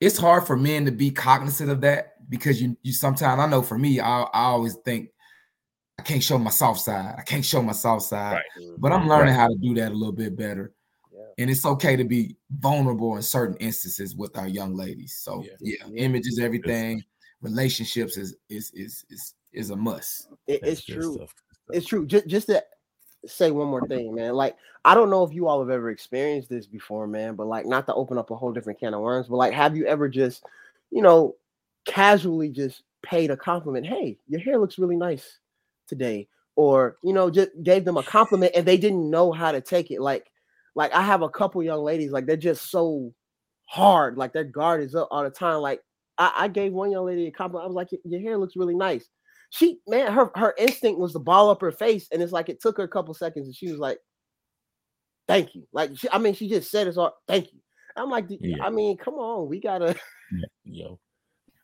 it's 0.00 0.18
hard 0.18 0.46
for 0.46 0.56
men 0.56 0.84
to 0.84 0.92
be 0.92 1.10
cognizant 1.10 1.70
of 1.70 1.80
that 1.82 2.28
because 2.28 2.60
you 2.60 2.76
you 2.82 2.92
sometimes 2.92 3.40
I 3.40 3.46
know 3.46 3.62
for 3.62 3.78
me, 3.78 4.00
I, 4.00 4.22
I 4.22 4.44
always 4.44 4.74
think 4.84 5.10
I 5.98 6.02
can't 6.02 6.22
show 6.22 6.38
my 6.38 6.50
soft 6.50 6.80
side. 6.80 7.14
I 7.18 7.22
can't 7.22 7.44
show 7.44 7.60
my 7.60 7.72
soft 7.72 8.04
side. 8.04 8.34
Right. 8.34 8.68
But 8.78 8.92
I'm 8.92 9.00
mm-hmm. 9.00 9.10
learning 9.10 9.34
how 9.34 9.48
to 9.48 9.56
do 9.56 9.74
that 9.74 9.92
a 9.92 9.94
little 9.94 10.12
bit 10.12 10.36
better. 10.36 10.72
Yeah. 11.12 11.24
And 11.38 11.50
it's 11.50 11.66
okay 11.66 11.96
to 11.96 12.04
be 12.04 12.36
vulnerable 12.50 13.16
in 13.16 13.22
certain 13.22 13.56
instances 13.56 14.14
with 14.14 14.36
our 14.38 14.48
young 14.48 14.74
ladies. 14.74 15.18
So 15.20 15.42
Yeah. 15.42 15.52
yeah, 15.60 15.76
Yeah. 15.88 16.04
image 16.04 16.26
is 16.26 16.38
everything. 16.38 17.02
Relationships 17.42 18.16
is 18.16 18.36
is 18.48 18.70
is 18.72 19.04
is 19.10 19.34
is 19.52 19.70
a 19.70 19.76
must. 19.76 20.28
It- 20.46 20.60
it's 20.62 20.84
good 20.84 20.94
true. 20.94 21.14
stuff. 21.14 21.34
It's 21.70 21.86
true. 21.86 22.06
Just 22.06 22.26
just 22.28 22.46
to 22.46 22.64
say 23.26 23.50
one 23.50 23.68
more 23.68 23.86
thing, 23.86 24.14
man. 24.14 24.34
Like 24.34 24.56
I 24.84 24.94
don't 24.94 25.10
know 25.10 25.24
if 25.24 25.34
you 25.34 25.48
all 25.48 25.58
have 25.60 25.70
ever 25.70 25.90
experienced 25.90 26.48
this 26.48 26.66
before, 26.66 27.08
man. 27.08 27.34
But 27.34 27.48
like, 27.48 27.66
not 27.66 27.86
to 27.86 27.94
open 27.94 28.18
up 28.18 28.30
a 28.30 28.36
whole 28.36 28.52
different 28.52 28.78
can 28.78 28.94
of 28.94 29.00
worms, 29.00 29.26
but 29.28 29.36
like, 29.36 29.52
have 29.52 29.76
you 29.76 29.84
ever 29.86 30.08
just, 30.08 30.44
you 30.90 31.02
know, 31.02 31.34
casually 31.84 32.48
just 32.48 32.84
paid 33.02 33.30
a 33.30 33.36
compliment? 33.36 33.84
Hey, 33.84 34.18
your 34.28 34.40
hair 34.40 34.58
looks 34.58 34.78
really 34.78 34.96
nice 34.96 35.38
today, 35.88 36.28
or 36.56 36.96
you 37.02 37.12
know, 37.12 37.30
just 37.30 37.50
gave 37.62 37.84
them 37.84 37.96
a 37.96 38.02
compliment 38.02 38.52
and 38.54 38.66
they 38.66 38.76
didn't 38.76 39.10
know 39.10 39.32
how 39.32 39.50
to 39.52 39.60
take 39.60 39.90
it. 39.90 40.00
Like, 40.00 40.30
like 40.74 40.92
I 40.92 41.02
have 41.02 41.22
a 41.22 41.28
couple 41.28 41.62
young 41.62 41.82
ladies, 41.82 42.12
like 42.12 42.26
they're 42.26 42.36
just 42.36 42.70
so 42.70 43.12
hard, 43.66 44.16
like 44.16 44.32
their 44.32 44.44
guard 44.44 44.82
is 44.82 44.94
up 44.94 45.08
all 45.10 45.24
the 45.24 45.30
time. 45.30 45.60
Like 45.60 45.80
I, 46.18 46.32
I 46.36 46.48
gave 46.48 46.72
one 46.72 46.90
young 46.90 47.06
lady 47.06 47.26
a 47.26 47.32
compliment. 47.32 47.64
I 47.64 47.68
was 47.68 47.76
like, 47.76 47.92
"Your- 47.92 48.00
your 48.04 48.20
hair 48.20 48.38
looks 48.38 48.56
really 48.56 48.76
nice 48.76 49.08
she 49.50 49.78
man 49.88 50.12
her 50.12 50.30
her 50.34 50.54
instinct 50.58 51.00
was 51.00 51.14
to 51.14 51.18
ball 51.18 51.48
up 51.48 51.60
her 51.60 51.72
face 51.72 52.06
and 52.12 52.22
it's 52.22 52.32
like 52.32 52.50
it 52.50 52.60
took 52.60 52.76
her 52.76 52.82
a 52.82 52.88
couple 52.88 53.14
seconds 53.14 53.46
and 53.46 53.56
she 53.56 53.70
was 53.70 53.80
like 53.80 53.98
thank 55.26 55.54
you 55.54 55.66
like 55.72 55.96
she, 55.96 56.06
i 56.10 56.18
mean 56.18 56.34
she 56.34 56.48
just 56.50 56.70
said 56.70 56.86
it's 56.86 56.98
all 56.98 57.14
thank 57.26 57.50
you 57.52 57.58
i'm 57.96 58.10
like 58.10 58.26
Yeah. 58.28 58.62
i 58.62 58.68
mean 58.68 58.98
come 58.98 59.14
on 59.14 59.48
we 59.48 59.58
gotta 59.58 59.96
Yo, 60.64 60.98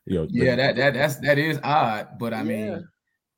yo, 0.07 0.25
Yeah, 0.31 0.55
that 0.55 0.75
that 0.77 0.95
that's 0.95 1.17
that 1.17 1.37
is 1.37 1.59
odd, 1.63 2.17
but 2.17 2.33
I 2.33 2.37
Yeah. 2.37 2.43
mean, 2.43 2.87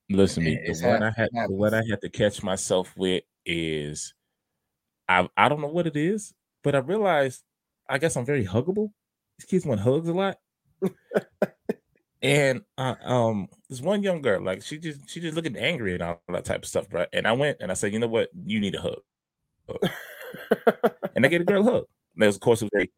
Listen 0.10 0.44
to 0.44 0.50
me. 0.52 0.60
It's 0.64 0.82
The 0.82 0.88
one 0.88 1.04
I 1.04 1.12
had, 1.12 1.30
the 1.34 1.52
one 1.54 1.74
I 1.74 1.84
had 1.90 2.02
to 2.02 2.10
catch 2.10 2.42
myself 2.44 2.94
with 2.98 3.24
is, 3.46 4.14
I 5.10 5.28
I 5.38 5.50
don't 5.50 5.62
know 5.62 5.68
what 5.68 5.88
it 5.88 5.98
is, 5.98 6.34
but 6.64 6.76
I 6.76 6.80
realized 6.80 7.44
I 7.90 7.98
guess 7.98 8.16
I'm 8.16 8.26
very 8.26 8.46
huggable. 8.46 8.92
These 9.40 9.48
kids 9.48 9.66
want 9.66 9.82
hugs 9.82 10.08
a 10.10 10.14
lot, 10.14 10.38
and 12.22 12.62
uh, 12.78 12.96
um, 13.04 13.48
this 13.70 13.82
one 13.82 14.04
young 14.04 14.22
girl, 14.22 14.42
like 14.42 14.64
she 14.64 14.78
just 14.80 15.10
she 15.10 15.20
just 15.20 15.36
looking 15.36 15.56
angry 15.58 15.94
and 15.94 16.04
all 16.04 16.22
that 16.30 16.46
type 16.46 16.64
of 16.64 16.68
stuff, 16.70 16.88
right? 16.92 17.08
And 17.14 17.28
I 17.28 17.34
went 17.34 17.58
and 17.62 17.72
I 17.72 17.76
said, 17.76 17.94
you 17.94 18.00
know 18.00 18.08
what, 18.08 18.30
you 18.46 18.60
need 18.60 18.76
a 18.76 18.82
hug, 18.82 19.02
and 21.16 21.26
I 21.26 21.30
gave 21.30 21.40
the 21.42 21.46
girl 21.46 21.68
a 21.68 21.72
hug. 21.72 21.86
There's 22.16 22.36
of 22.36 22.42
course 22.42 22.62
it 22.62 22.66
was 22.66 22.72
very 22.74 22.92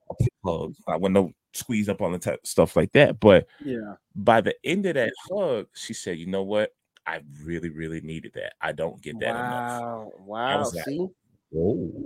hug. 0.45 0.74
I 0.88 0.95
went 0.95 1.14
no 1.14 1.32
squeeze 1.53 1.89
up 1.89 2.01
on 2.01 2.12
the 2.14 2.20
type 2.20 2.45
stuff 2.45 2.76
like 2.76 2.91
that, 2.93 3.20
but 3.20 3.47
yeah 3.66 3.95
by 4.16 4.41
the 4.41 4.55
end 4.64 4.86
of 4.86 4.95
that 4.95 5.12
hug, 5.30 5.68
she 5.76 5.93
said, 5.93 6.18
"You 6.18 6.28
know 6.28 6.43
what? 6.43 6.72
I 7.16 7.22
really, 7.43 7.70
really 7.70 8.01
needed 8.01 8.34
that. 8.36 8.53
I 8.62 8.72
don't 8.72 9.01
get 9.01 9.20
that 9.20 9.30
enough." 9.36 9.82
wow 9.82 10.12
wow 10.26 10.60
was 10.60 10.76
like, 10.76 10.86
see 10.86 11.07
Whoa. 11.51 12.05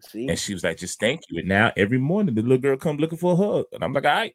see 0.00 0.28
And 0.28 0.38
she 0.38 0.54
was 0.54 0.62
like, 0.64 0.78
"Just 0.78 1.00
thank 1.00 1.20
you." 1.28 1.40
And 1.40 1.48
now 1.48 1.72
every 1.76 1.98
morning 1.98 2.34
the 2.34 2.42
little 2.42 2.58
girl 2.58 2.76
come 2.76 2.96
looking 2.98 3.18
for 3.18 3.32
a 3.32 3.36
hug, 3.36 3.66
and 3.72 3.82
I'm 3.82 3.92
like, 3.92 4.04
"All 4.04 4.10
right, 4.12 4.34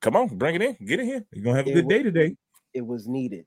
come 0.00 0.16
on, 0.16 0.36
bring 0.36 0.54
it 0.56 0.62
in, 0.62 0.76
get 0.84 1.00
in 1.00 1.06
here. 1.06 1.24
You're 1.32 1.44
gonna 1.44 1.56
have 1.56 1.66
a 1.66 1.70
It 1.70 1.74
good 1.74 1.84
wa- 1.86 1.90
day 1.90 2.02
today." 2.02 2.36
it 2.74 2.86
was 2.86 3.08
needed 3.08 3.46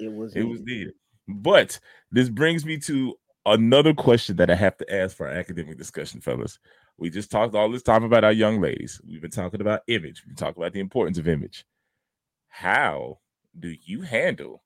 it 0.00 0.10
was 0.10 0.34
It 0.34 0.42
was 0.44 0.60
needed. 0.60 0.78
needed. 0.78 0.94
But 1.28 1.78
this 2.10 2.28
brings 2.30 2.64
me 2.64 2.78
to 2.80 3.14
another 3.46 3.92
question 3.94 4.36
that 4.36 4.50
I 4.50 4.54
have 4.54 4.76
to 4.78 4.94
ask 4.94 5.16
for 5.16 5.28
our 5.28 5.32
academic 5.34 5.76
discussion, 5.78 6.20
fellas. 6.20 6.58
We 6.96 7.10
just 7.10 7.30
talked 7.30 7.54
all 7.54 7.70
this 7.70 7.82
time 7.82 8.02
about 8.04 8.24
our 8.24 8.32
young 8.32 8.60
ladies. 8.60 9.00
We've 9.06 9.20
been 9.20 9.30
talking 9.30 9.60
about 9.60 9.82
image. 9.86 10.24
We've 10.26 10.36
talked 10.36 10.56
about 10.56 10.72
the 10.72 10.80
importance 10.80 11.18
of 11.18 11.28
image. 11.28 11.66
How 12.48 13.18
do 13.60 13.74
you 13.84 14.00
handle 14.00 14.63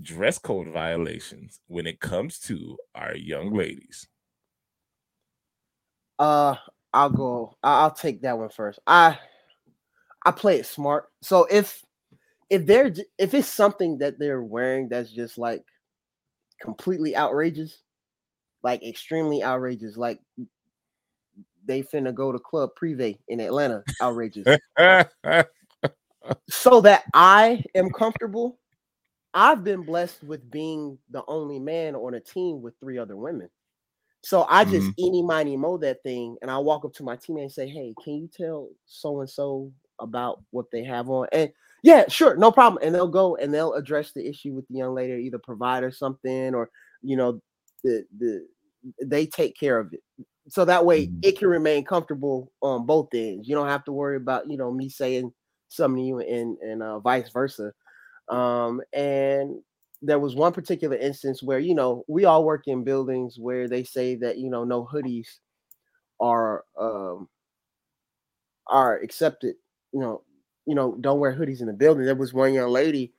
dress 0.00 0.38
code 0.38 0.68
violations 0.68 1.60
when 1.66 1.86
it 1.86 2.00
comes 2.00 2.38
to 2.40 2.76
our 2.94 3.14
young 3.14 3.52
ladies? 3.54 4.08
Uh, 6.18 6.56
I'll 6.92 7.10
go. 7.10 7.56
I'll 7.62 7.90
take 7.90 8.22
that 8.22 8.38
one 8.38 8.48
first. 8.48 8.78
I 8.86 9.18
I 10.24 10.30
play 10.30 10.58
it 10.58 10.66
smart. 10.66 11.06
So 11.22 11.46
if 11.50 11.82
if 12.50 12.66
they're 12.66 12.94
if 13.18 13.34
it's 13.34 13.48
something 13.48 13.98
that 13.98 14.18
they're 14.18 14.42
wearing 14.42 14.88
that's 14.88 15.10
just 15.10 15.38
like 15.38 15.64
completely 16.60 17.16
outrageous, 17.16 17.82
like 18.62 18.82
extremely 18.84 19.42
outrageous, 19.42 19.96
like 19.96 20.20
they 21.66 21.82
finna 21.82 22.14
go 22.14 22.30
to 22.30 22.38
Club 22.38 22.70
Privé 22.80 23.18
in 23.28 23.40
Atlanta, 23.40 23.82
outrageous. 24.00 24.46
so 26.48 26.80
that 26.80 27.04
I 27.12 27.64
am 27.74 27.90
comfortable. 27.90 28.58
I've 29.34 29.64
been 29.64 29.82
blessed 29.82 30.22
with 30.24 30.50
being 30.50 30.98
the 31.10 31.24
only 31.28 31.58
man 31.58 31.96
on 31.96 32.14
a 32.14 32.20
team 32.20 32.62
with 32.62 32.74
three 32.80 32.98
other 32.98 33.16
women. 33.16 33.50
So 34.22 34.46
I 34.48 34.64
just 34.64 34.92
eeny 34.98 35.22
miny 35.22 35.56
mo 35.56 35.78
that 35.78 36.02
thing, 36.02 36.36
and 36.42 36.50
I 36.50 36.58
walk 36.58 36.84
up 36.84 36.94
to 36.94 37.02
my 37.04 37.16
teammate 37.16 37.42
and 37.42 37.52
say, 37.52 37.68
"Hey, 37.68 37.94
can 38.02 38.14
you 38.14 38.28
tell 38.28 38.70
so 38.86 39.20
and 39.20 39.30
so 39.30 39.72
about 40.00 40.42
what 40.50 40.66
they 40.72 40.84
have 40.84 41.10
on?" 41.10 41.28
And 41.32 41.52
yeah, 41.82 42.06
sure, 42.08 42.36
no 42.36 42.52
problem. 42.52 42.82
And 42.84 42.94
they'll 42.94 43.08
go 43.08 43.36
and 43.36 43.52
they'll 43.54 43.74
address 43.74 44.12
the 44.12 44.26
issue 44.28 44.54
with 44.54 44.66
the 44.68 44.76
young 44.78 44.94
lady, 44.94 45.12
or 45.14 45.18
either 45.18 45.38
provide 45.38 45.82
her 45.84 45.92
something, 45.92 46.54
or 46.54 46.70
you 47.02 47.16
know, 47.16 47.40
the 47.84 48.06
the 48.18 48.46
they 49.04 49.26
take 49.26 49.56
care 49.58 49.78
of 49.78 49.92
it. 49.92 50.00
So 50.48 50.64
that 50.66 50.84
way 50.86 51.10
Mhm. 51.10 51.22
it 51.22 51.38
can 51.38 51.48
remain 51.48 51.84
comfortable 51.84 52.52
on 52.62 52.86
both 52.86 53.08
ends. 53.14 53.48
You 53.48 53.54
don't 53.54 53.68
have 53.68 53.84
to 53.84 53.92
worry 53.92 54.16
about 54.16 54.50
you 54.50 54.56
know 54.58 54.72
me 54.72 54.88
saying 54.88 55.32
something 55.68 56.02
to 56.02 56.06
you 56.06 56.18
and 56.20 56.58
and 56.58 56.82
uh, 56.82 57.00
vice 57.00 57.30
versa. 57.30 57.72
Um, 58.28 58.80
and 58.92 59.62
there 60.02 60.18
was 60.18 60.34
one 60.34 60.52
particular 60.52 60.96
instance 60.96 61.42
where 61.42 61.58
you 61.58 61.74
know 61.74 62.04
we 62.08 62.24
all 62.24 62.44
work 62.44 62.68
in 62.68 62.84
buildings 62.84 63.38
where 63.38 63.68
they 63.68 63.84
say 63.84 64.16
that 64.16 64.38
you 64.38 64.50
know 64.50 64.64
no 64.64 64.84
hoodies 64.84 65.38
are 66.20 66.64
um 66.78 67.28
are 68.66 68.98
accepted 68.98 69.56
you 69.92 70.00
know 70.00 70.22
you 70.66 70.74
know 70.74 70.96
don't 71.00 71.20
wear 71.20 71.34
hoodies 71.34 71.60
in 71.60 71.66
the 71.66 71.72
building 71.72 72.04
there 72.04 72.14
was 72.14 72.32
one 72.32 72.54
young 72.54 72.70
lady 72.70 73.12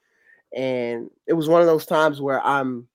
and 0.56 1.10
it 1.28 1.34
was 1.34 1.50
one 1.50 1.62
of 1.62 1.68
those 1.68 1.86
times 1.86 2.22
where 2.22 2.42
i'm 2.46 2.88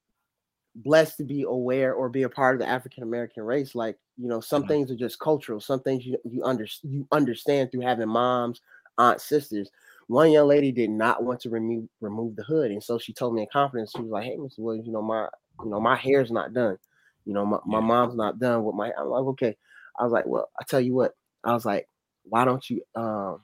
blessed 0.76 1.18
to 1.18 1.24
be 1.24 1.42
aware 1.42 1.94
or 1.94 2.08
be 2.08 2.24
a 2.24 2.28
part 2.30 2.54
of 2.56 2.60
the 2.60 2.68
african 2.68 3.02
american 3.02 3.42
race 3.44 3.74
like 3.74 3.98
you 4.18 4.28
know 4.28 4.40
some 4.40 4.64
Mhm. 4.64 4.68
things 4.68 4.90
are 4.90 4.96
just 4.96 5.18
cultural 5.20 5.60
some 5.60 5.80
things 5.82 6.06
you 6.06 6.18
you 6.24 6.44
under, 6.44 6.66
you 6.82 7.06
understand 7.12 7.70
through 7.72 7.82
having 7.82 8.08
moms 8.08 8.60
aunts 8.98 9.24
sisters 9.24 9.70
one 10.10 10.32
young 10.32 10.48
lady 10.48 10.72
did 10.72 10.90
not 10.90 11.24
want 11.24 11.40
to 11.42 11.50
remove 11.50 11.88
remove 12.00 12.36
the 12.36 12.44
hood, 12.44 12.72
and 12.72 12.82
so 12.82 12.98
she 12.98 13.14
told 13.14 13.34
me 13.34 13.42
in 13.42 13.48
confidence, 13.52 13.92
she 13.96 14.02
was 14.02 14.10
like, 14.12 14.24
"Hey, 14.24 14.36
Mr. 14.38 14.60
Williams, 14.60 14.86
you 14.86 14.92
know 14.94 15.02
my 15.02 15.28
you 15.64 15.70
know 15.70 15.80
my 15.80 15.96
hair's 15.96 16.32
not 16.32 16.54
done. 16.54 16.78
You 17.26 17.34
know 17.34 17.46
my, 17.46 17.58
my 17.66 17.80
mom's 17.80 18.16
not 18.16 18.38
done 18.40 18.64
with 18.64 18.76
my." 18.76 18.92
I'm 18.98 19.08
like, 19.08 19.24
"Okay." 19.24 19.56
I 19.98 20.04
was 20.04 20.12
like, 20.12 20.26
"Well, 20.26 20.50
I 20.60 20.64
tell 20.64 20.80
you 20.80 20.94
what." 20.94 21.12
I 21.44 21.54
was 21.54 21.66
like, 21.66 21.88
"Why 22.24 22.44
don't 22.46 22.68
you 22.70 22.82
um 22.96 23.42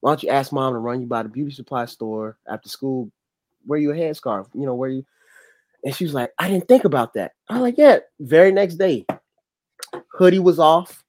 why 0.00 0.12
don't 0.12 0.22
you 0.24 0.30
ask 0.30 0.52
mom 0.52 0.74
to 0.74 0.80
run 0.80 1.00
you 1.02 1.08
by 1.08 1.24
the 1.24 1.30
beauty 1.30 1.52
supply 1.52 1.86
store 1.86 2.38
after 2.48 2.68
school? 2.70 3.10
Wear 3.66 3.80
you 3.80 3.92
a 3.92 3.94
headscarf, 3.96 4.48
you 4.54 4.66
know, 4.66 4.74
where 4.74 4.90
you." 4.90 5.04
And 5.84 5.94
she 5.94 6.04
was 6.04 6.14
like, 6.14 6.32
I 6.38 6.48
didn't 6.48 6.68
think 6.68 6.84
about 6.84 7.14
that. 7.14 7.32
I 7.48 7.54
was 7.54 7.62
like, 7.62 7.78
yeah. 7.78 7.98
Very 8.20 8.52
next 8.52 8.76
day, 8.76 9.06
hoodie 10.12 10.38
was 10.40 10.58
off. 10.58 11.04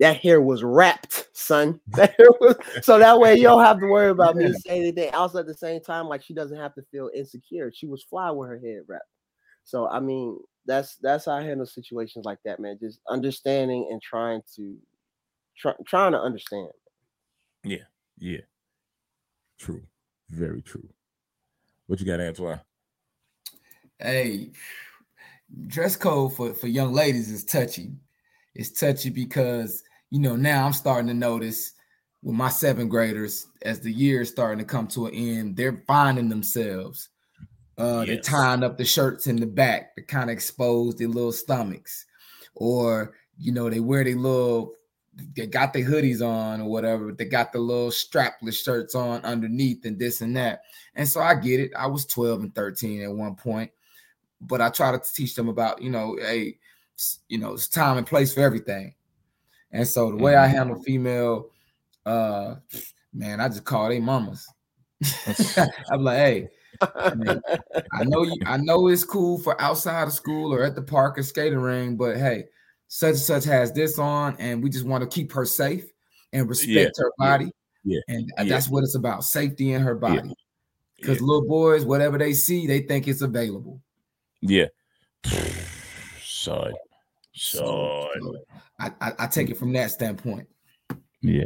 That 0.00 0.18
hair 0.18 0.40
was 0.40 0.62
wrapped, 0.62 1.28
son. 1.32 1.80
That 1.88 2.14
hair 2.16 2.28
was 2.40 2.56
so 2.82 2.98
that 2.98 3.18
way 3.18 3.36
you 3.36 3.42
don't 3.42 3.64
have 3.64 3.80
to 3.80 3.86
worry 3.86 4.10
about 4.10 4.36
me 4.36 4.52
saying 4.64 4.82
anything. 4.82 5.12
Also, 5.14 5.38
at 5.38 5.46
the 5.46 5.54
same 5.54 5.80
time, 5.80 6.06
like 6.06 6.22
she 6.22 6.34
doesn't 6.34 6.56
have 6.56 6.74
to 6.76 6.82
feel 6.90 7.10
insecure. 7.14 7.72
She 7.74 7.86
was 7.86 8.04
fly 8.04 8.30
with 8.30 8.48
her 8.48 8.58
head 8.58 8.82
wrapped. 8.86 9.04
So 9.64 9.88
I 9.88 10.00
mean, 10.00 10.38
that's 10.66 10.96
that's 10.96 11.24
how 11.24 11.32
I 11.32 11.42
handle 11.42 11.66
situations 11.66 12.24
like 12.24 12.38
that, 12.44 12.60
man. 12.60 12.78
Just 12.80 13.00
understanding 13.08 13.88
and 13.90 14.00
trying 14.00 14.42
to 14.56 14.76
try, 15.56 15.72
trying 15.86 16.12
to 16.12 16.20
understand. 16.20 16.70
Yeah, 17.64 17.84
yeah. 18.18 18.40
True. 19.58 19.82
Very 20.30 20.62
true. 20.62 20.88
What 21.86 22.00
you 22.00 22.06
got, 22.06 22.20
Antoine? 22.20 22.60
Hey, 23.98 24.52
dress 25.66 25.96
code 25.96 26.34
for, 26.34 26.54
for 26.54 26.66
young 26.68 26.92
ladies 26.92 27.30
is 27.30 27.44
touchy. 27.44 27.92
It's 28.54 28.78
touchy 28.78 29.10
because 29.10 29.82
you 30.10 30.20
know 30.20 30.36
now 30.36 30.66
I'm 30.66 30.72
starting 30.72 31.08
to 31.08 31.14
notice 31.14 31.72
with 32.22 32.34
my 32.34 32.48
seventh 32.48 32.90
graders 32.90 33.46
as 33.62 33.80
the 33.80 33.92
year 33.92 34.22
is 34.22 34.28
starting 34.28 34.58
to 34.58 34.64
come 34.64 34.88
to 34.88 35.06
an 35.06 35.14
end, 35.14 35.56
they're 35.56 35.84
finding 35.86 36.28
themselves. 36.28 37.08
Uh, 37.76 38.04
They're 38.04 38.16
tying 38.18 38.64
up 38.64 38.76
the 38.76 38.84
shirts 38.84 39.28
in 39.28 39.36
the 39.36 39.46
back 39.46 39.94
to 39.94 40.02
kind 40.02 40.30
of 40.30 40.34
expose 40.34 40.96
their 40.96 41.06
little 41.06 41.30
stomachs, 41.30 42.06
or 42.56 43.14
you 43.38 43.52
know 43.52 43.70
they 43.70 43.78
wear 43.78 44.02
their 44.02 44.16
little 44.16 44.74
they 45.34 45.46
got 45.46 45.72
their 45.72 45.84
hoodies 45.84 46.26
on 46.26 46.60
or 46.60 46.68
whatever, 46.68 47.06
but 47.06 47.18
they 47.18 47.24
got 47.24 47.52
the 47.52 47.58
little 47.58 47.90
strapless 47.90 48.62
shirts 48.62 48.94
on 48.94 49.24
underneath 49.24 49.84
and 49.84 49.98
this 49.98 50.20
and 50.20 50.36
that. 50.36 50.62
And 50.94 51.08
so 51.08 51.20
I 51.20 51.34
get 51.34 51.60
it. 51.60 51.72
I 51.76 51.86
was 51.86 52.06
12 52.06 52.42
and 52.42 52.54
13 52.54 53.02
at 53.02 53.12
one 53.12 53.34
point, 53.34 53.70
but 54.40 54.60
I 54.60 54.70
try 54.70 54.92
to 54.92 55.02
teach 55.12 55.34
them 55.34 55.48
about, 55.48 55.82
you 55.82 55.90
know, 55.90 56.16
hey, 56.20 56.58
you 57.28 57.38
know, 57.38 57.54
it's 57.54 57.68
time 57.68 57.96
and 57.96 58.06
place 58.06 58.34
for 58.34 58.40
everything. 58.40 58.94
And 59.70 59.86
so 59.86 60.10
the 60.10 60.16
way 60.16 60.34
I 60.36 60.46
handle 60.46 60.82
female, 60.82 61.50
uh, 62.06 62.56
man, 63.12 63.40
I 63.40 63.48
just 63.48 63.64
call 63.64 63.88
they 63.88 64.00
mamas. 64.00 64.46
I'm 65.90 66.02
like, 66.02 66.18
hey, 66.18 66.48
man, 67.16 67.40
I 67.92 68.04
know 68.04 68.22
you, 68.24 68.36
I 68.46 68.56
know 68.56 68.88
it's 68.88 69.04
cool 69.04 69.38
for 69.38 69.60
outside 69.60 70.04
of 70.04 70.12
school 70.12 70.52
or 70.52 70.64
at 70.64 70.74
the 70.74 70.82
park 70.82 71.18
or 71.18 71.22
skating 71.22 71.58
ring, 71.58 71.96
but 71.96 72.16
hey, 72.16 72.44
such 72.88 73.10
and 73.10 73.18
such 73.18 73.44
has 73.44 73.72
this 73.72 73.98
on, 73.98 74.36
and 74.38 74.62
we 74.62 74.70
just 74.70 74.86
want 74.86 75.02
to 75.02 75.08
keep 75.08 75.32
her 75.32 75.44
safe 75.44 75.84
and 76.32 76.48
respect 76.48 76.96
her 76.98 77.12
body. 77.18 77.50
yeah, 77.84 78.00
And 78.08 78.30
yeah. 78.38 78.44
that's 78.44 78.68
what 78.68 78.82
it's 78.84 78.94
about 78.94 79.24
safety 79.24 79.72
in 79.72 79.82
her 79.82 79.94
body. 79.94 80.28
Yeah. 80.28 80.34
Because 80.96 81.20
little 81.20 81.46
boys, 81.46 81.84
whatever 81.84 82.18
they 82.18 82.32
see, 82.32 82.66
they 82.66 82.80
think 82.80 83.06
it's 83.06 83.22
available. 83.22 83.80
Yeah. 84.40 84.66
Son. 86.22 86.72
So, 87.38 88.08
so 88.20 88.36
I, 88.80 88.92
I, 89.00 89.12
I 89.20 89.26
take 89.26 89.50
it 89.50 89.56
from 89.56 89.72
that 89.72 89.90
standpoint. 89.90 90.48
Yeah. 91.22 91.44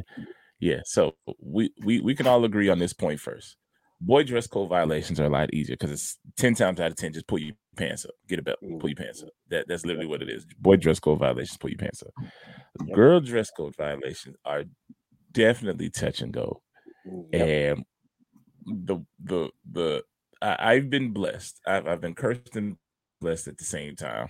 Yeah. 0.60 0.80
So 0.84 1.14
we, 1.40 1.72
we 1.84 2.00
we 2.00 2.14
can 2.14 2.26
all 2.26 2.44
agree 2.44 2.68
on 2.68 2.78
this 2.78 2.92
point 2.92 3.20
first. 3.20 3.56
Boy 4.00 4.24
dress 4.24 4.46
code 4.46 4.68
violations 4.68 5.20
are 5.20 5.26
a 5.26 5.30
lot 5.30 5.54
easier 5.54 5.74
because 5.74 5.92
it's 5.92 6.18
10 6.36 6.54
times 6.54 6.80
out 6.80 6.90
of 6.90 6.96
10, 6.96 7.12
just 7.12 7.28
pull 7.28 7.38
your 7.38 7.54
pants 7.76 8.04
up, 8.04 8.10
get 8.28 8.40
a 8.40 8.42
belt, 8.42 8.58
pull 8.80 8.88
your 8.88 8.96
pants 8.96 9.22
up. 9.22 9.28
That 9.48 9.66
that's 9.68 9.86
literally 9.86 10.08
what 10.08 10.22
it 10.22 10.28
is. 10.28 10.44
Boy 10.58 10.76
dress 10.76 10.98
code 10.98 11.20
violations, 11.20 11.56
pull 11.56 11.70
your 11.70 11.78
pants 11.78 12.02
up. 12.02 12.12
Girl 12.92 13.20
dress 13.20 13.50
code 13.50 13.76
violations 13.76 14.36
are 14.44 14.64
definitely 15.30 15.90
touch 15.90 16.20
and 16.20 16.32
go. 16.32 16.62
Yep. 17.32 17.76
And 17.76 17.84
the 18.86 19.04
the 19.22 19.50
the 19.70 20.02
I, 20.40 20.74
I've 20.74 20.90
been 20.90 21.12
blessed. 21.12 21.60
I've 21.66 21.86
I've 21.86 22.00
been 22.00 22.14
cursed 22.14 22.56
and 22.56 22.76
blessed 23.20 23.48
at 23.48 23.58
the 23.58 23.64
same 23.64 23.96
time. 23.96 24.28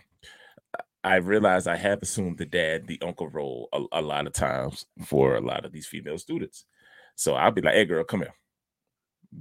I 1.05 1.17
realize 1.17 1.67
I 1.67 1.77
have 1.77 2.01
assumed 2.03 2.39
the 2.39 2.47
dad, 2.47 2.87
the 2.87 3.01
uncle 3.03 3.29
role 3.29 3.69
a, 3.73 3.83
a 3.93 4.03
lot 4.03 4.27
of 4.27 4.33
times 4.33 4.87
for 5.05 5.35
a 5.37 5.41
lot 5.41 5.65
of 5.65 5.73
these 5.73 5.87
female 5.87 6.19
students. 6.19 6.65
So 7.17 7.35
I'll 7.35 7.51
be 7.53 7.63
like, 7.63 7.75
"Hey, 7.75 7.85
girl, 7.85 8.05
come 8.05 8.21
here. 8.21 8.35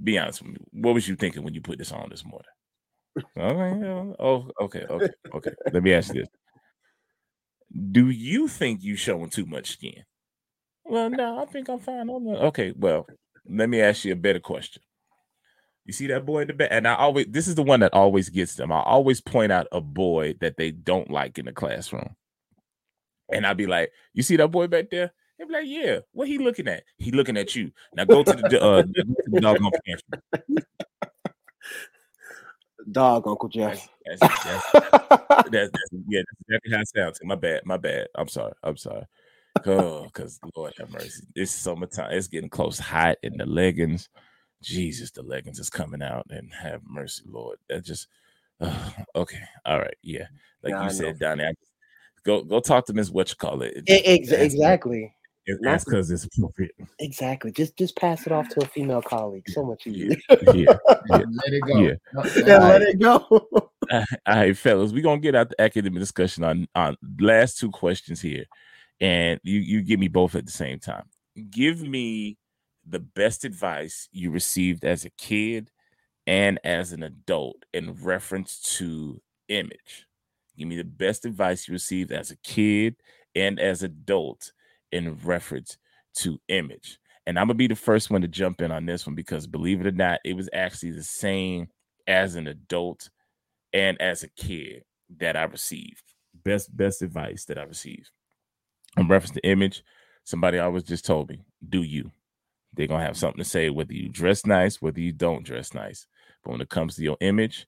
Be 0.02 0.18
honest 0.18 0.42
with 0.42 0.52
me. 0.52 0.56
What 0.72 0.94
was 0.94 1.08
you 1.08 1.16
thinking 1.16 1.42
when 1.44 1.54
you 1.54 1.60
put 1.60 1.78
this 1.78 1.92
on 1.92 2.08
this 2.10 2.24
morning?" 2.24 2.48
Oh, 4.18 4.50
okay, 4.60 4.84
okay, 4.88 5.12
okay. 5.34 5.52
Let 5.70 5.82
me 5.82 5.92
ask 5.92 6.14
you 6.14 6.20
this: 6.22 6.28
Do 7.90 8.10
you 8.10 8.48
think 8.48 8.82
you 8.82 8.96
showing 8.96 9.30
too 9.30 9.46
much 9.46 9.70
skin? 9.70 10.04
Well, 10.84 11.10
no, 11.10 11.38
I 11.38 11.46
think 11.46 11.68
I'm 11.68 11.78
fine 11.78 12.06
that. 12.06 12.42
Okay, 12.44 12.72
well, 12.76 13.06
let 13.46 13.68
me 13.68 13.80
ask 13.80 14.04
you 14.04 14.12
a 14.12 14.16
better 14.16 14.40
question. 14.40 14.82
You 15.84 15.92
see 15.92 16.06
that 16.08 16.24
boy 16.24 16.42
in 16.42 16.48
the 16.48 16.54
back? 16.54 16.68
And 16.70 16.86
I 16.86 16.94
always 16.94 17.26
this 17.28 17.48
is 17.48 17.54
the 17.54 17.62
one 17.62 17.80
that 17.80 17.92
always 17.92 18.28
gets 18.28 18.54
them. 18.54 18.70
I 18.70 18.80
always 18.80 19.20
point 19.20 19.50
out 19.50 19.66
a 19.72 19.80
boy 19.80 20.34
that 20.40 20.56
they 20.56 20.70
don't 20.70 21.10
like 21.10 21.38
in 21.38 21.46
the 21.46 21.52
classroom. 21.52 22.14
And 23.32 23.46
I'd 23.46 23.56
be 23.56 23.66
like, 23.66 23.90
you 24.12 24.22
see 24.22 24.36
that 24.36 24.48
boy 24.48 24.66
back 24.66 24.90
there? 24.90 25.12
They'd 25.38 25.48
be 25.48 25.54
like, 25.54 25.66
yeah, 25.66 25.98
what 26.12 26.28
he 26.28 26.38
looking 26.38 26.68
at? 26.68 26.84
He 26.98 27.10
looking 27.10 27.36
at 27.36 27.56
you. 27.56 27.72
Now 27.94 28.04
go 28.04 28.22
to 28.22 28.32
the 28.32 28.62
uh 28.62 28.82
the 28.82 29.40
doggone 29.40 29.72
pantry. 29.84 30.64
Dog, 32.90 33.28
Uncle 33.28 33.48
Jeff. 33.48 33.88
That's, 34.04 34.20
that's, 34.20 34.72
that's, 34.72 35.50
that's 35.50 35.72
yeah, 36.08 36.20
that's 36.20 36.40
exactly 36.48 36.72
how 36.72 36.80
it 36.80 36.88
sounds. 36.88 37.20
My 37.22 37.34
bad, 37.36 37.62
my 37.64 37.76
bad. 37.76 38.08
I'm 38.14 38.28
sorry. 38.28 38.52
I'm 38.62 38.76
sorry. 38.76 39.06
Oh, 39.66 40.04
because 40.04 40.40
Lord 40.56 40.72
have 40.78 40.90
mercy. 40.90 41.24
It's 41.36 41.52
summertime. 41.52 42.12
It's 42.12 42.26
getting 42.26 42.48
close, 42.48 42.78
hot 42.78 43.18
in 43.22 43.36
the 43.36 43.46
leggings. 43.46 44.08
Jesus, 44.62 45.10
the 45.10 45.22
leggings 45.22 45.58
is 45.58 45.70
coming 45.70 46.02
out 46.02 46.26
and 46.30 46.52
have 46.52 46.82
mercy, 46.86 47.24
Lord. 47.26 47.58
That 47.68 47.84
just 47.84 48.08
uh, 48.60 48.90
okay. 49.16 49.42
All 49.64 49.78
right, 49.78 49.96
yeah. 50.02 50.26
Like 50.62 50.72
Yeah, 50.72 50.80
I 50.80 50.82
you 50.82 50.86
know. 50.88 50.92
said, 50.92 51.18
Donny, 51.18 51.44
I, 51.44 51.54
go 52.24 52.42
go 52.42 52.60
talk 52.60 52.86
to 52.86 52.92
Miss 52.92 53.10
what 53.10 53.30
you 53.30 53.36
call 53.36 53.62
it. 53.62 53.84
Ex- 53.86 54.30
exactly. 54.32 55.14
Ask 55.66 55.86
because 55.86 56.10
it's 56.10 56.24
appropriate. 56.24 56.74
Exactly. 57.00 57.50
Just 57.50 57.76
just 57.76 57.96
pass 57.96 58.26
it 58.26 58.32
off 58.32 58.48
to 58.50 58.62
a 58.62 58.66
female 58.66 59.02
colleague. 59.02 59.48
So 59.48 59.64
much 59.64 59.86
easier. 59.86 60.16
Yeah, 60.52 60.76
Let 61.08 61.24
it 61.46 61.62
go. 61.66 61.80
Yeah. 61.80 61.92
Yeah, 62.46 62.54
All 62.58 62.68
let 62.68 62.82
it 62.82 63.00
go. 63.00 63.26
all 63.92 64.04
right, 64.26 64.56
fellas, 64.56 64.92
we're 64.92 65.02
gonna 65.02 65.20
get 65.20 65.34
out 65.34 65.50
the 65.50 65.60
academic 65.60 65.98
discussion 65.98 66.44
on 66.44 66.68
on 66.74 66.96
last 67.20 67.58
two 67.58 67.70
questions 67.70 68.20
here, 68.20 68.44
and 69.00 69.40
you 69.42 69.58
you 69.58 69.82
give 69.82 69.98
me 69.98 70.08
both 70.08 70.36
at 70.36 70.46
the 70.46 70.52
same 70.52 70.78
time. 70.78 71.04
Give 71.50 71.82
me 71.82 72.38
the 72.86 72.98
best 72.98 73.44
advice 73.44 74.08
you 74.12 74.30
received 74.30 74.84
as 74.84 75.04
a 75.04 75.10
kid 75.10 75.70
and 76.26 76.58
as 76.64 76.92
an 76.92 77.02
adult 77.02 77.64
in 77.72 77.94
reference 77.94 78.60
to 78.78 79.20
image. 79.48 80.06
Give 80.56 80.68
me 80.68 80.76
the 80.76 80.84
best 80.84 81.24
advice 81.24 81.66
you 81.66 81.72
received 81.72 82.12
as 82.12 82.30
a 82.30 82.36
kid 82.36 82.96
and 83.34 83.58
as 83.58 83.82
adult 83.82 84.52
in 84.90 85.18
reference 85.24 85.78
to 86.16 86.40
image. 86.48 86.98
And 87.26 87.38
I'm 87.38 87.46
gonna 87.46 87.54
be 87.54 87.68
the 87.68 87.76
first 87.76 88.10
one 88.10 88.20
to 88.22 88.28
jump 88.28 88.60
in 88.60 88.70
on 88.70 88.84
this 88.84 89.06
one 89.06 89.14
because 89.14 89.46
believe 89.46 89.80
it 89.80 89.86
or 89.86 89.92
not, 89.92 90.20
it 90.24 90.34
was 90.34 90.48
actually 90.52 90.90
the 90.90 91.02
same 91.02 91.68
as 92.06 92.34
an 92.34 92.48
adult 92.48 93.10
and 93.72 94.00
as 94.00 94.22
a 94.22 94.28
kid 94.28 94.84
that 95.18 95.36
I 95.36 95.44
received. 95.44 96.02
Best 96.44 96.76
best 96.76 97.02
advice 97.02 97.44
that 97.46 97.58
I 97.58 97.62
received. 97.62 98.10
In 98.96 99.08
reference 99.08 99.34
to 99.34 99.48
image, 99.48 99.84
somebody 100.24 100.58
always 100.58 100.82
just 100.82 101.04
told 101.04 101.28
me, 101.30 101.40
do 101.68 101.82
you. 101.82 102.10
They're 102.74 102.86
gonna 102.86 103.04
have 103.04 103.16
something 103.16 103.42
to 103.42 103.48
say 103.48 103.70
whether 103.70 103.92
you 103.92 104.08
dress 104.08 104.46
nice, 104.46 104.80
whether 104.80 105.00
you 105.00 105.12
don't 105.12 105.44
dress 105.44 105.74
nice. 105.74 106.06
But 106.42 106.52
when 106.52 106.60
it 106.60 106.70
comes 106.70 106.96
to 106.96 107.02
your 107.02 107.18
image, 107.20 107.66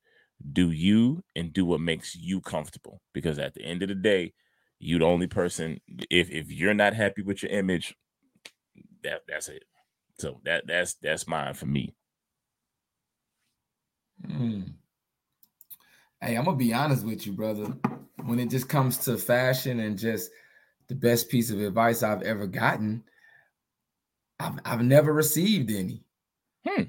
do 0.52 0.70
you 0.70 1.22
and 1.36 1.52
do 1.52 1.64
what 1.64 1.80
makes 1.80 2.14
you 2.14 2.40
comfortable. 2.40 3.00
Because 3.12 3.38
at 3.38 3.54
the 3.54 3.62
end 3.62 3.82
of 3.82 3.88
the 3.88 3.94
day, 3.94 4.32
you 4.78 4.98
the 4.98 5.04
only 5.04 5.26
person. 5.26 5.80
If 6.10 6.30
if 6.30 6.50
you're 6.50 6.74
not 6.74 6.94
happy 6.94 7.22
with 7.22 7.42
your 7.42 7.52
image, 7.52 7.94
that 9.02 9.22
that's 9.28 9.48
it. 9.48 9.64
So 10.18 10.40
that 10.44 10.66
that's 10.66 10.94
that's 10.94 11.26
mine 11.26 11.54
for 11.54 11.66
me. 11.66 11.94
Mm. 14.26 14.72
Hey, 16.20 16.36
I'm 16.36 16.44
gonna 16.44 16.56
be 16.56 16.74
honest 16.74 17.04
with 17.04 17.26
you, 17.26 17.32
brother. 17.32 17.66
When 18.24 18.38
it 18.38 18.50
just 18.50 18.68
comes 18.68 18.98
to 18.98 19.18
fashion 19.18 19.80
and 19.80 19.98
just 19.98 20.30
the 20.88 20.94
best 20.94 21.28
piece 21.28 21.50
of 21.50 21.60
advice 21.60 22.02
I've 22.02 22.22
ever 22.22 22.46
gotten, 22.46 23.02
I've 24.38 24.58
I've 24.64 24.82
never 24.82 25.12
received 25.12 25.70
any. 25.70 26.04
Hmm. 26.66 26.84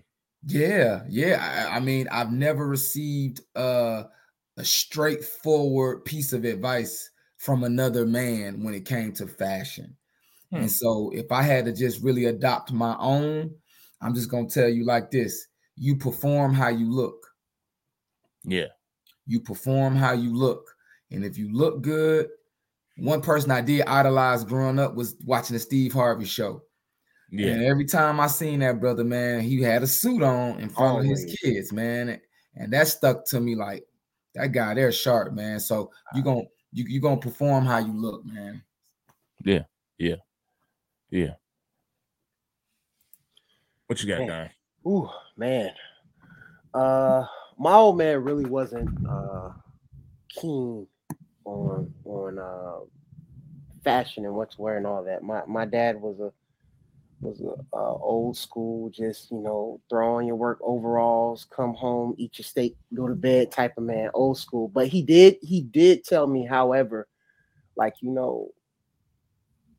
Yeah, 0.48 1.04
yeah. 1.10 1.68
I, 1.72 1.78
I 1.78 1.80
mean, 1.80 2.08
I've 2.10 2.32
never 2.32 2.68
received 2.68 3.42
uh, 3.56 4.04
a 4.58 4.66
straightforward 4.66 6.06
piece 6.06 6.34
of 6.34 6.46
advice 6.46 7.10
from 7.38 7.64
another 7.64 8.06
man 8.06 8.64
when 8.64 8.74
it 8.74 8.86
came 8.86 9.14
to 9.14 9.28
fashion. 9.28 9.98
Hmm. 10.52 10.64
And 10.64 10.72
so, 10.72 11.12
if 11.14 11.32
I 11.32 11.44
had 11.44 11.66
to 11.66 11.74
just 11.74 12.04
really 12.04 12.26
adopt 12.26 12.72
my 12.74 12.96
own, 13.00 13.56
I'm 14.02 14.16
just 14.16 14.30
gonna 14.32 14.50
tell 14.50 14.70
you 14.70 14.86
like 14.86 15.12
this: 15.12 15.48
you 15.76 15.98
perform 15.98 16.54
how 16.54 16.70
you 16.70 16.92
look 16.92 17.28
Yeah. 18.44 18.68
you 19.26 19.40
perform 19.40 19.96
how 19.96 20.14
you 20.14 20.34
look. 20.36 20.76
And 21.12 21.24
if 21.24 21.38
you 21.38 21.52
look 21.52 21.82
good, 21.82 22.30
one 22.98 23.22
person 23.22 23.52
I 23.52 23.62
did 23.62 23.84
idolize 23.88 24.44
growing 24.46 24.80
up 24.80 24.96
was 24.96 25.16
watching 25.26 25.56
the 25.56 25.60
Steve 25.60 25.94
Harvey 25.94 26.26
show. 26.26 26.64
Yeah. 27.32 27.52
And 27.52 27.64
every 27.64 27.86
time 27.86 28.20
I 28.20 28.28
seen 28.28 28.60
that 28.60 28.80
brother, 28.80 29.04
man, 29.04 29.42
he 29.42 29.62
had 29.62 29.84
a 29.84 29.88
suit 29.88 30.22
on 30.22 30.60
in 30.60 30.70
front 30.70 31.00
of 31.00 31.06
his 31.06 31.38
kids, 31.42 31.74
man. 31.74 32.22
And 32.56 32.72
that 32.74 32.88
stuck 32.88 33.26
to 33.28 33.40
me 33.40 33.56
like 33.56 33.84
that 34.36 34.52
guy, 34.52 34.74
they're 34.74 34.92
sharp, 34.92 35.34
man. 35.34 35.60
So 35.60 35.92
you 36.14 36.24
gonna 36.24 36.44
you 36.72 36.86
you 36.88 37.00
gonna 37.00 37.18
perform 37.18 37.66
how 37.66 37.80
you 37.80 37.94
look, 37.94 38.26
man. 38.26 38.62
Yeah. 39.44 39.64
Yeah, 39.98 40.16
yeah. 41.10 41.36
What 43.88 44.02
you 44.04 44.10
got, 44.10 44.28
Man. 44.28 44.52
Don? 44.84 44.92
Ooh, 44.92 45.10
man. 45.38 45.72
Uh 46.74 47.26
my 47.58 47.74
old 47.74 47.98
man 47.98 48.24
really 48.24 48.46
wasn't 48.46 48.90
uh 49.10 49.52
keen 50.30 50.86
on 51.46 51.94
on 52.04 52.40
uh 52.40 52.80
fashion 53.84 54.26
and 54.26 54.36
what's 54.36 54.60
wearing 54.60 54.86
all 54.86 55.04
that. 55.04 55.24
My 55.24 55.44
my 55.48 55.66
dad 55.66 56.02
was 56.02 56.20
a 56.20 56.32
was 57.26 57.42
a 57.42 57.76
uh, 57.76 57.94
old 57.94 58.38
school, 58.38 58.90
just 58.90 59.32
you 59.32 59.40
know, 59.40 59.82
throw 59.90 60.16
on 60.18 60.28
your 60.28 60.36
work 60.36 60.60
overalls, 60.62 61.46
come 61.50 61.74
home, 61.74 62.16
eat 62.18 62.38
your 62.38 62.44
steak, 62.44 62.78
go 62.94 63.08
to 63.08 63.16
bed 63.16 63.52
type 63.52 63.74
of 63.78 63.84
man, 63.84 64.10
old 64.14 64.38
school. 64.38 64.68
But 64.68 64.88
he 64.88 65.02
did 65.02 65.38
he 65.42 65.62
did 65.62 66.04
tell 66.04 66.28
me, 66.28 66.46
however, 66.46 67.08
like 67.76 67.96
you 68.02 68.12
know, 68.12 68.50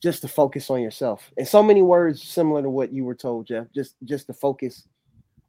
just 0.02 0.22
to 0.22 0.28
focus 0.28 0.70
on 0.70 0.80
yourself. 0.82 1.30
And 1.36 1.46
so 1.48 1.62
many 1.62 1.82
words 1.82 2.22
similar 2.22 2.62
to 2.62 2.70
what 2.70 2.92
you 2.92 3.04
were 3.04 3.14
told, 3.14 3.46
Jeff. 3.46 3.66
Just 3.74 3.96
just 4.04 4.26
to 4.26 4.34
focus 4.34 4.86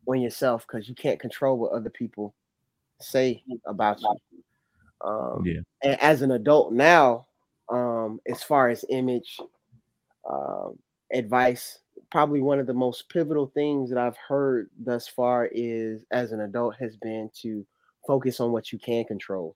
on 0.08 0.22
yourself 0.22 0.66
because 0.68 0.88
you 0.88 0.96
can't 0.96 1.20
control 1.20 1.58
what 1.58 1.74
other 1.74 1.90
people 1.90 2.34
say 3.02 3.44
about 3.66 4.00
you. 4.02 4.16
Um, 5.02 5.44
Yeah. 5.46 5.60
And 5.84 6.02
as 6.02 6.22
an 6.22 6.32
adult 6.32 6.74
now, 6.74 7.28
um, 7.70 8.20
as 8.28 8.42
far 8.42 8.70
as 8.70 8.86
image, 8.90 9.38
um, 10.30 10.80
advice, 11.12 11.80
probably 12.12 12.42
one 12.42 12.60
of 12.60 12.68
the 12.68 12.74
most 12.74 13.10
pivotal 13.10 13.48
things 13.48 13.90
that 13.90 14.00
I've 14.00 14.18
heard 14.18 14.70
thus 14.80 15.08
far 15.08 15.50
is 15.52 16.06
as 16.12 16.32
an 16.32 16.42
adult 16.42 16.76
has 16.80 16.96
been 16.98 17.30
to 17.42 17.66
focus 18.06 18.40
on 18.40 18.52
what 18.52 18.72
you 18.72 18.80
can 18.80 19.06
control. 19.06 19.56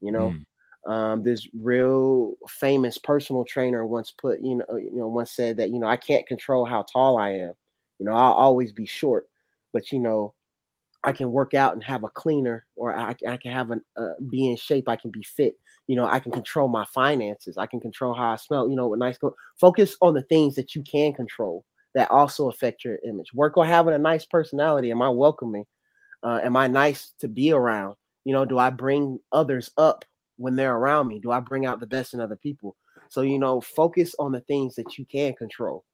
You 0.00 0.12
know, 0.12 0.38
Mm. 0.86 0.92
um, 0.92 1.22
this 1.22 1.48
real 1.54 2.34
famous 2.48 2.98
personal 2.98 3.44
trainer 3.44 3.84
once 3.86 4.12
put, 4.12 4.40
you 4.40 4.56
know, 4.56 4.76
you 4.76 4.92
know, 4.94 5.08
once 5.08 5.32
said 5.32 5.56
that, 5.58 5.70
you 5.70 5.78
know, 5.80 5.88
I 5.88 5.96
can't 5.96 6.26
control 6.26 6.64
how 6.64 6.82
tall 6.84 7.18
I 7.18 7.30
am. 7.30 7.54
You 7.98 8.06
know, 8.06 8.12
I'll 8.12 8.32
always 8.34 8.72
be 8.72 8.86
short, 8.86 9.28
but 9.72 9.90
you 9.92 9.98
know, 9.98 10.34
I 11.04 11.12
can 11.12 11.30
work 11.32 11.54
out 11.54 11.74
and 11.74 11.84
have 11.84 12.02
a 12.04 12.08
cleaner, 12.08 12.66
or 12.76 12.94
I, 12.96 13.14
I 13.26 13.36
can 13.36 13.52
have 13.52 13.70
an 13.70 13.82
uh, 13.96 14.14
be 14.28 14.50
in 14.50 14.56
shape. 14.56 14.88
I 14.88 14.96
can 14.96 15.10
be 15.10 15.22
fit. 15.22 15.54
You 15.86 15.96
know, 15.96 16.06
I 16.06 16.18
can 16.18 16.32
control 16.32 16.68
my 16.68 16.84
finances. 16.86 17.56
I 17.56 17.66
can 17.66 17.80
control 17.80 18.14
how 18.14 18.32
I 18.32 18.36
smell. 18.36 18.68
You 18.68 18.76
know, 18.76 18.88
with 18.88 18.98
nice 18.98 19.16
clothes. 19.16 19.36
Focus 19.60 19.96
on 20.02 20.14
the 20.14 20.22
things 20.22 20.56
that 20.56 20.74
you 20.74 20.82
can 20.82 21.12
control 21.12 21.64
that 21.98 22.12
also 22.12 22.48
affect 22.48 22.84
your 22.84 23.00
image. 23.04 23.34
Work 23.34 23.56
on 23.56 23.66
having 23.66 23.92
a 23.92 23.98
nice 23.98 24.24
personality. 24.24 24.92
Am 24.92 25.02
I 25.02 25.08
welcoming? 25.08 25.64
Uh, 26.22 26.38
am 26.44 26.56
I 26.56 26.68
nice 26.68 27.12
to 27.18 27.26
be 27.26 27.50
around? 27.50 27.96
You 28.24 28.32
know, 28.34 28.44
do 28.44 28.56
I 28.56 28.70
bring 28.70 29.18
others 29.32 29.72
up 29.76 30.04
when 30.36 30.54
they're 30.54 30.76
around 30.76 31.08
me? 31.08 31.18
Do 31.18 31.32
I 31.32 31.40
bring 31.40 31.66
out 31.66 31.80
the 31.80 31.88
best 31.88 32.14
in 32.14 32.20
other 32.20 32.36
people? 32.36 32.76
So, 33.08 33.22
you 33.22 33.40
know, 33.40 33.60
focus 33.60 34.14
on 34.20 34.30
the 34.30 34.42
things 34.42 34.76
that 34.76 34.96
you 34.96 35.06
can 35.06 35.34
control. 35.34 35.84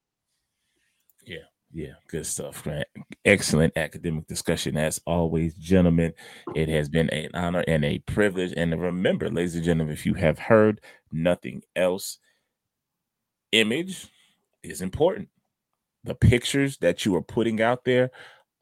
Yeah, 1.25 1.39
Yeah, 1.73 1.95
good 2.09 2.27
stuff, 2.27 2.63
Grant. 2.63 2.87
Excellent 3.25 3.77
academic 3.79 4.27
discussion 4.27 4.77
as 4.77 5.01
always, 5.07 5.55
gentlemen. 5.55 6.13
It 6.55 6.69
has 6.69 6.91
been 6.91 7.09
an 7.11 7.31
honor 7.33 7.65
and 7.67 7.83
a 7.83 8.01
privilege. 8.01 8.53
And 8.55 8.79
remember, 8.79 9.31
ladies 9.31 9.55
and 9.55 9.65
gentlemen, 9.65 9.95
if 9.95 10.05
you 10.05 10.13
have 10.15 10.39
heard 10.39 10.83
nothing 11.11 11.63
else, 11.75 12.19
image 13.53 14.09
is 14.63 14.83
important. 14.83 15.29
The 16.05 16.15
pictures 16.15 16.77
that 16.79 17.05
you 17.05 17.15
are 17.17 17.23
putting 17.23 17.61
out 17.63 17.85
there 17.85 18.11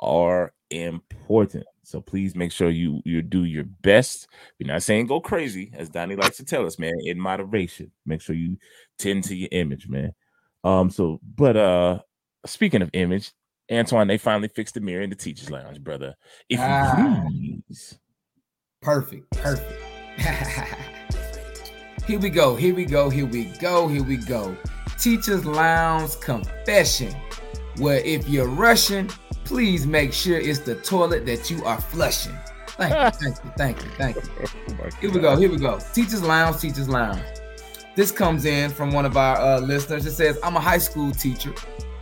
are 0.01 0.53
important. 0.71 1.65
So 1.85 2.01
please 2.01 2.35
make 2.37 2.53
sure 2.53 2.71
you 2.71 3.03
you 3.05 3.23
do 3.23 3.45
your 3.45 3.65
best. 3.65 4.29
We're 4.59 4.73
not 4.73 4.83
saying 4.83 5.09
go 5.09 5.21
crazy, 5.21 5.73
as 5.75 5.89
Donny 5.89 6.15
likes 6.17 6.37
to 6.39 6.45
tell 6.45 6.65
us, 6.67 6.79
man, 6.79 6.95
in 7.05 7.19
moderation. 7.19 7.91
Make 8.07 8.21
sure 8.21 8.37
you 8.37 8.57
tend 8.99 9.25
to 9.25 9.35
your 9.35 9.49
image, 9.53 9.89
man. 9.89 10.13
Um, 10.65 10.91
so 10.91 11.21
but 11.37 11.57
uh 11.57 11.99
speaking 12.47 12.83
of 12.83 12.91
image, 12.93 13.33
Antoine, 13.71 14.07
they 14.07 14.19
finally 14.19 14.49
fixed 14.49 14.75
the 14.75 14.81
mirror 14.81 15.03
in 15.03 15.11
the 15.11 15.17
teachers' 15.17 15.51
lounge, 15.51 15.81
brother. 15.83 16.15
If 16.49 16.59
you 16.59 16.65
Ah. 16.65 17.25
please. 17.29 17.99
Perfect. 18.81 19.31
Perfect. 19.33 19.83
here 22.07 22.19
we 22.19 22.31
go. 22.31 22.55
Here 22.57 22.75
we 22.75 22.85
go. 22.85 23.11
Here 23.11 23.27
we 23.27 23.45
go. 23.45 23.89
Here 23.89 24.03
we 24.03 24.17
go. 24.17 24.57
Teachers 24.99 25.45
Lounge 25.45 26.19
Confession. 26.21 27.15
Where 27.79 27.99
if 27.99 28.29
you're 28.29 28.49
rushing, 28.49 29.09
please 29.45 29.87
make 29.87 30.13
sure 30.13 30.39
it's 30.39 30.61
the 30.61 30.77
toilet 30.77 31.27
that 31.27 31.51
you 31.51 31.65
are 31.65 31.81
flushing. 31.81 32.37
Thank 32.67 32.93
you. 32.93 33.11
Thank 33.19 33.45
you. 33.45 33.51
Thank 33.57 33.85
you. 33.85 33.91
Thank 33.93 34.17
you. 34.17 34.23
Oh 34.83 34.89
Here 35.01 35.11
we 35.11 35.21
go. 35.21 35.37
Here 35.37 35.51
we 35.51 35.59
go. 35.59 35.79
Teachers 35.93 36.23
Lounge, 36.23 36.61
Teachers 36.61 36.89
Lounge. 36.89 37.23
This 37.95 38.11
comes 38.11 38.47
in 38.47 38.71
from 38.71 38.91
one 38.91 39.05
of 39.05 39.17
our 39.17 39.37
uh, 39.37 39.61
listeners. 39.61 40.07
It 40.07 40.13
says, 40.13 40.39
I'm 40.43 40.57
a 40.57 40.61
high 40.61 40.79
school 40.79 41.13
teacher, 41.13 41.53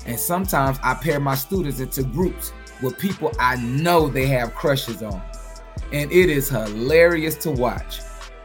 and 0.07 0.19
sometimes 0.19 0.79
I 0.83 0.95
pair 0.95 1.19
my 1.19 1.35
students 1.35 1.81
into 1.81 2.05
groups 2.05 2.53
with 2.81 2.99
people 2.99 3.33
I 3.39 3.57
know 3.57 4.09
they 4.09 4.27
have 4.27 4.55
crushes 4.55 5.03
on. 5.03 5.21
And 5.93 6.11
it 6.13 6.31
is 6.31 6.49
hilarious 6.49 7.35
to 7.39 7.51
watch. 7.51 8.01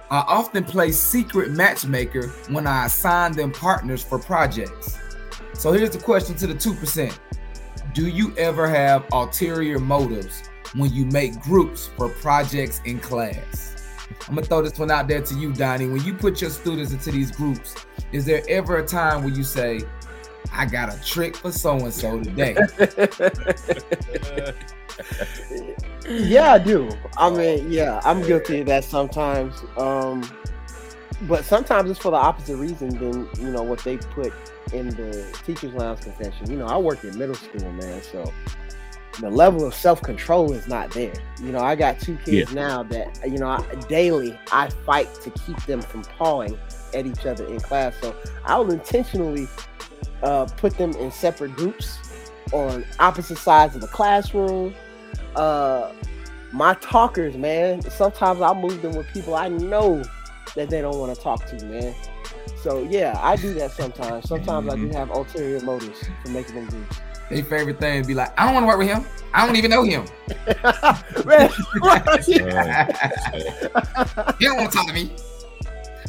I 0.10 0.20
often 0.28 0.64
play 0.64 0.92
secret 0.92 1.52
matchmaker 1.52 2.30
when 2.50 2.66
I 2.68 2.86
assign 2.86 3.34
them 3.34 3.52
partners 3.52 4.04
for 4.04 4.18
projects. 4.20 4.98
So 5.58 5.72
here's 5.72 5.92
the 5.92 6.00
question 6.00 6.36
to 6.36 6.48
the 6.48 6.54
2%. 6.54 7.18
Do 7.94 8.08
you 8.08 8.36
ever 8.38 8.68
have 8.68 9.06
ulterior 9.14 9.80
motives 9.80 10.44
when 10.74 10.94
you 10.94 11.06
make 11.06 11.40
groups 11.42 11.88
for 11.96 12.10
projects 12.10 12.82
in 12.84 13.00
class? 13.00 13.72
I'm 14.28 14.36
gonna 14.36 14.46
throw 14.46 14.62
this 14.62 14.78
one 14.78 14.92
out 14.92 15.08
there 15.08 15.22
to 15.22 15.36
you, 15.36 15.54
Donny. 15.54 15.88
When 15.88 16.04
you 16.04 16.14
put 16.14 16.42
your 16.42 16.50
students 16.50 16.92
into 16.92 17.12
these 17.12 17.32
groups, 17.32 17.74
is 18.12 18.26
there 18.26 18.44
ever 18.50 18.80
a 18.80 18.86
time 18.86 19.24
where 19.24 19.34
you 19.34 19.44
say, 19.44 19.80
I 20.52 20.66
got 20.66 20.94
a 20.94 21.02
trick 21.04 21.38
for 21.38 21.52
so 21.52 21.78
and 21.78 21.94
so 21.94 22.22
today? 22.22 22.56
yeah, 26.10 26.54
I 26.54 26.60
do. 26.60 26.90
I 27.18 27.30
mean, 27.30 27.72
yeah, 27.72 28.02
I'm 28.04 28.22
guilty 28.24 28.60
of 28.60 28.68
that 28.68 28.84
sometimes. 28.84 29.64
Um, 29.78 30.30
but 31.24 31.46
sometimes 31.46 31.90
it's 31.90 32.00
for 32.00 32.12
the 32.12 32.18
opposite 32.18 32.58
reason 32.58 32.90
than 32.90 33.28
you 33.40 33.52
know 33.52 33.64
what 33.64 33.80
they 33.80 33.98
put 33.98 34.34
in 34.74 34.90
the 34.90 35.26
teachers' 35.46 35.74
lounge 35.74 36.02
confession. 36.02 36.50
You 36.50 36.58
know, 36.58 36.66
I 36.66 36.78
work 36.78 37.04
in 37.04 37.18
middle 37.18 37.36
school, 37.36 37.72
man, 37.72 38.02
so 38.02 38.34
the 39.20 39.30
level 39.30 39.66
of 39.66 39.74
self 39.74 40.02
control 40.02 40.52
is 40.54 40.68
not 40.68 40.92
there. 40.92 41.14
You 41.42 41.52
know, 41.52 41.60
I 41.60 41.76
got 41.76 42.00
two 42.00 42.18
kids 42.26 42.54
now 42.54 42.84
that 42.84 43.20
you 43.30 43.38
know 43.38 43.48
I, 43.48 43.64
daily 43.88 44.38
I 44.52 44.70
fight 44.70 45.14
to 45.24 45.30
keep 45.32 45.58
them 45.66 45.82
from 45.82 46.04
pawing 46.04 46.58
at 46.94 47.06
each 47.06 47.26
other 47.26 47.46
in 47.46 47.60
class. 47.60 47.96
So 48.02 48.16
I'll 48.46 48.70
intentionally 48.72 49.48
uh, 50.22 50.46
put 50.58 50.78
them 50.78 50.92
in 50.92 51.12
separate 51.12 51.56
groups 51.56 52.32
on 52.52 52.86
opposite 53.00 53.38
sides 53.38 53.76
of 53.76 53.82
the 53.82 53.88
classroom. 53.88 54.76
Uh, 55.36 55.92
my 56.52 56.74
talkers, 56.76 57.36
man. 57.36 57.82
Sometimes 57.82 58.42
I'll 58.42 58.56
move 58.56 58.82
them 58.82 58.96
with 58.96 59.08
people 59.08 59.36
I 59.36 59.50
know 59.50 60.04
that 60.56 60.70
they 60.70 60.82
don't 60.82 60.98
want 61.00 61.16
to 61.16 61.22
talk 61.22 61.46
to, 61.48 61.66
man. 61.66 61.94
So 62.62 62.84
yeah, 62.90 63.20
I 63.22 63.36
do 63.36 63.54
that 63.56 63.72
sometimes. 63.72 64.28
Sometimes 64.28 64.74
I 64.74 64.76
do 64.76 64.88
mm-hmm. 64.88 64.96
have 64.96 65.10
ulterior 65.12 65.62
motives 65.62 66.04
for 66.24 66.30
making 66.32 66.56
them 66.56 66.66
groups. 66.68 67.00
Their 67.30 67.44
favorite 67.44 67.80
thing 67.80 67.98
would 67.98 68.08
be 68.08 68.14
like, 68.14 68.40
I 68.40 68.46
don't 68.46 68.54
want 68.54 68.64
to 68.64 68.68
work 68.68 68.78
with 68.78 68.88
him. 68.88 69.06
I 69.34 69.46
don't 69.46 69.56
even 69.56 69.72
know 69.72 69.84
him. 69.84 70.06
Man, 71.26 71.50
he 74.40 74.46
don't 74.46 74.58
want 74.58 74.72
to 74.72 74.78
talk 74.78 74.88
to 74.88 74.94
me. 74.94 75.16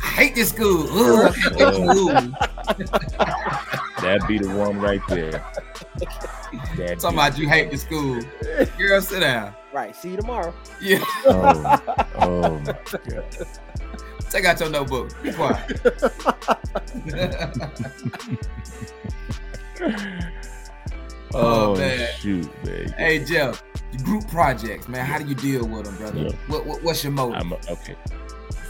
I 0.03 0.07
hate 0.09 0.35
this 0.35 0.51
school. 0.51 0.87
Ugh, 0.91 1.35
hate 1.35 1.55
this 1.57 1.77
school. 1.77 2.09
That'd 4.03 4.27
be 4.29 4.39
the 4.39 4.55
one 4.55 4.79
right 4.79 5.01
there. 5.09 5.43
That'd 6.77 7.01
Talking 7.01 7.19
about 7.19 7.39
you 7.39 7.49
hate 7.49 7.71
the 7.71 7.79
school. 7.79 8.21
Girl, 8.79 9.01
sit 9.01 9.21
down. 9.21 9.55
right. 9.73 9.97
See 9.97 10.11
you 10.11 10.17
tomorrow. 10.19 10.55
Yeah. 10.83 11.03
Oh, 11.25 11.81
oh 12.17 12.59
my 12.59 12.75
god. 13.09 13.47
Take 14.31 14.45
out 14.45 14.59
your 14.61 14.71
notebook. 14.71 15.11
Be 15.23 15.33
quiet. 15.33 15.81
Oh, 21.35 21.75
Oh, 21.75 21.77
man. 21.77 22.09
shoot, 22.19 22.49
man. 22.65 22.89
hey 22.97 23.23
Jeff, 23.25 23.63
group 24.05 24.27
projects, 24.29 24.89
man. 24.89 25.05
How 25.05 25.19
do 25.19 25.27
you 25.27 25.35
deal 25.35 25.67
with 25.67 25.85
them, 25.85 25.97
brother? 25.97 26.19
Yeah. 26.21 26.31
What, 26.47 26.65
what 26.65 26.83
what's 26.83 27.03
your 27.03 27.13
motive? 27.13 27.41
I'm 27.41 27.53
okay. 27.53 27.97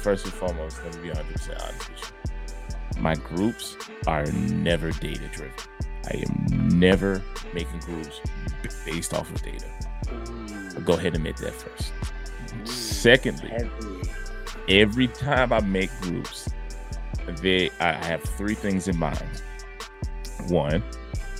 First 0.02 0.24
and 0.24 0.34
foremost, 0.34 0.82
let 0.84 0.96
me 0.96 1.02
be 1.02 1.08
100 1.08 1.32
percent 1.32 1.60
honest 1.62 1.90
with 1.90 2.12
you. 2.96 3.00
My 3.02 3.14
groups 3.14 3.76
are 4.06 4.24
never 4.26 4.90
data 4.92 5.28
driven. 5.32 5.52
I 6.06 6.24
am 6.28 6.68
never 6.78 7.22
making 7.52 7.80
groups 7.80 8.20
based 8.84 9.12
off 9.14 9.30
of 9.30 9.42
data. 9.42 9.66
So 10.72 10.80
go 10.80 10.94
ahead 10.94 11.14
and 11.14 11.16
admit 11.16 11.36
that 11.38 11.52
first. 11.54 11.92
Secondly, 12.64 13.48
Heavy. 13.50 13.68
Every 14.68 15.08
time 15.08 15.52
I 15.52 15.60
make 15.60 15.90
groups, 16.00 16.48
they 17.40 17.70
I 17.80 17.92
have 17.92 18.22
three 18.22 18.54
things 18.54 18.88
in 18.88 18.98
mind. 18.98 19.42
One, 20.48 20.82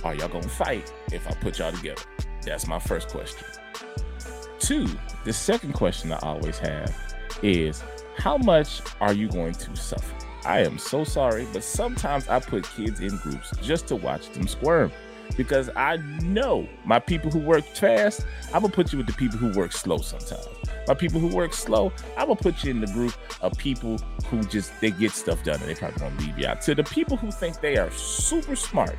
are 0.03 0.15
y'all 0.15 0.27
gonna 0.27 0.47
fight 0.47 0.91
if 1.11 1.27
I 1.27 1.33
put 1.35 1.59
y'all 1.59 1.71
together? 1.71 2.01
That's 2.43 2.67
my 2.67 2.79
first 2.79 3.09
question. 3.09 3.45
Two, 4.59 4.87
the 5.23 5.33
second 5.33 5.73
question 5.73 6.11
I 6.11 6.17
always 6.19 6.57
have 6.59 6.95
is 7.43 7.83
how 8.17 8.37
much 8.37 8.81
are 8.99 9.13
you 9.13 9.27
going 9.29 9.53
to 9.53 9.75
suffer? 9.75 10.15
I 10.45 10.59
am 10.61 10.77
so 10.77 11.03
sorry, 11.03 11.45
but 11.51 11.63
sometimes 11.63 12.27
I 12.29 12.39
put 12.39 12.63
kids 12.63 13.01
in 13.01 13.15
groups 13.17 13.51
just 13.61 13.87
to 13.87 13.95
watch 13.95 14.29
them 14.31 14.47
squirm 14.47 14.91
because 15.35 15.69
I 15.75 15.97
know 16.21 16.67
my 16.85 16.99
people 16.99 17.29
who 17.29 17.39
work 17.39 17.65
fast, 17.65 18.25
I'm 18.53 18.61
gonna 18.61 18.73
put 18.73 18.91
you 18.91 18.97
with 18.97 19.07
the 19.07 19.13
people 19.13 19.37
who 19.37 19.57
work 19.57 19.71
slow 19.71 19.97
sometimes. 19.97 20.47
My 20.87 20.93
people 20.93 21.19
who 21.19 21.27
work 21.27 21.53
slow, 21.53 21.91
I'm 22.17 22.27
gonna 22.27 22.35
put 22.35 22.63
you 22.63 22.71
in 22.71 22.81
the 22.81 22.87
group 22.87 23.13
of 23.41 23.57
people 23.57 23.97
who 24.29 24.43
just 24.43 24.79
they 24.79 24.91
get 24.91 25.11
stuff 25.11 25.43
done 25.43 25.59
and 25.59 25.69
they 25.69 25.75
probably 25.75 25.99
gonna 25.99 26.19
leave 26.19 26.39
you 26.39 26.47
out. 26.47 26.61
To 26.61 26.75
the 26.75 26.83
people 26.83 27.17
who 27.17 27.31
think 27.31 27.59
they 27.59 27.77
are 27.77 27.91
super 27.91 28.55
smart, 28.55 28.97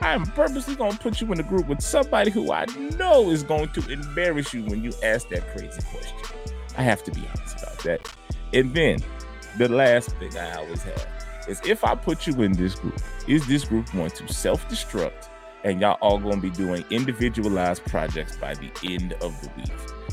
I 0.00 0.12
am 0.12 0.24
purposely 0.24 0.76
gonna 0.76 0.96
put 0.96 1.20
you 1.20 1.30
in 1.32 1.40
a 1.40 1.42
group 1.42 1.68
with 1.68 1.80
somebody 1.80 2.30
who 2.30 2.52
I 2.52 2.66
know 2.96 3.30
is 3.30 3.42
going 3.42 3.68
to 3.70 3.88
embarrass 3.90 4.54
you 4.54 4.64
when 4.64 4.82
you 4.82 4.92
ask 5.02 5.28
that 5.28 5.46
crazy 5.52 5.80
question. 5.90 6.16
I 6.78 6.82
have 6.82 7.02
to 7.04 7.10
be 7.10 7.22
honest 7.26 7.62
about 7.62 7.78
that. 7.80 8.14
And 8.52 8.74
then 8.74 8.98
the 9.58 9.68
last 9.68 10.10
thing 10.16 10.36
I 10.36 10.54
always 10.56 10.82
have 10.82 11.06
is 11.48 11.60
if 11.64 11.84
I 11.84 11.94
put 11.94 12.26
you 12.26 12.42
in 12.42 12.52
this 12.52 12.74
group, 12.74 13.00
is 13.26 13.46
this 13.46 13.64
group 13.64 13.90
going 13.92 14.10
to 14.10 14.32
self-destruct 14.32 15.28
and 15.66 15.80
y'all 15.80 15.98
all 16.00 16.18
going 16.18 16.36
to 16.36 16.40
be 16.40 16.50
doing 16.50 16.84
individualized 16.90 17.84
projects 17.86 18.36
by 18.36 18.54
the 18.54 18.70
end 18.84 19.12
of 19.14 19.38
the 19.42 19.50
week? 19.56 19.72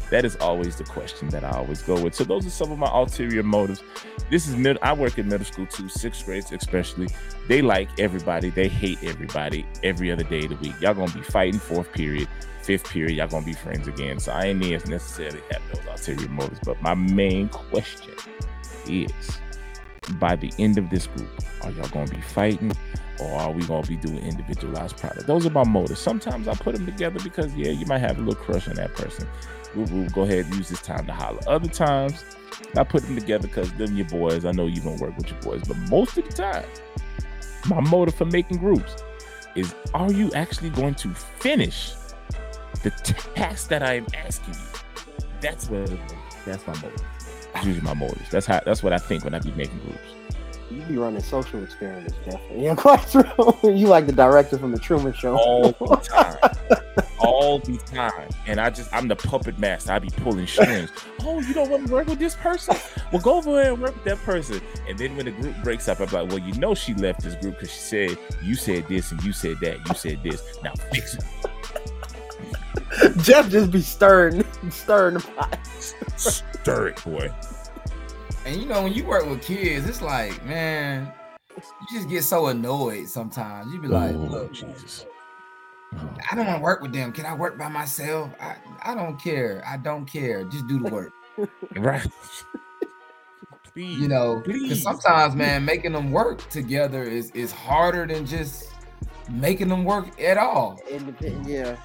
That 0.10 0.26
is 0.26 0.36
always 0.38 0.76
the 0.76 0.84
question 0.84 1.30
that 1.30 1.44
I 1.44 1.52
always 1.52 1.82
go 1.82 2.00
with. 2.02 2.14
So 2.14 2.24
those 2.24 2.46
are 2.46 2.50
some 2.50 2.72
of 2.72 2.78
my 2.78 2.88
ulterior 2.88 3.44
motives. 3.44 3.84
This 4.30 4.48
is. 4.48 4.78
I 4.82 4.94
work 4.94 5.18
in 5.18 5.28
middle 5.28 5.46
school 5.46 5.66
too, 5.68 5.88
sixth 5.90 6.26
grades 6.26 6.52
especially. 6.52 7.08
They 7.48 7.62
like 7.62 7.88
everybody. 8.00 8.50
They 8.50 8.68
hate 8.68 8.98
everybody 9.04 9.66
every 9.84 10.12
other 10.12 10.24
day 10.24 10.44
of 10.44 10.50
the 10.50 10.56
week. 10.56 10.74
Y'all 10.82 10.94
gonna 10.94 11.12
be 11.12 11.22
fighting 11.22 11.60
fourth 11.60 11.92
period, 11.94 12.28
fifth 12.62 12.90
period. 12.90 13.16
Y'all 13.16 13.28
gonna 13.28 13.46
be 13.46 13.54
friends 13.54 13.88
again. 13.88 14.20
So 14.20 14.32
I 14.32 14.46
ain't 14.46 14.60
necessarily 14.60 15.42
have 15.52 15.62
those 15.72 15.86
ulterior 15.88 16.30
motives. 16.30 16.60
But 16.64 16.82
my 16.82 16.94
main 16.94 17.50
question 17.50 18.14
is, 18.88 19.12
by 20.20 20.36
the 20.36 20.52
end 20.60 20.78
of 20.78 20.90
this 20.90 21.08
group, 21.08 21.30
are 21.64 21.72
y'all 21.72 21.88
gonna 21.90 22.12
be 22.12 22.22
fighting? 22.22 22.72
Or 23.20 23.32
are 23.34 23.52
we 23.52 23.64
gonna 23.64 23.88
be 23.88 23.96
doing 23.96 24.18
individualized 24.18 24.98
product? 24.98 25.28
Those 25.28 25.46
are 25.46 25.52
my 25.52 25.64
motives. 25.64 26.00
Sometimes 26.00 26.48
I 26.48 26.56
put 26.56 26.76
them 26.76 26.86
together 26.86 27.20
because 27.24 27.54
yeah, 27.56 27.72
you 27.72 27.86
might 27.86 28.00
have 28.00 28.18
a 28.18 28.22
little 28.22 28.42
crush 28.44 28.68
on 28.68 28.76
that 28.76 28.94
person 28.96 29.28
we'll, 29.76 29.86
we'll 29.88 30.10
go 30.10 30.24
ahead 30.24 30.46
and 30.46 30.56
use 30.56 30.70
this 30.70 30.82
time 30.82 31.06
to 31.06 31.14
holler. 31.14 31.40
Other 31.48 31.68
times, 31.68 32.24
I 32.78 32.84
put 32.84 33.04
them 33.04 33.16
together 33.16 33.48
because 33.48 33.72
them 33.74 33.96
your 33.96 34.08
boys. 34.08 34.46
I 34.46 34.52
know 34.52 34.68
you're 34.68 34.84
gonna 34.84 35.02
work 35.02 35.18
with 35.18 35.30
your 35.30 35.42
boys, 35.42 35.64
but 35.68 35.78
most 35.90 36.18
of 36.18 36.26
the 36.26 36.32
time, 36.32 36.66
my 37.68 37.80
motive 37.80 38.16
for 38.16 38.26
making 38.26 38.58
groups 38.58 38.96
is: 39.56 39.74
Are 39.94 40.12
you 40.12 40.32
actually 40.34 40.70
going 40.70 40.96
to 40.96 41.10
finish 41.14 41.94
the 42.84 42.90
task 43.36 43.70
that 43.70 43.84
I 43.84 43.96
am 43.96 44.08
asking 44.14 44.54
you? 44.54 45.06
That's 45.42 45.70
what. 45.70 45.92
That's 46.46 46.66
my 46.68 46.74
motive. 46.76 47.02
That's 47.64 47.78
usually 47.78 47.94
my 47.96 47.98
motives. 47.98 48.30
That's 48.30 48.46
how. 48.46 48.60
That's 48.66 48.84
what 48.84 48.92
I 48.92 48.98
think 48.98 49.24
when 49.24 49.34
I 49.34 49.40
be 49.40 49.52
making 49.52 49.80
groups. 49.80 50.00
You 50.70 50.82
be 50.82 50.98
running 50.98 51.22
social 51.22 51.64
experiments, 51.64 52.14
definitely. 52.26 52.66
Yeah, 52.66 52.76
quite 52.78 53.08
true. 53.10 53.24
you 53.64 53.88
like 53.88 54.06
the 54.06 54.12
director 54.12 54.58
from 54.58 54.74
the 54.74 54.80
Truman 54.80 55.14
Show. 55.14 55.38
all 55.38 55.72
the 55.80 55.96
time, 55.96 56.84
all 57.20 57.60
the 57.60 57.78
time. 57.78 58.30
And 58.48 58.60
I 58.60 58.70
just, 58.70 58.94
I'm 58.94 59.08
the 59.08 59.16
puppet 59.16 59.58
master. 59.60 59.94
I 59.94 60.00
be 60.00 60.10
pulling 60.10 60.46
strings. 60.46 60.92
Oh, 61.22 61.40
you 61.40 61.54
don't 61.54 61.70
want 61.70 61.88
to 61.88 61.94
work 61.94 62.08
with 62.08 62.20
this 62.20 62.36
person? 62.36 62.76
Well, 63.14 63.22
go 63.22 63.38
over 63.38 63.54
there 63.54 63.72
and 63.72 63.82
work 63.82 63.94
with 63.96 64.04
that 64.06 64.18
person. 64.18 64.60
And 64.90 64.98
then 64.98 65.16
when 65.16 65.26
the 65.26 65.32
group 65.32 65.56
breaks 65.64 65.88
up, 65.88 66.02
I'm 66.02 66.08
like, 66.08 66.28
well, 66.28 66.40
you 66.40 66.54
know, 66.56 66.76
she 66.76 66.94
left 66.96 67.22
this 67.22 67.36
group 67.36 67.60
because 67.60 67.72
she 67.72 67.80
said 67.80 68.18
you 68.42 68.56
said 68.56 68.88
this 68.90 69.12
and 69.12 69.24
you 69.24 69.32
said 69.32 69.58
that. 69.62 69.88
You 69.88 69.96
said 69.96 70.22
this. 70.22 70.60
Now 70.64 70.74
fix 70.92 71.16
it. 71.16 71.24
Jeff 73.22 73.50
just 73.50 73.72
be 73.72 73.82
stirring, 73.82 74.44
stirring 74.72 75.16
the 75.16 75.20
pot. 75.22 75.60
Stir 76.18 76.88
it, 76.90 77.04
boy. 77.04 77.32
And 78.46 78.62
you 78.62 78.66
know, 78.68 78.84
when 78.84 78.94
you 78.94 79.06
work 79.06 79.30
with 79.30 79.42
kids, 79.42 79.88
it's 79.88 80.02
like, 80.02 80.46
man, 80.46 81.12
you 81.56 81.98
just 81.98 82.10
get 82.10 82.24
so 82.24 82.48
annoyed 82.48 83.08
sometimes. 83.08 83.72
You 83.74 83.80
be 83.80 83.88
like, 83.88 84.16
Oh, 84.16 84.20
look, 84.20 84.54
Jesus. 84.54 85.06
I 86.32 86.36
don't 86.36 86.48
want 86.48 86.58
to 86.58 86.64
work 86.64 86.82
with 86.82 86.92
them. 86.92 87.12
Can 87.12 87.26
I 87.26 87.36
work 87.36 87.58
by 87.58 87.70
myself? 87.70 88.32
I, 88.42 88.56
I 88.82 88.96
don't 88.96 89.18
care. 89.18 89.64
I 89.68 89.78
don't 89.78 90.06
care. 90.06 90.44
Just 90.46 90.68
do 90.68 90.80
the 90.80 90.90
work. 90.90 91.12
Right. 91.76 92.06
Please. 93.74 93.98
You 93.98 94.08
know, 94.08 94.44
because 94.46 94.84
sometimes, 94.84 95.34
man, 95.34 95.66
making 95.66 95.94
them 95.94 96.12
work 96.12 96.48
together 96.52 97.02
is 97.02 97.32
is 97.32 97.52
harder 97.52 98.06
than 98.06 98.28
just 98.28 98.70
making 99.32 99.70
them 99.70 99.84
work 99.84 100.22
at 100.22 100.38
all. 100.38 100.80
Independent, 100.88 101.48
yeah. 101.48 101.76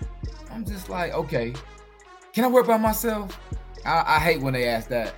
I'm 0.52 0.66
just 0.66 0.90
like, 0.90 1.14
okay, 1.14 1.54
can 2.38 2.44
I 2.44 2.48
work 2.50 2.68
by 2.68 2.76
myself? 2.76 3.36
I, 3.84 4.04
I 4.06 4.18
hate 4.20 4.40
when 4.40 4.52
they 4.52 4.68
ask 4.68 4.88
that, 4.90 5.12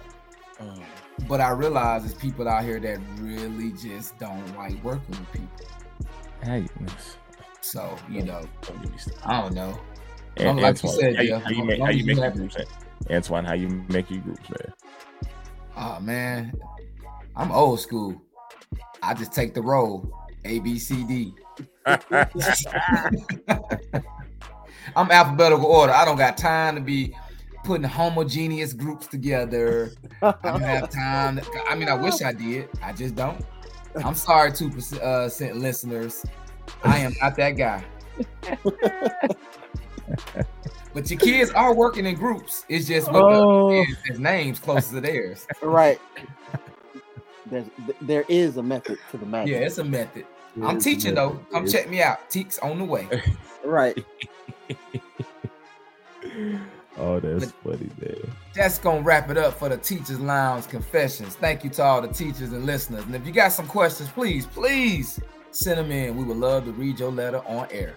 Um, 0.59 0.81
but 1.29 1.39
I 1.39 1.51
realize 1.51 2.01
there's 2.01 2.14
people 2.14 2.49
out 2.49 2.64
here 2.64 2.81
that 2.81 2.99
really 3.18 3.73
just 3.73 4.18
don't 4.18 4.57
like 4.57 4.83
working 4.83 5.11
with 5.11 5.31
people. 5.31 5.66
hey, 6.43 6.66
So 7.61 7.95
you 8.09 8.23
know, 8.23 8.49
don't 8.62 8.81
get 8.81 8.91
me 8.91 8.97
started. 8.97 9.23
I 9.27 9.43
don't 9.43 9.55
know. 9.55 9.79
And, 10.39 10.59
like 10.62 10.83
you 10.83 10.89
Antoine, 10.89 10.99
said, 10.99 11.16
how 11.16 11.23
you, 11.23 11.29
Jeff, 11.29 11.43
how 11.45 11.51
you 11.51 11.62
make, 11.62 11.79
long 11.79 11.89
how 11.89 11.91
as 11.91 11.97
you 11.97 12.05
you 12.07 12.07
make 12.07 12.16
your 12.16 12.31
groups, 12.31 12.57
man? 12.57 12.66
Antoine, 13.11 13.45
how 13.45 13.53
you 13.53 13.68
make 13.91 14.11
your 14.11 14.21
groups, 14.23 14.49
man? 14.49 14.73
Oh 15.77 16.01
man, 16.01 16.55
I'm 17.37 17.53
old 17.53 17.81
school. 17.81 18.18
I 19.03 19.12
just 19.12 19.35
take 19.35 19.53
the 19.53 19.61
roll. 19.61 20.11
A 20.47 20.61
B 20.61 20.79
C 20.79 21.05
D. 21.05 21.35
I'm 24.97 25.11
alphabetical 25.11 25.66
order. 25.66 25.93
I 25.93 26.05
don't 26.05 26.16
got 26.16 26.37
time 26.37 26.74
to 26.74 26.81
be 26.81 27.14
putting 27.64 27.85
homogeneous 27.85 28.72
groups 28.72 29.07
together. 29.07 29.93
I 30.22 30.35
don't 30.43 30.61
have 30.62 30.91
time. 30.95 31.37
to- 31.39 31.64
I 31.68 31.74
mean, 31.74 31.89
I 31.89 31.95
wish 31.95 32.22
I 32.22 32.33
did. 32.33 32.68
I 32.83 32.93
just 32.93 33.14
don't. 33.14 33.45
I'm 34.05 34.14
sorry, 34.14 34.53
two 34.53 34.70
percent 34.70 35.03
uh, 35.03 35.28
cent 35.28 35.57
listeners. 35.57 36.24
I 36.85 36.99
am 36.99 37.12
not 37.20 37.37
that 37.37 37.53
guy. 37.53 37.85
but 40.95 41.11
your 41.11 41.18
kids 41.20 41.51
are 41.53 41.74
working 41.74 42.07
in 42.07 42.14
groups. 42.14 42.64
It's 42.68 42.87
just 42.87 43.09
with 43.09 43.16
Oh. 43.22 43.85
the 44.09 44.18
names 44.18 44.59
close 44.59 44.89
to 44.91 45.01
theirs. 45.01 45.47
Right. 45.62 46.01
There's, 47.47 47.66
there 48.01 48.24
is 48.28 48.57
a 48.57 48.62
method 48.62 48.99
to 49.11 49.18
the 49.18 49.26
math. 49.26 49.49
Yeah, 49.49 49.59
it's 49.59 49.78
a 49.78 49.85
method. 49.85 50.24
There 50.57 50.68
I'm 50.68 50.76
is 50.76 50.87
a 50.87 50.91
teaching 50.91 51.14
though. 51.14 51.41
Come 51.51 51.66
check 51.66 51.89
me 51.89 52.03
out. 52.03 52.31
Teeks 52.31 52.62
on 52.62 52.78
the 52.78 52.85
way. 52.85 53.09
Right. 53.64 54.05
oh, 56.99 57.21
that's 57.21 57.53
funny, 57.53 57.91
man. 58.01 58.16
That's 58.55 58.79
gonna 58.79 59.03
wrap 59.03 59.31
it 59.31 59.39
up 59.39 59.55
for 59.59 59.68
the 59.68 59.77
Teachers 59.77 60.21
Lounge 60.21 60.68
Confessions. 60.68 61.35
Thank 61.37 61.64
you 61.64 61.71
to 61.71 61.83
all 61.83 62.03
the 62.03 62.09
teachers 62.09 62.53
and 62.53 62.64
listeners. 62.66 63.05
And 63.05 63.14
if 63.14 63.27
you 63.27 63.33
got 63.33 63.53
some 63.53 63.66
questions, 63.66 64.09
please, 64.11 64.47
please 64.47 65.21
send 65.51 65.79
them 65.79 65.91
in. 65.91 66.16
We 66.16 66.25
would 66.25 66.37
love 66.37 66.64
to 66.64 66.73
read 66.73 66.99
your 66.99 67.12
letter 67.12 67.43
on 67.47 67.68
air. 67.71 67.97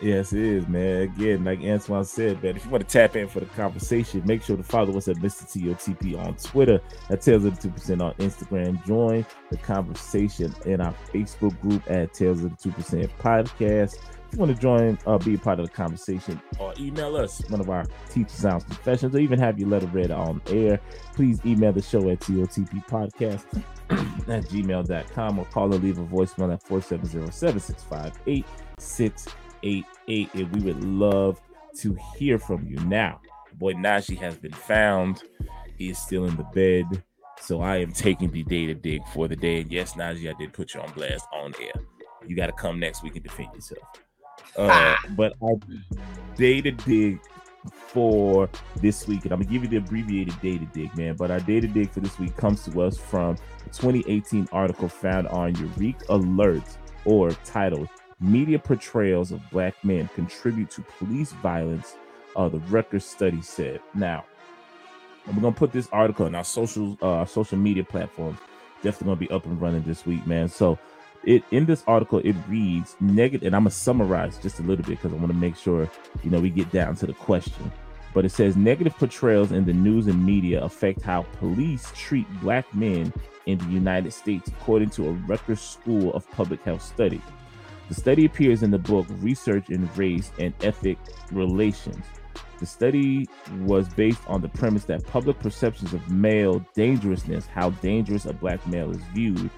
Yes, 0.00 0.32
it 0.32 0.40
is, 0.40 0.66
man. 0.66 1.02
Again, 1.02 1.44
like 1.44 1.60
Antoine 1.60 2.06
said, 2.06 2.42
man, 2.42 2.56
if 2.56 2.64
you 2.64 2.70
want 2.70 2.88
to 2.88 2.90
tap 2.90 3.16
in 3.16 3.28
for 3.28 3.40
the 3.40 3.46
conversation, 3.46 4.22
make 4.24 4.42
sure 4.42 4.56
to 4.56 4.62
follow 4.62 4.96
us 4.96 5.08
at 5.08 5.16
Mr. 5.16 5.44
TOTP 5.44 6.18
on 6.18 6.34
Twitter, 6.36 6.80
at 7.10 7.20
Tales 7.20 7.44
of 7.44 7.60
the 7.60 7.68
2% 7.68 8.00
on 8.02 8.14
Instagram. 8.14 8.82
Join 8.86 9.26
the 9.50 9.58
conversation 9.58 10.54
in 10.64 10.80
our 10.80 10.94
Facebook 11.12 11.60
group 11.60 11.82
at 11.90 12.14
Tales 12.14 12.42
of 12.42 12.56
the 12.56 12.70
2% 12.70 13.10
podcast. 13.18 13.98
You 14.32 14.38
want 14.38 14.54
to 14.54 14.60
join, 14.60 14.98
uh, 15.06 15.18
be 15.18 15.34
a 15.34 15.38
part 15.38 15.58
of 15.58 15.66
the 15.66 15.72
conversation, 15.72 16.40
or 16.58 16.72
email 16.78 17.16
us 17.16 17.42
one 17.48 17.60
of 17.60 17.68
our 17.68 17.84
Teachers 18.10 18.44
Lounge 18.44 18.64
Confessions, 18.64 19.14
or 19.14 19.18
even 19.18 19.38
have 19.38 19.58
your 19.58 19.68
letter 19.68 19.88
read 19.88 20.10
on 20.10 20.40
air, 20.48 20.80
please 21.14 21.40
email 21.44 21.72
the 21.72 21.82
show 21.82 22.08
at 22.10 22.20
TOTP 22.20 22.86
podcast 22.86 23.44
at 24.28 24.44
gmail.com 24.44 25.38
or 25.38 25.44
call 25.46 25.74
or 25.74 25.78
leave 25.78 25.98
a 25.98 26.04
voicemail 26.04 26.52
at 26.52 26.62
470 26.62 27.32
7658 27.32 28.46
688 28.78 30.34
and 30.34 30.52
we 30.54 30.60
would 30.60 30.84
love 30.84 31.40
to 31.76 31.96
hear 32.16 32.38
from 32.38 32.64
you. 32.66 32.76
Now 32.86 33.20
boy 33.60 33.74
Nagi 33.74 34.16
has 34.18 34.36
been 34.36 34.52
found. 34.52 35.22
He 35.76 35.90
is 35.90 35.98
still 35.98 36.24
in 36.24 36.36
the 36.36 36.44
bed. 36.44 37.02
So 37.40 37.60
i 37.62 37.78
am 37.78 37.92
taking 37.92 38.30
the 38.30 38.42
day 38.42 38.66
to 38.66 38.74
dig 38.74 39.06
for 39.08 39.28
the 39.28 39.36
day. 39.36 39.60
And 39.60 39.70
yes 39.70 39.94
Nagi, 39.94 40.28
i 40.28 40.38
did 40.38 40.52
put 40.52 40.74
you 40.74 40.80
on 40.80 40.90
blast 40.92 41.26
on 41.32 41.52
air. 41.60 41.72
You 42.26 42.36
got 42.36 42.46
to 42.46 42.52
come 42.52 42.80
next. 42.80 43.02
Week 43.02 43.14
and 43.14 43.22
defend 43.22 43.54
yourself 43.54 43.82
uh, 44.56 44.94
but 45.10 45.34
our 45.42 45.56
data 46.36 46.70
dig 46.70 47.20
for 47.70 48.48
this 48.76 49.06
week 49.06 49.24
and 49.24 49.32
i'm 49.32 49.40
gonna 49.40 49.50
give 49.50 49.62
you 49.62 49.68
the 49.68 49.76
abbreviated 49.76 50.34
data 50.40 50.66
dig 50.72 50.96
man 50.96 51.14
but 51.14 51.30
our 51.30 51.40
data 51.40 51.66
dig 51.66 51.90
for 51.90 52.00
this 52.00 52.18
week 52.18 52.34
comes 52.36 52.64
to 52.64 52.80
us 52.80 52.96
from 52.96 53.36
a 53.66 53.68
2018 53.70 54.48
article 54.52 54.88
found 54.88 55.28
on 55.28 55.54
Eureka 55.56 56.04
Alerts 56.06 56.76
or 57.04 57.30
titled 57.44 57.88
Media 58.20 58.58
Portrayals 58.58 59.32
of 59.32 59.40
Black 59.50 59.74
Men 59.84 60.08
Contribute 60.14 60.70
to 60.72 60.82
Police 60.98 61.32
Violence, 61.34 61.96
uh, 62.36 62.48
the 62.48 62.58
Rutgers 62.58 63.04
study 63.04 63.40
said. 63.40 63.80
Now, 63.94 64.24
we're 65.26 65.40
gonna 65.40 65.52
put 65.52 65.72
this 65.72 65.88
article 65.92 66.26
on 66.26 66.34
our 66.34 66.44
social 66.44 66.98
uh, 67.00 67.24
social 67.24 67.58
media 67.58 67.84
platforms. 67.84 68.38
Definitely 68.82 69.06
gonna 69.06 69.16
be 69.16 69.30
up 69.30 69.46
and 69.46 69.60
running 69.60 69.82
this 69.82 70.04
week, 70.04 70.26
man. 70.26 70.48
So 70.48 70.78
it 71.24 71.42
in 71.50 71.66
this 71.66 71.84
article 71.86 72.20
it 72.20 72.36
reads 72.48 72.96
negative, 73.00 73.46
and 73.46 73.54
I'm 73.54 73.62
gonna 73.62 73.70
summarize 73.70 74.38
just 74.38 74.58
a 74.58 74.62
little 74.62 74.84
bit 74.84 74.96
because 74.96 75.12
I 75.12 75.16
want 75.16 75.28
to 75.28 75.34
make 75.34 75.56
sure 75.56 75.90
you 76.22 76.30
know 76.30 76.40
we 76.40 76.50
get 76.50 76.70
down 76.72 76.96
to 76.96 77.06
the 77.06 77.12
question. 77.14 77.70
But 78.12 78.24
it 78.24 78.30
says 78.30 78.56
negative 78.56 78.96
portrayals 78.96 79.52
in 79.52 79.64
the 79.64 79.72
news 79.72 80.08
and 80.08 80.24
media 80.24 80.62
affect 80.62 81.02
how 81.02 81.22
police 81.38 81.92
treat 81.94 82.26
black 82.40 82.72
men 82.74 83.12
in 83.46 83.58
the 83.58 83.66
United 83.66 84.12
States, 84.12 84.48
according 84.48 84.90
to 84.90 85.08
a 85.08 85.12
Rutgers 85.12 85.60
School 85.60 86.12
of 86.14 86.28
Public 86.30 86.62
Health 86.64 86.82
study. 86.82 87.22
The 87.88 87.94
study 87.94 88.24
appears 88.24 88.62
in 88.62 88.70
the 88.70 88.78
book 88.78 89.06
Research 89.18 89.70
in 89.70 89.88
Race 89.94 90.32
and 90.38 90.54
Ethnic 90.62 90.98
Relations. 91.32 92.04
The 92.58 92.66
study 92.66 93.28
was 93.60 93.88
based 93.88 94.20
on 94.26 94.42
the 94.42 94.48
premise 94.48 94.84
that 94.84 95.04
public 95.06 95.38
perceptions 95.38 95.94
of 95.94 96.10
male 96.10 96.64
dangerousness, 96.74 97.46
how 97.46 97.70
dangerous 97.70 98.26
a 98.26 98.32
black 98.32 98.64
male 98.66 98.90
is 98.90 99.02
viewed, 99.14 99.50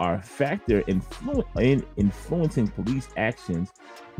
are 0.00 0.14
a 0.14 0.22
factor 0.22 0.82
influ- 0.82 1.44
in 1.60 1.84
influencing 1.96 2.66
police 2.68 3.08
actions 3.16 3.70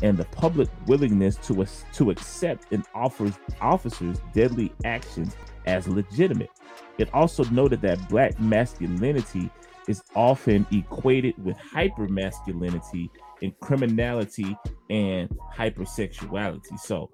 and 0.02 0.16
the 0.16 0.24
public 0.26 0.68
willingness 0.86 1.36
to 1.36 1.66
to 1.94 2.10
accept 2.10 2.72
and 2.72 2.84
offers 2.94 3.32
officers 3.60 4.18
deadly 4.32 4.72
actions 4.84 5.34
as 5.66 5.88
legitimate. 5.88 6.50
It 6.98 7.12
also 7.14 7.44
noted 7.44 7.80
that 7.82 8.08
black 8.08 8.38
masculinity 8.38 9.50
is 9.88 10.02
often 10.14 10.66
equated 10.70 11.34
with 11.42 11.56
hypermasculinity 11.56 13.08
and 13.42 13.58
criminality 13.60 14.56
and 14.90 15.30
hypersexuality. 15.56 16.78
So 16.78 17.10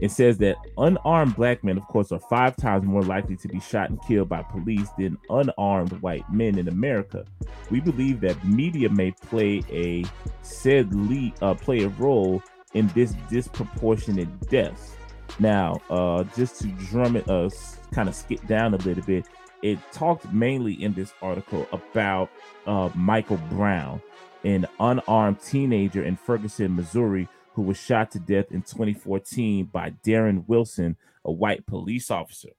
it 0.00 0.10
says 0.10 0.38
that 0.38 0.56
unarmed 0.76 1.34
black 1.34 1.64
men, 1.64 1.76
of 1.76 1.86
course, 1.88 2.12
are 2.12 2.20
five 2.20 2.56
times 2.56 2.84
more 2.84 3.02
likely 3.02 3.36
to 3.36 3.48
be 3.48 3.58
shot 3.58 3.90
and 3.90 4.00
killed 4.06 4.28
by 4.28 4.42
police 4.42 4.88
than 4.96 5.18
unarmed 5.28 5.92
white 6.00 6.30
men 6.32 6.58
in 6.58 6.68
America. 6.68 7.24
We 7.70 7.80
believe 7.80 8.20
that 8.20 8.42
media 8.44 8.88
may 8.88 9.10
play 9.10 9.62
a 9.70 10.04
said 10.42 10.94
lead, 10.94 11.34
uh, 11.42 11.54
play 11.54 11.82
a 11.82 11.88
role 11.88 12.42
in 12.74 12.88
this 12.88 13.14
disproportionate 13.28 14.48
deaths. 14.48 14.96
Now, 15.40 15.80
uh, 15.90 16.24
just 16.36 16.60
to 16.62 16.68
drum 16.90 17.16
it, 17.16 17.28
uh, 17.28 17.50
kind 17.92 18.08
of 18.08 18.14
skip 18.14 18.46
down 18.46 18.74
a 18.74 18.78
little 18.78 19.04
bit, 19.04 19.26
it 19.62 19.78
talked 19.92 20.32
mainly 20.32 20.74
in 20.82 20.94
this 20.94 21.12
article 21.20 21.66
about 21.72 22.30
uh, 22.66 22.88
Michael 22.94 23.38
Brown, 23.50 24.00
an 24.44 24.66
unarmed 24.78 25.40
teenager 25.42 26.04
in 26.04 26.16
Ferguson, 26.16 26.76
Missouri, 26.76 27.28
who 27.58 27.64
was 27.64 27.76
shot 27.76 28.12
to 28.12 28.20
death 28.20 28.52
in 28.52 28.62
2014 28.62 29.64
by 29.64 29.90
Darren 30.06 30.44
Wilson, 30.46 30.96
a 31.24 31.32
white 31.32 31.66
police 31.66 32.08
officer. 32.08 32.50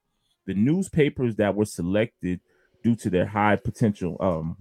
The 0.45 0.54
newspapers 0.54 1.38
that 1.38 1.56
were 1.56 1.64
selected 1.64 2.41
due 2.84 2.97
to 2.97 3.10
their 3.10 3.26
high 3.26 3.56
potential, 3.56 4.18
um, 4.20 4.58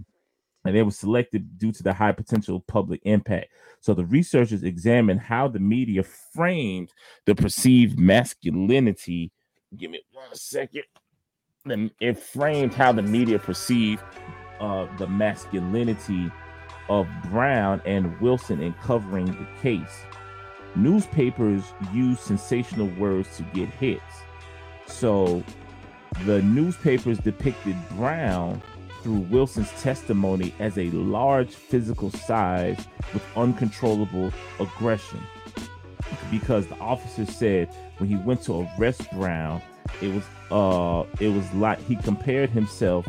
and 0.64 0.76
they 0.76 0.82
were 0.84 0.93
selected 0.93 1.59
due 1.59 1.72
to 1.72 1.82
the 1.82 1.93
high 1.93 2.12
potential 2.12 2.61
public 2.68 3.01
impact. 3.03 3.49
So 3.80 3.95
the 3.95 4.05
researchers 4.05 4.62
examined 4.62 5.22
how 5.22 5.49
the 5.49 5.59
media 5.59 6.05
framed 6.05 6.93
the 7.24 7.34
perceived 7.34 7.99
masculinity. 7.99 9.32
Give 9.76 9.91
me 9.91 10.03
one 10.12 10.32
second. 10.34 10.84
It 11.99 12.16
framed 12.16 12.74
how 12.74 12.93
the 12.93 13.03
media 13.03 13.41
perceived 13.41 14.05
uh, 14.61 14.86
the 14.99 15.09
masculinity 15.09 16.30
of 16.89 17.09
Brown 17.24 17.82
and 17.84 18.20
Wilson 18.20 18.62
in 18.62 18.72
covering 18.74 19.26
the 19.26 19.49
case 19.61 20.05
newspapers 20.78 21.62
use 21.92 22.20
sensational 22.20 22.88
words 22.98 23.36
to 23.36 23.42
get 23.54 23.68
hits. 23.68 24.02
So 24.86 25.42
the 26.24 26.42
newspapers 26.42 27.18
depicted 27.18 27.76
Brown 27.90 28.62
through 29.02 29.20
Wilson's 29.30 29.70
testimony 29.82 30.54
as 30.58 30.76
a 30.78 30.90
large 30.90 31.50
physical 31.50 32.10
size 32.10 32.78
with 33.12 33.22
uncontrollable 33.36 34.32
aggression. 34.58 35.20
Because 36.30 36.66
the 36.66 36.78
officer 36.78 37.26
said 37.26 37.74
when 37.98 38.08
he 38.08 38.16
went 38.16 38.42
to 38.42 38.68
arrest 38.78 39.10
Brown, 39.12 39.62
it 40.02 40.12
was 40.12 40.24
uh 40.50 41.04
it 41.20 41.28
was 41.28 41.50
like 41.54 41.80
he 41.86 41.96
compared 41.96 42.50
himself 42.50 43.06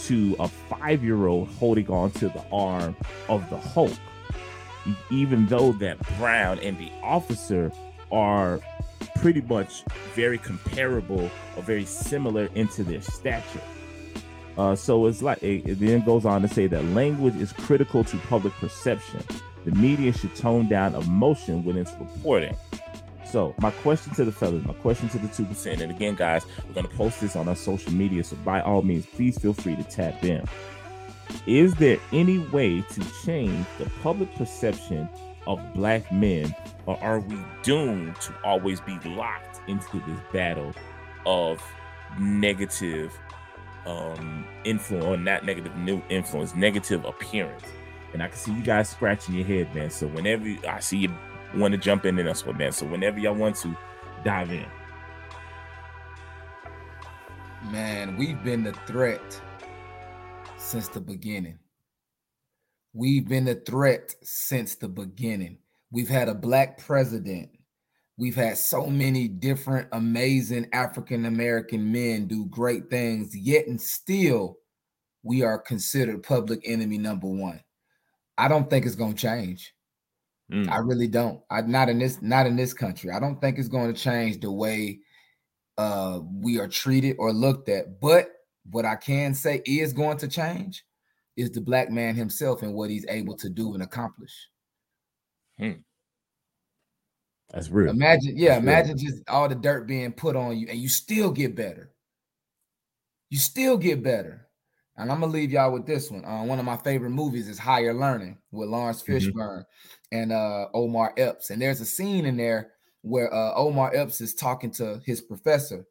to 0.00 0.36
a 0.38 0.48
five-year-old 0.48 1.48
holding 1.58 1.88
on 1.88 2.10
to 2.12 2.28
the 2.28 2.44
arm 2.52 2.96
of 3.28 3.48
the 3.50 3.56
Hulk 3.58 3.92
even 5.10 5.46
though 5.46 5.72
that 5.72 5.98
Brown 6.18 6.58
and 6.60 6.78
the 6.78 6.90
officer 7.02 7.72
are 8.10 8.60
pretty 9.16 9.40
much 9.42 9.84
very 10.14 10.38
comparable 10.38 11.30
or 11.56 11.62
very 11.62 11.84
similar 11.84 12.48
into 12.54 12.84
their 12.84 13.02
stature. 13.02 13.60
Uh, 14.56 14.74
so 14.74 15.06
it's 15.06 15.22
like 15.22 15.42
it, 15.42 15.68
it 15.68 15.78
then 15.78 16.04
goes 16.04 16.24
on 16.24 16.42
to 16.42 16.48
say 16.48 16.66
that 16.66 16.84
language 16.86 17.36
is 17.36 17.52
critical 17.52 18.02
to 18.02 18.16
public 18.28 18.52
perception. 18.54 19.22
The 19.64 19.70
media 19.72 20.12
should 20.12 20.34
tone 20.34 20.68
down 20.68 20.94
emotion 20.94 21.64
when 21.64 21.76
it's 21.76 21.92
reporting. 21.92 22.56
So 23.30 23.54
my 23.58 23.70
question 23.70 24.14
to 24.14 24.24
the 24.24 24.32
fellas, 24.32 24.64
my 24.64 24.72
question 24.74 25.08
to 25.10 25.18
the 25.18 25.28
two 25.28 25.44
percent, 25.44 25.82
and 25.82 25.92
again, 25.92 26.14
guys, 26.14 26.46
we're 26.66 26.74
gonna 26.74 26.88
post 26.88 27.20
this 27.20 27.36
on 27.36 27.46
our 27.46 27.56
social 27.56 27.92
media. 27.92 28.24
So 28.24 28.36
by 28.36 28.62
all 28.62 28.82
means, 28.82 29.04
please 29.06 29.38
feel 29.38 29.52
free 29.52 29.76
to 29.76 29.84
tap 29.84 30.24
in. 30.24 30.44
Is 31.46 31.74
there 31.74 31.98
any 32.12 32.38
way 32.38 32.82
to 32.82 33.24
change 33.24 33.66
the 33.78 33.88
public 34.02 34.34
perception 34.34 35.08
of 35.46 35.60
black 35.74 36.10
men, 36.12 36.54
or 36.86 37.02
are 37.02 37.20
we 37.20 37.38
doomed 37.62 38.16
to 38.20 38.34
always 38.44 38.80
be 38.80 38.98
locked 39.04 39.60
into 39.68 39.98
this 40.06 40.20
battle 40.32 40.74
of 41.26 41.62
negative 42.18 43.18
um 43.86 44.44
influence 44.64 45.04
or 45.04 45.16
not 45.16 45.44
negative 45.44 45.74
new 45.76 46.02
influence, 46.10 46.54
negative 46.54 47.04
appearance? 47.04 47.64
And 48.12 48.22
I 48.22 48.28
can 48.28 48.36
see 48.36 48.52
you 48.52 48.62
guys 48.62 48.88
scratching 48.88 49.34
your 49.34 49.46
head, 49.46 49.74
man. 49.74 49.90
So 49.90 50.06
whenever 50.06 50.46
you, 50.46 50.58
I 50.68 50.80
see 50.80 50.98
you 50.98 51.14
want 51.54 51.72
to 51.72 51.78
jump 51.78 52.04
in, 52.04 52.18
and 52.18 52.28
that's 52.28 52.44
what, 52.44 52.56
man. 52.56 52.72
So 52.72 52.86
whenever 52.86 53.18
y'all 53.18 53.34
want 53.34 53.56
to 53.56 53.76
dive 54.24 54.50
in. 54.50 54.66
Man, 57.70 58.16
we've 58.16 58.42
been 58.44 58.62
the 58.64 58.72
threat 58.86 59.40
since 60.68 60.88
the 60.88 61.00
beginning. 61.00 61.58
We've 62.92 63.26
been 63.26 63.48
a 63.48 63.54
threat 63.54 64.14
since 64.22 64.74
the 64.74 64.88
beginning. 64.88 65.58
We've 65.90 66.10
had 66.10 66.28
a 66.28 66.34
black 66.34 66.76
president. 66.76 67.48
We've 68.18 68.34
had 68.34 68.58
so 68.58 68.86
many 68.86 69.28
different 69.28 69.88
amazing 69.92 70.68
African 70.74 71.24
American 71.24 71.90
men 71.90 72.26
do 72.26 72.44
great 72.46 72.90
things, 72.90 73.34
yet 73.34 73.66
and 73.66 73.80
still 73.80 74.58
we 75.22 75.42
are 75.42 75.58
considered 75.58 76.22
public 76.22 76.60
enemy 76.64 76.98
number 76.98 77.28
one. 77.28 77.62
I 78.36 78.48
don't 78.48 78.68
think 78.68 78.84
it's 78.84 78.94
going 78.94 79.14
to 79.14 79.22
change. 79.22 79.72
Mm. 80.52 80.68
I 80.70 80.78
really 80.78 81.08
don't. 81.08 81.40
I 81.50 81.62
not 81.62 81.88
in 81.88 81.98
this 81.98 82.20
not 82.20 82.46
in 82.46 82.56
this 82.56 82.74
country. 82.74 83.10
I 83.10 83.20
don't 83.20 83.40
think 83.40 83.58
it's 83.58 83.68
going 83.68 83.94
to 83.94 83.98
change 83.98 84.40
the 84.40 84.52
way 84.52 84.98
uh 85.78 86.20
we 86.30 86.58
are 86.58 86.68
treated 86.68 87.16
or 87.18 87.32
looked 87.32 87.70
at. 87.70 88.00
But 88.00 88.32
what 88.70 88.84
I 88.84 88.96
can 88.96 89.34
say 89.34 89.62
is 89.66 89.92
going 89.92 90.18
to 90.18 90.28
change 90.28 90.84
is 91.36 91.50
the 91.50 91.60
black 91.60 91.90
man 91.90 92.14
himself 92.14 92.62
and 92.62 92.74
what 92.74 92.90
he's 92.90 93.06
able 93.08 93.36
to 93.36 93.48
do 93.48 93.74
and 93.74 93.82
accomplish. 93.82 94.34
That's 97.50 97.70
real. 97.70 97.90
Imagine, 97.90 98.36
yeah, 98.36 98.50
That's 98.50 98.60
real. 98.64 98.68
imagine 98.72 98.98
just 98.98 99.28
all 99.28 99.48
the 99.48 99.54
dirt 99.54 99.86
being 99.86 100.12
put 100.12 100.36
on 100.36 100.56
you 100.58 100.66
and 100.68 100.78
you 100.78 100.88
still 100.88 101.30
get 101.30 101.54
better. 101.54 101.92
You 103.30 103.38
still 103.38 103.76
get 103.78 104.02
better. 104.02 104.48
And 104.96 105.12
I'm 105.12 105.20
gonna 105.20 105.32
leave 105.32 105.52
y'all 105.52 105.72
with 105.72 105.86
this 105.86 106.10
one. 106.10 106.24
Uh, 106.24 106.42
one 106.42 106.58
of 106.58 106.64
my 106.64 106.76
favorite 106.76 107.10
movies 107.10 107.48
is 107.48 107.58
Higher 107.58 107.94
Learning 107.94 108.36
with 108.50 108.68
Laurence 108.68 109.02
Mhm. 109.02 109.32
Fishburne 109.32 109.64
and 110.10 110.32
uh, 110.32 110.66
Omar 110.74 111.14
Epps. 111.16 111.50
And 111.50 111.62
there's 111.62 111.80
a 111.80 111.86
scene 111.86 112.26
in 112.26 112.36
there 112.36 112.72
where 113.02 113.32
uh, 113.32 113.54
Omar 113.54 113.94
Epps 113.94 114.20
is 114.20 114.34
talking 114.34 114.72
to 114.72 115.00
his 115.06 115.20
professor, 115.20 115.86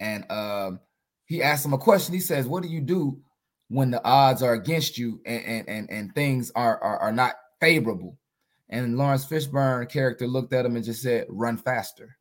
and 0.00 0.28
um, 0.30 0.80
he 1.26 1.42
asks 1.42 1.64
him 1.64 1.72
a 1.72 1.78
question. 1.78 2.14
He 2.14 2.20
says, 2.20 2.46
"What 2.46 2.62
do 2.62 2.68
you 2.68 2.80
do 2.80 3.20
when 3.68 3.90
the 3.90 4.04
odds 4.04 4.42
are 4.42 4.54
against 4.54 4.98
you 4.98 5.20
and 5.26 5.44
and 5.44 5.68
and, 5.68 5.90
and 5.90 6.14
things 6.14 6.50
are, 6.54 6.78
are 6.82 6.98
are 6.98 7.12
not 7.12 7.34
favorable?" 7.60 8.18
And 8.68 8.96
Laurence 8.96 9.26
Fishburne 9.26 9.88
character 9.90 10.26
looked 10.26 10.52
at 10.52 10.64
him 10.64 10.76
and 10.76 10.84
just 10.84 11.02
said, 11.02 11.26
"Run 11.28 11.56
faster." 11.56 12.16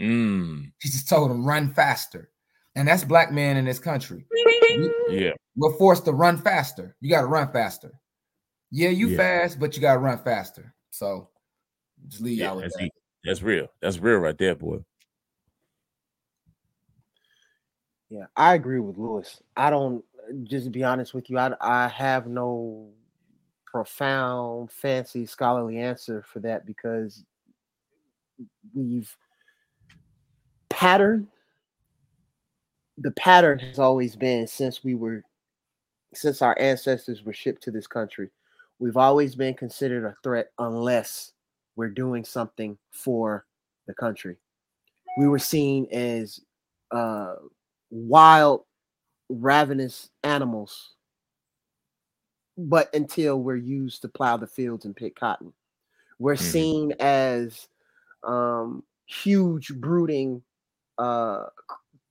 Mm. 0.00 0.72
He 0.80 0.88
just 0.88 1.08
told 1.08 1.30
him, 1.30 1.44
"Run 1.44 1.72
faster," 1.72 2.30
and 2.74 2.88
that's 2.88 3.04
black 3.04 3.32
men 3.32 3.56
in 3.56 3.64
this 3.64 3.78
country. 3.78 4.26
Yeah. 5.10 5.32
we're 5.56 5.76
forced 5.76 6.06
to 6.06 6.12
run 6.12 6.38
faster. 6.38 6.96
You 7.00 7.10
got 7.10 7.20
to 7.22 7.26
run 7.26 7.52
faster. 7.52 7.92
Yeah, 8.70 8.88
you 8.88 9.08
Yeah. 9.08 9.16
fast, 9.18 9.60
but 9.60 9.76
you 9.76 9.82
got 9.82 9.94
to 9.94 10.00
run 10.00 10.18
faster. 10.24 10.74
So 10.90 11.28
just 12.08 12.22
leave 12.22 12.38
Yeah, 12.38 12.46
y'all 12.46 12.56
with 12.56 12.64
that's, 12.64 12.76
that. 12.78 12.90
that's 13.24 13.42
real. 13.42 13.68
That's 13.82 13.98
real 13.98 14.16
right 14.16 14.36
there, 14.38 14.54
boy. 14.54 14.78
Yeah, 18.12 18.26
I 18.36 18.52
agree 18.52 18.78
with 18.78 18.98
Lewis. 18.98 19.42
I 19.56 19.70
don't 19.70 20.04
just 20.44 20.66
to 20.66 20.70
be 20.70 20.84
honest 20.84 21.14
with 21.14 21.30
you. 21.30 21.38
I 21.38 21.54
I 21.62 21.88
have 21.88 22.26
no 22.26 22.90
profound, 23.64 24.70
fancy, 24.70 25.24
scholarly 25.24 25.78
answer 25.78 26.22
for 26.30 26.40
that 26.40 26.66
because 26.66 27.24
we've 28.74 29.16
pattern. 30.68 31.26
The 32.98 33.12
pattern 33.12 33.58
has 33.60 33.78
always 33.78 34.14
been 34.14 34.46
since 34.46 34.84
we 34.84 34.94
were, 34.94 35.22
since 36.12 36.42
our 36.42 36.54
ancestors 36.60 37.24
were 37.24 37.32
shipped 37.32 37.62
to 37.62 37.70
this 37.70 37.86
country, 37.86 38.30
we've 38.78 38.98
always 38.98 39.34
been 39.34 39.54
considered 39.54 40.04
a 40.04 40.14
threat 40.22 40.50
unless 40.58 41.32
we're 41.76 41.88
doing 41.88 42.26
something 42.26 42.76
for 42.90 43.46
the 43.86 43.94
country. 43.94 44.36
we 45.16 45.26
were 45.26 45.38
seen 45.38 45.86
as 45.90 46.40
uh, 46.90 47.36
wild, 47.92 48.64
ravenous 49.30 50.10
animals. 50.24 50.94
But 52.58 52.94
until 52.94 53.40
we're 53.42 53.56
used 53.56 54.02
to 54.02 54.08
plow 54.08 54.36
the 54.36 54.48
fields 54.48 54.84
and 54.86 54.96
pick 54.96 55.16
cotton, 55.16 55.52
we're 56.18 56.36
Mhm. 56.36 56.40
seen 56.40 56.92
as 57.00 57.68
um, 58.24 58.84
huge, 59.06 59.74
brooding, 59.74 60.42
uh, 60.98 61.46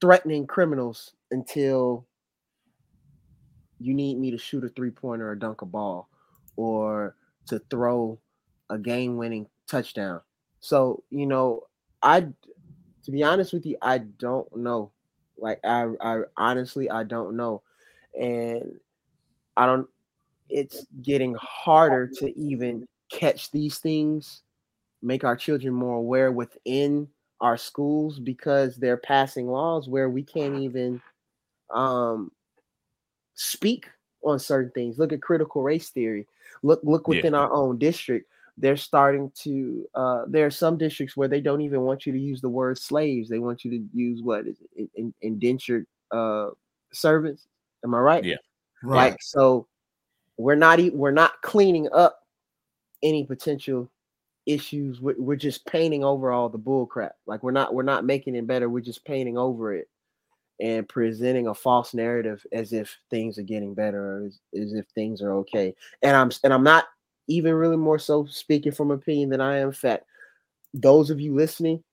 threatening 0.02 0.48
criminals 0.48 1.14
until 1.32 2.08
you 3.80 3.94
need 3.94 4.18
me 4.20 4.32
to 4.32 4.38
shoot 4.38 4.64
a 4.64 4.70
three 4.70 4.92
pointer 4.92 5.30
or 5.30 5.36
dunk 5.36 5.62
a 5.62 5.66
ball 5.66 6.10
or 6.56 7.16
to 7.48 7.60
throw 7.72 8.20
a 8.70 8.78
game 8.78 9.18
winning 9.18 9.48
touchdown. 9.68 10.22
So, 10.60 11.04
you 11.10 11.26
know, 11.26 11.64
I, 12.04 12.22
to 12.22 13.12
be 13.12 13.24
honest 13.24 13.54
with 13.54 13.66
you, 13.66 13.78
I 13.82 14.00
don't 14.00 14.56
know. 14.56 14.92
Like, 15.42 15.60
I, 15.66 15.88
I 16.02 16.22
honestly, 16.38 16.90
I 16.90 17.04
don't 17.04 17.36
know. 17.36 17.64
And 18.20 18.80
I 19.58 19.66
don't, 19.66 19.88
it's 20.50 20.86
getting 21.02 21.36
harder 21.36 22.08
to 22.08 22.40
even 22.40 22.88
catch 23.12 23.52
these 23.52 23.80
things, 23.80 24.44
make 25.02 25.24
our 25.24 25.36
children 25.36 25.74
more 25.74 25.98
aware 25.98 26.32
within 26.32 27.10
our 27.42 27.58
schools 27.58 28.20
because 28.20 28.78
they're 28.78 28.98
passing 28.98 29.48
laws 29.48 29.90
where 29.90 30.10
we 30.10 30.24
can't 30.24 30.56
even 30.56 31.02
um 31.72 32.32
speak 33.34 33.90
on 34.24 34.40
certain 34.40 34.72
things. 34.72 35.00
Look 35.00 35.14
at 35.14 35.22
critical 35.22 35.64
race 35.64 35.90
theory. 35.90 36.28
Look 36.64 36.82
look 36.84 37.08
Yeah. 37.08 37.16
within 37.16 37.34
our 37.34 37.52
own 37.52 37.78
district. 37.78 38.30
They're 38.62 38.78
starting 38.78 39.32
to 39.40 39.86
uh 39.96 40.22
there 40.28 40.46
are 40.46 40.52
some 40.52 40.78
districts 40.78 41.18
where 41.18 41.28
they 41.28 41.42
don't 41.42 41.62
even 41.62 41.82
want 41.82 42.06
you 42.06 42.14
to 42.14 42.20
use 42.20 42.42
the 42.42 42.50
word 42.50 42.78
slaves. 42.78 43.30
They 43.30 43.40
want 43.40 43.66
you 43.66 43.72
to 43.72 43.84
use 43.94 44.22
what 44.22 44.48
is 44.48 44.58
it, 44.62 44.70
in, 44.78 44.90
in, 44.96 45.14
indentured 45.22 45.86
uh 46.12 46.50
servants. 46.94 47.48
Am 47.84 47.96
I 47.96 48.00
right? 48.00 48.24
Yeah. 48.24 48.36
Like 48.84 49.18
so 49.22 49.68
we're 50.38 50.56
not 50.56 50.80
we're 50.94 51.12
not 51.12 51.42
cleaning 51.42 51.90
up 51.94 52.20
any 53.04 53.26
potential 53.26 53.90
issues. 54.46 55.02
We're, 55.02 55.16
we're 55.18 55.36
just 55.36 55.66
painting 55.66 56.04
over 56.04 56.32
all 56.32 56.50
the 56.50 56.58
bull 56.58 56.86
crap. 56.86 57.16
Like 57.26 57.44
we're 57.44 57.52
not 57.52 57.74
we're 57.74 57.84
not 57.84 58.06
making 58.06 58.36
it 58.36 58.48
better. 58.48 58.70
We're 58.70 58.82
just 58.82 59.06
painting 59.06 59.38
over 59.38 59.74
it 59.74 59.88
and 60.60 60.88
presenting 60.88 61.48
a 61.48 61.54
false 61.54 61.94
narrative 61.94 62.46
as 62.52 62.72
if 62.72 62.96
things 63.10 63.38
are 63.40 63.44
getting 63.44 63.74
better 63.74 64.26
as, 64.26 64.40
as 64.60 64.74
if 64.74 64.86
things 64.90 65.22
are 65.22 65.34
okay. 65.34 65.74
And 66.04 66.16
I'm 66.16 66.32
and 66.44 66.54
I'm 66.54 66.64
not 66.64 66.86
even 67.28 67.54
really 67.54 67.78
more 67.78 68.00
so 68.00 68.26
speaking 68.26 68.72
from 68.72 68.92
opinion 68.92 69.30
than 69.30 69.42
I 69.42 69.58
am 69.58 69.72
fact. 69.72 70.06
Those 70.74 71.10
of 71.10 71.20
you 71.20 71.36
listening, 71.36 71.84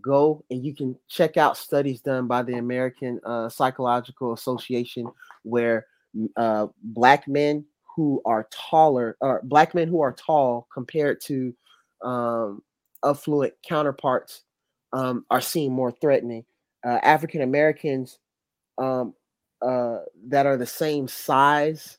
go 0.00 0.44
and 0.50 0.64
you 0.64 0.74
can 0.74 0.96
check 1.08 1.36
out 1.36 1.56
studies 1.56 2.00
done 2.00 2.26
by 2.26 2.42
the 2.42 2.54
American 2.54 3.20
uh, 3.24 3.48
Psychological 3.48 4.32
Association 4.32 5.06
where 5.42 5.86
uh, 6.36 6.68
black 6.82 7.26
men 7.28 7.64
who 7.96 8.22
are 8.24 8.48
taller 8.50 9.16
or 9.20 9.40
black 9.44 9.74
men 9.74 9.88
who 9.88 10.00
are 10.00 10.12
tall 10.12 10.68
compared 10.72 11.20
to 11.20 11.54
um, 12.02 12.62
affluent 13.04 13.52
counterparts 13.66 14.42
um, 14.92 15.24
are 15.30 15.40
seen 15.40 15.72
more 15.72 15.92
threatening. 15.92 16.44
Uh, 16.84 16.98
African 17.02 17.42
Americans 17.42 18.18
um, 18.78 19.14
uh, 19.60 19.98
that 20.28 20.46
are 20.46 20.56
the 20.56 20.66
same 20.66 21.06
size 21.06 21.98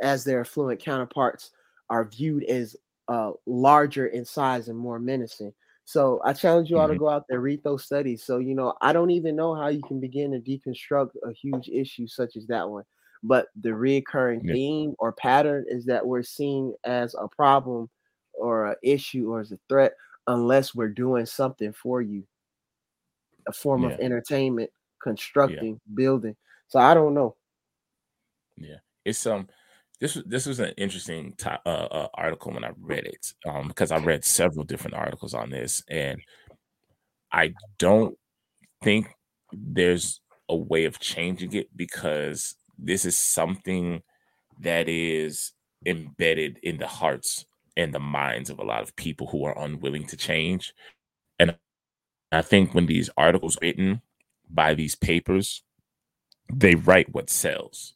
as 0.00 0.24
their 0.24 0.40
affluent 0.40 0.80
counterparts 0.80 1.50
are 1.92 2.06
viewed 2.06 2.44
as 2.46 2.76
uh, 3.08 3.32
larger 3.46 4.08
in 4.08 4.24
size 4.24 4.68
and 4.68 4.78
more 4.78 4.98
menacing. 4.98 5.54
So 5.84 6.22
I 6.24 6.34
challenge 6.34 6.70
you 6.70 6.78
all 6.80 6.88
to 6.88 6.94
Mhm. 6.94 6.98
go 6.98 7.10
out 7.10 7.26
there, 7.28 7.40
read 7.40 7.64
those 7.64 7.84
studies. 7.84 8.24
So, 8.24 8.38
you 8.38 8.54
know, 8.56 8.74
I 8.82 8.94
don't 8.94 9.10
even 9.12 9.36
know 9.36 9.54
how 9.54 9.68
you 9.68 9.84
can 9.84 10.00
begin 10.00 10.32
to 10.32 10.40
deconstruct 10.40 11.10
a 11.28 11.32
huge 11.34 11.68
issue 11.68 12.08
such 12.08 12.36
as 12.36 12.46
that 12.48 12.70
one. 12.70 12.84
But 13.22 13.48
the 13.56 13.70
reoccurring 13.70 14.42
Yeah. 14.42 14.56
theme 14.56 14.94
or 15.00 15.12
pattern 15.12 15.66
is 15.68 15.86
that 15.86 16.06
we're 16.06 16.24
seen 16.24 16.74
as 16.84 17.14
a 17.14 17.28
problem 17.28 17.90
or 18.34 18.66
an 18.68 18.76
issue 18.82 19.32
or 19.32 19.40
as 19.40 19.52
a 19.52 19.60
threat 19.68 19.94
unless 20.28 20.74
we're 20.74 20.88
doing 20.90 21.26
something 21.26 21.72
for 21.74 22.02
you, 22.02 22.26
a 23.48 23.52
form 23.52 23.84
of 23.84 23.96
entertainment, 23.98 24.70
constructing, 25.02 25.80
building. 25.94 26.36
So 26.68 26.78
I 26.80 26.94
don't 26.94 27.14
know. 27.14 27.36
Yeah. 28.56 28.78
It's 29.04 29.26
um 29.26 29.48
this 30.02 30.18
this 30.26 30.46
was 30.46 30.58
an 30.58 30.72
interesting 30.76 31.32
to, 31.38 31.60
uh, 31.64 31.68
uh, 31.68 32.08
article 32.14 32.52
when 32.52 32.64
I 32.64 32.72
read 32.80 33.06
it 33.06 33.32
um 33.48 33.68
because 33.68 33.92
I 33.92 33.98
read 33.98 34.24
several 34.24 34.64
different 34.64 34.96
articles 34.96 35.32
on 35.32 35.48
this 35.48 35.82
and 35.88 36.20
I 37.32 37.54
don't 37.78 38.18
think 38.82 39.06
there's 39.52 40.20
a 40.48 40.56
way 40.56 40.86
of 40.86 40.98
changing 40.98 41.54
it 41.54 41.68
because 41.76 42.56
this 42.76 43.04
is 43.04 43.16
something 43.16 44.02
that 44.60 44.88
is 44.88 45.52
embedded 45.86 46.58
in 46.64 46.78
the 46.78 46.88
hearts 46.88 47.46
and 47.76 47.94
the 47.94 48.00
minds 48.00 48.50
of 48.50 48.58
a 48.58 48.64
lot 48.64 48.82
of 48.82 48.96
people 48.96 49.28
who 49.28 49.44
are 49.44 49.58
unwilling 49.58 50.04
to 50.06 50.16
change. 50.16 50.74
And 51.38 51.56
I 52.32 52.42
think 52.42 52.74
when 52.74 52.86
these 52.86 53.08
articles 53.16 53.56
written 53.62 54.02
by 54.50 54.74
these 54.74 54.96
papers 54.96 55.62
they 56.52 56.74
write 56.74 57.14
what 57.14 57.30
sells 57.30 57.94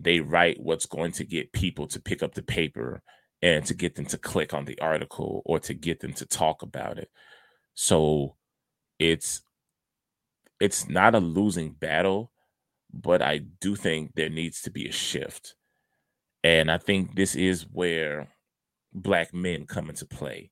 they 0.00 0.20
write 0.20 0.60
what's 0.60 0.86
going 0.86 1.12
to 1.12 1.24
get 1.24 1.52
people 1.52 1.86
to 1.88 2.00
pick 2.00 2.22
up 2.22 2.34
the 2.34 2.42
paper 2.42 3.02
and 3.42 3.64
to 3.66 3.74
get 3.74 3.94
them 3.94 4.06
to 4.06 4.18
click 4.18 4.54
on 4.54 4.64
the 4.64 4.78
article 4.80 5.42
or 5.44 5.58
to 5.60 5.74
get 5.74 6.00
them 6.00 6.12
to 6.14 6.26
talk 6.26 6.62
about 6.62 6.98
it. 6.98 7.10
So 7.74 8.36
it's 8.98 9.42
it's 10.60 10.88
not 10.88 11.14
a 11.14 11.20
losing 11.20 11.70
battle, 11.72 12.32
but 12.92 13.22
I 13.22 13.38
do 13.38 13.76
think 13.76 14.14
there 14.14 14.28
needs 14.28 14.62
to 14.62 14.70
be 14.70 14.88
a 14.88 14.92
shift. 14.92 15.54
And 16.42 16.70
I 16.70 16.78
think 16.78 17.14
this 17.14 17.36
is 17.36 17.66
where 17.70 18.28
black 18.92 19.32
men 19.34 19.66
come 19.66 19.88
into 19.88 20.06
play 20.06 20.50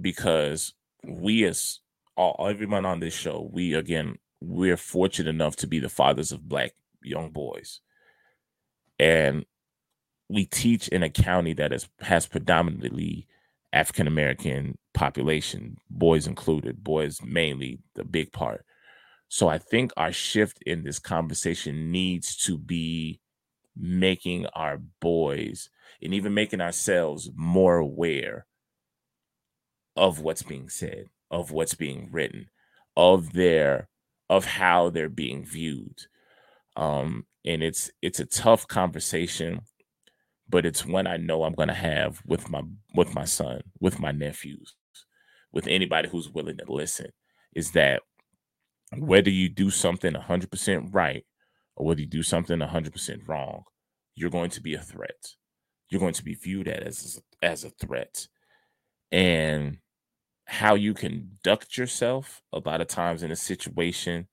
because 0.00 0.72
we 1.04 1.44
as 1.44 1.80
all 2.16 2.48
everyone 2.48 2.86
on 2.86 2.98
this 3.00 3.14
show, 3.14 3.48
we 3.52 3.74
again, 3.74 4.16
we're 4.40 4.76
fortunate 4.76 5.28
enough 5.30 5.56
to 5.56 5.66
be 5.66 5.78
the 5.78 5.88
fathers 5.88 6.32
of 6.32 6.48
black 6.48 6.72
young 7.02 7.30
boys 7.30 7.80
and 8.98 9.44
we 10.28 10.44
teach 10.46 10.88
in 10.88 11.02
a 11.02 11.10
county 11.10 11.52
that 11.54 11.72
is 11.72 11.88
has 12.00 12.26
predominantly 12.26 13.26
African 13.72 14.06
American 14.06 14.78
population, 14.94 15.76
boys 15.90 16.26
included, 16.26 16.82
boys 16.82 17.20
mainly 17.22 17.78
the 17.94 18.04
big 18.04 18.32
part. 18.32 18.64
So 19.28 19.48
I 19.48 19.58
think 19.58 19.92
our 19.96 20.12
shift 20.12 20.62
in 20.64 20.84
this 20.84 20.98
conversation 20.98 21.90
needs 21.90 22.36
to 22.46 22.56
be 22.58 23.20
making 23.76 24.46
our 24.54 24.78
boys 25.00 25.68
and 26.02 26.14
even 26.14 26.34
making 26.34 26.60
ourselves 26.60 27.30
more 27.34 27.76
aware 27.76 28.46
of 29.96 30.20
what's 30.20 30.42
being 30.42 30.68
said, 30.68 31.06
of 31.30 31.50
what's 31.50 31.74
being 31.74 32.08
written, 32.12 32.48
of 32.96 33.32
their 33.32 33.88
of 34.28 34.44
how 34.44 34.90
they're 34.90 35.08
being 35.08 35.44
viewed 35.44 36.00
um 36.76 37.24
and 37.46 37.62
it's 37.62 37.90
it's 38.02 38.20
a 38.20 38.26
tough 38.26 38.66
conversation 38.68 39.60
but 40.48 40.66
it's 40.66 40.84
one 40.84 41.06
i 41.06 41.16
know 41.16 41.44
i'm 41.44 41.54
going 41.54 41.68
to 41.68 41.74
have 41.74 42.20
with 42.26 42.50
my 42.50 42.62
with 42.94 43.14
my 43.14 43.24
son 43.24 43.60
with 43.80 44.00
my 44.00 44.12
nephews 44.12 44.74
with 45.52 45.66
anybody 45.66 46.08
who's 46.08 46.30
willing 46.30 46.56
to 46.56 46.72
listen 46.72 47.10
is 47.54 47.72
that 47.72 48.02
whether 48.98 49.30
you 49.30 49.48
do 49.48 49.70
something 49.70 50.12
100% 50.12 50.94
right 50.94 51.24
or 51.76 51.86
whether 51.86 52.00
you 52.00 52.06
do 52.06 52.22
something 52.22 52.58
100% 52.58 53.28
wrong 53.28 53.64
you're 54.16 54.30
going 54.30 54.50
to 54.50 54.62
be 54.62 54.74
a 54.74 54.80
threat. 54.80 55.34
You're 55.90 56.00
going 56.00 56.14
to 56.14 56.24
be 56.24 56.34
viewed 56.34 56.66
as 56.66 57.20
as 57.42 57.62
a 57.62 57.70
threat. 57.70 58.26
And 59.12 59.78
how 60.46 60.74
you 60.74 60.94
conduct 60.94 61.76
yourself 61.76 62.42
a 62.52 62.60
lot 62.64 62.80
of 62.80 62.88
times 62.88 63.22
in 63.22 63.30
a 63.30 63.36
situation 63.36 64.26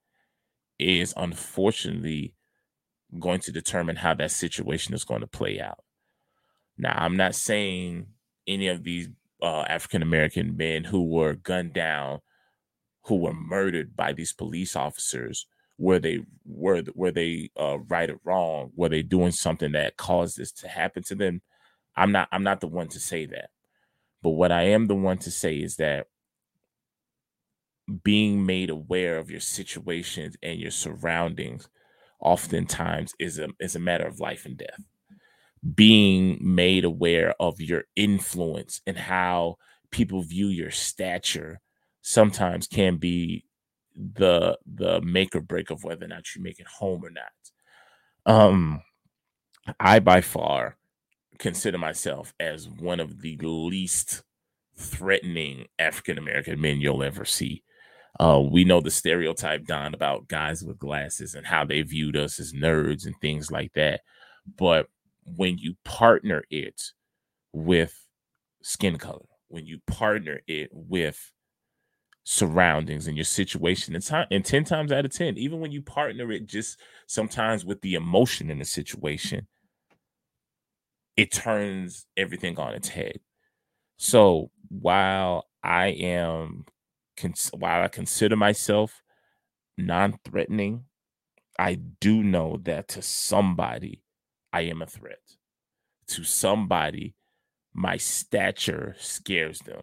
is 0.80 1.14
unfortunately 1.16 2.34
going 3.20 3.40
to 3.42 3.52
determine 3.52 3.98
how 3.98 4.14
that 4.16 4.32
situation 4.32 4.94
is 4.94 5.04
going 5.04 5.22
to 5.22 5.28
play 5.28 5.60
out. 5.60 5.84
Now, 6.78 6.94
I'm 6.98 7.18
not 7.18 7.36
saying 7.36 8.08
any 8.48 8.68
of 8.68 8.84
these 8.84 9.10
uh, 9.42 9.62
African 9.62 10.02
American 10.02 10.58
men 10.58 10.84
who 10.84 11.04
were 11.04 11.36
gunned 11.36 11.74
down, 11.74 12.20
who 13.04 13.18
were 13.18 13.34
murdered 13.34 13.96
by 13.96 14.14
these 14.14 14.34
police 14.34 14.76
officers, 14.76 15.46
were 15.78 16.00
they 16.00 16.22
were 16.46 16.84
were 16.96 17.12
they 17.12 17.52
uh, 17.60 17.80
right 17.80 18.10
or 18.10 18.20
wrong? 18.24 18.72
Were 18.76 18.90
they 18.90 19.04
doing 19.04 19.32
something 19.32 19.74
that 19.74 19.98
caused 19.98 20.38
this 20.38 20.52
to 20.54 20.68
happen 20.68 21.04
to 21.04 21.16
them? 21.16 21.42
I'm 21.96 22.12
not. 22.12 22.28
I'm 22.32 22.44
not 22.44 22.62
the 22.62 22.68
one 22.68 22.88
to 22.90 23.00
say 23.00 23.26
that. 23.28 23.50
But 24.22 24.32
what 24.32 24.52
I 24.52 24.64
am 24.64 24.88
the 24.88 24.96
one 24.96 25.18
to 25.20 25.32
say 25.32 25.58
is 25.58 25.76
that 25.78 26.08
being 28.04 28.46
made 28.46 28.70
aware 28.70 29.18
of 29.18 29.30
your 29.30 29.42
situations 29.42 30.38
and 30.42 30.60
your 30.60 30.72
surroundings 30.72 31.68
oftentimes 32.24 33.14
is 33.20 33.40
a 33.40 33.50
is 33.60 33.76
a 33.76 33.80
matter 33.80 34.06
of 34.06 34.20
life 34.20 34.46
and 34.46 34.58
death. 34.58 34.82
Being 35.76 36.38
made 36.42 36.84
aware 36.84 37.34
of 37.40 37.62
your 37.62 37.84
influence 37.96 38.82
and 38.86 38.98
how 38.98 39.58
people 39.92 40.22
view 40.22 40.48
your 40.48 40.72
stature 40.72 41.62
sometimes 42.02 42.68
can 42.68 42.98
be 42.98 43.46
the 43.96 44.58
the 44.66 45.02
make 45.02 45.36
or 45.36 45.42
break 45.42 45.70
of 45.70 45.84
whether 45.84 46.06
or 46.06 46.10
not 46.10 46.36
you 46.36 46.42
make 46.42 46.60
it 46.60 46.68
home 46.68 47.04
or 47.04 47.12
not. 47.12 47.32
Um, 48.26 48.82
I 49.80 50.00
by 50.00 50.22
far 50.22 50.78
consider 51.40 51.78
myself 51.78 52.34
as 52.40 52.70
one 52.70 53.00
of 53.00 53.22
the 53.22 53.38
least 53.38 54.24
threatening 54.76 55.68
African 55.80 56.18
American 56.18 56.60
men 56.60 56.82
you'll 56.82 57.04
ever 57.04 57.26
see. 57.26 57.64
Uh, 58.20 58.40
we 58.40 58.64
know 58.64 58.80
the 58.80 58.92
stereotype, 58.92 59.66
Don, 59.66 59.94
about 59.94 60.28
guys 60.28 60.64
with 60.64 60.78
glasses 60.78 61.34
and 61.34 61.46
how 61.46 61.66
they 61.66 61.82
viewed 61.82 62.16
us 62.16 62.40
as 62.40 62.54
nerds 62.54 63.06
and 63.06 63.16
things 63.20 63.52
like 63.52 63.74
that. 63.74 64.02
But 64.58 64.88
when 65.26 65.58
you 65.58 65.76
partner 65.84 66.44
it 66.50 66.82
with 67.54 68.06
skin 68.62 68.98
color, 68.98 69.26
when 69.48 69.66
you 69.66 69.80
partner 69.88 70.42
it 70.48 70.70
with 70.72 71.32
surroundings 72.24 73.08
and 73.08 73.18
your 73.18 73.26
situation, 73.26 73.96
and, 73.96 74.06
time, 74.06 74.28
and 74.32 74.46
10 74.46 74.64
times 74.64 74.92
out 74.92 75.06
of 75.06 75.12
10, 75.12 75.38
even 75.38 75.60
when 75.60 75.72
you 75.72 75.82
partner 75.82 76.32
it 76.32 76.46
just 76.46 76.80
sometimes 77.08 77.66
with 77.66 77.82
the 77.82 77.96
emotion 77.96 78.52
in 78.52 78.60
the 78.60 78.66
situation, 78.66 79.48
it 81.18 81.32
turns 81.32 82.06
everything 82.18 82.58
on 82.60 82.74
its 82.74 82.90
head. 82.90 83.20
So 83.98 84.50
while 84.70 85.48
I 85.64 85.88
am, 85.88 86.66
cons- 87.18 87.52
while 87.54 87.84
I 87.84 87.88
consider 87.88 88.36
myself 88.36 89.02
non-threatening, 89.78 90.86
I 91.58 91.76
do 91.76 92.24
know 92.24 92.60
that 92.64 92.88
to 92.90 93.02
somebody, 93.02 94.04
I 94.52 94.62
am 94.62 94.82
a 94.82 94.88
threat. 94.88 95.20
To 96.08 96.24
somebody, 96.24 97.16
my 97.74 97.98
stature 97.98 98.96
scares 99.00 99.60
them. 99.60 99.82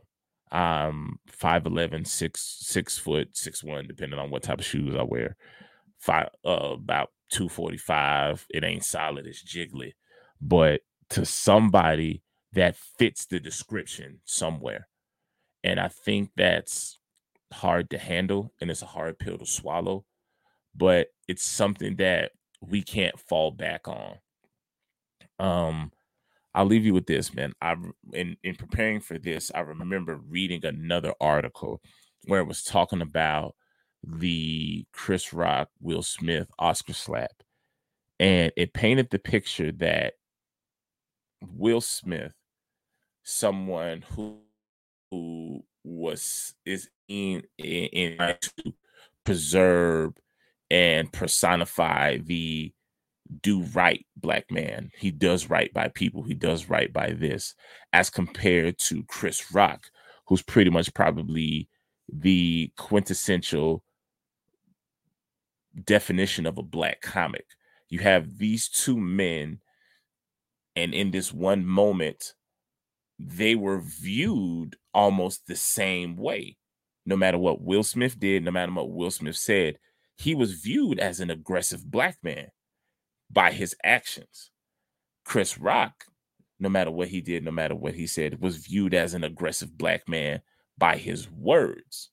Um, 0.53 1.21
5'11, 1.31 2.07
6, 2.07 2.59
6 2.61 2.99
foot, 2.99 3.37
6 3.37 3.63
1, 3.65 3.87
depending 3.87 4.19
on 4.19 4.31
what 4.31 4.43
type 4.43 4.59
of 4.59 4.65
shoes 4.67 4.97
I 4.97 5.03
wear. 5.03 5.37
Five 5.99 6.31
uh 6.45 6.73
about 6.73 7.11
245. 7.31 8.47
It 8.51 8.65
ain't 8.65 8.85
solid, 8.85 9.27
it's 9.27 9.45
jiggly. 9.45 9.93
But 10.41 10.81
to 11.11 11.25
somebody 11.25 12.23
that 12.53 12.77
fits 12.77 13.27
the 13.27 13.41
description 13.41 14.21
somewhere. 14.25 14.89
And 15.63 15.79
I 15.79 15.89
think 15.89 16.31
that's 16.37 16.99
hard 17.53 17.91
to 17.91 17.99
handle 17.99 18.53
and 18.61 18.71
it's 18.71 18.83
a 18.83 18.87
hard 18.87 19.19
pill 19.19 19.39
to 19.39 19.47
swallow, 19.47 20.05
but 20.75 21.09
it's 21.29 21.45
something 21.45 21.97
that 21.97 22.33
we 22.61 22.83
can't 22.83 23.19
fall 23.19 23.51
back 23.51 23.89
on. 23.89 24.17
Um, 25.39 25.93
I'll 26.55 26.67
leave 26.67 26.85
you 26.85 26.95
with 26.95 27.07
this, 27.07 27.33
man. 27.35 27.53
I 27.63 27.77
in 28.13 28.37
in 28.43 28.57
preparing 28.57 29.01
for 29.01 29.19
this, 29.19 29.51
I 29.55 29.61
remember 29.61 30.17
reading 30.17 30.65
another 30.65 31.15
article 31.21 31.81
where 32.27 32.41
it 32.41 32.49
was 32.49 32.63
talking 32.63 33.01
about 33.01 33.55
the 34.03 34.85
Chris 34.93 35.33
Rock, 35.33 35.69
Will 35.81 36.03
Smith 36.03 36.49
Oscar 36.59 36.93
slap. 36.93 37.33
And 38.19 38.53
it 38.57 38.75
painted 38.75 39.09
the 39.11 39.19
picture 39.19 39.73
that 39.73 40.15
Will 41.41 41.81
Smith, 41.81 42.35
someone 43.23 44.05
who 44.15 44.39
who 45.11 45.65
was 45.85 46.55
is 46.67 46.89
in 47.09 47.43
in, 47.59 47.85
in 47.87 48.37
to 48.41 48.75
preserve 49.25 50.15
and 50.71 51.13
personify 51.13 52.19
the 52.19 52.73
do 53.43 53.63
right 53.75 54.05
black 54.17 54.51
man. 54.51 54.91
He 54.99 55.11
does 55.11 55.49
right 55.49 55.73
by 55.73 55.89
people. 55.89 56.23
He 56.23 56.35
does 56.35 56.69
right 56.69 56.93
by 56.93 57.13
this, 57.13 57.55
as 57.93 58.11
compared 58.11 58.79
to 58.81 59.05
Chris 59.05 59.53
Rock, 59.53 59.91
who's 60.27 60.43
pretty 60.43 60.71
much 60.71 60.93
probably 60.95 61.69
the 62.13 62.73
quintessential 62.77 63.85
definition 65.85 66.47
of 66.47 66.59
a 66.59 66.63
black 66.63 67.01
comic. 67.01 67.47
You 67.89 68.01
have 68.01 68.39
these 68.39 68.69
two 68.69 68.99
men, 68.99 69.61
and 70.77 70.95
in 70.95 71.11
this 71.11 71.33
one 71.33 71.65
moment, 71.65 72.35
they 73.27 73.55
were 73.55 73.81
viewed 73.81 74.77
almost 74.95 75.47
the 75.47 75.57
same 75.57 76.17
way. 76.17 76.57
No 77.05 77.17
matter 77.17 77.39
what 77.39 77.61
Will 77.61 77.83
Smith 77.83 78.19
did, 78.19 78.45
no 78.45 78.51
matter 78.51 78.73
what 78.73 78.91
Will 78.91 79.11
Smith 79.11 79.37
said, 79.37 79.79
he 80.17 80.35
was 80.35 80.53
viewed 80.53 80.99
as 80.99 81.21
an 81.21 81.31
aggressive 81.31 81.91
black 81.91 82.17
man 82.23 82.49
by 83.31 83.53
his 83.53 83.75
actions. 83.85 84.51
Chris 85.25 85.59
Rock, 85.59 86.05
no 86.59 86.69
matter 86.69 86.91
what 86.91 87.09
he 87.09 87.21
did, 87.21 87.45
no 87.45 87.51
matter 87.51 87.75
what 87.75 87.95
he 87.95 88.07
said, 88.07 88.41
was 88.41 88.57
viewed 88.57 88.95
as 88.95 89.15
an 89.15 89.25
aggressive 89.25 89.77
black 89.77 90.09
man 90.09 90.41
by 90.79 90.97
his 90.97 91.31
words. 91.31 92.11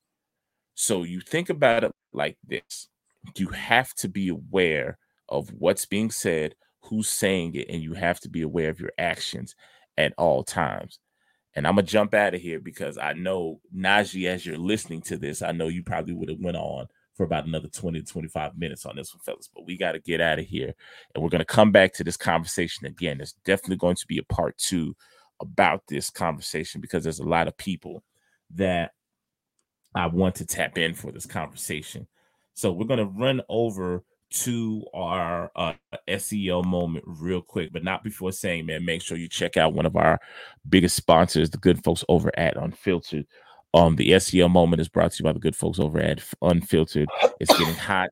So 0.76 1.04
you 1.04 1.22
think 1.22 1.50
about 1.50 1.84
it 1.84 1.92
like 2.14 2.38
this 2.46 2.90
you 3.36 3.50
have 3.50 3.94
to 3.96 4.08
be 4.08 4.30
aware 4.30 4.98
of 5.28 5.50
what's 5.50 5.86
being 5.86 6.12
said, 6.12 6.56
who's 6.82 7.10
saying 7.10 7.56
it, 7.56 7.68
and 7.70 7.82
you 7.82 7.94
have 7.94 8.22
to 8.22 8.30
be 8.30 8.42
aware 8.42 8.70
of 8.70 8.80
your 8.80 8.92
actions 8.98 9.54
at 9.98 10.14
all 10.18 10.44
times. 10.44 10.99
And 11.56 11.65
I'm 11.65 11.76
gonna 11.76 11.88
jump 11.88 12.14
out 12.14 12.36
of 12.36 12.41
here 12.41 12.60
because 12.60 12.98
I 12.98 13.14
know 13.14 13.61
Nagi, 13.76 14.28
as 14.28 14.45
you're 14.45 14.57
listening 14.57 15.02
to 15.03 15.18
this, 15.18 15.41
I 15.41 15.52
know 15.52 15.68
you 15.68 15.84
probably 15.84 16.14
would 16.14 16.30
have 16.30 16.40
went 16.40 16.57
on 16.57 16.88
for 17.18 17.24
about 17.24 17.48
another 17.48 17.68
20 17.68 18.02
to 18.02 18.06
25 18.06 18.57
minutes 18.57 18.86
on 18.86 18.95
this 18.95 19.14
one, 19.14 19.22
fellas. 19.22 19.49
But 19.53 19.65
we 19.65 19.76
got 19.76 19.94
to 19.94 19.99
get 19.99 20.22
out 20.22 20.38
of 20.38 20.45
here. 20.45 20.74
And 21.14 21.24
we're 21.24 21.32
going 21.32 21.40
to 21.40 21.45
come 21.45 21.72
back 21.72 21.94
to 21.94 22.03
this 22.03 22.15
conversation 22.15 22.86
again. 22.86 23.18
There's 23.18 23.34
definitely 23.44 23.78
going 23.78 23.95
to 23.95 24.06
be 24.07 24.19
a 24.19 24.34
part 24.34 24.56
two 24.57 24.95
about 25.41 25.82
this 25.88 26.11
conversation 26.11 26.80
because 26.80 27.03
there's 27.03 27.19
a 27.19 27.28
lot 27.28 27.48
of 27.48 27.57
people 27.57 28.03
that 28.53 28.91
I 29.95 30.06
want 30.07 30.36
to 30.36 30.45
tap 30.45 30.78
in 30.78 30.94
for 30.94 31.11
this 31.11 31.26
conversation. 31.26 32.07
So 32.53 32.72
we're 32.72 32.86
going 32.86 32.99
to 32.99 33.06
run 33.06 33.41
over 33.49 34.03
to 34.30 34.86
our 34.94 35.52
uh, 35.56 35.74
SEL 36.18 36.64
moment 36.64 37.06
real 37.08 37.41
quick, 37.41 37.72
but 37.72 37.84
not 37.84 38.04
before 38.04 38.32
saying, 38.32 38.66
man, 38.66 38.86
make 38.86 39.02
sure 39.02 39.18
you 39.18 39.30
check 39.30 39.58
out 39.58 39.74
one 39.74 39.86
of 39.86 39.95
our 39.95 40.20
biggest 40.68 40.95
sponsors, 40.95 41.49
the 41.49 41.58
good 41.58 41.84
folks 41.84 42.04
over 42.10 42.32
at 42.38 42.58
Unfiltered. 42.58 43.26
Um, 43.74 43.95
the 43.95 44.18
SEL 44.20 44.49
moment 44.49 44.82
is 44.82 44.90
brought 44.90 45.12
to 45.12 45.20
you 45.20 45.24
by 45.24 45.34
the 45.34 45.40
good 45.40 45.56
folks 45.56 45.80
over 45.80 45.99
at 45.99 46.22
Unfiltered. 46.41 47.08
It's 47.40 47.58
getting 47.58 47.76
hot, 47.76 48.10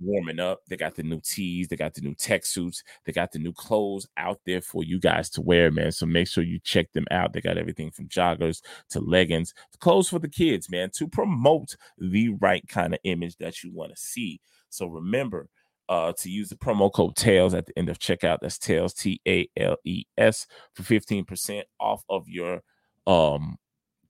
warming 0.00 0.40
up. 0.40 0.60
They 0.68 0.76
got 0.76 0.94
the 0.94 1.02
new 1.02 1.20
tees, 1.20 1.68
they 1.68 1.76
got 1.76 1.94
the 1.94 2.00
new 2.00 2.14
tech 2.14 2.44
suits, 2.44 2.82
they 3.04 3.12
got 3.12 3.32
the 3.32 3.38
new 3.38 3.52
clothes 3.52 4.06
out 4.16 4.40
there 4.46 4.60
for 4.60 4.84
you 4.84 4.98
guys 4.98 5.30
to 5.30 5.40
wear, 5.40 5.70
man. 5.70 5.92
So 5.92 6.06
make 6.06 6.28
sure 6.28 6.44
you 6.44 6.58
check 6.62 6.92
them 6.92 7.06
out. 7.10 7.32
They 7.32 7.40
got 7.40 7.58
everything 7.58 7.90
from 7.90 8.08
joggers 8.08 8.60
to 8.90 9.00
leggings, 9.00 9.54
clothes 9.80 10.08
for 10.08 10.18
the 10.18 10.28
kids, 10.28 10.70
man, 10.70 10.90
to 10.96 11.08
promote 11.08 11.76
the 11.98 12.30
right 12.40 12.66
kind 12.68 12.94
of 12.94 13.00
image 13.04 13.36
that 13.38 13.62
you 13.62 13.72
want 13.72 13.92
to 13.92 14.00
see. 14.00 14.40
So 14.70 14.86
remember, 14.86 15.48
uh, 15.88 16.12
to 16.18 16.30
use 16.30 16.48
the 16.50 16.56
promo 16.56 16.92
code 16.92 17.16
TALES 17.16 17.54
at 17.54 17.66
the 17.66 17.78
end 17.78 17.88
of 17.88 17.98
checkout. 17.98 18.38
That's 18.42 18.58
TALES, 18.58 18.94
T 18.94 19.20
A 19.26 19.48
L 19.56 19.76
E 19.84 20.04
S, 20.18 20.46
for 20.74 20.82
15% 20.82 21.62
off 21.80 22.04
of 22.08 22.28
your 22.28 22.62
um 23.06 23.56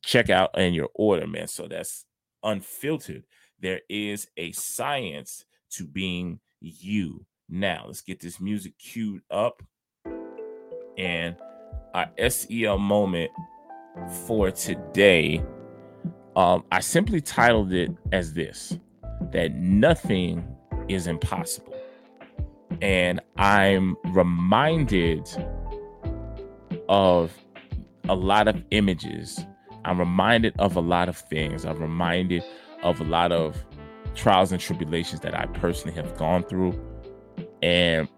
checkout 0.04 0.48
and 0.54 0.74
your 0.74 0.88
order, 0.94 1.26
man. 1.26 1.48
So 1.48 1.68
that's 1.68 2.04
unfiltered. 2.42 3.24
There 3.60 3.80
is 3.88 4.28
a 4.36 4.52
science 4.52 5.44
to 5.72 5.86
being 5.86 6.40
you. 6.60 7.26
Now, 7.48 7.84
let's 7.86 8.02
get 8.02 8.20
this 8.20 8.40
music 8.40 8.78
queued 8.78 9.22
up. 9.30 9.62
And 10.96 11.36
our 11.94 12.10
SEL 12.28 12.78
moment 12.78 13.30
for 14.26 14.50
today, 14.50 15.42
um, 16.36 16.64
I 16.70 16.80
simply 16.80 17.20
titled 17.20 17.72
it 17.72 17.90
as 18.12 18.34
this 18.34 18.78
that 19.32 19.54
nothing 19.54 20.46
is 20.88 21.06
impossible. 21.06 21.74
And 22.80 23.20
I'm 23.36 23.96
reminded 24.06 25.28
of 26.88 27.36
a 28.08 28.14
lot 28.14 28.48
of 28.48 28.62
images. 28.70 29.44
I'm 29.84 29.98
reminded 29.98 30.54
of 30.58 30.76
a 30.76 30.80
lot 30.80 31.08
of 31.08 31.16
things. 31.16 31.64
I'm 31.64 31.78
reminded 31.78 32.44
of 32.82 33.00
a 33.00 33.04
lot 33.04 33.32
of 33.32 33.64
trials 34.14 34.52
and 34.52 34.60
tribulations 34.60 35.20
that 35.20 35.34
I 35.38 35.46
personally 35.46 35.94
have 35.96 36.16
gone 36.16 36.42
through. 36.44 36.78
And 37.62 38.08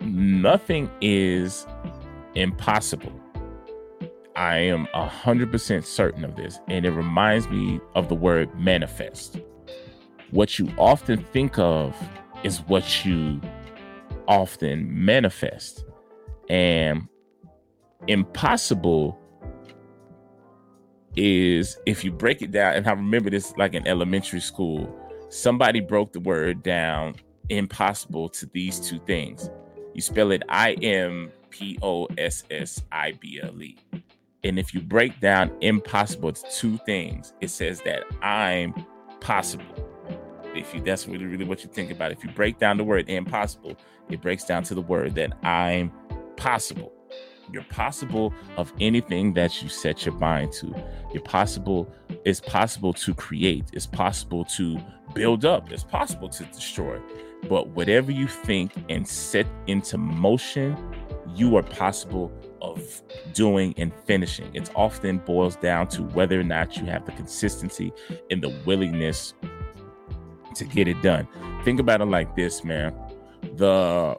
nothing 0.00 0.90
is 1.00 1.66
impossible. 2.34 3.12
I 4.36 4.58
am 4.58 4.86
100% 4.94 5.84
certain 5.84 6.24
of 6.24 6.36
this. 6.36 6.60
And 6.68 6.86
it 6.86 6.92
reminds 6.92 7.48
me 7.48 7.80
of 7.94 8.08
the 8.08 8.14
word 8.14 8.58
manifest. 8.58 9.40
What 10.30 10.58
you 10.58 10.68
often 10.78 11.24
think 11.32 11.58
of 11.58 11.96
is 12.44 12.58
what 12.62 13.04
you 13.04 13.40
often 14.26 15.04
manifest. 15.04 15.84
And 16.48 17.08
impossible 18.06 19.18
is 21.16 21.78
if 21.86 22.04
you 22.04 22.12
break 22.12 22.42
it 22.42 22.52
down, 22.52 22.74
and 22.74 22.86
I 22.86 22.92
remember 22.92 23.30
this 23.30 23.56
like 23.56 23.74
in 23.74 23.86
elementary 23.88 24.40
school, 24.40 24.94
somebody 25.30 25.80
broke 25.80 26.12
the 26.12 26.20
word 26.20 26.62
down 26.62 27.16
impossible 27.48 28.28
to 28.28 28.46
these 28.46 28.78
two 28.78 29.00
things. 29.00 29.50
You 29.94 30.02
spell 30.02 30.30
it 30.30 30.42
I 30.48 30.72
M 30.74 31.32
P 31.50 31.78
O 31.82 32.06
S 32.18 32.44
S 32.50 32.82
I 32.92 33.12
B 33.12 33.40
L 33.42 33.62
E. 33.62 33.76
And 34.44 34.58
if 34.58 34.72
you 34.72 34.80
break 34.80 35.18
down 35.20 35.50
impossible 35.62 36.32
to 36.32 36.50
two 36.50 36.78
things, 36.86 37.32
it 37.40 37.48
says 37.48 37.80
that 37.82 38.04
I'm 38.22 38.74
possible. 39.20 39.87
If 40.54 40.74
you 40.74 40.80
that's 40.80 41.06
really, 41.06 41.26
really 41.26 41.44
what 41.44 41.62
you 41.62 41.70
think 41.70 41.90
about. 41.90 42.12
If 42.12 42.24
you 42.24 42.30
break 42.30 42.58
down 42.58 42.76
the 42.76 42.84
word 42.84 43.08
impossible, 43.08 43.76
it 44.08 44.20
breaks 44.20 44.44
down 44.44 44.62
to 44.64 44.74
the 44.74 44.82
word 44.82 45.14
that 45.16 45.32
I'm 45.44 45.92
possible. 46.36 46.92
You're 47.52 47.64
possible 47.64 48.34
of 48.56 48.72
anything 48.80 49.32
that 49.34 49.62
you 49.62 49.68
set 49.68 50.04
your 50.04 50.14
mind 50.16 50.52
to. 50.54 50.74
You're 51.12 51.22
possible, 51.22 51.90
it's 52.24 52.40
possible 52.40 52.92
to 52.94 53.14
create, 53.14 53.70
it's 53.72 53.86
possible 53.86 54.44
to 54.56 54.78
build 55.14 55.44
up, 55.44 55.72
it's 55.72 55.84
possible 55.84 56.28
to 56.28 56.44
destroy. 56.44 57.00
But 57.48 57.68
whatever 57.68 58.10
you 58.10 58.26
think 58.26 58.72
and 58.88 59.08
set 59.08 59.46
into 59.66 59.96
motion, 59.96 60.76
you 61.34 61.56
are 61.56 61.62
possible 61.62 62.32
of 62.60 63.02
doing 63.32 63.74
and 63.76 63.94
finishing. 64.06 64.54
It 64.54 64.70
often 64.74 65.18
boils 65.18 65.56
down 65.56 65.88
to 65.88 66.02
whether 66.02 66.38
or 66.38 66.44
not 66.44 66.76
you 66.76 66.84
have 66.86 67.06
the 67.06 67.12
consistency 67.12 67.92
and 68.30 68.42
the 68.42 68.50
willingness 68.66 69.34
to 70.58 70.64
get 70.64 70.88
it 70.88 71.00
done. 71.02 71.26
Think 71.64 71.80
about 71.80 72.00
it 72.00 72.06
like 72.06 72.36
this, 72.36 72.64
man. 72.64 72.94
The 73.56 74.16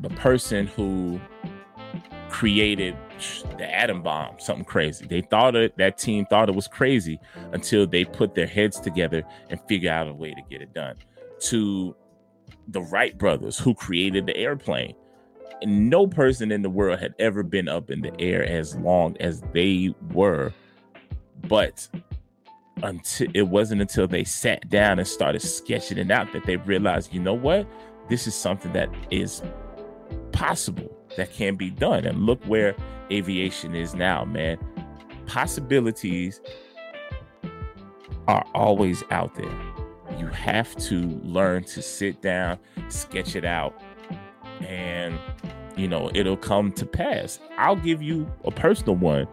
the 0.00 0.10
person 0.10 0.66
who 0.66 1.20
created 2.28 2.96
the 3.58 3.72
atom 3.72 4.02
bomb, 4.02 4.34
something 4.38 4.64
crazy. 4.64 5.06
They 5.06 5.20
thought 5.20 5.54
it 5.54 5.76
that 5.76 5.98
team 5.98 6.26
thought 6.26 6.48
it 6.48 6.54
was 6.54 6.66
crazy 6.66 7.20
until 7.52 7.86
they 7.86 8.04
put 8.04 8.34
their 8.34 8.46
heads 8.46 8.80
together 8.80 9.22
and 9.50 9.60
figure 9.68 9.90
out 9.90 10.08
a 10.08 10.12
way 10.12 10.34
to 10.34 10.42
get 10.50 10.62
it 10.62 10.74
done. 10.74 10.96
To 11.50 11.94
the 12.68 12.82
Wright 12.82 13.16
brothers 13.16 13.58
who 13.58 13.74
created 13.74 14.26
the 14.26 14.36
airplane. 14.36 14.94
And 15.60 15.88
no 15.88 16.06
person 16.08 16.50
in 16.50 16.62
the 16.62 16.70
world 16.70 16.98
had 16.98 17.14
ever 17.18 17.42
been 17.42 17.68
up 17.68 17.90
in 17.90 18.00
the 18.00 18.12
air 18.20 18.42
as 18.42 18.74
long 18.76 19.16
as 19.20 19.42
they 19.52 19.94
were. 20.12 20.52
But 21.48 21.88
until 22.82 23.28
it 23.34 23.42
wasn't 23.42 23.80
until 23.80 24.08
they 24.08 24.24
sat 24.24 24.68
down 24.68 24.98
and 24.98 25.06
started 25.06 25.40
sketching 25.40 25.98
it 25.98 26.10
out 26.10 26.32
that 26.32 26.44
they 26.46 26.56
realized, 26.56 27.12
you 27.12 27.20
know 27.20 27.34
what? 27.34 27.66
This 28.08 28.26
is 28.26 28.34
something 28.34 28.72
that 28.72 28.88
is 29.10 29.42
possible 30.32 30.96
that 31.16 31.32
can 31.32 31.56
be 31.56 31.70
done. 31.70 32.04
And 32.04 32.26
look 32.26 32.42
where 32.44 32.74
aviation 33.10 33.74
is 33.74 33.94
now, 33.94 34.24
man. 34.24 34.58
Possibilities 35.26 36.40
are 38.28 38.44
always 38.54 39.04
out 39.10 39.34
there. 39.34 39.52
You 40.18 40.26
have 40.28 40.74
to 40.76 41.20
learn 41.22 41.64
to 41.64 41.82
sit 41.82 42.20
down, 42.22 42.58
sketch 42.88 43.34
it 43.34 43.44
out, 43.44 43.80
and 44.60 45.18
you 45.76 45.88
know, 45.88 46.10
it'll 46.14 46.36
come 46.36 46.70
to 46.72 46.84
pass. 46.84 47.40
I'll 47.56 47.76
give 47.76 48.02
you 48.02 48.30
a 48.44 48.50
personal 48.50 48.96
one 48.96 49.26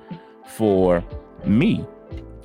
for 0.48 1.04
me. 1.46 1.86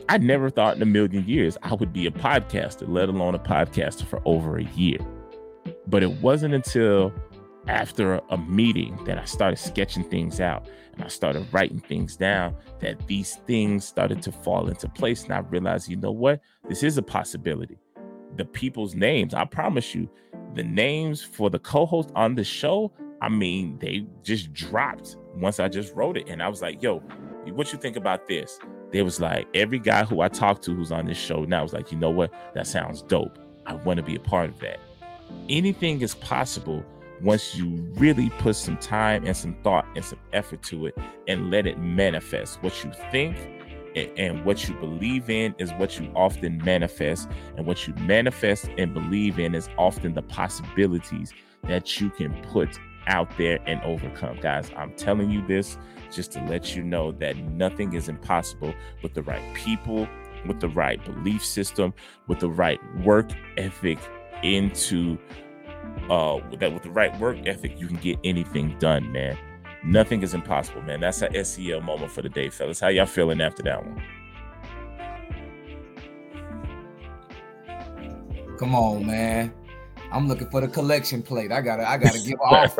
I 0.08 0.18
never 0.18 0.50
thought 0.50 0.76
in 0.76 0.82
a 0.82 0.86
million 0.86 1.26
years 1.26 1.56
I 1.62 1.74
would 1.74 1.92
be 1.92 2.06
a 2.06 2.10
podcaster, 2.10 2.86
let 2.86 3.08
alone 3.08 3.34
a 3.34 3.38
podcaster 3.38 4.06
for 4.06 4.20
over 4.26 4.58
a 4.58 4.64
year. 4.64 4.98
But 5.86 6.02
it 6.02 6.20
wasn't 6.20 6.52
until 6.52 7.12
after 7.66 8.20
a 8.28 8.36
meeting 8.36 9.02
that 9.06 9.18
I 9.18 9.24
started 9.24 9.56
sketching 9.56 10.04
things 10.04 10.40
out 10.40 10.68
and 10.92 11.02
I 11.02 11.08
started 11.08 11.46
writing 11.52 11.80
things 11.80 12.16
down 12.16 12.54
that 12.80 13.06
these 13.06 13.36
things 13.46 13.86
started 13.86 14.20
to 14.22 14.32
fall 14.32 14.68
into 14.68 14.88
place. 14.90 15.24
And 15.24 15.32
I 15.32 15.38
realized, 15.38 15.88
you 15.88 15.96
know 15.96 16.12
what? 16.12 16.40
This 16.68 16.82
is 16.82 16.98
a 16.98 17.02
possibility. 17.02 17.78
The 18.36 18.44
people's 18.44 18.94
names, 18.94 19.32
I 19.32 19.46
promise 19.46 19.94
you, 19.94 20.10
the 20.54 20.64
names 20.64 21.22
for 21.22 21.48
the 21.48 21.58
co 21.58 21.86
host 21.86 22.10
on 22.14 22.34
the 22.34 22.44
show, 22.44 22.92
I 23.22 23.30
mean, 23.30 23.78
they 23.78 24.06
just 24.22 24.52
dropped 24.52 25.16
once 25.34 25.58
I 25.58 25.68
just 25.68 25.94
wrote 25.94 26.18
it. 26.18 26.28
And 26.28 26.42
I 26.42 26.48
was 26.48 26.60
like, 26.60 26.82
yo, 26.82 26.98
what 27.46 27.72
you 27.72 27.78
think 27.78 27.96
about 27.96 28.28
this? 28.28 28.58
There 28.94 29.04
was 29.04 29.18
like 29.18 29.48
every 29.54 29.80
guy 29.80 30.04
who 30.04 30.20
I 30.20 30.28
talked 30.28 30.62
to 30.66 30.70
who's 30.72 30.92
on 30.92 31.06
this 31.06 31.18
show 31.18 31.42
now 31.42 31.64
was 31.64 31.72
like, 31.72 31.90
you 31.90 31.98
know 31.98 32.10
what? 32.10 32.32
That 32.54 32.64
sounds 32.64 33.02
dope. 33.02 33.40
I 33.66 33.74
want 33.74 33.96
to 33.96 34.04
be 34.04 34.14
a 34.14 34.20
part 34.20 34.50
of 34.50 34.60
that. 34.60 34.78
Anything 35.48 36.00
is 36.00 36.14
possible 36.14 36.84
once 37.20 37.56
you 37.56 37.66
really 37.94 38.30
put 38.38 38.54
some 38.54 38.76
time 38.76 39.26
and 39.26 39.36
some 39.36 39.56
thought 39.64 39.84
and 39.96 40.04
some 40.04 40.20
effort 40.32 40.62
to 40.62 40.86
it 40.86 40.96
and 41.26 41.50
let 41.50 41.66
it 41.66 41.76
manifest 41.80 42.62
what 42.62 42.84
you 42.84 42.92
think 43.10 43.36
and, 43.96 44.16
and, 44.16 44.44
what 44.44 44.68
you 44.68 44.74
believe 44.76 45.28
in 45.28 45.56
is 45.58 45.72
what 45.72 45.98
you 45.98 46.08
often 46.14 46.62
manifest 46.64 47.28
and 47.56 47.66
what 47.66 47.88
you 47.88 47.94
manifest 47.94 48.68
and 48.78 48.94
believe 48.94 49.40
in 49.40 49.56
is 49.56 49.68
often 49.76 50.14
the 50.14 50.22
possibilities 50.22 51.32
that 51.64 52.00
you 52.00 52.10
can 52.10 52.32
put 52.44 52.78
out 53.06 53.30
there 53.36 53.58
and 53.66 53.80
overcome. 53.82 54.38
Guys 54.40 54.70
i'm 54.76 54.92
telling 54.94 55.30
you 55.30 55.46
this 55.46 55.78
just 56.10 56.32
to 56.32 56.42
let 56.44 56.74
you 56.76 56.82
know 56.82 57.12
that 57.12 57.36
nothing 57.36 57.92
is 57.94 58.08
impossible 58.08 58.74
with 59.02 59.14
the 59.14 59.22
right 59.22 59.42
people 59.54 60.08
with 60.46 60.60
the 60.60 60.68
right 60.68 61.04
belief 61.04 61.44
system 61.44 61.92
with 62.26 62.40
the 62.40 62.48
right 62.48 62.80
work 63.02 63.30
ethic 63.56 63.98
into 64.42 65.18
uh 66.10 66.38
that 66.58 66.72
with 66.72 66.82
the 66.82 66.90
right 66.90 67.18
work 67.18 67.38
ethic 67.46 67.78
you 67.78 67.86
can 67.86 67.96
get 67.96 68.18
anything 68.24 68.76
done 68.78 69.10
man. 69.12 69.36
Nothing 69.84 70.22
is 70.22 70.32
impossible 70.32 70.82
man. 70.82 71.00
That's 71.00 71.22
a 71.22 71.44
sel 71.44 71.80
moment 71.82 72.10
for 72.10 72.22
the 72.22 72.28
day 72.28 72.48
fellas. 72.48 72.80
How 72.80 72.88
y'all 72.88 73.06
feeling 73.06 73.40
after 73.40 73.62
that 73.64 73.84
one? 73.84 74.02
Come 78.58 78.74
on 78.74 79.06
man 79.06 79.52
i'm 80.14 80.26
looking 80.28 80.48
for 80.50 80.60
the 80.60 80.68
collection 80.68 81.22
plate 81.22 81.52
i 81.52 81.60
gotta 81.60 81.88
i 81.88 81.96
gotta 81.98 82.20
give 82.20 82.38
off 82.44 82.78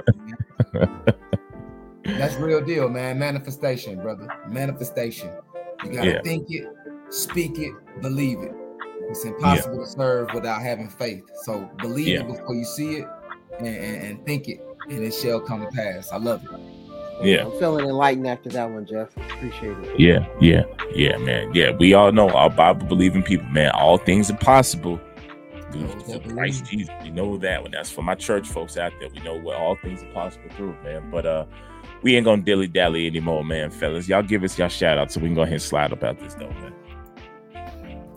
that's 2.05 2.35
real 2.37 2.61
deal 2.61 2.89
man 2.89 3.19
manifestation 3.19 4.01
brother 4.01 4.29
manifestation 4.49 5.31
you 5.85 5.91
gotta 5.93 6.11
Yeah. 6.11 6.23
think 6.23 6.47
it 6.51 6.67
speak 7.11 7.59
it 7.59 7.73
believe 8.01 8.41
it 8.41 8.53
it's 9.11 9.25
impossible 9.25 9.85
to 9.85 9.87
serve 9.87 10.29
without 10.33 10.63
having 10.63 10.89
faith. 10.89 11.25
So 11.43 11.69
believe 11.79 12.07
Yeah. 12.09 12.21
it 12.21 12.27
before 12.27 12.55
you 12.55 12.65
see 12.65 12.95
it 12.97 13.07
and, 13.59 13.67
and, 13.69 14.03
and 14.07 14.25
think 14.27 14.49
it, 14.49 14.61
and 14.89 15.05
it 15.05 15.13
shall 15.13 15.41
come 15.41 15.61
to 15.61 15.71
pass. 15.73 16.11
I 16.11 16.17
love 16.17 16.43
it. 16.43 16.51
yeah 17.27 17.45
I'm 17.45 17.51
feeling 17.59 17.85
enlightened 17.87 18.27
after 18.27 18.49
that 18.51 18.71
one, 18.71 18.87
Jeff. 18.87 19.15
Appreciate 19.19 19.77
it. 19.77 20.01
yeah 20.01 20.27
yeah 20.41 20.63
yeah 20.95 21.19
man 21.19 21.53
yeah 21.55 21.73
we 21.73 21.93
all 21.93 22.13
know 22.13 22.31
our 22.31 22.49
bible 22.49 22.87
believing 22.87 23.23
people 23.23 23.47
man 23.49 23.71
all 23.73 23.99
things 23.99 24.31
are 24.31 24.37
possible 24.39 24.99
Those 25.83 26.05
that 26.09 26.23
through 26.25 26.35
Christ. 26.35 26.65
Jesus. 26.67 26.95
We 27.03 27.11
know 27.11 27.37
that 27.39 27.63
one. 27.63 27.71
That's 27.71 27.91
for 27.91 28.03
my 28.03 28.15
church 28.15 28.49
folks 28.49 28.77
out 28.77 28.93
there. 29.01 29.09
We 29.11 29.21
know 29.21 29.39
what 29.39 29.57
all 29.57 29.77
things 29.77 30.03
are 30.03 30.13
possible 30.13 30.49
through, 30.57 30.77
man. 30.85 31.11
But 31.11 31.27
uh 31.27 31.47
we 32.03 32.17
ain't 32.17 32.25
gonna 32.25 32.43
dilly 32.43 32.67
dally 32.69 33.07
anymore, 33.07 33.45
man, 33.45 33.71
fellas. 33.71 34.09
Y'all 34.09 34.23
give 34.23 34.43
us 34.45 34.59
y'all 34.59 34.69
shout 34.69 34.99
out 34.99 35.11
so 35.11 35.21
we 35.21 35.29
can 35.29 35.35
go 35.35 35.43
ahead 35.43 35.55
and 35.55 35.63
slide 35.63 35.93
about 35.93 36.19
this 36.21 36.35
though, 36.35 36.51
man. 36.51 36.75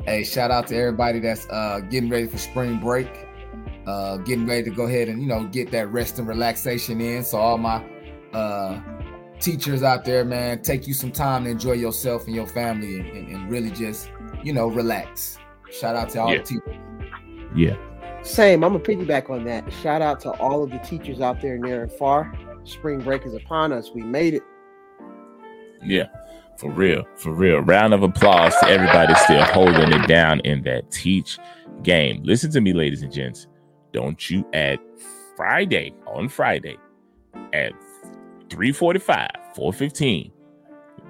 Hey, 0.05 0.23
shout 0.23 0.51
out 0.51 0.67
to 0.67 0.75
everybody 0.77 1.19
that's 1.19 1.47
uh, 1.49 1.81
getting 1.89 2.09
ready 2.09 2.27
for 2.27 2.37
spring 2.37 2.79
break, 2.79 3.09
uh, 3.85 4.17
getting 4.17 4.47
ready 4.47 4.63
to 4.63 4.69
go 4.69 4.83
ahead 4.83 5.09
and 5.09 5.21
you 5.21 5.27
know 5.27 5.43
get 5.45 5.71
that 5.71 5.87
rest 5.91 6.17
and 6.19 6.27
relaxation 6.27 7.01
in. 7.01 7.23
So 7.23 7.37
all 7.37 7.57
my 7.57 7.83
uh, 8.33 8.79
teachers 9.39 9.83
out 9.83 10.05
there, 10.05 10.23
man, 10.23 10.61
take 10.61 10.87
you 10.87 10.93
some 10.93 11.11
time 11.11 11.43
to 11.43 11.49
enjoy 11.49 11.73
yourself 11.73 12.25
and 12.25 12.35
your 12.35 12.47
family, 12.47 12.99
and, 12.99 13.09
and, 13.09 13.27
and 13.29 13.51
really 13.51 13.71
just 13.71 14.09
you 14.43 14.53
know 14.53 14.67
relax. 14.67 15.37
Shout 15.71 15.95
out 15.97 16.09
to 16.11 16.21
all 16.21 16.31
Yeah. 16.31 16.39
the 16.39 16.43
teachers. 16.45 16.75
Yeah. 17.55 17.75
Same. 18.23 18.63
I'm 18.63 18.73
gonna 18.73 18.83
piggyback 18.83 19.29
on 19.29 19.45
that. 19.45 19.71
Shout 19.71 20.01
out 20.01 20.19
to 20.21 20.31
all 20.31 20.63
of 20.63 20.71
the 20.71 20.79
teachers 20.79 21.21
out 21.21 21.41
there 21.41 21.57
near 21.57 21.83
and 21.83 21.91
far. 21.91 22.33
Spring 22.63 22.99
break 22.99 23.25
is 23.25 23.33
upon 23.33 23.71
us. 23.71 23.91
We 23.93 24.01
made 24.01 24.33
it. 24.33 24.43
Yeah, 25.83 26.07
for 26.57 26.71
real, 26.71 27.05
for 27.15 27.33
real. 27.33 27.59
Round 27.59 27.93
of 27.93 28.03
applause 28.03 28.53
to 28.61 28.67
everybody 28.67 29.13
still 29.15 29.43
holding 29.43 29.93
it 29.93 30.07
down 30.07 30.41
in 30.41 30.63
that 30.63 30.91
teach 30.91 31.37
game. 31.83 32.21
Listen 32.23 32.51
to 32.51 32.61
me, 32.61 32.73
ladies 32.73 33.03
and 33.03 33.13
gents. 33.13 33.47
Don't 33.93 34.29
you 34.29 34.45
at 34.53 34.79
Friday 35.37 35.93
on 36.07 36.27
Friday 36.27 36.77
at 37.53 37.71
345, 38.49 39.29
415, 39.55 40.31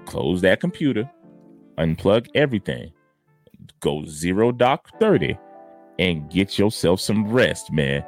close 0.04 0.40
that 0.42 0.60
computer, 0.60 1.10
unplug 1.78 2.26
everything, 2.34 2.92
go 3.80 4.04
zero 4.04 4.52
dark 4.52 4.88
30, 5.00 5.36
and 5.98 6.30
get 6.30 6.58
yourself 6.58 7.00
some 7.00 7.28
rest, 7.28 7.72
man. 7.72 8.04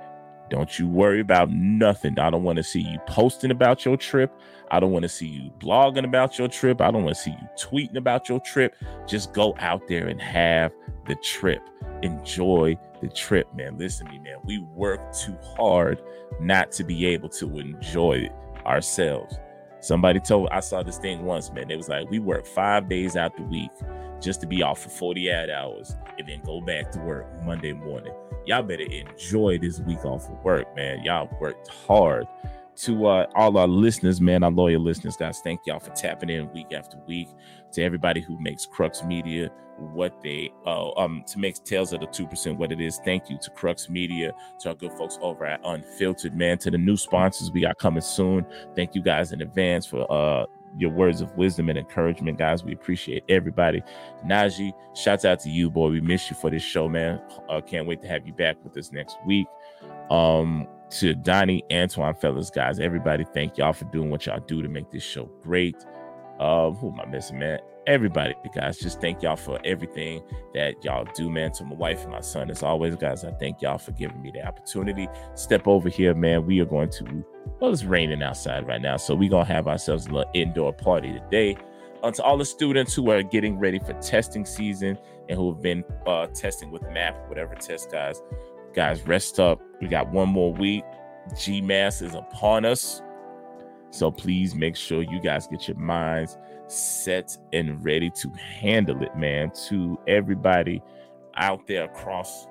Don't 0.50 0.78
you 0.78 0.88
worry 0.88 1.20
about 1.20 1.50
nothing. 1.50 2.18
I 2.18 2.28
don't 2.28 2.42
want 2.42 2.56
to 2.56 2.62
see 2.62 2.80
you 2.80 2.98
posting 3.06 3.52
about 3.52 3.84
your 3.84 3.96
trip. 3.96 4.32
I 4.72 4.80
don't 4.80 4.90
want 4.90 5.04
to 5.04 5.08
see 5.08 5.26
you 5.26 5.50
blogging 5.58 6.04
about 6.04 6.38
your 6.38 6.48
trip. 6.48 6.80
I 6.80 6.90
don't 6.90 7.04
want 7.04 7.16
to 7.16 7.22
see 7.22 7.30
you 7.30 7.48
tweeting 7.56 7.96
about 7.96 8.28
your 8.28 8.40
trip. 8.40 8.74
Just 9.06 9.32
go 9.32 9.54
out 9.58 9.86
there 9.86 10.08
and 10.08 10.20
have 10.20 10.72
the 11.06 11.14
trip. 11.16 11.62
Enjoy 12.02 12.76
the 13.00 13.08
trip, 13.08 13.52
man. 13.54 13.78
Listen 13.78 14.06
to 14.06 14.12
me, 14.12 14.18
man. 14.18 14.38
We 14.44 14.58
work 14.58 15.14
too 15.14 15.36
hard 15.56 16.02
not 16.40 16.72
to 16.72 16.84
be 16.84 17.06
able 17.06 17.28
to 17.30 17.58
enjoy 17.58 18.14
it 18.14 18.32
ourselves. 18.66 19.38
Somebody 19.80 20.20
told 20.20 20.48
I 20.50 20.60
saw 20.60 20.82
this 20.82 20.98
thing 20.98 21.24
once, 21.24 21.52
man. 21.52 21.70
It 21.70 21.76
was 21.76 21.88
like 21.88 22.10
we 22.10 22.18
work 22.18 22.44
five 22.44 22.88
days 22.88 23.16
out 23.16 23.36
the 23.36 23.44
week 23.44 23.70
just 24.20 24.40
to 24.40 24.46
be 24.46 24.62
off 24.62 24.82
for 24.82 24.90
48 24.90 25.50
hours 25.50 25.96
and 26.18 26.28
then 26.28 26.40
go 26.44 26.60
back 26.60 26.90
to 26.92 26.98
work 27.00 27.26
Monday 27.44 27.72
morning. 27.72 28.12
Y'all 28.46 28.62
better 28.62 28.84
enjoy 28.84 29.58
this 29.58 29.80
week 29.80 30.04
off 30.04 30.28
of 30.28 30.42
work, 30.44 30.74
man. 30.76 31.02
Y'all 31.04 31.28
worked 31.40 31.68
hard 31.68 32.26
to 32.76 33.06
uh, 33.06 33.26
all 33.34 33.56
our 33.58 33.68
listeners, 33.68 34.20
man, 34.20 34.42
our 34.42 34.50
loyal 34.50 34.80
listeners, 34.80 35.16
guys. 35.16 35.40
Thank 35.40 35.60
y'all 35.66 35.80
for 35.80 35.90
tapping 35.90 36.30
in 36.30 36.50
week 36.52 36.72
after 36.72 36.98
week. 37.06 37.28
To 37.72 37.82
everybody 37.82 38.20
who 38.20 38.40
makes 38.40 38.66
Crux 38.66 39.04
Media 39.04 39.50
what 39.80 40.20
they 40.22 40.52
uh, 40.66 40.90
um 40.98 41.24
to 41.26 41.38
make 41.38 41.62
Tales 41.64 41.92
of 41.92 42.00
the 42.00 42.06
Two 42.06 42.26
Percent 42.26 42.58
what 42.58 42.72
it 42.72 42.80
is. 42.80 43.00
Thank 43.04 43.30
you 43.30 43.38
to 43.42 43.50
Crux 43.50 43.88
Media, 43.88 44.32
to 44.60 44.70
our 44.70 44.74
good 44.74 44.92
folks 44.92 45.18
over 45.22 45.46
at 45.46 45.60
Unfiltered, 45.64 46.34
man. 46.34 46.58
To 46.58 46.70
the 46.70 46.78
new 46.78 46.96
sponsors 46.96 47.50
we 47.50 47.60
got 47.60 47.78
coming 47.78 48.02
soon. 48.02 48.44
Thank 48.76 48.94
you 48.94 49.02
guys 49.02 49.32
in 49.32 49.40
advance 49.40 49.86
for 49.86 50.10
uh 50.10 50.46
your 50.78 50.90
words 50.90 51.20
of 51.20 51.36
wisdom 51.36 51.68
and 51.68 51.78
encouragement, 51.78 52.38
guys. 52.38 52.64
We 52.64 52.72
appreciate 52.72 53.24
everybody. 53.28 53.82
Nagi, 54.24 54.72
shouts 54.94 55.24
out 55.24 55.40
to 55.40 55.50
you, 55.50 55.70
boy. 55.70 55.88
We 55.88 56.00
miss 56.00 56.30
you 56.30 56.36
for 56.36 56.50
this 56.50 56.62
show, 56.62 56.88
man. 56.88 57.20
Uh, 57.48 57.60
can't 57.60 57.86
wait 57.86 58.00
to 58.02 58.08
have 58.08 58.26
you 58.26 58.32
back 58.32 58.56
with 58.64 58.76
us 58.76 58.92
next 58.92 59.16
week. 59.26 59.46
Um, 60.10 60.66
to 60.90 61.14
Donny, 61.14 61.62
Antoine, 61.72 62.14
fellas, 62.14 62.50
guys, 62.50 62.80
everybody, 62.80 63.24
thank 63.32 63.56
y'all 63.56 63.72
for 63.72 63.84
doing 63.86 64.10
what 64.10 64.26
y'all 64.26 64.40
do 64.40 64.60
to 64.60 64.68
make 64.68 64.90
this 64.90 65.04
show 65.04 65.30
great. 65.42 65.76
Uh, 66.40 66.70
who 66.72 66.92
am 66.92 67.00
I 67.00 67.06
missing, 67.06 67.38
man? 67.38 67.60
Everybody, 67.86 68.34
guys, 68.54 68.78
just 68.78 69.00
thank 69.00 69.22
y'all 69.22 69.36
for 69.36 69.60
everything 69.64 70.22
that 70.54 70.82
y'all 70.84 71.06
do, 71.14 71.30
man. 71.30 71.52
To 71.52 71.64
my 71.64 71.74
wife 71.74 72.02
and 72.02 72.12
my 72.12 72.20
son, 72.20 72.50
as 72.50 72.62
always, 72.62 72.96
guys, 72.96 73.24
I 73.24 73.30
thank 73.32 73.62
y'all 73.62 73.78
for 73.78 73.92
giving 73.92 74.20
me 74.20 74.30
the 74.30 74.46
opportunity. 74.46 75.08
Step 75.34 75.66
over 75.66 75.88
here, 75.88 76.14
man. 76.14 76.44
We 76.44 76.60
are 76.60 76.66
going 76.66 76.90
to, 76.90 77.24
well, 77.60 77.72
it's 77.72 77.84
raining 77.84 78.22
outside 78.22 78.66
right 78.66 78.80
now, 78.80 78.96
so 78.96 79.14
we're 79.14 79.30
gonna 79.30 79.44
have 79.44 79.68
ourselves 79.68 80.06
a 80.06 80.10
little 80.10 80.30
indoor 80.34 80.72
party 80.72 81.12
today. 81.12 81.56
Uh, 82.02 82.10
to 82.10 82.22
all 82.22 82.38
the 82.38 82.44
students 82.44 82.94
who 82.94 83.10
are 83.10 83.22
getting 83.22 83.58
ready 83.58 83.78
for 83.78 83.92
testing 83.94 84.46
season 84.46 84.98
and 85.28 85.38
who 85.38 85.52
have 85.52 85.62
been 85.62 85.84
uh, 86.06 86.26
testing 86.28 86.70
with 86.70 86.82
MAP, 86.90 87.14
whatever 87.28 87.54
test, 87.54 87.90
guys, 87.90 88.22
guys, 88.74 89.06
rest 89.06 89.38
up. 89.38 89.60
We 89.80 89.88
got 89.88 90.10
one 90.10 90.30
more 90.30 90.52
week. 90.52 90.84
GMAS 91.34 92.02
is 92.02 92.14
upon 92.14 92.64
us. 92.64 93.02
So 93.90 94.10
please 94.10 94.54
make 94.54 94.76
sure 94.76 95.02
you 95.02 95.20
guys 95.20 95.46
get 95.46 95.68
your 95.68 95.76
minds 95.76 96.38
set 96.68 97.36
and 97.52 97.84
ready 97.84 98.10
to 98.10 98.30
handle 98.30 99.02
it, 99.02 99.14
man. 99.16 99.50
To 99.68 99.98
everybody 100.06 100.82
out 101.36 101.66
there 101.66 101.84
across 101.84 102.46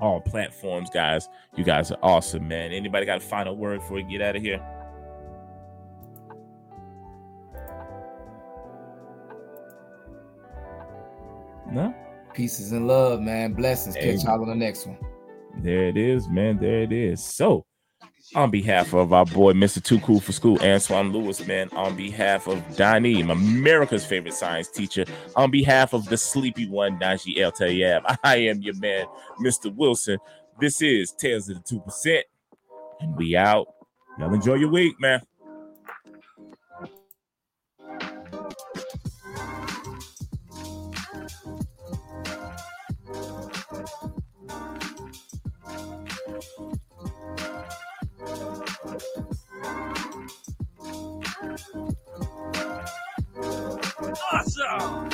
all 0.00 0.20
platforms, 0.20 0.90
guys, 0.90 1.28
you 1.56 1.64
guys 1.64 1.90
are 1.90 1.98
awesome, 2.02 2.48
man. 2.48 2.72
Anybody 2.72 3.06
got 3.06 3.18
a 3.18 3.20
final 3.20 3.56
word 3.56 3.80
before 3.80 3.96
we 3.96 4.02
get 4.04 4.22
out 4.22 4.36
of 4.36 4.42
here? 4.42 4.60
No? 11.70 11.94
Pieces 12.34 12.72
and 12.72 12.86
love, 12.86 13.20
man. 13.20 13.52
Blessings. 13.52 13.94
Catch 13.94 14.24
y'all 14.24 14.40
on 14.42 14.48
the 14.48 14.54
next 14.54 14.86
one. 14.86 14.98
There 15.58 15.88
it 15.88 15.96
is, 15.96 16.28
man. 16.28 16.58
There 16.58 16.82
it 16.82 16.92
is. 16.92 17.22
So, 17.22 17.64
on 18.34 18.50
behalf 18.50 18.92
of 18.94 19.12
our 19.12 19.26
boy, 19.26 19.52
Mr. 19.52 19.82
Too 19.82 19.98
Cool 20.00 20.20
for 20.20 20.32
School, 20.32 20.58
Antoine 20.62 21.12
Lewis, 21.12 21.46
man, 21.46 21.68
on 21.72 21.96
behalf 21.96 22.46
of 22.46 22.76
Donny, 22.76 23.20
America's 23.20 24.04
favorite 24.04 24.34
science 24.34 24.68
teacher, 24.68 25.04
on 25.36 25.50
behalf 25.50 25.92
of 25.92 26.04
the 26.06 26.16
sleepy 26.16 26.68
one, 26.68 26.98
Nagi 26.98 27.38
El 27.38 27.52
Tayab, 27.52 28.18
I 28.24 28.36
am 28.36 28.62
your 28.62 28.76
man, 28.76 29.06
Mr. 29.40 29.74
Wilson. 29.74 30.18
This 30.60 30.80
is 30.82 31.12
Tales 31.12 31.48
of 31.48 31.64
the 31.64 31.80
2%, 31.80 32.20
and 33.00 33.16
we 33.16 33.36
out. 33.36 33.66
Y'all 34.18 34.32
enjoy 34.32 34.54
your 34.54 34.70
week, 34.70 34.94
man. 35.00 35.20
awesome. 54.32 55.10